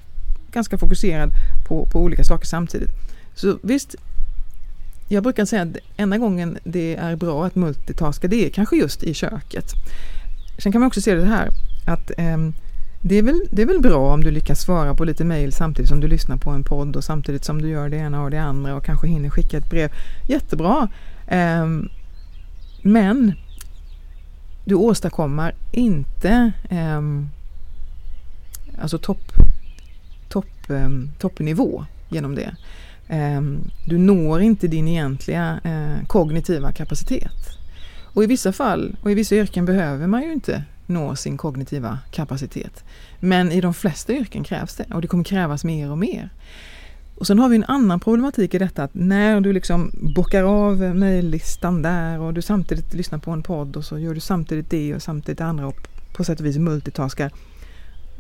ganska 0.53 0.79
fokuserad 0.79 1.31
på, 1.69 1.87
på 1.87 2.01
olika 2.01 2.25
saker 2.25 2.47
samtidigt. 2.47 2.91
Så 3.35 3.59
visst, 3.63 3.97
jag 5.13 5.23
brukar 5.23 5.45
säga 5.45 5.63
att 5.63 5.77
enda 5.97 6.19
gången 6.19 6.59
det 6.65 6.97
är 6.97 7.17
bra 7.17 7.47
att 7.47 7.55
multitaska 7.55 8.29
det 8.29 8.47
är 8.47 8.51
kanske 8.51 8.77
just 8.77 9.03
i 9.03 9.15
köket. 9.15 9.73
Sen 10.59 10.73
kan 10.73 10.81
man 10.81 10.87
också 10.87 11.01
se 11.01 11.15
det 11.15 11.25
här 11.25 11.49
att 11.87 12.11
eh, 12.19 12.37
det, 13.03 13.15
är 13.15 13.23
väl, 13.23 13.41
det 13.51 13.63
är 13.63 13.67
väl 13.67 13.81
bra 13.81 14.15
om 14.15 14.25
du 14.25 14.31
lyckas 14.31 14.61
svara 14.61 14.95
på 14.95 15.05
lite 15.05 15.25
mejl 15.25 15.53
samtidigt 15.53 15.89
som 15.89 16.01
du 16.01 16.09
lyssnar 16.09 16.37
på 16.37 16.51
en 16.51 16.65
podd 16.65 16.97
och 16.97 17.05
samtidigt 17.05 17.45
som 17.45 17.63
du 17.63 17.69
gör 17.69 17.89
det 17.89 17.97
ena 17.97 18.23
och 18.23 18.31
det 18.31 18.39
andra 18.39 18.75
och 18.75 18.85
kanske 18.85 19.07
hinner 19.07 19.31
skicka 19.31 19.59
ett 19.59 19.71
brev. 19.71 19.93
Jättebra! 20.29 20.89
Eh, 21.27 21.67
men 22.83 23.33
du 24.65 24.75
åstadkommer 24.75 25.55
inte 25.73 26.53
eh, 26.69 27.01
alltså 28.83 28.99
topp, 28.99 29.33
topp, 30.29 30.71
eh, 30.71 30.89
toppnivå 31.19 31.85
genom 32.09 32.35
det. 32.35 32.57
Ehm, 33.13 33.71
du 33.85 33.99
når 33.99 34.41
inte 34.41 34.69
din 34.69 34.89
egentliga 34.89 35.61
eh, 35.65 36.07
kognitiva 36.07 36.73
kapacitet. 36.73 37.59
Och 38.05 38.25
i 38.25 38.27
vissa 38.27 38.53
fall 38.53 38.97
och 39.03 39.11
i 39.11 39.15
vissa 39.15 39.35
yrken 39.35 39.65
behöver 39.65 40.07
man 40.07 40.23
ju 40.23 40.33
inte 40.33 40.65
nå 40.87 41.17
sin 41.17 41.37
kognitiva 41.37 41.99
kapacitet. 42.11 42.85
Men 43.21 43.53
i 43.53 43.61
de 43.61 43.75
flesta 43.75 44.13
yrken 44.13 44.45
krävs 44.45 44.77
det 44.77 44.85
och 44.95 45.03
det 45.03 45.09
kommer 45.09 45.25
krävas 45.25 45.65
mer 45.65 45.91
och 45.91 45.99
mer. 45.99 46.31
Och 47.15 47.27
sen 47.27 47.39
har 47.39 47.49
vi 47.49 47.57
en 47.57 47.65
annan 47.65 48.01
problematik 48.01 48.55
i 48.55 48.59
detta 48.59 48.85
att 48.85 48.95
när 48.95 49.41
du 49.41 49.53
liksom 49.53 49.91
bockar 50.15 50.43
av 50.43 50.79
mejllistan 50.79 51.83
där 51.83 52.21
och 52.21 52.35
du 52.35 52.43
samtidigt 52.43 52.95
lyssnar 52.95 53.19
på 53.19 53.31
en 53.31 53.43
podd 53.43 53.77
och 53.77 53.85
så 53.85 53.99
gör 53.99 54.15
du 54.15 54.21
samtidigt 54.21 54.71
det 54.71 54.95
och 54.95 55.03
samtidigt 55.03 55.39
det 55.39 55.45
andra 55.45 55.67
och 55.67 55.89
på 56.13 56.25
sätt 56.25 56.41
och 56.41 56.47
vis 56.47 56.59
multitaskar 56.59 57.31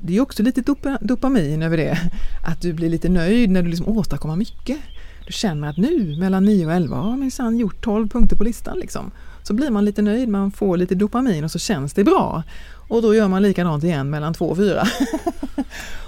det 0.02 0.16
är 0.16 0.20
också 0.20 0.43
lite 0.43 0.62
dopamin 1.01 1.62
över 1.62 1.77
det. 1.77 1.98
Att 2.44 2.60
du 2.60 2.72
blir 2.72 2.90
lite 2.90 3.09
nöjd 3.09 3.51
när 3.51 3.62
du 3.62 3.68
liksom 3.68 3.89
åstadkommer 3.89 4.36
mycket. 4.36 4.78
Du 5.27 5.32
känner 5.32 5.68
att 5.68 5.77
nu 5.77 6.16
mellan 6.18 6.44
9 6.44 6.66
och 6.66 6.72
11 6.72 6.97
har 6.97 7.16
minsann 7.16 7.59
gjort 7.59 7.85
12 7.85 8.09
punkter 8.09 8.36
på 8.36 8.44
listan. 8.44 8.78
Liksom. 8.78 9.10
Så 9.43 9.55
blir 9.55 9.70
man 9.70 9.85
lite 9.85 10.02
nöjd, 10.02 10.28
man 10.28 10.51
får 10.51 10.77
lite 10.77 10.94
dopamin 10.94 11.44
och 11.44 11.51
så 11.51 11.59
känns 11.59 11.93
det 11.93 12.05
bra. 12.05 12.43
Och 12.89 13.02
då 13.02 13.14
gör 13.14 13.28
man 13.28 13.43
likadant 13.43 13.85
igen 13.85 14.10
mellan 14.10 14.35
2 14.35 14.47
och 14.47 14.56
4. 14.56 14.82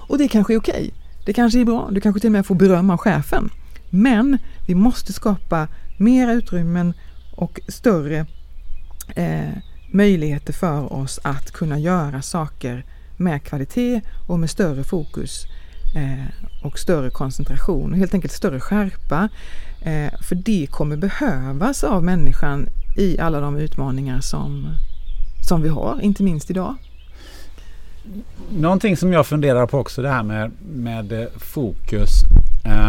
och 0.08 0.18
det 0.18 0.28
kanske 0.28 0.54
är 0.54 0.58
okej. 0.58 0.74
Okay. 0.74 0.90
Det 1.26 1.32
kanske 1.32 1.60
är 1.60 1.64
bra, 1.64 1.88
du 1.90 2.00
kanske 2.00 2.20
till 2.20 2.28
och 2.28 2.32
med 2.32 2.46
får 2.46 2.54
beröm 2.54 2.90
av 2.90 2.96
chefen. 2.96 3.50
Men 3.90 4.38
vi 4.66 4.74
måste 4.74 5.12
skapa 5.12 5.68
mera 5.98 6.32
utrymmen 6.32 6.94
och 7.36 7.60
större 7.68 8.26
eh, 9.16 9.56
möjligheter 9.90 10.52
för 10.52 10.92
oss 10.92 11.20
att 11.22 11.50
kunna 11.50 11.78
göra 11.78 12.22
saker 12.22 12.84
med 13.22 13.44
kvalitet 13.44 14.00
och 14.26 14.38
med 14.38 14.50
större 14.50 14.84
fokus 14.84 15.46
eh, 15.94 16.64
och 16.64 16.78
större 16.78 17.10
koncentration 17.10 17.92
och 17.92 17.98
helt 17.98 18.14
enkelt 18.14 18.32
större 18.32 18.60
skärpa. 18.60 19.28
Eh, 19.82 20.12
för 20.20 20.34
det 20.34 20.66
kommer 20.70 20.96
behövas 20.96 21.84
av 21.84 22.04
människan 22.04 22.68
i 22.96 23.18
alla 23.18 23.40
de 23.40 23.56
utmaningar 23.56 24.20
som, 24.20 24.68
som 25.48 25.62
vi 25.62 25.68
har, 25.68 26.00
inte 26.00 26.22
minst 26.22 26.50
idag. 26.50 26.74
Någonting 28.50 28.96
som 28.96 29.12
jag 29.12 29.26
funderar 29.26 29.66
på 29.66 29.78
också 29.78 30.02
det 30.02 30.08
här 30.08 30.22
med, 30.22 30.52
med 30.60 31.12
eh, 31.12 31.28
fokus 31.36 32.10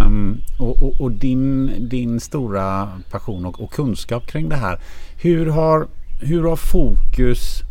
um, 0.05 0.41
och, 0.60 0.84
och, 0.84 1.01
och, 1.01 1.11
din, 1.11 1.73
din 1.89 2.19
stora 2.19 2.89
passion 3.11 3.45
och, 3.45 3.61
och 3.61 3.73
kunskap 3.73 4.27
kring 4.27 4.49
det 4.49 4.55
här. 4.55 4.80
Hur 5.22 5.45
har, 5.45 5.88
hur 6.22 6.43
har 6.43 6.55
fokus 6.55 7.61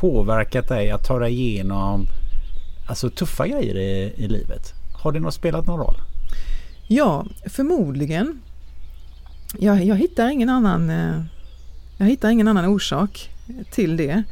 påverkat 0.00 0.68
dig 0.68 0.90
att 0.90 1.04
ta 1.04 1.18
dig 1.18 1.32
igenom 1.32 2.06
alltså, 2.86 3.10
tuffa 3.10 3.48
grejer 3.48 3.76
i, 3.76 4.14
i 4.16 4.28
livet? 4.28 4.74
Har 5.02 5.12
det 5.12 5.20
något 5.20 5.34
spelat 5.34 5.66
någon 5.66 5.80
roll? 5.80 5.96
Ja, 6.86 7.26
förmodligen. 7.46 8.40
Jag, 9.58 9.84
jag 9.84 9.96
hittar 9.96 10.28
ingen 10.28 10.48
annan 10.48 10.90
eh, 10.90 11.22
jag 12.00 12.06
hittar 12.06 12.30
ingen 12.30 12.48
annan 12.48 12.64
orsak 12.64 13.30
till 13.70 13.96
det. 13.96 14.22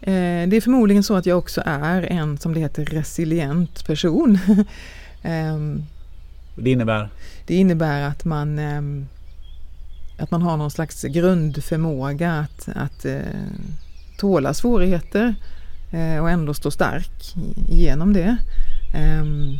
Eh, 0.00 0.48
det 0.48 0.56
är 0.56 0.60
förmodligen 0.60 1.02
så 1.02 1.14
att 1.14 1.26
jag 1.26 1.38
också 1.38 1.62
är 1.66 2.02
en, 2.02 2.38
som 2.38 2.54
det 2.54 2.60
heter, 2.60 2.84
resilient 2.84 3.86
person. 3.86 4.38
Ehm, 5.24 5.82
det 6.56 6.70
innebär? 6.70 7.10
Det 7.46 7.54
innebär 7.54 8.02
att 8.02 8.24
man, 8.24 8.58
ehm, 8.58 9.06
att 10.18 10.30
man 10.30 10.42
har 10.42 10.56
någon 10.56 10.70
slags 10.70 11.02
grundförmåga 11.02 12.32
att, 12.32 12.68
att 12.74 13.04
eh, 13.04 13.20
tåla 14.22 14.54
svårigheter 14.54 15.34
eh, 15.90 16.18
och 16.18 16.30
ändå 16.30 16.54
stå 16.54 16.70
stark 16.70 17.34
genom 17.68 18.12
det. 18.12 18.36
Ehm, 18.94 19.58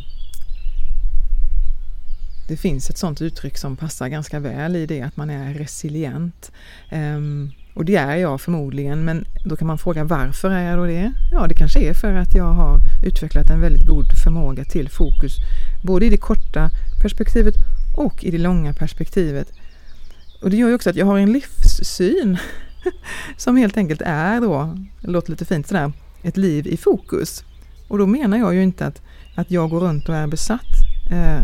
det 2.47 2.57
finns 2.57 2.89
ett 2.89 2.97
sådant 2.97 3.21
uttryck 3.21 3.57
som 3.57 3.77
passar 3.77 4.07
ganska 4.07 4.39
väl 4.39 4.75
i 4.75 4.85
det 4.85 5.01
att 5.01 5.17
man 5.17 5.29
är 5.29 5.53
resilient. 5.53 6.51
Ehm, 6.89 7.51
och 7.75 7.85
det 7.85 7.95
är 7.95 8.15
jag 8.15 8.41
förmodligen, 8.41 9.05
men 9.05 9.25
då 9.45 9.55
kan 9.55 9.67
man 9.67 9.77
fråga 9.77 10.03
varför 10.03 10.51
är 10.51 10.69
jag 10.69 10.77
då 10.77 10.85
det? 10.85 11.11
Ja, 11.31 11.47
det 11.47 11.55
kanske 11.55 11.79
är 11.79 11.93
för 11.93 12.13
att 12.13 12.35
jag 12.35 12.53
har 12.53 12.79
utvecklat 13.05 13.49
en 13.49 13.61
väldigt 13.61 13.87
god 13.87 14.05
förmåga 14.23 14.65
till 14.65 14.89
fokus, 14.89 15.33
både 15.83 16.05
i 16.05 16.09
det 16.09 16.17
korta 16.17 16.69
perspektivet 17.01 17.55
och 17.97 18.23
i 18.23 18.31
det 18.31 18.37
långa 18.37 18.73
perspektivet. 18.73 19.47
Och 20.41 20.49
det 20.49 20.57
gör 20.57 20.67
ju 20.67 20.75
också 20.75 20.89
att 20.89 20.95
jag 20.95 21.05
har 21.05 21.19
en 21.19 21.31
livssyn 21.31 22.37
som 23.37 23.57
helt 23.57 23.77
enkelt 23.77 24.01
är 24.05 24.41
då, 24.41 24.77
det 25.01 25.11
låter 25.11 25.31
lite 25.31 25.45
fint 25.45 25.67
sådär, 25.67 25.91
ett 26.23 26.37
liv 26.37 26.67
i 26.67 26.77
fokus. 26.77 27.43
Och 27.87 27.97
då 27.97 28.07
menar 28.07 28.37
jag 28.37 28.55
ju 28.55 28.63
inte 28.63 28.85
att, 28.85 29.01
att 29.35 29.51
jag 29.51 29.69
går 29.69 29.79
runt 29.79 30.09
och 30.09 30.15
är 30.15 30.27
besatt. 30.27 30.67
Eh, 31.11 31.41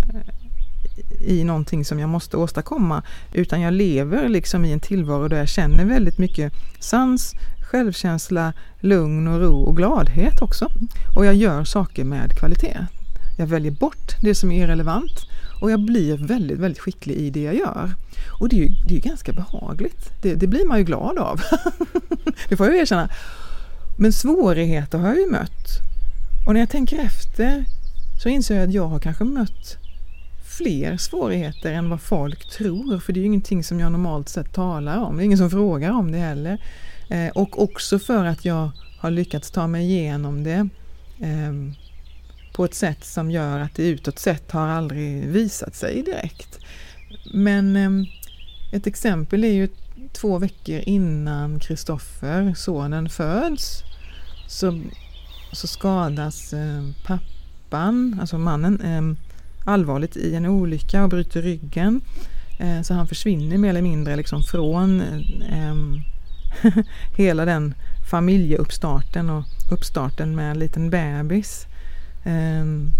i 1.22 1.44
någonting 1.44 1.86
som 1.86 2.00
jag 2.00 2.10
måste 2.10 2.38
åstadkomma 2.38 3.04
utan 3.34 3.62
jag 3.62 3.74
lever 3.74 4.30
liksom 4.30 4.66
i 4.66 4.74
en 4.74 4.80
tillvaro 4.80 5.28
där 5.28 5.38
jag 5.38 5.50
känner 5.50 5.86
väldigt 5.86 6.18
mycket 6.18 6.54
sans, 6.80 7.34
självkänsla, 7.72 8.54
lugn 8.80 9.28
och 9.28 9.40
ro 9.40 9.62
och 9.62 9.78
gladhet 9.78 10.42
också. 10.42 10.72
Och 11.16 11.26
jag 11.26 11.36
gör 11.36 11.64
saker 11.64 12.04
med 12.04 12.32
kvalitet. 12.40 12.78
Jag 13.40 13.48
väljer 13.48 13.72
bort 13.72 14.16
det 14.22 14.36
som 14.36 14.52
är 14.52 14.64
irrelevant 14.64 15.26
och 15.62 15.72
jag 15.72 15.80
blir 15.80 16.18
väldigt, 16.18 16.60
väldigt 16.60 16.80
skicklig 16.80 17.16
i 17.16 17.30
det 17.30 17.42
jag 17.42 17.56
gör. 17.56 17.94
Och 18.40 18.50
det 18.50 18.56
är 18.56 18.60
ju 18.60 18.70
det 18.88 18.96
är 18.96 19.00
ganska 19.00 19.34
behagligt. 19.34 20.12
Det, 20.22 20.36
det 20.36 20.48
blir 20.48 20.66
man 20.66 20.78
ju 20.78 20.84
glad 20.84 21.18
av. 21.18 21.42
det 22.50 22.58
får 22.58 22.68
jag 22.68 22.78
erkänna. 22.78 23.10
Men 23.98 24.14
svårigheter 24.14 24.98
har 24.98 25.08
jag 25.08 25.18
ju 25.18 25.32
mött. 25.32 25.68
Och 26.48 26.54
när 26.54 26.60
jag 26.60 26.70
tänker 26.70 27.00
efter 27.00 27.66
så 28.24 28.30
inser 28.30 28.56
jag 28.56 28.68
att 28.68 28.74
jag 28.74 28.88
har 28.88 29.00
kanske 29.00 29.24
mött 29.24 29.78
fler 30.58 30.98
svårigheter 30.98 31.74
än 31.74 31.90
vad 31.90 32.02
folk 32.02 32.50
tror. 32.50 33.00
För 33.00 33.14
det 33.14 33.20
är 33.20 33.22
ju 33.22 33.28
ingenting 33.28 33.64
som 33.64 33.80
jag 33.80 33.92
normalt 33.92 34.30
sett 34.30 34.54
talar 34.54 34.98
om. 34.98 35.18
Det 35.18 35.24
är 35.24 35.26
ingen 35.26 35.38
som 35.38 35.50
frågar 35.50 35.92
om 35.92 36.12
det 36.12 36.18
heller. 36.18 36.62
Eh, 37.10 37.28
och 37.28 37.64
också 37.64 38.00
för 38.00 38.26
att 38.26 38.46
jag 38.46 38.72
har 39.00 39.12
lyckats 39.12 39.52
ta 39.52 39.68
mig 39.68 39.86
igenom 39.86 40.44
det 40.44 40.70
eh, 41.20 41.54
på 42.60 42.66
ett 42.66 42.74
sätt 42.74 43.06
som 43.06 43.32
gör 43.32 43.60
att 43.60 43.76
det 43.76 43.88
utåt 43.88 44.20
sett 44.20 44.52
har 44.52 44.68
aldrig 44.68 45.28
visat 45.28 45.76
sig 45.76 46.04
direkt. 46.04 46.60
Men 47.34 47.76
ehm, 47.76 48.06
ett 48.74 48.88
exempel 48.88 49.44
är 49.44 49.54
ju 49.54 49.70
två 50.14 50.38
veckor 50.38 50.82
innan 50.86 51.60
Kristoffer, 51.60 52.54
sonen, 52.58 53.10
föds 53.10 53.84
så, 54.48 54.82
så 55.52 55.68
skadas 55.68 56.54
ehm, 56.54 56.94
pappan, 57.06 58.18
alltså 58.22 58.38
mannen, 58.38 58.82
ehm, 58.82 59.18
allvarligt 59.66 60.18
i 60.18 60.36
en 60.36 60.46
olycka 60.46 61.04
och 61.04 61.10
bryter 61.10 61.42
ryggen. 61.42 62.02
Eh, 62.60 62.82
så 62.82 62.94
han 62.94 63.08
försvinner 63.08 63.58
mer 63.58 63.70
eller 63.70 63.82
mindre 63.82 64.16
liksom 64.16 64.44
från 64.44 65.04
hela 67.18 67.46
den 67.46 67.74
familjeuppstarten 68.12 69.30
och 69.30 69.46
uppstarten 69.72 70.36
med 70.36 70.52
en 70.52 70.60
liten 70.60 70.90
bebis. 70.90 71.69
Ehm, 72.24 72.92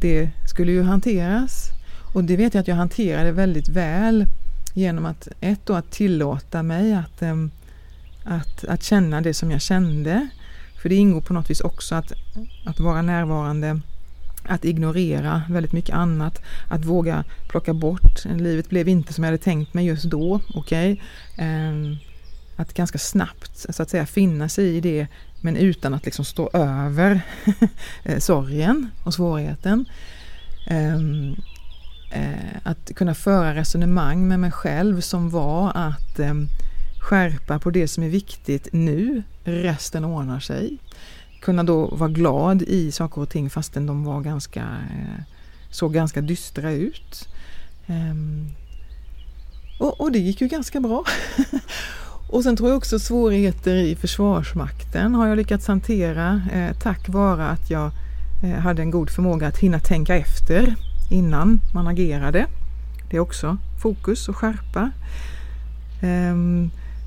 det 0.00 0.30
skulle 0.46 0.72
ju 0.72 0.82
hanteras 0.82 1.70
och 2.12 2.24
det 2.24 2.36
vet 2.36 2.54
jag 2.54 2.60
att 2.60 2.68
jag 2.68 2.76
hanterade 2.76 3.32
väldigt 3.32 3.68
väl 3.68 4.26
genom 4.74 5.06
att 5.06 5.28
ett 5.40 5.60
då 5.64 5.74
att 5.74 5.90
tillåta 5.90 6.62
mig 6.62 6.94
att, 6.94 7.22
ehm, 7.22 7.50
att, 8.24 8.64
att 8.64 8.82
känna 8.82 9.20
det 9.20 9.34
som 9.34 9.50
jag 9.50 9.60
kände. 9.60 10.28
För 10.82 10.88
det 10.88 10.94
ingår 10.94 11.20
på 11.20 11.32
något 11.32 11.50
vis 11.50 11.60
också 11.60 11.94
att, 11.94 12.12
att 12.64 12.80
vara 12.80 13.02
närvarande, 13.02 13.80
att 14.44 14.64
ignorera 14.64 15.42
väldigt 15.50 15.72
mycket 15.72 15.94
annat, 15.94 16.42
att 16.68 16.84
våga 16.84 17.24
plocka 17.48 17.74
bort. 17.74 18.24
Livet 18.24 18.68
blev 18.70 18.88
inte 18.88 19.12
som 19.12 19.24
jag 19.24 19.28
hade 19.28 19.42
tänkt 19.42 19.74
mig 19.74 19.86
just 19.86 20.04
då, 20.04 20.40
okej. 20.54 20.92
Okay? 20.92 21.98
att 22.58 22.74
ganska 22.74 22.98
snabbt 22.98 23.66
så 23.74 23.82
att 23.82 23.90
säga 23.90 24.06
finna 24.06 24.48
sig 24.48 24.76
i 24.76 24.80
det 24.80 25.06
men 25.40 25.56
utan 25.56 25.94
att 25.94 26.04
liksom 26.04 26.24
stå 26.24 26.50
över 26.52 27.20
eh, 28.02 28.18
sorgen 28.18 28.90
och 29.04 29.14
svårigheten. 29.14 29.84
Ehm, 30.66 31.36
eh, 32.12 32.56
att 32.62 32.94
kunna 32.94 33.14
föra 33.14 33.54
resonemang 33.54 34.28
med 34.28 34.40
mig 34.40 34.50
själv 34.50 35.00
som 35.00 35.30
var 35.30 35.72
att 35.74 36.18
ehm, 36.18 36.48
skärpa 37.00 37.58
på 37.58 37.70
det 37.70 37.88
som 37.88 38.02
är 38.02 38.08
viktigt 38.08 38.68
nu, 38.72 39.22
resten 39.44 40.04
ordnar 40.04 40.40
sig. 40.40 40.78
Kunna 41.40 41.62
då 41.62 41.86
vara 41.86 42.10
glad 42.10 42.62
i 42.62 42.92
saker 42.92 43.20
och 43.20 43.30
ting 43.30 43.50
fastän 43.50 43.86
de 43.86 44.04
var 44.04 44.20
ganska, 44.20 44.60
eh, 44.60 45.24
såg 45.70 45.94
ganska 45.94 46.20
dystra 46.20 46.72
ut. 46.72 47.28
Ehm, 47.86 48.48
och, 49.78 50.00
och 50.00 50.12
det 50.12 50.18
gick 50.18 50.40
ju 50.40 50.48
ganska 50.48 50.80
bra. 50.80 51.04
Och 52.28 52.42
sen 52.42 52.56
tror 52.56 52.68
jag 52.68 52.76
också 52.76 52.98
svårigheter 52.98 53.74
i 53.74 53.96
Försvarsmakten 53.96 55.14
har 55.14 55.28
jag 55.28 55.36
lyckats 55.36 55.66
hantera 55.66 56.42
eh, 56.52 56.76
tack 56.78 57.08
vare 57.08 57.48
att 57.48 57.70
jag 57.70 57.90
eh, 58.42 58.50
hade 58.50 58.82
en 58.82 58.90
god 58.90 59.10
förmåga 59.10 59.46
att 59.46 59.58
hinna 59.58 59.80
tänka 59.80 60.16
efter 60.16 60.74
innan 61.10 61.60
man 61.74 61.86
agerade. 61.86 62.46
Det 63.10 63.16
är 63.16 63.20
också 63.20 63.56
fokus 63.82 64.28
och 64.28 64.36
skärpa. 64.36 64.90
Eh, 66.02 66.34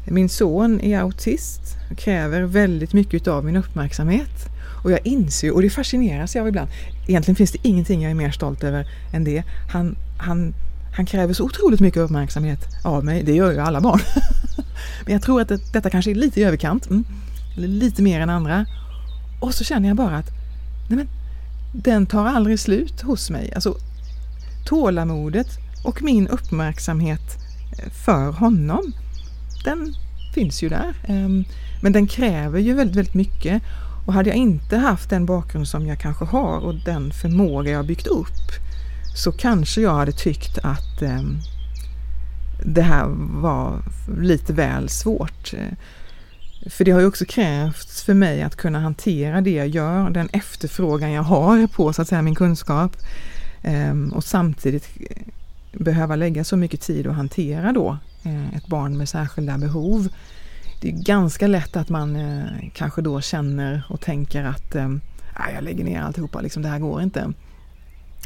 min 0.05 0.29
son 0.29 0.79
är 0.81 0.99
autist 0.99 1.61
och 1.91 1.97
kräver 1.97 2.41
väldigt 2.41 2.93
mycket 2.93 3.27
av 3.27 3.45
min 3.45 3.55
uppmärksamhet. 3.55 4.49
Och 4.83 4.91
jag 4.91 5.07
inser, 5.07 5.53
och 5.53 5.61
det 5.61 5.69
fascineras 5.69 6.35
jag 6.35 6.41
av 6.41 6.47
ibland, 6.47 6.69
egentligen 7.07 7.35
finns 7.35 7.51
det 7.51 7.59
ingenting 7.61 8.01
jag 8.01 8.11
är 8.11 8.15
mer 8.15 8.31
stolt 8.31 8.63
över 8.63 8.87
än 9.13 9.23
det. 9.23 9.43
Han, 9.73 9.95
han 10.17 10.53
han 10.95 11.05
kräver 11.05 11.33
så 11.33 11.43
otroligt 11.43 11.79
mycket 11.79 11.99
uppmärksamhet 11.99 12.67
av 12.83 13.05
mig. 13.05 13.23
Det 13.23 13.33
gör 13.33 13.51
ju 13.51 13.59
alla 13.59 13.81
barn. 13.81 13.99
Men 15.05 15.13
jag 15.13 15.21
tror 15.21 15.41
att 15.41 15.47
det, 15.47 15.73
detta 15.73 15.89
kanske 15.89 16.11
är 16.11 16.15
lite 16.15 16.39
i 16.39 16.43
överkant. 16.43 16.89
Mm. 16.89 17.05
Eller 17.57 17.67
lite 17.67 18.01
mer 18.01 18.19
än 18.19 18.29
andra. 18.29 18.65
Och 19.39 19.53
så 19.53 19.63
känner 19.63 19.87
jag 19.87 19.97
bara 19.97 20.17
att 20.17 20.29
nej 20.89 20.97
men, 20.97 21.07
den 21.73 22.05
tar 22.05 22.25
aldrig 22.25 22.59
slut 22.59 23.01
hos 23.01 23.29
mig. 23.29 23.51
Alltså 23.55 23.77
tålamodet 24.65 25.47
och 25.83 26.01
min 26.01 26.27
uppmärksamhet 26.27 27.37
eh, 27.77 27.91
för 27.91 28.31
honom, 28.31 28.93
den 29.63 29.93
finns 30.33 30.63
ju 30.63 30.69
där. 30.69 30.93
Ehm, 31.07 31.43
men 31.81 31.91
den 31.91 32.07
kräver 32.07 32.59
ju 32.59 32.73
väldigt, 32.73 32.95
väldigt 32.95 33.13
mycket. 33.13 33.63
Och 34.05 34.13
hade 34.13 34.29
jag 34.29 34.37
inte 34.37 34.77
haft 34.77 35.09
den 35.09 35.25
bakgrund 35.25 35.67
som 35.67 35.87
jag 35.87 35.99
kanske 35.99 36.25
har 36.25 36.59
och 36.59 36.75
den 36.75 37.11
förmåga 37.11 37.71
jag 37.71 37.85
byggt 37.85 38.07
upp 38.07 38.51
så 39.15 39.31
kanske 39.31 39.81
jag 39.81 39.93
hade 39.93 40.11
tyckt 40.11 40.57
att 40.63 41.01
eh, 41.01 41.21
det 42.65 42.81
här 42.81 43.05
var 43.41 43.81
lite 44.19 44.53
väl 44.53 44.89
svårt. 44.89 45.53
Eh, 45.53 45.77
för 46.69 46.85
det 46.85 46.91
har 46.91 46.99
ju 46.99 47.05
också 47.05 47.25
krävts 47.25 48.03
för 48.03 48.13
mig 48.13 48.41
att 48.41 48.55
kunna 48.55 48.79
hantera 48.79 49.41
det 49.41 49.51
jag 49.51 49.67
gör, 49.67 50.09
den 50.09 50.29
efterfrågan 50.33 51.11
jag 51.11 51.23
har 51.23 51.67
på 51.67 51.93
så 51.93 52.01
att 52.01 52.07
säga 52.07 52.21
min 52.21 52.35
kunskap 52.35 52.97
eh, 53.61 53.93
och 54.13 54.23
samtidigt 54.23 54.89
eh, 55.09 55.17
behöva 55.71 56.15
lägga 56.15 56.43
så 56.43 56.57
mycket 56.57 56.81
tid 56.81 57.07
att 57.07 57.15
hantera 57.15 57.71
då 57.71 57.97
eh, 58.23 58.55
ett 58.55 58.67
barn 58.67 58.97
med 58.97 59.09
särskilda 59.09 59.57
behov. 59.57 60.07
Det 60.81 60.87
är 60.89 61.03
ganska 61.03 61.47
lätt 61.47 61.77
att 61.77 61.89
man 61.89 62.15
eh, 62.15 62.69
kanske 62.73 63.01
då 63.01 63.21
känner 63.21 63.83
och 63.89 64.01
tänker 64.01 64.43
att 64.43 64.75
eh, 64.75 64.89
jag 65.55 65.63
lägger 65.63 65.83
ner 65.83 66.01
alltihopa, 66.01 66.41
liksom, 66.41 66.63
det 66.63 66.69
här 66.69 66.79
går 66.79 67.01
inte. 67.01 67.33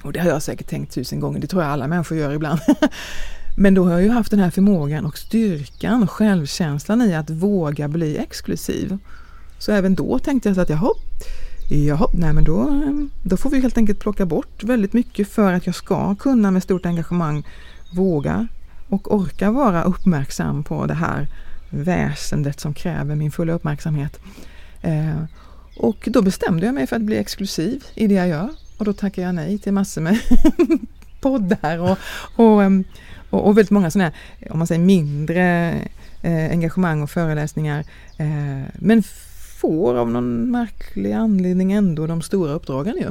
Och 0.06 0.14
det 0.14 0.20
har 0.20 0.30
jag 0.30 0.42
säkert 0.42 0.68
tänkt 0.68 0.94
tusen 0.94 1.20
gånger, 1.20 1.40
det 1.40 1.48
tror 1.48 1.64
jag 1.64 1.72
alla 1.72 1.88
människor 1.88 2.18
gör 2.18 2.34
ibland. 2.34 2.60
Men 3.58 3.74
då 3.74 3.84
har 3.84 3.92
jag 3.92 4.04
ju 4.04 4.10
haft 4.10 4.32
den 4.32 4.40
här 4.40 4.50
förmågan 4.50 5.06
och 5.06 5.18
styrkan 5.18 6.04
och 6.04 6.12
självkänslan 6.12 7.02
i 7.02 7.16
att 7.16 7.30
våga 7.30 7.88
bli 7.88 8.18
exklusiv. 8.18 8.98
Så 9.60 9.72
även 9.72 9.96
då 9.96 10.20
tänkte 10.20 10.50
jag 10.50 10.56
så 10.56 10.62
att 10.62 10.70
jaha, 10.70 10.92
jaha 11.70 12.08
nej 12.14 12.34
men 12.34 12.44
då, 12.44 12.84
då 13.24 13.38
får 13.38 13.50
vi 13.50 13.62
helt 13.62 13.78
enkelt 13.78 14.00
plocka 14.00 14.26
bort 14.26 14.64
väldigt 14.64 14.94
mycket 14.94 15.28
för 15.28 15.54
att 15.54 15.66
jag 15.66 15.76
ska 15.76 16.16
kunna 16.16 16.52
med 16.52 16.64
stort 16.64 16.86
engagemang 16.86 17.48
våga 17.96 18.48
och 18.90 19.14
orka 19.14 19.52
vara 19.52 19.84
uppmärksam 19.84 20.64
på 20.64 20.86
det 20.86 20.94
här 20.94 21.28
väsendet 21.70 22.60
som 22.60 22.74
kräver 22.74 23.16
min 23.16 23.32
fulla 23.32 23.54
uppmärksamhet. 23.54 24.20
Eh, 24.82 25.24
och 25.78 26.08
då 26.12 26.22
bestämde 26.22 26.66
jag 26.66 26.76
mig 26.76 26.88
för 26.88 26.96
att 26.96 27.02
bli 27.02 27.18
exklusiv 27.18 27.84
i 27.96 28.08
det 28.08 28.14
jag 28.14 28.28
gör 28.28 28.50
och 28.78 28.86
då 28.86 28.94
tackar 28.94 29.22
jag 29.22 29.36
nej 29.36 29.58
till 29.58 29.74
massor 29.74 30.02
med 30.02 30.20
poddar 31.22 31.80
och, 31.80 31.98
och, 32.36 32.64
ehm, 32.64 32.84
och, 33.30 33.48
och 33.48 33.58
väldigt 33.58 33.72
många 33.72 33.92
sådana 33.92 34.12
här, 34.40 34.52
om 34.52 34.58
man 34.58 34.68
säger 34.68 34.82
mindre 34.82 35.74
eh, 36.22 36.52
engagemang 36.52 37.02
och 37.02 37.10
föreläsningar. 37.10 37.80
Eh, 38.18 38.68
men 38.74 39.04
får 39.62 39.96
av 39.96 40.12
någon 40.12 40.52
märklig 40.52 41.12
anledning 41.12 41.72
ändå 41.72 42.08
de 42.08 42.22
stora 42.22 42.52
uppdragen 42.52 42.96
ju. 42.96 43.08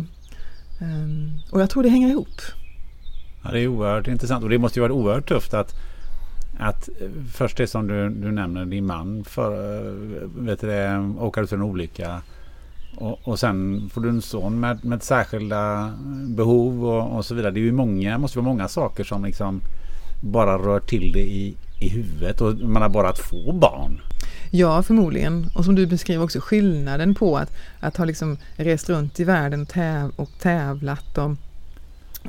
Eh, 0.81 1.53
och 1.53 1.61
jag 1.61 1.71
tror 1.71 1.83
det 1.83 1.89
hänger 1.89 2.09
ihop. 2.09 2.41
Ja, 3.43 3.51
det 3.51 3.61
är 3.61 3.69
oerhört 3.69 4.09
intressant 4.09 4.45
och 4.45 4.51
det 4.51 4.59
måste 4.59 4.79
ju 4.79 4.83
vara 4.83 4.93
oerhört 4.93 5.29
tufft 5.29 5.55
att 5.55 5.75
att 6.59 6.89
eh, 6.89 7.09
först 7.33 7.57
det 7.57 7.67
som 7.67 7.87
du, 7.87 8.09
du 8.11 8.33
nämner, 8.33 8.65
din 8.65 8.87
man 8.87 9.25
för, 9.25 9.77
eh, 9.77 9.93
vet 10.37 10.61
du, 10.61 10.73
eh, 10.73 11.23
åka 11.23 11.41
ut 11.41 11.49
för 11.49 11.57
en 11.57 11.63
olycka 11.63 12.23
och, 12.97 13.29
och 13.29 13.39
sen 13.39 13.89
får 13.93 14.01
du 14.01 14.09
en 14.09 14.23
son 14.23 14.61
med, 14.61 14.85
med 14.85 15.03
särskilda 15.03 15.93
behov 16.27 16.85
och, 16.85 17.17
och, 17.17 17.25
så 17.25 17.35
vidare. 17.35 17.53
Det 17.53 17.61
är 17.61 17.63
ju 17.63 17.73
många, 17.73 18.19
måste 18.19 18.39
vara 18.39 18.49
många 18.49 18.69
saker 18.69 19.05
som 19.05 19.25
liksom 19.25 19.61
bara 20.21 20.59
rör 20.59 20.81
till 20.81 21.13
det 21.13 21.21
i, 21.21 21.55
i 21.81 21.89
huvudet 21.89 22.41
och 22.41 22.55
man 22.55 22.83
har 22.83 22.89
bara 22.89 23.13
två 23.13 23.53
barn. 23.53 24.01
Ja, 24.51 24.83
förmodligen. 24.83 25.51
Och 25.55 25.65
som 25.65 25.75
du 25.75 25.87
beskriver 25.87 26.25
också 26.25 26.41
skillnaden 26.41 27.15
på 27.15 27.37
att, 27.37 27.53
att 27.81 27.97
ha 27.97 28.05
liksom 28.05 28.37
rest 28.57 28.89
runt 28.89 29.21
i 29.21 29.25
världen 29.25 29.63
och, 29.63 29.69
täv 29.69 30.11
och 30.17 30.31
tävlat 30.41 31.19
och, 31.19 31.31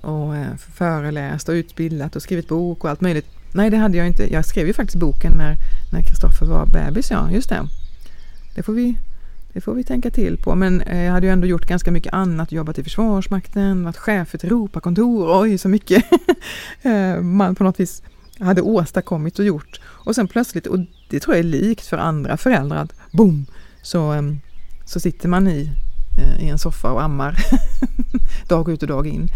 och 0.02 0.36
eh, 0.36 0.56
föreläst 0.58 1.50
och 1.50 1.54
utbildat 1.54 2.16
och 2.16 2.22
skrivit 2.22 2.48
bok 2.48 2.84
och 2.84 2.90
allt 2.90 3.02
möjligt. 3.02 3.28
Nej, 3.54 3.70
det 3.70 3.78
hade 3.78 3.98
jag 3.98 4.08
inte. 4.08 4.34
Jag 4.34 4.46
skrev 4.46 4.68
ju 4.68 4.74
faktiskt 4.74 5.00
boken 5.00 5.32
när 5.92 6.02
Kristoffer 6.02 6.46
var 6.46 6.66
bebis, 6.66 7.12
ja, 7.12 7.32
just 7.32 7.50
det. 7.50 7.68
Det 8.56 8.64
får 8.64 8.74
vi 8.74 8.96
det 9.56 9.62
får 9.62 9.74
vi 9.74 9.84
tänka 9.84 10.12
till 10.12 10.38
på. 10.38 10.56
Men 10.56 10.82
eh, 10.82 11.04
jag 11.04 11.12
hade 11.12 11.28
ju 11.28 11.34
ändå 11.34 11.48
gjort 11.48 11.66
ganska 11.66 11.92
mycket 11.92 12.14
annat, 12.14 12.52
jobbat 12.52 12.80
i 12.80 12.84
Försvarsmakten, 12.84 13.84
varit 13.84 13.98
chef 13.98 14.30
för 14.30 14.38
ett 14.38 14.44
Europakontor, 14.44 15.42
oj 15.42 15.58
så 15.58 15.70
mycket 15.70 16.06
eh, 16.82 17.22
man 17.22 17.56
på 17.56 17.64
något 17.64 17.80
vis 17.80 18.04
hade 18.40 18.62
åstadkommit 18.62 19.40
och 19.40 19.46
gjort. 19.46 19.80
Och 19.86 20.16
sen 20.16 20.28
plötsligt, 20.28 20.68
och 20.68 20.80
det 21.10 21.20
tror 21.20 21.36
jag 21.36 21.40
är 21.40 21.50
likt 21.50 21.86
för 21.86 21.98
andra 21.98 22.38
föräldrar, 22.38 22.78
att 22.78 22.94
boom, 23.12 23.46
så, 23.82 24.12
ehm, 24.12 24.40
så 24.86 25.00
sitter 25.00 25.30
man 25.30 25.48
i, 25.48 25.72
eh, 26.18 26.46
i 26.46 26.50
en 26.50 26.60
soffa 26.60 26.92
och 26.92 27.04
ammar 27.04 27.38
dag 28.48 28.70
ut 28.70 28.82
och 28.82 28.88
dag 28.88 29.08
in. 29.08 29.28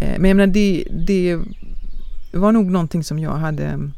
Men 0.00 0.24
jag 0.24 0.36
menar, 0.36 0.46
det, 0.46 0.84
det 1.06 1.40
var 2.32 2.52
nog 2.52 2.70
någonting 2.70 3.04
som 3.04 3.18
jag 3.18 3.34
hade 3.34 3.64
ehm, 3.64 3.92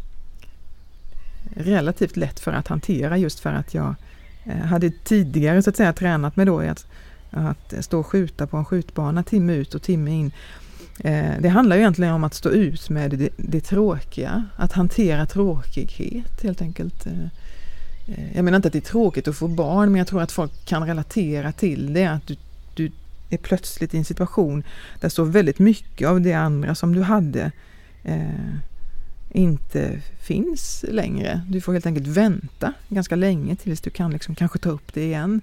relativt 1.56 2.16
lätt 2.16 2.40
för 2.40 2.52
att 2.52 2.68
hantera 2.68 3.18
just 3.18 3.40
för 3.40 3.52
att 3.52 3.74
jag 3.74 3.94
Eh, 4.46 4.56
hade 4.56 4.90
tidigare 4.90 5.62
så 5.62 5.70
att 5.70 5.76
säga 5.76 5.92
tränat 5.92 6.36
mig 6.36 6.46
då 6.46 6.64
i 6.64 6.68
att, 6.68 6.86
att 7.30 7.74
stå 7.80 8.00
och 8.00 8.06
skjuta 8.06 8.46
på 8.46 8.56
en 8.56 8.64
skjutbana 8.64 9.22
timme 9.22 9.54
ut 9.54 9.74
och 9.74 9.82
timme 9.82 10.10
in. 10.10 10.32
Eh, 11.00 11.32
det 11.40 11.48
handlar 11.48 11.76
ju 11.76 11.82
egentligen 11.82 12.12
om 12.12 12.24
att 12.24 12.34
stå 12.34 12.50
ut 12.50 12.90
med 12.90 13.10
det, 13.10 13.28
det 13.36 13.60
tråkiga, 13.60 14.44
att 14.56 14.72
hantera 14.72 15.26
tråkighet 15.26 16.42
helt 16.42 16.62
enkelt. 16.62 17.06
Eh, 17.06 17.26
jag 18.34 18.44
menar 18.44 18.56
inte 18.56 18.68
att 18.68 18.72
det 18.72 18.78
är 18.78 18.90
tråkigt 18.90 19.28
att 19.28 19.36
få 19.36 19.48
barn 19.48 19.92
men 19.92 19.98
jag 19.98 20.06
tror 20.06 20.22
att 20.22 20.32
folk 20.32 20.64
kan 20.64 20.86
relatera 20.86 21.52
till 21.52 21.92
det, 21.92 22.06
att 22.06 22.26
du, 22.26 22.36
du 22.74 22.90
är 23.30 23.38
plötsligt 23.38 23.94
i 23.94 23.98
en 23.98 24.04
situation 24.04 24.62
där 25.00 25.08
så 25.08 25.24
väldigt 25.24 25.58
mycket 25.58 26.08
av 26.08 26.20
det 26.20 26.32
andra 26.32 26.74
som 26.74 26.94
du 26.94 27.02
hade 27.02 27.52
eh, 28.04 28.54
inte 29.30 30.00
finns 30.20 30.84
längre. 30.88 31.40
Du 31.48 31.60
får 31.60 31.72
helt 31.72 31.86
enkelt 31.86 32.06
vänta 32.06 32.72
ganska 32.88 33.16
länge 33.16 33.56
tills 33.56 33.80
du 33.80 33.90
kan 33.90 34.10
liksom 34.10 34.34
kanske 34.34 34.58
ta 34.58 34.70
upp 34.70 34.94
det 34.94 35.04
igen. 35.04 35.40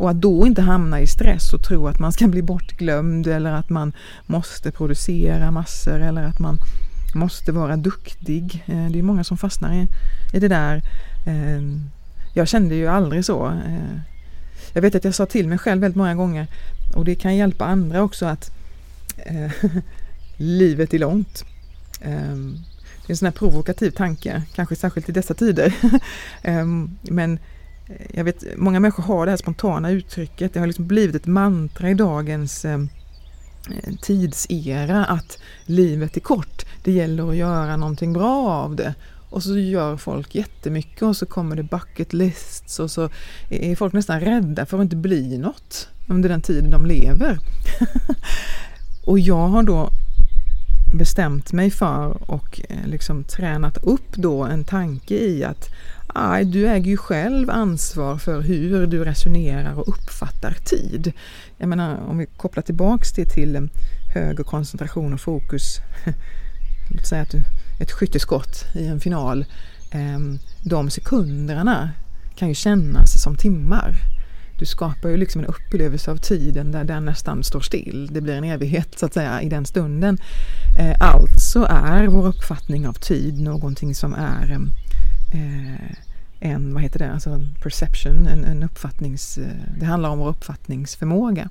Och 0.00 0.10
att 0.10 0.20
då 0.20 0.46
inte 0.46 0.62
hamna 0.62 1.00
i 1.00 1.06
stress 1.06 1.52
och 1.52 1.62
tro 1.62 1.88
att 1.88 1.98
man 1.98 2.12
ska 2.12 2.28
bli 2.28 2.42
bortglömd 2.42 3.26
eller 3.26 3.52
att 3.52 3.70
man 3.70 3.92
måste 4.26 4.70
producera 4.70 5.50
massor 5.50 6.00
eller 6.00 6.22
att 6.22 6.38
man 6.38 6.58
måste 7.14 7.52
vara 7.52 7.76
duktig. 7.76 8.64
Eh, 8.66 8.86
det 8.90 8.98
är 8.98 9.02
många 9.02 9.24
som 9.24 9.36
fastnar 9.36 9.74
i, 9.74 9.88
i 10.32 10.40
det 10.40 10.48
där. 10.48 10.82
Eh, 11.26 11.62
jag 12.34 12.48
kände 12.48 12.74
ju 12.74 12.86
aldrig 12.86 13.24
så. 13.24 13.46
Eh, 13.46 14.00
jag 14.72 14.82
vet 14.82 14.94
att 14.94 15.04
jag 15.04 15.14
sa 15.14 15.26
till 15.26 15.48
mig 15.48 15.58
själv 15.58 15.80
väldigt 15.80 15.96
många 15.96 16.14
gånger 16.14 16.46
och 16.94 17.04
det 17.04 17.14
kan 17.14 17.36
hjälpa 17.36 17.64
andra 17.64 18.02
också 18.02 18.26
att 18.26 18.50
livet 20.36 20.94
är 20.94 20.98
långt. 20.98 21.44
Det 23.10 23.12
är 23.12 23.14
en 23.14 23.18
sån 23.18 23.26
här 23.26 23.32
provokativ 23.32 23.90
tanke, 23.90 24.42
kanske 24.54 24.76
särskilt 24.76 25.08
i 25.08 25.12
dessa 25.12 25.34
tider. 25.34 25.74
Ehm, 26.42 26.98
men 27.02 27.38
eh, 27.86 28.06
jag 28.14 28.24
vet, 28.24 28.44
många 28.56 28.80
människor 28.80 29.02
har 29.02 29.26
det 29.26 29.32
här 29.32 29.36
spontana 29.36 29.90
uttrycket. 29.90 30.54
Det 30.54 30.60
har 30.60 30.66
liksom 30.66 30.86
blivit 30.86 31.16
ett 31.16 31.26
mantra 31.26 31.90
i 31.90 31.94
dagens 31.94 32.64
ehm, 32.64 32.88
eh, 33.70 33.94
tidsera 34.02 35.04
att 35.04 35.38
livet 35.64 36.16
är 36.16 36.20
kort. 36.20 36.66
Det 36.84 36.92
gäller 36.92 37.30
att 37.30 37.36
göra 37.36 37.76
någonting 37.76 38.12
bra 38.12 38.50
av 38.50 38.76
det. 38.76 38.94
Och 39.30 39.42
så 39.42 39.58
gör 39.58 39.96
folk 39.96 40.34
jättemycket 40.34 41.02
och 41.02 41.16
så 41.16 41.26
kommer 41.26 41.56
det 41.56 41.62
bucket 41.62 42.12
lists 42.12 42.80
och 42.80 42.90
så 42.90 43.08
är 43.48 43.76
folk 43.76 43.92
nästan 43.92 44.20
rädda 44.20 44.66
för 44.66 44.78
att 44.78 44.82
inte 44.82 44.96
bli 44.96 45.38
något 45.38 45.88
under 46.08 46.28
den 46.28 46.42
tid 46.42 46.64
de 46.70 46.86
lever. 46.86 47.38
och 49.04 49.18
jag 49.18 49.48
har 49.48 49.62
då 49.62 49.90
bestämt 50.92 51.52
mig 51.52 51.70
för 51.70 52.30
och 52.30 52.60
eh, 52.68 52.86
liksom 52.86 53.24
tränat 53.24 53.76
upp 53.76 54.16
då 54.16 54.44
en 54.44 54.64
tanke 54.64 55.14
i 55.14 55.44
att 55.44 55.68
aj, 56.06 56.44
du 56.44 56.68
äger 56.68 56.90
ju 56.90 56.96
själv 56.96 57.50
ansvar 57.50 58.18
för 58.18 58.40
hur 58.40 58.86
du 58.86 59.04
resonerar 59.04 59.74
och 59.74 59.88
uppfattar 59.88 60.56
tid. 60.64 61.12
Jag 61.58 61.68
menar 61.68 61.98
om 62.08 62.18
vi 62.18 62.26
kopplar 62.26 62.62
tillbaks 62.62 63.12
det 63.12 63.24
till 63.24 63.56
eh, 63.56 63.62
hög 64.14 64.40
och 64.40 64.46
koncentration 64.46 65.14
och 65.14 65.20
fokus. 65.20 65.78
Låt 66.90 67.06
säga 67.06 67.22
att 67.22 67.34
ett 67.80 67.92
skytteskott 67.92 68.64
i 68.74 68.86
en 68.86 69.00
final. 69.00 69.44
Ehm, 69.90 70.38
de 70.64 70.90
sekunderna 70.90 71.90
kan 72.36 72.48
ju 72.48 72.54
kännas 72.54 73.22
som 73.22 73.36
timmar. 73.36 73.94
Du 74.60 74.66
skapar 74.66 75.08
ju 75.08 75.16
liksom 75.16 75.40
en 75.40 75.46
upplevelse 75.46 76.10
av 76.10 76.16
tiden 76.16 76.72
där 76.72 76.84
den 76.84 77.04
nästan 77.04 77.44
står 77.44 77.60
still. 77.60 78.08
Det 78.12 78.20
blir 78.20 78.34
en 78.34 78.44
evighet 78.44 78.98
så 78.98 79.06
att 79.06 79.14
säga 79.14 79.42
i 79.42 79.48
den 79.48 79.66
stunden. 79.66 80.18
Eh, 80.78 80.96
alltså 81.00 81.66
är 81.70 82.06
vår 82.06 82.26
uppfattning 82.26 82.88
av 82.88 82.92
tid 82.92 83.40
någonting 83.40 83.94
som 83.94 84.14
är 84.14 84.50
eh, 84.50 85.40
eh 85.40 85.96
en, 86.42 86.74
vad 86.74 86.82
heter 86.82 86.98
det, 86.98 87.12
alltså 87.12 87.40
perception, 87.62 88.26
en, 88.26 88.44
en 88.44 88.62
uppfattnings... 88.62 89.38
Eh, 89.38 89.78
det 89.78 89.86
handlar 89.86 90.10
om 90.10 90.18
vår 90.18 90.28
uppfattningsförmåga. 90.28 91.48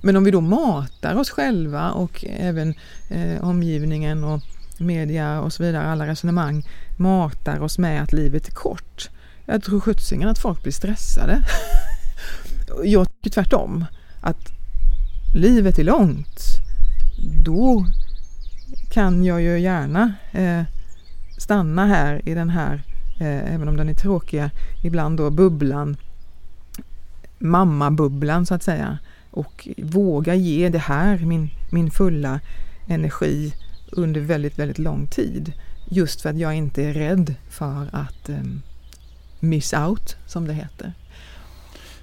Men 0.00 0.16
om 0.16 0.24
vi 0.24 0.30
då 0.30 0.40
matar 0.40 1.14
oss 1.14 1.30
själva 1.30 1.90
och 1.90 2.24
även 2.28 2.74
eh, 3.10 3.44
omgivningen 3.44 4.24
och 4.24 4.42
media 4.78 5.40
och 5.40 5.52
så 5.52 5.62
vidare, 5.62 5.86
alla 5.86 6.06
resonemang 6.06 6.68
matar 6.96 7.60
oss 7.60 7.78
med 7.78 8.02
att 8.02 8.12
livet 8.12 8.48
är 8.48 8.52
kort. 8.52 9.10
Jag 9.46 9.62
tror 9.62 9.80
sjuttsingen 9.80 10.28
att 10.28 10.38
folk 10.38 10.62
blir 10.62 10.72
stressade. 10.72 11.42
Jag 12.84 13.06
tycker 13.08 13.30
tvärtom. 13.30 13.84
Att 14.20 14.52
livet 15.34 15.78
är 15.78 15.84
långt. 15.84 16.40
Då 17.44 17.86
kan 18.90 19.24
jag 19.24 19.42
ju 19.42 19.58
gärna 19.58 20.14
eh, 20.32 20.62
stanna 21.38 21.86
här 21.86 22.28
i 22.28 22.34
den 22.34 22.50
här, 22.50 22.82
eh, 23.20 23.54
även 23.54 23.68
om 23.68 23.76
den 23.76 23.88
är 23.88 23.94
tråkiga, 23.94 24.50
ibland 24.82 25.18
då 25.18 25.30
bubblan, 25.30 25.96
mammabubblan 27.38 28.46
så 28.46 28.54
att 28.54 28.62
säga 28.62 28.98
och 29.30 29.68
våga 29.82 30.34
ge 30.34 30.68
det 30.68 30.78
här 30.78 31.18
min, 31.18 31.50
min 31.70 31.90
fulla 31.90 32.40
energi 32.86 33.54
under 33.92 34.20
väldigt, 34.20 34.58
väldigt 34.58 34.78
lång 34.78 35.06
tid. 35.06 35.52
Just 35.90 36.20
för 36.20 36.30
att 36.30 36.38
jag 36.38 36.54
inte 36.54 36.82
är 36.82 36.92
rädd 36.92 37.34
för 37.48 37.88
att 37.92 38.28
eh, 38.28 38.42
miss 39.40 39.72
out, 39.72 40.16
som 40.26 40.46
det 40.46 40.54
heter. 40.54 40.92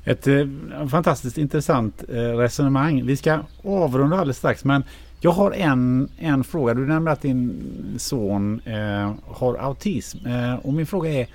Ett 0.06 0.28
eh, 0.28 0.46
fantastiskt 0.90 1.38
intressant 1.38 2.04
eh, 2.10 2.16
resonemang. 2.16 3.06
Vi 3.06 3.18
ska 3.18 3.40
avrunda 3.64 4.18
alldeles 4.18 4.38
strax 4.38 4.64
men 4.64 4.84
jag 5.20 5.32
har 5.32 5.52
en, 5.52 6.10
en 6.18 6.44
fråga. 6.44 6.74
Du 6.74 6.88
nämnde 6.88 7.12
att 7.12 7.22
din 7.22 7.64
son 7.98 8.62
eh, 8.66 9.14
har 9.26 9.56
autism 9.56 10.28
eh, 10.28 10.56
och 10.56 10.74
min 10.74 10.86
fråga 10.86 11.10
är 11.10 11.28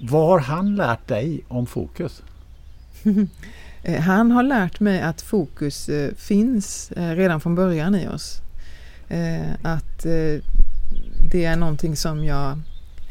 vad 0.00 0.28
har 0.28 0.38
han 0.38 0.76
lärt 0.76 1.08
dig 1.08 1.44
om 1.48 1.66
fokus? 1.66 2.22
Eh, 3.82 4.00
han 4.00 4.30
har 4.30 4.42
lärt 4.42 4.80
mig 4.80 5.00
att 5.00 5.22
fokus 5.22 5.88
eh, 5.88 6.14
finns 6.14 6.90
eh, 6.90 7.10
redan 7.10 7.40
från 7.40 7.54
början 7.54 7.94
i 7.94 8.08
oss. 8.08 8.40
Eh, 9.08 9.52
att 9.62 10.02
det 11.32 11.44
är 11.44 11.56
någonting 11.56 11.96
som 11.96 12.24
jag 12.24 12.58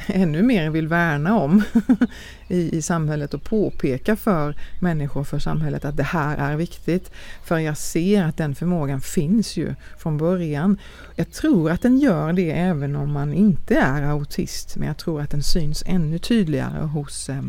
ännu 0.14 0.44
mer 0.44 0.70
vill 0.70 0.88
värna 0.88 1.38
om 1.38 1.64
i, 2.48 2.78
i 2.78 2.82
samhället 2.82 3.34
och 3.34 3.44
påpeka 3.44 4.16
för 4.16 4.56
människor, 4.80 5.24
för 5.24 5.40
samhället 5.40 5.86
att 5.86 5.98
det 5.98 6.04
här 6.04 6.38
är 6.38 6.56
viktigt. 6.56 7.12
För 7.44 7.58
jag 7.58 7.78
ser 7.78 8.24
att 8.24 8.38
den 8.38 8.56
förmågan 8.56 9.02
finns 9.02 9.58
ju 9.58 9.76
från 9.98 10.18
början. 10.18 10.78
Jag 11.16 11.32
tror 11.32 11.72
att 11.72 11.82
den 11.82 12.00
gör 12.00 12.34
det 12.34 12.52
även 12.52 12.96
om 12.96 13.12
man 13.12 13.34
inte 13.34 13.76
är 13.76 14.04
autist, 14.04 14.76
men 14.78 14.88
jag 14.88 14.98
tror 14.98 15.22
att 15.22 15.32
den 15.32 15.44
syns 15.44 15.84
ännu 15.86 16.20
tydligare 16.20 16.86
hos 16.86 17.30
eh, 17.30 17.44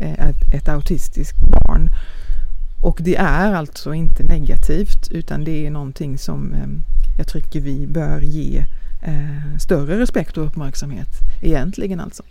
eh 0.00 0.28
ett, 0.28 0.54
ett 0.54 0.68
autistiskt 0.68 1.38
barn. 1.38 1.88
Och 2.82 2.98
det 3.00 3.16
är 3.16 3.54
alltså 3.54 3.94
inte 3.94 4.22
negativt 4.22 5.10
utan 5.10 5.44
det 5.44 5.66
är 5.66 5.70
någonting 5.70 6.18
som 6.18 6.52
eh, 6.52 6.66
jag 7.18 7.26
tycker 7.26 7.60
vi 7.60 7.86
bör 7.86 8.20
ge 8.20 8.64
eh, 9.02 9.58
större 9.58 9.98
respekt 9.98 10.36
och 10.36 10.46
uppmärksamhet 10.46 11.08
egentligen 11.42 12.00
alltså. 12.00 12.22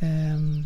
Eh, 0.00 0.64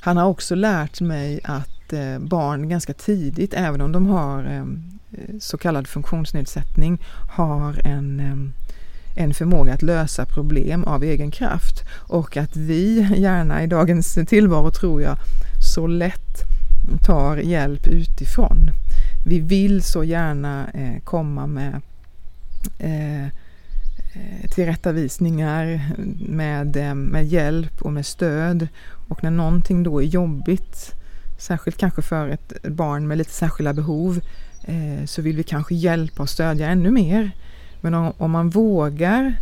han 0.00 0.16
har 0.16 0.24
också 0.24 0.54
lärt 0.54 1.00
mig 1.00 1.40
att 1.44 1.92
eh, 1.92 2.18
barn 2.18 2.68
ganska 2.68 2.92
tidigt, 2.92 3.54
även 3.54 3.80
om 3.80 3.92
de 3.92 4.06
har 4.06 4.44
ehm, 4.44 4.82
så 5.40 5.58
kallad 5.58 5.88
funktionsnedsättning, 5.88 6.98
har 7.28 7.86
en 7.86 8.20
ehm, 8.20 8.52
en 9.14 9.34
förmåga 9.34 9.74
att 9.74 9.82
lösa 9.82 10.26
problem 10.26 10.84
av 10.84 11.04
egen 11.04 11.30
kraft 11.30 11.84
och 11.92 12.36
att 12.36 12.56
vi 12.56 13.08
gärna 13.16 13.62
i 13.62 13.66
dagens 13.66 14.18
tillvaro 14.26 14.70
tror 14.70 15.02
jag 15.02 15.16
så 15.74 15.86
lätt 15.86 16.42
tar 17.06 17.36
hjälp 17.36 17.86
utifrån. 17.86 18.70
Vi 19.26 19.40
vill 19.40 19.82
så 19.82 20.04
gärna 20.04 20.66
eh, 20.74 21.02
komma 21.04 21.46
med 21.46 21.80
Eh, 22.78 23.24
eh, 24.14 24.50
tillrättavisningar, 24.54 25.80
med, 26.28 26.76
eh, 26.76 26.94
med 26.94 27.26
hjälp 27.26 27.82
och 27.82 27.92
med 27.92 28.06
stöd. 28.06 28.68
Och 29.08 29.22
när 29.22 29.30
någonting 29.30 29.82
då 29.82 30.02
är 30.02 30.06
jobbigt, 30.06 30.94
särskilt 31.38 31.76
kanske 31.76 32.02
för 32.02 32.28
ett 32.28 32.62
barn 32.62 33.06
med 33.06 33.18
lite 33.18 33.32
särskilda 33.32 33.72
behov, 33.72 34.20
eh, 34.64 35.06
så 35.06 35.22
vill 35.22 35.36
vi 35.36 35.42
kanske 35.42 35.74
hjälpa 35.74 36.22
och 36.22 36.30
stödja 36.30 36.68
ännu 36.68 36.90
mer. 36.90 37.30
Men 37.80 37.94
om, 37.94 38.12
om 38.18 38.30
man 38.30 38.50
vågar 38.50 39.34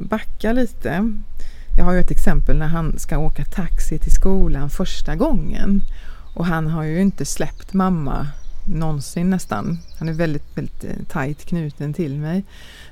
backa 0.00 0.52
lite. 0.52 1.12
Jag 1.76 1.84
har 1.84 1.92
ju 1.92 2.00
ett 2.00 2.10
exempel 2.10 2.58
när 2.58 2.66
han 2.66 2.98
ska 2.98 3.18
åka 3.18 3.44
taxi 3.44 3.98
till 3.98 4.12
skolan 4.12 4.70
första 4.70 5.16
gången. 5.16 5.82
Och 6.34 6.46
han 6.46 6.66
har 6.66 6.84
ju 6.84 7.00
inte 7.00 7.24
släppt 7.24 7.72
mamma 7.72 8.26
någonsin 8.66 9.30
nästan. 9.30 9.78
Han 9.98 10.08
är 10.08 10.12
väldigt, 10.12 10.56
väldigt 10.56 10.84
eh, 10.84 10.90
tajt 11.08 11.44
knuten 11.44 11.92
till 11.94 12.18
mig. 12.18 12.44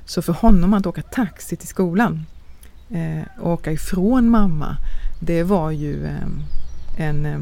Så 0.05 0.21
för 0.21 0.33
honom 0.33 0.73
att 0.73 0.85
åka 0.85 1.01
taxi 1.01 1.55
till 1.55 1.67
skolan 1.67 2.25
eh, 2.89 3.41
och 3.41 3.51
åka 3.51 3.71
ifrån 3.71 4.29
mamma, 4.29 4.77
det 5.19 5.43
var 5.43 5.71
ju 5.71 6.05
eh, 6.05 6.27
en 6.97 7.25
eh, 7.25 7.39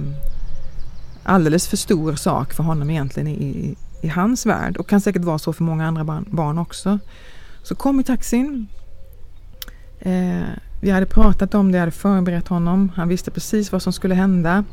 alldeles 1.24 1.68
för 1.68 1.78
stor 1.78 2.16
sak 2.16 2.54
för 2.54 2.64
honom 2.64 2.90
egentligen 2.90 3.28
i, 3.28 3.76
i 4.02 4.08
hans 4.08 4.46
värld 4.46 4.78
och 4.78 4.88
kan 4.88 5.02
säkert 5.02 5.24
vara 5.24 5.40
så 5.40 5.54
för 5.54 5.64
många 5.64 5.88
andra 5.88 6.04
barn, 6.04 6.26
barn 6.28 6.58
också. 6.58 7.00
Så 7.64 7.76
kom 7.76 8.00
i 8.00 8.04
taxin. 8.04 8.68
Eh, 10.00 10.44
vi 10.82 10.92
hade 10.92 11.06
pratat 11.06 11.54
om 11.54 11.72
det, 11.72 11.78
jag 11.78 11.82
hade 11.82 11.92
förberett 11.92 12.48
honom. 12.48 12.92
Han 12.96 13.08
visste 13.08 13.32
precis 13.32 13.72
vad 13.72 13.82
som 13.82 13.94
skulle 13.94 14.16
hända. 14.16 14.64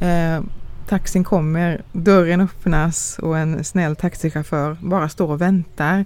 Eh, 0.00 0.40
taxin 0.86 1.24
kommer, 1.24 1.82
dörren 1.92 2.40
öppnas 2.40 3.18
och 3.18 3.38
en 3.38 3.64
snäll 3.64 3.96
taxichaufför 3.96 4.76
bara 4.80 5.08
står 5.08 5.30
och 5.30 5.40
väntar. 5.40 6.04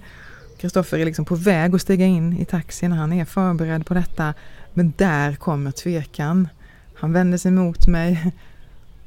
Kristoffer 0.58 0.98
är 0.98 1.04
liksom 1.04 1.24
på 1.24 1.34
väg 1.34 1.74
att 1.74 1.82
stiga 1.82 2.06
in 2.06 2.38
i 2.38 2.44
taxin, 2.44 2.92
han 2.92 3.12
är 3.12 3.24
förberedd 3.24 3.86
på 3.86 3.94
detta. 3.94 4.34
Men 4.74 4.92
där 4.96 5.34
kommer 5.34 5.70
tvekan. 5.70 6.48
Han 6.94 7.12
vänder 7.12 7.38
sig 7.38 7.50
mot 7.50 7.86
mig 7.86 8.32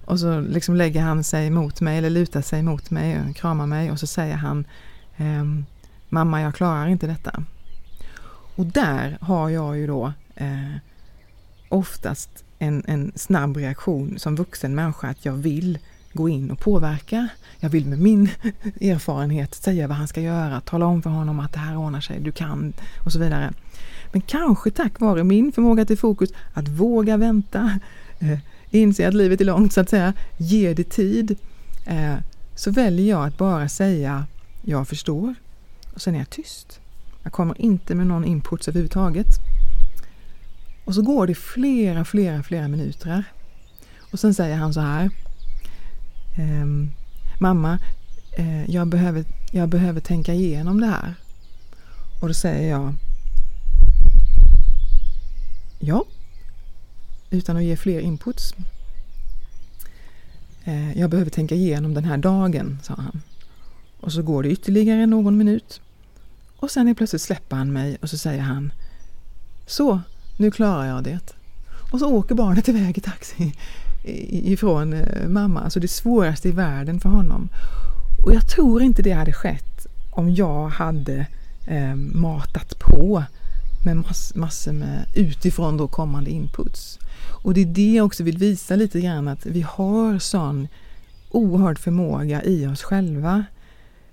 och 0.06 0.20
så 0.20 0.40
liksom 0.40 0.76
lägger 0.76 1.02
han 1.02 1.24
sig 1.24 1.50
mot 1.50 1.82
mig 1.82 1.98
eller 1.98 2.10
lutar 2.10 2.42
sig 2.42 2.64
mot 2.64 2.92
mig 2.92 3.20
och 3.30 3.36
kramar 3.36 3.66
mig 3.66 3.92
och 3.92 4.00
så 4.00 4.08
säger 4.08 4.36
han 4.36 4.66
ehm, 5.18 5.66
Mamma, 6.10 6.42
jag 6.42 6.56
klarar 6.56 6.88
inte 6.88 7.08
detta. 7.08 7.44
Och 8.56 8.66
där 8.66 9.18
har 9.22 9.50
jag 9.50 9.78
ju 9.78 9.88
då 9.88 10.14
eh, 10.36 10.76
oftast 11.70 12.44
en, 12.62 12.84
en 12.88 13.12
snabb 13.16 13.58
reaktion 13.58 14.20
som 14.20 14.36
vuxen 14.36 14.76
människa 14.76 15.08
att 15.08 15.26
jag 15.26 15.34
vill 15.34 15.80
gå 16.14 16.30
in 16.30 16.52
och 16.52 16.60
påverka. 16.60 17.28
Jag 17.60 17.70
vill 17.70 17.86
med 17.86 18.00
min 18.00 18.30
erfarenhet 18.82 19.56
säga 19.56 19.88
vad 19.88 19.98
han 19.98 20.08
ska 20.08 20.22
göra, 20.22 20.62
tala 20.62 20.86
om 20.86 21.02
för 21.02 21.10
honom 21.10 21.40
att 21.40 21.54
det 21.54 21.60
här 21.60 21.78
ordnar 21.78 22.02
sig, 22.02 22.20
du 22.20 22.32
kan 22.32 22.74
och 23.06 23.12
så 23.12 23.20
vidare. 23.20 23.54
Men 24.12 24.22
kanske 24.22 24.72
tack 24.72 25.00
vare 25.00 25.24
min 25.24 25.52
förmåga 25.52 25.86
till 25.86 25.98
fokus 25.98 26.30
att 26.54 26.68
våga 26.68 27.18
vänta, 27.18 27.80
eh, 28.20 28.40
inse 28.70 29.08
att 29.08 29.14
livet 29.14 29.42
är 29.42 29.46
långt 29.46 29.74
så 29.74 29.82
att 29.82 29.90
säga, 29.90 30.14
ge 30.38 30.74
det 30.74 30.90
tid, 30.90 31.38
eh, 31.86 32.16
så 32.56 32.72
väljer 32.72 33.10
jag 33.10 33.28
att 33.28 33.38
bara 33.38 33.70
säga 33.70 34.26
jag 34.62 34.88
förstår 34.88 35.36
och 35.94 36.02
sen 36.02 36.16
är 36.16 36.20
jag 36.20 36.30
tyst. 36.30 36.80
Jag 37.24 37.34
kommer 37.34 37.62
inte 37.62 37.96
med 37.96 38.08
någon 38.08 38.26
input 38.26 38.68
överhuvudtaget. 38.68 39.28
Och 40.92 40.96
så 40.96 41.02
går 41.02 41.28
det 41.28 41.36
flera, 41.36 42.06
flera, 42.06 42.44
flera 42.44 42.68
minuter. 42.68 43.24
Och 44.12 44.20
sen 44.20 44.34
säger 44.34 44.56
han 44.56 44.74
så 44.74 44.80
här. 44.80 45.10
Ehm, 46.38 46.92
Mamma, 47.40 47.80
eh, 48.38 48.72
jag, 48.72 48.88
behöver, 48.88 49.26
jag 49.52 49.70
behöver 49.70 50.02
tänka 50.02 50.34
igenom 50.34 50.82
det 50.82 50.88
här. 50.88 51.16
Och 52.22 52.28
då 52.28 52.34
säger 52.34 52.70
jag 52.70 52.94
Ja, 55.80 56.06
utan 57.30 57.58
att 57.58 57.64
ge 57.64 57.76
fler 57.76 58.00
inputs. 58.00 58.56
Eh, 60.64 60.98
jag 61.00 61.10
behöver 61.10 61.32
tänka 61.32 61.56
igenom 61.56 61.94
den 61.94 62.06
här 62.06 62.18
dagen, 62.18 62.80
sa 62.84 62.94
han. 62.94 63.22
Och 64.00 64.14
så 64.14 64.22
går 64.22 64.44
det 64.44 64.50
ytterligare 64.50 65.06
någon 65.06 65.38
minut. 65.38 65.82
Och 66.58 66.72
sen 66.72 66.88
är 66.88 66.94
plötsligt 66.94 67.22
släpper 67.22 67.56
han 67.56 67.74
mig 67.74 67.98
och 68.02 68.10
så 68.10 68.18
säger 68.18 68.42
han 68.42 68.74
Så, 69.66 70.02
nu 70.42 70.52
klarar 70.52 70.86
jag 70.86 71.04
det. 71.04 71.34
Och 71.92 72.00
så 72.00 72.10
åker 72.14 72.36
barnet 72.36 72.70
iväg 72.70 72.98
i 72.98 73.02
taxi 73.02 73.54
ifrån 74.44 74.94
eh, 74.94 75.28
mamma. 75.28 75.62
Alltså 75.62 75.80
det 75.80 75.88
svåraste 75.88 76.50
i 76.50 76.52
världen 76.52 77.00
för 77.00 77.10
honom. 77.10 77.50
Och 78.26 78.34
jag 78.34 78.48
tror 78.48 78.82
inte 78.82 79.02
det 79.02 79.12
hade 79.12 79.34
skett 79.34 79.88
om 80.12 80.36
jag 80.36 80.68
hade 80.68 81.26
eh, 81.68 81.96
matat 81.96 82.80
på 82.80 83.24
med 83.86 83.96
mass, 83.96 84.36
massor 84.36 84.72
med 84.72 85.06
utifrån 85.14 85.78
då 85.78 85.88
kommande 85.88 86.30
inputs. 86.30 87.00
Och 87.44 87.54
det 87.54 87.62
är 87.62 87.66
det 87.66 87.94
jag 87.94 88.06
också 88.06 88.24
vill 88.24 88.38
visa 88.38 88.76
lite 88.76 89.02
grann 89.02 89.28
att 89.28 89.46
vi 89.46 89.62
har 89.62 90.20
sån 90.20 90.68
oerhörd 91.30 91.80
förmåga 91.80 92.44
i 92.44 92.68
oss 92.68 92.84
själva. 92.84 93.46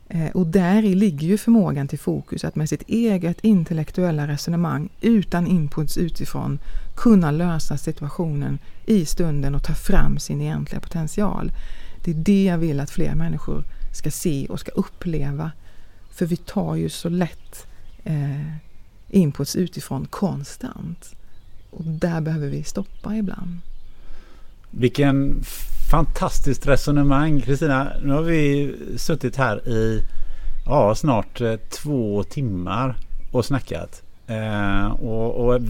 Eh, 0.08 0.30
och 0.30 0.46
där 0.46 0.84
i 0.84 0.94
ligger 0.94 1.28
ju 1.28 1.38
förmågan 1.38 1.88
till 1.88 1.98
fokus, 1.98 2.44
att 2.44 2.56
med 2.56 2.68
sitt 2.68 2.88
eget 2.88 3.40
intellektuella 3.40 4.28
resonemang 4.28 4.88
utan 5.00 5.46
inputs 5.46 5.98
utifrån 5.98 6.58
kunna 6.96 7.30
lösa 7.30 7.76
situationen 7.76 8.58
i 8.86 9.04
stunden 9.04 9.54
och 9.54 9.64
ta 9.64 9.74
fram 9.74 10.18
sin 10.18 10.40
egentliga 10.40 10.80
potential. 10.80 11.52
Det 12.04 12.10
är 12.10 12.14
det 12.14 12.44
jag 12.44 12.58
vill 12.58 12.80
att 12.80 12.90
fler 12.90 13.14
människor 13.14 13.64
ska 13.94 14.10
se 14.10 14.46
och 14.46 14.60
ska 14.60 14.70
uppleva. 14.70 15.52
För 16.10 16.26
vi 16.26 16.36
tar 16.36 16.74
ju 16.74 16.88
så 16.88 17.08
lätt 17.08 17.66
eh, 18.04 18.52
inputs 19.08 19.56
utifrån 19.56 20.06
konstant. 20.06 21.14
Och 21.70 21.84
där 21.84 22.20
behöver 22.20 22.48
vi 22.48 22.64
stoppa 22.64 23.16
ibland. 23.16 23.58
Vilken 24.70 25.42
fantastiskt 25.90 26.66
resonemang 26.66 27.40
Kristina. 27.40 27.92
Nu 28.02 28.12
har 28.12 28.22
vi 28.22 28.74
suttit 28.96 29.36
här 29.36 29.68
i 29.68 30.02
ja, 30.66 30.94
snart 30.94 31.40
eh, 31.40 31.54
två 31.56 32.22
timmar 32.22 32.96
och 33.32 33.44
snackat. 33.44 34.02
Eh, 34.26 34.86
och, 34.86 35.46
och, 35.46 35.60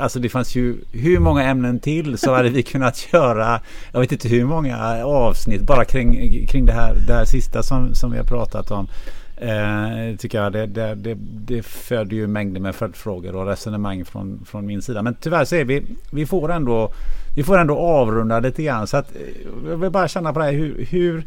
alltså 0.00 0.18
det 0.18 0.28
fanns 0.28 0.54
ju 0.54 0.76
hur 0.92 1.18
många 1.18 1.42
ämnen 1.42 1.80
till 1.80 2.18
så 2.18 2.34
hade 2.34 2.48
vi 2.48 2.62
kunnat 2.72 3.12
göra 3.12 3.60
jag 3.92 4.00
vet 4.00 4.12
inte 4.12 4.28
hur 4.28 4.44
många 4.44 5.04
avsnitt 5.04 5.62
bara 5.62 5.84
kring, 5.84 6.46
kring 6.46 6.66
det, 6.66 6.72
här, 6.72 6.96
det 7.06 7.14
här 7.14 7.24
sista 7.24 7.62
som, 7.62 7.94
som 7.94 8.10
vi 8.10 8.18
har 8.18 8.24
pratat 8.24 8.70
om. 8.70 8.88
Eh, 9.36 10.16
tycker 10.18 10.42
jag 10.42 10.52
det, 10.52 10.66
det, 10.66 10.94
det, 10.94 11.14
det 11.20 11.62
föder 11.62 12.16
ju 12.16 12.26
mängder 12.26 12.60
med 12.60 12.74
följdfrågor 12.74 13.36
och 13.36 13.46
resonemang 13.46 14.04
från, 14.04 14.44
från 14.46 14.66
min 14.66 14.82
sida. 14.82 15.02
Men 15.02 15.14
tyvärr 15.14 15.44
så 15.44 15.56
är 15.56 15.64
vi, 15.64 15.82
vi 16.10 16.26
får 16.26 16.52
ändå 16.52 16.92
vi 17.34 17.42
får 17.42 17.58
ändå 17.58 17.78
avrunda 17.78 18.40
lite 18.40 18.62
grann. 18.62 18.86
Så 18.86 18.96
att, 18.96 19.16
eh, 19.16 19.68
jag 19.70 19.76
vill 19.76 19.90
bara 19.90 20.08
känna 20.08 20.32
på 20.32 20.40
här. 20.40 20.52
Hur, 20.52 20.86
hur, 20.90 21.24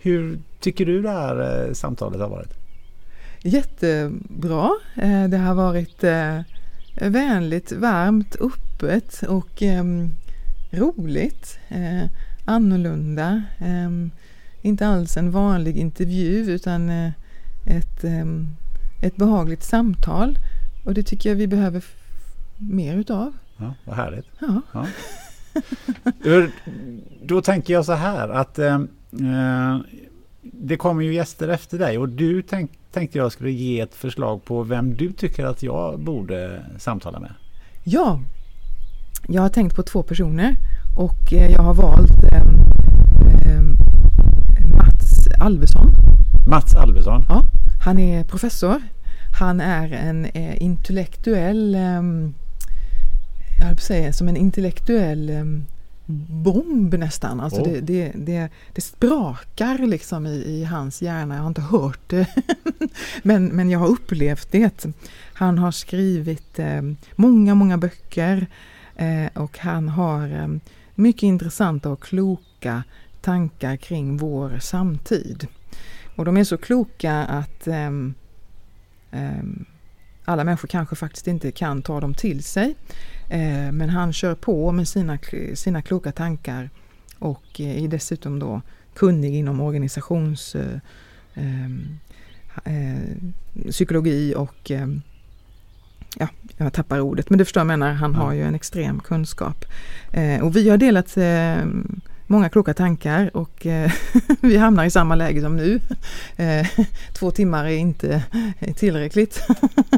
hur 0.00 0.38
tycker 0.60 0.86
du 0.86 1.02
det 1.02 1.10
här 1.10 1.66
eh, 1.66 1.72
samtalet 1.72 2.20
har 2.20 2.28
varit? 2.28 2.54
Jättebra. 3.42 4.70
Eh, 4.96 5.24
det 5.28 5.36
har 5.36 5.54
varit 5.54 6.04
vänligt, 7.00 7.72
varmt, 7.72 8.36
öppet 8.40 9.22
och 9.22 9.62
roligt. 10.70 11.58
Annorlunda. 12.44 13.42
Inte 14.62 14.86
alls 14.86 15.16
en 15.16 15.30
vanlig 15.30 15.76
intervju 15.76 16.50
utan 16.50 16.90
ett, 17.66 18.04
ett 19.02 19.16
behagligt 19.16 19.62
samtal. 19.62 20.38
Och 20.84 20.94
det 20.94 21.02
tycker 21.02 21.28
jag 21.28 21.36
vi 21.36 21.46
behöver 21.46 21.84
mer 22.56 22.96
utav. 22.96 23.32
Ja, 23.56 23.74
vad 23.84 23.96
härligt. 23.96 24.26
Ja. 24.38 24.62
ja. 24.72 24.86
Då 27.22 27.40
tänker 27.42 27.74
jag 27.74 27.84
så 27.84 27.92
här 27.92 28.28
att 28.28 28.58
eh, 28.58 28.74
eh, 28.74 29.78
det 30.42 30.76
kommer 30.76 31.02
ju 31.02 31.14
gäster 31.14 31.48
efter 31.48 31.78
dig 31.78 31.98
och 31.98 32.08
du 32.08 32.42
tänk, 32.42 32.70
tänkte 32.92 33.18
jag 33.18 33.32
skulle 33.32 33.50
ge 33.50 33.80
ett 33.80 33.94
förslag 33.94 34.44
på 34.44 34.62
vem 34.62 34.94
du 34.94 35.12
tycker 35.12 35.44
att 35.44 35.62
jag 35.62 36.00
borde 36.00 36.62
samtala 36.78 37.20
med. 37.20 37.32
Ja, 37.84 38.20
jag 39.28 39.42
har 39.42 39.48
tänkt 39.48 39.76
på 39.76 39.82
två 39.82 40.02
personer 40.02 40.56
och 40.96 41.32
eh, 41.32 41.52
jag 41.52 41.62
har 41.62 41.74
valt 41.74 42.24
eh, 42.32 42.42
eh, 43.46 43.62
Mats 44.68 45.28
Alvesson. 45.40 45.92
Mats 46.46 46.74
Alvesson? 46.74 47.24
Ja, 47.28 47.42
han 47.84 47.98
är 47.98 48.24
professor. 48.24 48.82
Han 49.38 49.60
är 49.60 49.92
en 49.92 50.24
eh, 50.24 50.62
intellektuell 50.62 51.74
ehm, 51.74 52.34
jag 53.60 53.80
säga, 53.80 54.12
som 54.12 54.28
en 54.28 54.36
intellektuell 54.36 55.30
bomb 56.28 56.94
nästan. 56.94 57.40
Alltså 57.40 57.60
oh. 57.60 57.68
det, 57.68 57.80
det, 57.80 58.12
det, 58.14 58.48
det, 58.72 58.80
sprakar 58.80 59.78
liksom 59.78 60.26
i, 60.26 60.30
i, 60.30 60.64
hans 60.64 61.02
hjärna. 61.02 61.34
Jag 61.34 61.42
har 61.42 61.48
inte 61.48 61.60
hört 61.60 62.00
det, 62.06 62.26
men, 63.22 63.46
men 63.46 63.70
jag 63.70 63.78
har 63.78 63.88
upplevt 63.88 64.52
det. 64.52 64.86
Han 65.32 65.58
har 65.58 65.70
skrivit 65.70 66.58
eh, 66.58 66.82
många, 67.16 67.54
många 67.54 67.78
böcker 67.78 68.46
eh, 68.96 69.26
och 69.34 69.58
han 69.58 69.88
har 69.88 70.28
eh, 70.28 70.48
mycket 70.94 71.22
intressanta 71.22 71.90
och 71.90 72.02
kloka 72.02 72.82
tankar 73.20 73.76
kring 73.76 74.16
vår 74.16 74.58
samtid. 74.58 75.46
Och 76.16 76.24
de 76.24 76.36
är 76.36 76.44
så 76.44 76.56
kloka 76.56 77.14
att 77.14 77.68
alla 80.24 80.44
människor 80.44 80.68
kanske 80.68 80.96
faktiskt 80.96 81.26
inte 81.26 81.52
kan 81.52 81.82
ta 81.82 82.00
dem 82.00 82.14
till 82.14 82.44
sig. 82.44 82.74
Eh, 83.30 83.72
men 83.72 83.88
han 83.88 84.12
kör 84.12 84.34
på 84.34 84.72
med 84.72 84.88
sina, 84.88 85.18
sina 85.54 85.82
kloka 85.82 86.12
tankar 86.12 86.70
och 87.18 87.60
eh, 87.60 87.84
är 87.84 87.88
dessutom 87.88 88.38
då 88.38 88.62
kunnig 88.94 89.34
inom 89.34 89.60
organisations 89.60 90.56
ehm, 91.34 91.98
eh, 92.64 93.70
psykologi 93.70 94.34
och 94.36 94.70
ja, 96.18 96.28
jag 96.56 96.72
tappar 96.72 97.00
ordet, 97.00 97.30
men 97.30 97.38
du 97.38 97.44
förstår 97.44 97.60
vad 97.60 97.72
jag 97.72 97.78
menar, 97.78 97.92
han 97.92 98.14
har 98.14 98.32
ju 98.32 98.42
en 98.42 98.54
extrem 98.54 99.00
kunskap. 99.00 99.64
och 100.42 100.56
vi 100.56 100.68
har 100.70 100.76
delat 100.76 101.08
många 102.30 102.48
kloka 102.48 102.74
tankar 102.74 103.36
och 103.36 103.66
eh, 103.66 103.92
vi 104.40 104.56
hamnar 104.56 104.84
i 104.84 104.90
samma 104.90 105.14
läge 105.14 105.40
som 105.40 105.56
nu. 105.56 105.80
Eh, 106.36 106.66
två 107.12 107.30
timmar 107.30 107.64
är 107.64 107.76
inte 107.76 108.22
tillräckligt. 108.76 109.46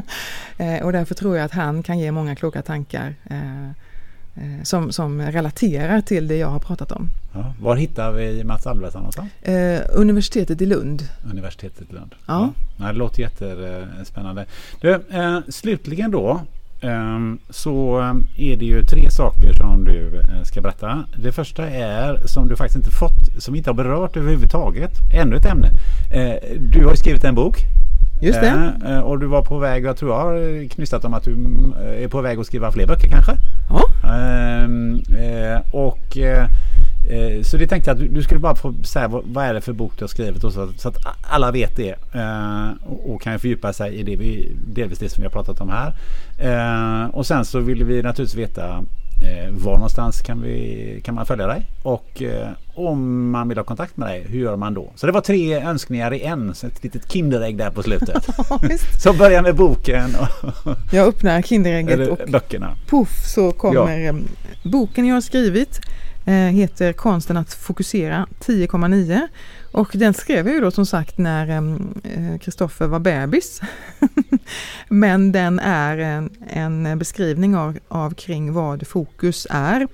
eh, 0.57 0.83
och 0.83 0.91
därför 0.91 1.15
tror 1.15 1.37
jag 1.37 1.45
att 1.45 1.51
han 1.51 1.83
kan 1.83 1.99
ge 1.99 2.11
många 2.11 2.35
kloka 2.35 2.61
tankar 2.61 3.15
som, 4.63 4.91
som 4.91 5.21
relaterar 5.21 6.01
till 6.01 6.27
det 6.27 6.37
jag 6.37 6.47
har 6.47 6.59
pratat 6.59 6.91
om. 6.91 7.09
Ja. 7.33 7.53
Var 7.59 7.75
hittar 7.75 8.11
vi 8.11 8.43
Mats 8.43 8.67
Albertsson 8.67 9.01
någonstans? 9.01 9.31
Eh, 9.41 9.81
universitetet 9.93 10.61
i 10.61 10.65
Lund. 10.65 11.09
Universitetet 11.31 11.89
i 11.89 11.93
Lund. 11.93 12.15
Ja. 12.25 12.49
ja. 12.77 12.85
Det 12.85 12.93
låter 12.93 13.21
jättespännande. 13.21 14.45
Du, 14.81 14.93
eh, 15.11 15.39
slutligen 15.49 16.11
då 16.11 16.41
så 17.49 17.99
ehm, 17.99 18.27
är 18.37 18.55
det 18.57 18.65
ju 18.65 18.83
tre 18.83 19.11
saker 19.11 19.53
som 19.53 19.83
du 19.85 20.19
eh, 20.19 20.43
ska 20.43 20.61
berätta. 20.61 21.03
Det 21.15 21.31
första 21.31 21.69
är 21.69 22.21
som 22.25 22.47
du 22.47 22.55
faktiskt 22.55 22.77
inte 22.77 22.91
fått, 22.91 23.43
som 23.43 23.55
inte 23.55 23.69
har 23.69 23.75
berört 23.75 24.17
överhuvudtaget. 24.17 24.91
Ännu 25.13 25.35
ett 25.35 25.45
ämne. 25.45 25.69
Eh, 26.13 26.57
du 26.59 26.85
har 26.85 26.95
skrivit 26.95 27.23
en 27.23 27.35
bok. 27.35 27.57
Just 28.21 28.41
det. 28.41 28.73
Eh, 28.85 28.99
och 28.99 29.19
du 29.19 29.25
var 29.25 29.41
på 29.41 29.57
väg, 29.57 29.85
jag 29.85 29.97
tror 29.97 30.11
jag 30.11 30.19
har 30.19 30.69
knystat 30.69 31.05
om 31.05 31.13
att 31.13 31.23
du 31.23 31.35
är 32.03 32.07
på 32.07 32.21
väg 32.21 32.39
att 32.39 32.45
skriva 32.45 32.71
fler 32.71 32.87
böcker 32.87 33.07
kanske? 33.07 33.31
Ja. 33.69 34.09
Ehm, 34.09 35.01
och 35.71 36.17
Eh, 37.09 37.43
så 37.43 37.57
det 37.57 37.67
tänkte 37.67 37.89
jag 37.89 38.03
att 38.03 38.13
du 38.13 38.23
skulle 38.23 38.39
bara 38.39 38.55
få 38.55 38.73
säga 38.83 39.07
vad, 39.07 39.23
vad 39.25 39.45
är 39.45 39.53
det 39.53 39.61
för 39.61 39.73
bok 39.73 39.93
du 39.97 40.03
har 40.03 40.07
skrivit 40.07 40.43
och 40.43 40.53
så, 40.53 40.69
så 40.77 40.89
att 40.89 40.97
alla 41.21 41.51
vet 41.51 41.75
det. 41.75 41.95
Eh, 42.13 42.69
och, 42.85 43.13
och, 43.13 43.21
kan 43.21 43.39
fördjupa 43.39 43.73
sig 43.73 43.95
i 43.95 44.03
det 44.03 44.15
vi, 44.15 44.51
delvis 44.67 44.99
det 44.99 45.09
som 45.09 45.21
vi 45.21 45.25
har 45.25 45.31
pratat 45.31 45.61
om 45.61 45.69
här. 45.69 45.93
Eh, 46.39 47.09
och 47.09 47.25
sen 47.25 47.45
så 47.45 47.59
vill 47.59 47.83
vi 47.83 48.01
naturligtvis 48.01 48.39
veta 48.39 48.83
eh, 49.23 49.51
var 49.51 49.73
någonstans 49.73 50.21
kan, 50.21 50.41
vi, 50.41 51.01
kan 51.03 51.15
man 51.15 51.25
följa 51.25 51.47
dig? 51.47 51.67
Och 51.83 52.21
eh, 52.21 52.49
om 52.75 53.29
man 53.29 53.49
vill 53.49 53.57
ha 53.57 53.65
kontakt 53.65 53.97
med 53.97 54.07
dig, 54.07 54.25
hur 54.29 54.39
gör 54.39 54.55
man 54.55 54.73
då? 54.73 54.91
Så 54.95 55.05
det 55.05 55.11
var 55.11 55.21
tre 55.21 55.61
önskningar 55.61 56.13
i 56.13 56.21
en, 56.23 56.55
så 56.55 56.67
ett 56.67 56.83
litet 56.83 57.11
Kinderägg 57.11 57.57
där 57.57 57.69
på 57.69 57.83
slutet. 57.83 58.27
så 59.03 59.13
börja 59.13 59.41
med 59.41 59.55
boken. 59.55 60.15
Och 60.15 60.77
jag 60.91 61.07
öppnar 61.07 61.41
Kinderägget 61.41 62.09
och 62.09 62.31
böckerna. 62.31 62.75
Puff 62.89 63.09
så 63.35 63.51
kommer 63.51 63.99
ja. 63.99 64.13
boken 64.63 65.05
jag 65.05 65.15
har 65.15 65.21
skrivit 65.21 65.79
Eh, 65.79 66.02
heter 66.31 66.93
Konsten 66.93 67.37
att 67.37 67.53
fokusera 67.53 68.27
10,9 68.39 69.27
och 69.71 69.89
den 69.93 70.13
skrev 70.13 70.47
jag 70.47 70.55
ju 70.55 70.61
då 70.61 70.71
som 70.71 70.85
sagt 70.85 71.17
när 71.17 71.79
Kristoffer 72.37 72.85
eh, 72.85 72.91
var 72.91 72.99
bebis. 72.99 73.61
Men 74.89 75.31
den 75.31 75.59
är 75.59 75.97
en, 75.97 76.29
en 76.49 76.99
beskrivning 76.99 77.55
av, 77.55 77.77
av 77.87 78.13
kring 78.13 78.53
vad 78.53 78.87
fokus 78.87 79.47
är. 79.49 79.87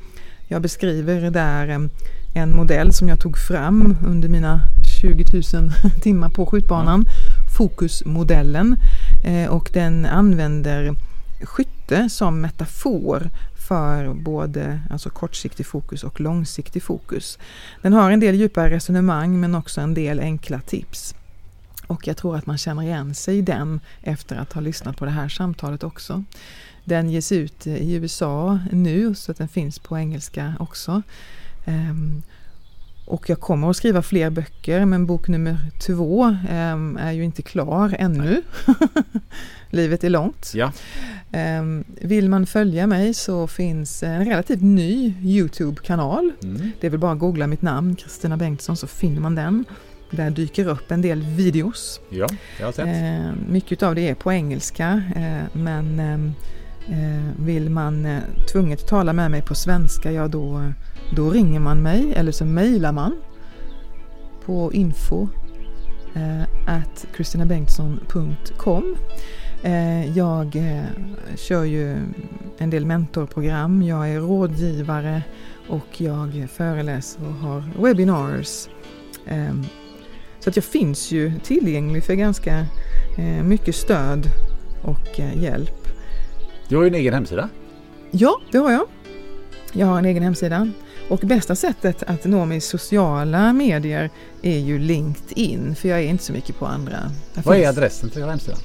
Jag 0.48 0.62
beskriver 0.62 1.32
där 1.32 1.90
en 2.34 2.56
modell 2.56 2.94
som 2.94 3.10
jag 3.10 3.20
tog 3.20 3.38
fram 3.38 3.98
under 4.08 4.30
mina 4.30 4.62
20 5.02 5.26
000 5.34 5.72
timmar 6.02 6.30
på 6.30 6.46
skjutbanan. 6.46 7.06
Fokusmodellen. 7.58 8.76
Eh, 9.26 9.50
och 9.50 9.70
den 9.74 10.06
använder 10.06 10.96
skytte 11.44 12.10
som 12.10 12.42
metafor 12.42 13.30
för 13.70 14.14
både 14.14 14.80
alltså 14.90 15.10
kortsiktig 15.10 15.66
fokus 15.66 16.04
och 16.04 16.22
långsiktig 16.22 16.84
fokus. 16.84 17.40
Den 17.82 17.94
har 17.94 18.12
en 18.12 18.20
del 18.20 18.36
djupa 18.36 18.70
resonemang 18.70 19.40
men 19.40 19.56
också 19.56 19.82
en 19.82 19.94
del 19.94 20.20
enkla 20.20 20.62
tips. 20.62 21.16
Och 21.88 22.08
jag 22.08 22.18
tror 22.18 22.38
att 22.38 22.46
man 22.46 22.58
känner 22.58 22.84
igen 22.84 23.16
sig 23.16 23.38
i 23.38 23.42
den 23.42 23.80
efter 24.02 24.36
att 24.36 24.54
ha 24.54 24.62
lyssnat 24.62 24.98
på 24.98 25.06
det 25.06 25.12
här 25.12 25.30
samtalet 25.30 25.84
också. 25.84 26.24
Den 26.86 27.10
ges 27.10 27.32
ut 27.32 27.68
i 27.68 27.94
USA 27.94 28.60
nu 28.72 29.16
så 29.16 29.32
att 29.32 29.38
den 29.38 29.48
finns 29.48 29.80
på 29.80 29.98
engelska 29.98 30.54
också. 30.60 31.02
Um, 31.66 32.24
och 33.06 33.30
jag 33.30 33.40
kommer 33.40 33.70
att 33.70 33.78
skriva 33.78 34.02
fler 34.02 34.30
böcker 34.30 34.86
men 34.86 35.06
bok 35.06 35.28
nummer 35.28 35.58
två 35.80 36.36
um, 36.52 36.98
är 36.98 37.12
ju 37.12 37.24
inte 37.24 37.42
klar 37.42 37.96
ännu. 38.00 38.42
Livet 39.70 40.04
är 40.04 40.10
långt. 40.10 40.52
Ja. 40.56 40.72
Um, 41.60 41.84
vill 42.02 42.30
man 42.30 42.46
följa 42.46 42.88
mig 42.88 43.14
så 43.14 43.48
finns 43.48 44.04
en 44.04 44.26
relativt 44.26 44.62
ny 44.62 45.14
Youtube-kanal. 45.24 46.32
Mm. 46.44 46.72
Det 46.82 46.88
är 46.88 46.92
väl 46.92 47.00
bara 47.00 47.12
att 47.12 47.20
googla 47.20 47.48
mitt 47.48 47.62
namn, 47.62 47.96
Kristina 47.96 48.38
Bengtsson, 48.38 48.78
så 48.78 48.88
finner 48.88 49.22
man 49.22 49.36
den. 49.36 49.66
Där 50.12 50.30
dyker 50.30 50.68
upp 50.68 50.92
en 50.92 51.02
del 51.02 51.22
videos. 51.22 52.02
Ja, 52.10 52.28
jag 52.60 52.66
har 52.66 52.72
sett. 52.72 52.88
Uh, 52.88 53.32
mycket 53.50 53.84
av 53.84 53.96
det 53.96 54.10
är 54.10 54.16
på 54.16 54.32
engelska 54.32 55.04
uh, 55.16 55.44
men 55.54 56.00
uh, 56.00 57.32
vill 57.46 57.70
man 57.70 58.06
uh, 58.06 58.20
tvunget 58.52 58.88
tala 58.88 59.14
med 59.14 59.32
mig 59.32 59.42
på 59.42 59.56
svenska, 59.56 60.12
ja 60.12 60.28
då, 60.28 60.72
då 61.16 61.30
ringer 61.30 61.60
man 61.60 61.82
mig 61.82 62.14
eller 62.16 62.32
så 62.32 62.46
mejlar 62.46 62.92
man 62.92 63.16
på 64.46 64.74
info 64.74 65.28
at 66.68 67.06
kristinabengtsson.com 67.16 68.96
Eh, 68.96 69.39
jag 70.16 70.56
eh, 70.56 70.84
kör 71.36 71.64
ju 71.64 71.98
en 72.58 72.70
del 72.70 72.86
mentorprogram, 72.86 73.84
jag 73.84 74.10
är 74.10 74.20
rådgivare 74.20 75.24
och 75.70 76.02
jag 76.02 76.48
föreläser 76.52 77.22
och 77.28 77.34
har 77.34 77.64
webinars. 77.80 78.68
Ehm, 79.28 79.66
så 80.40 80.50
att 80.50 80.56
jag 80.56 80.66
finns 80.66 81.12
ju 81.12 81.40
tillgänglig 81.44 82.04
för 82.04 82.14
ganska 82.14 82.66
eh, 83.18 83.44
mycket 83.44 83.76
stöd 83.76 84.26
och 84.84 85.20
hjälp. 85.36 85.88
Du 86.68 86.76
har 86.76 86.84
ju 86.84 86.90
en 86.90 86.96
egen 86.96 87.14
hemsida. 87.14 87.50
Ja, 88.12 88.42
det 88.52 88.58
har 88.58 88.72
jag. 88.72 88.86
Jag 89.74 89.88
har 89.88 89.98
en 89.98 90.06
egen 90.06 90.24
hemsida. 90.24 90.72
Och 91.10 91.20
bästa 91.20 91.56
sättet 91.56 92.04
att 92.04 92.26
nå 92.26 92.46
mig 92.46 92.58
i 92.58 92.62
sociala 92.62 93.54
medier 93.54 94.10
är 94.42 94.58
ju 94.58 94.80
LinkedIn, 94.80 95.76
för 95.76 95.90
jag 95.90 96.00
är 96.00 96.04
inte 96.04 96.24
så 96.24 96.34
mycket 96.34 96.60
på 96.60 96.66
andra. 96.66 96.98
Vad 97.34 97.58
är 97.58 97.70
adressen 97.70 98.10
till 98.10 98.24
hemsidan? 98.24 98.60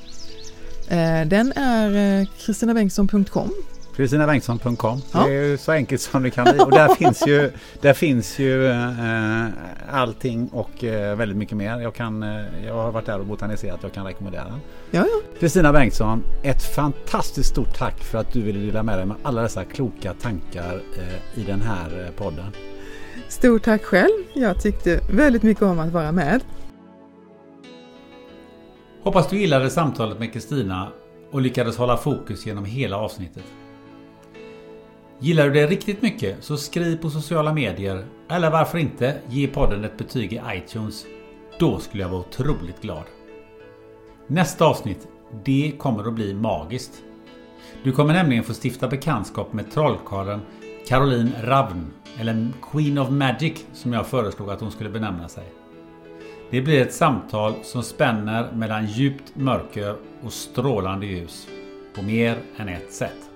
Eh, 0.88 1.26
den 1.26 1.52
är 1.52 2.20
eh, 2.20 2.28
kristinabengtsson.com. 2.38 3.50
Kristinabengtsson.com. 3.96 5.02
Ja. 5.12 5.26
Det 5.26 5.34
är 5.34 5.56
så 5.56 5.72
enkelt 5.72 6.00
som 6.00 6.22
det 6.22 6.30
kan 6.30 6.44
bli. 6.44 6.58
Och 6.58 6.70
där 6.70 6.94
finns 6.94 7.26
ju, 7.26 7.50
där 7.80 7.92
finns 7.92 8.38
ju 8.38 8.66
äh, 8.66 9.46
allting 9.90 10.48
och 10.48 10.84
äh, 10.84 11.16
väldigt 11.16 11.38
mycket 11.38 11.56
mer. 11.56 11.80
Jag, 11.80 11.94
kan, 11.94 12.22
äh, 12.22 12.66
jag 12.66 12.74
har 12.74 12.92
varit 12.92 13.06
där 13.06 13.18
och 13.18 13.26
botaniserat. 13.26 13.78
Jag 13.82 13.92
kan 13.92 14.06
rekommendera 14.06 14.44
den. 14.44 14.60
Ja, 14.90 15.00
ja. 15.00 15.38
Kristina 15.40 15.72
Bengtsson, 15.72 16.24
ett 16.42 16.62
fantastiskt 16.62 17.50
stort 17.50 17.78
tack 17.78 18.04
för 18.04 18.18
att 18.18 18.32
du 18.32 18.42
ville 18.42 18.58
dela 18.58 18.82
med 18.82 18.98
dig 18.98 19.06
med 19.06 19.16
alla 19.22 19.42
dessa 19.42 19.64
kloka 19.64 20.14
tankar 20.14 20.82
i 21.34 21.42
den 21.42 21.62
här 21.62 22.10
podden. 22.16 22.46
Stort 23.28 23.62
tack 23.62 23.82
själv. 23.82 24.24
Jag 24.34 24.62
tyckte 24.62 25.00
väldigt 25.10 25.42
mycket 25.42 25.62
om 25.62 25.78
att 25.78 25.92
vara 25.92 26.12
med. 26.12 26.40
Hoppas 29.04 29.28
du 29.30 29.38
gillade 29.38 29.70
samtalet 29.70 30.18
med 30.18 30.32
Kristina 30.32 30.88
och 31.30 31.40
lyckades 31.40 31.76
hålla 31.76 31.96
fokus 31.96 32.46
genom 32.46 32.64
hela 32.64 32.96
avsnittet. 32.96 33.44
Gillar 35.18 35.44
du 35.44 35.50
det 35.50 35.66
riktigt 35.66 36.02
mycket 36.02 36.44
så 36.44 36.56
skriv 36.56 36.96
på 36.96 37.10
sociala 37.10 37.52
medier 37.52 38.04
eller 38.30 38.50
varför 38.50 38.78
inte 38.78 39.18
ge 39.28 39.46
podden 39.46 39.84
ett 39.84 39.98
betyg 39.98 40.32
i 40.32 40.40
iTunes. 40.48 41.06
Då 41.58 41.78
skulle 41.78 42.02
jag 42.02 42.10
vara 42.10 42.20
otroligt 42.20 42.80
glad. 42.82 43.04
Nästa 44.26 44.64
avsnitt, 44.64 45.08
det 45.44 45.72
kommer 45.78 46.08
att 46.08 46.14
bli 46.14 46.34
magiskt. 46.34 47.02
Du 47.82 47.92
kommer 47.92 48.14
nämligen 48.14 48.44
få 48.44 48.54
stifta 48.64 48.88
bekantskap 48.88 49.52
med 49.52 49.70
trollkarlen 49.72 50.40
Caroline 50.88 51.32
Ravn, 51.42 51.92
eller 52.20 52.48
Queen 52.72 52.98
of 52.98 53.10
Magic 53.10 53.64
som 53.72 53.92
jag 53.92 54.06
föreslog 54.06 54.50
att 54.50 54.60
hon 54.60 54.70
skulle 54.70 54.90
benämna 54.90 55.28
sig. 55.28 55.44
Det 56.50 56.60
blir 56.60 56.82
ett 56.82 56.94
samtal 56.94 57.54
som 57.62 57.82
spänner 57.82 58.52
mellan 58.52 58.86
djupt 58.86 59.36
mörker 59.36 59.96
och 60.24 60.32
strålande 60.32 61.06
ljus 61.06 61.48
på 61.94 62.02
mer 62.02 62.38
än 62.56 62.68
ett 62.68 62.92
sätt. 62.92 63.30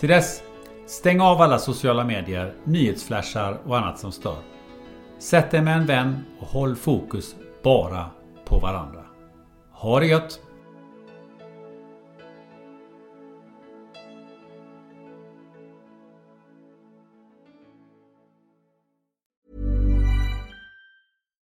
Till 0.00 0.08
dess, 0.08 0.42
stäng 0.86 1.20
av 1.20 1.42
alla 1.42 1.58
sociala 1.58 2.04
medier, 2.04 2.54
nyhetsflashar 2.64 3.58
och 3.64 3.78
annat 3.78 3.98
som 3.98 4.12
stör. 4.12 4.38
Sätt 5.18 5.50
dig 5.50 5.62
med 5.62 5.76
en 5.76 5.86
vän 5.86 6.24
och 6.40 6.46
håll 6.46 6.76
fokus 6.76 7.34
bara 7.62 8.10
på 8.44 8.58
varandra. 8.58 9.02
Ha 9.72 10.00
det 10.00 10.06
gött! 10.06 10.40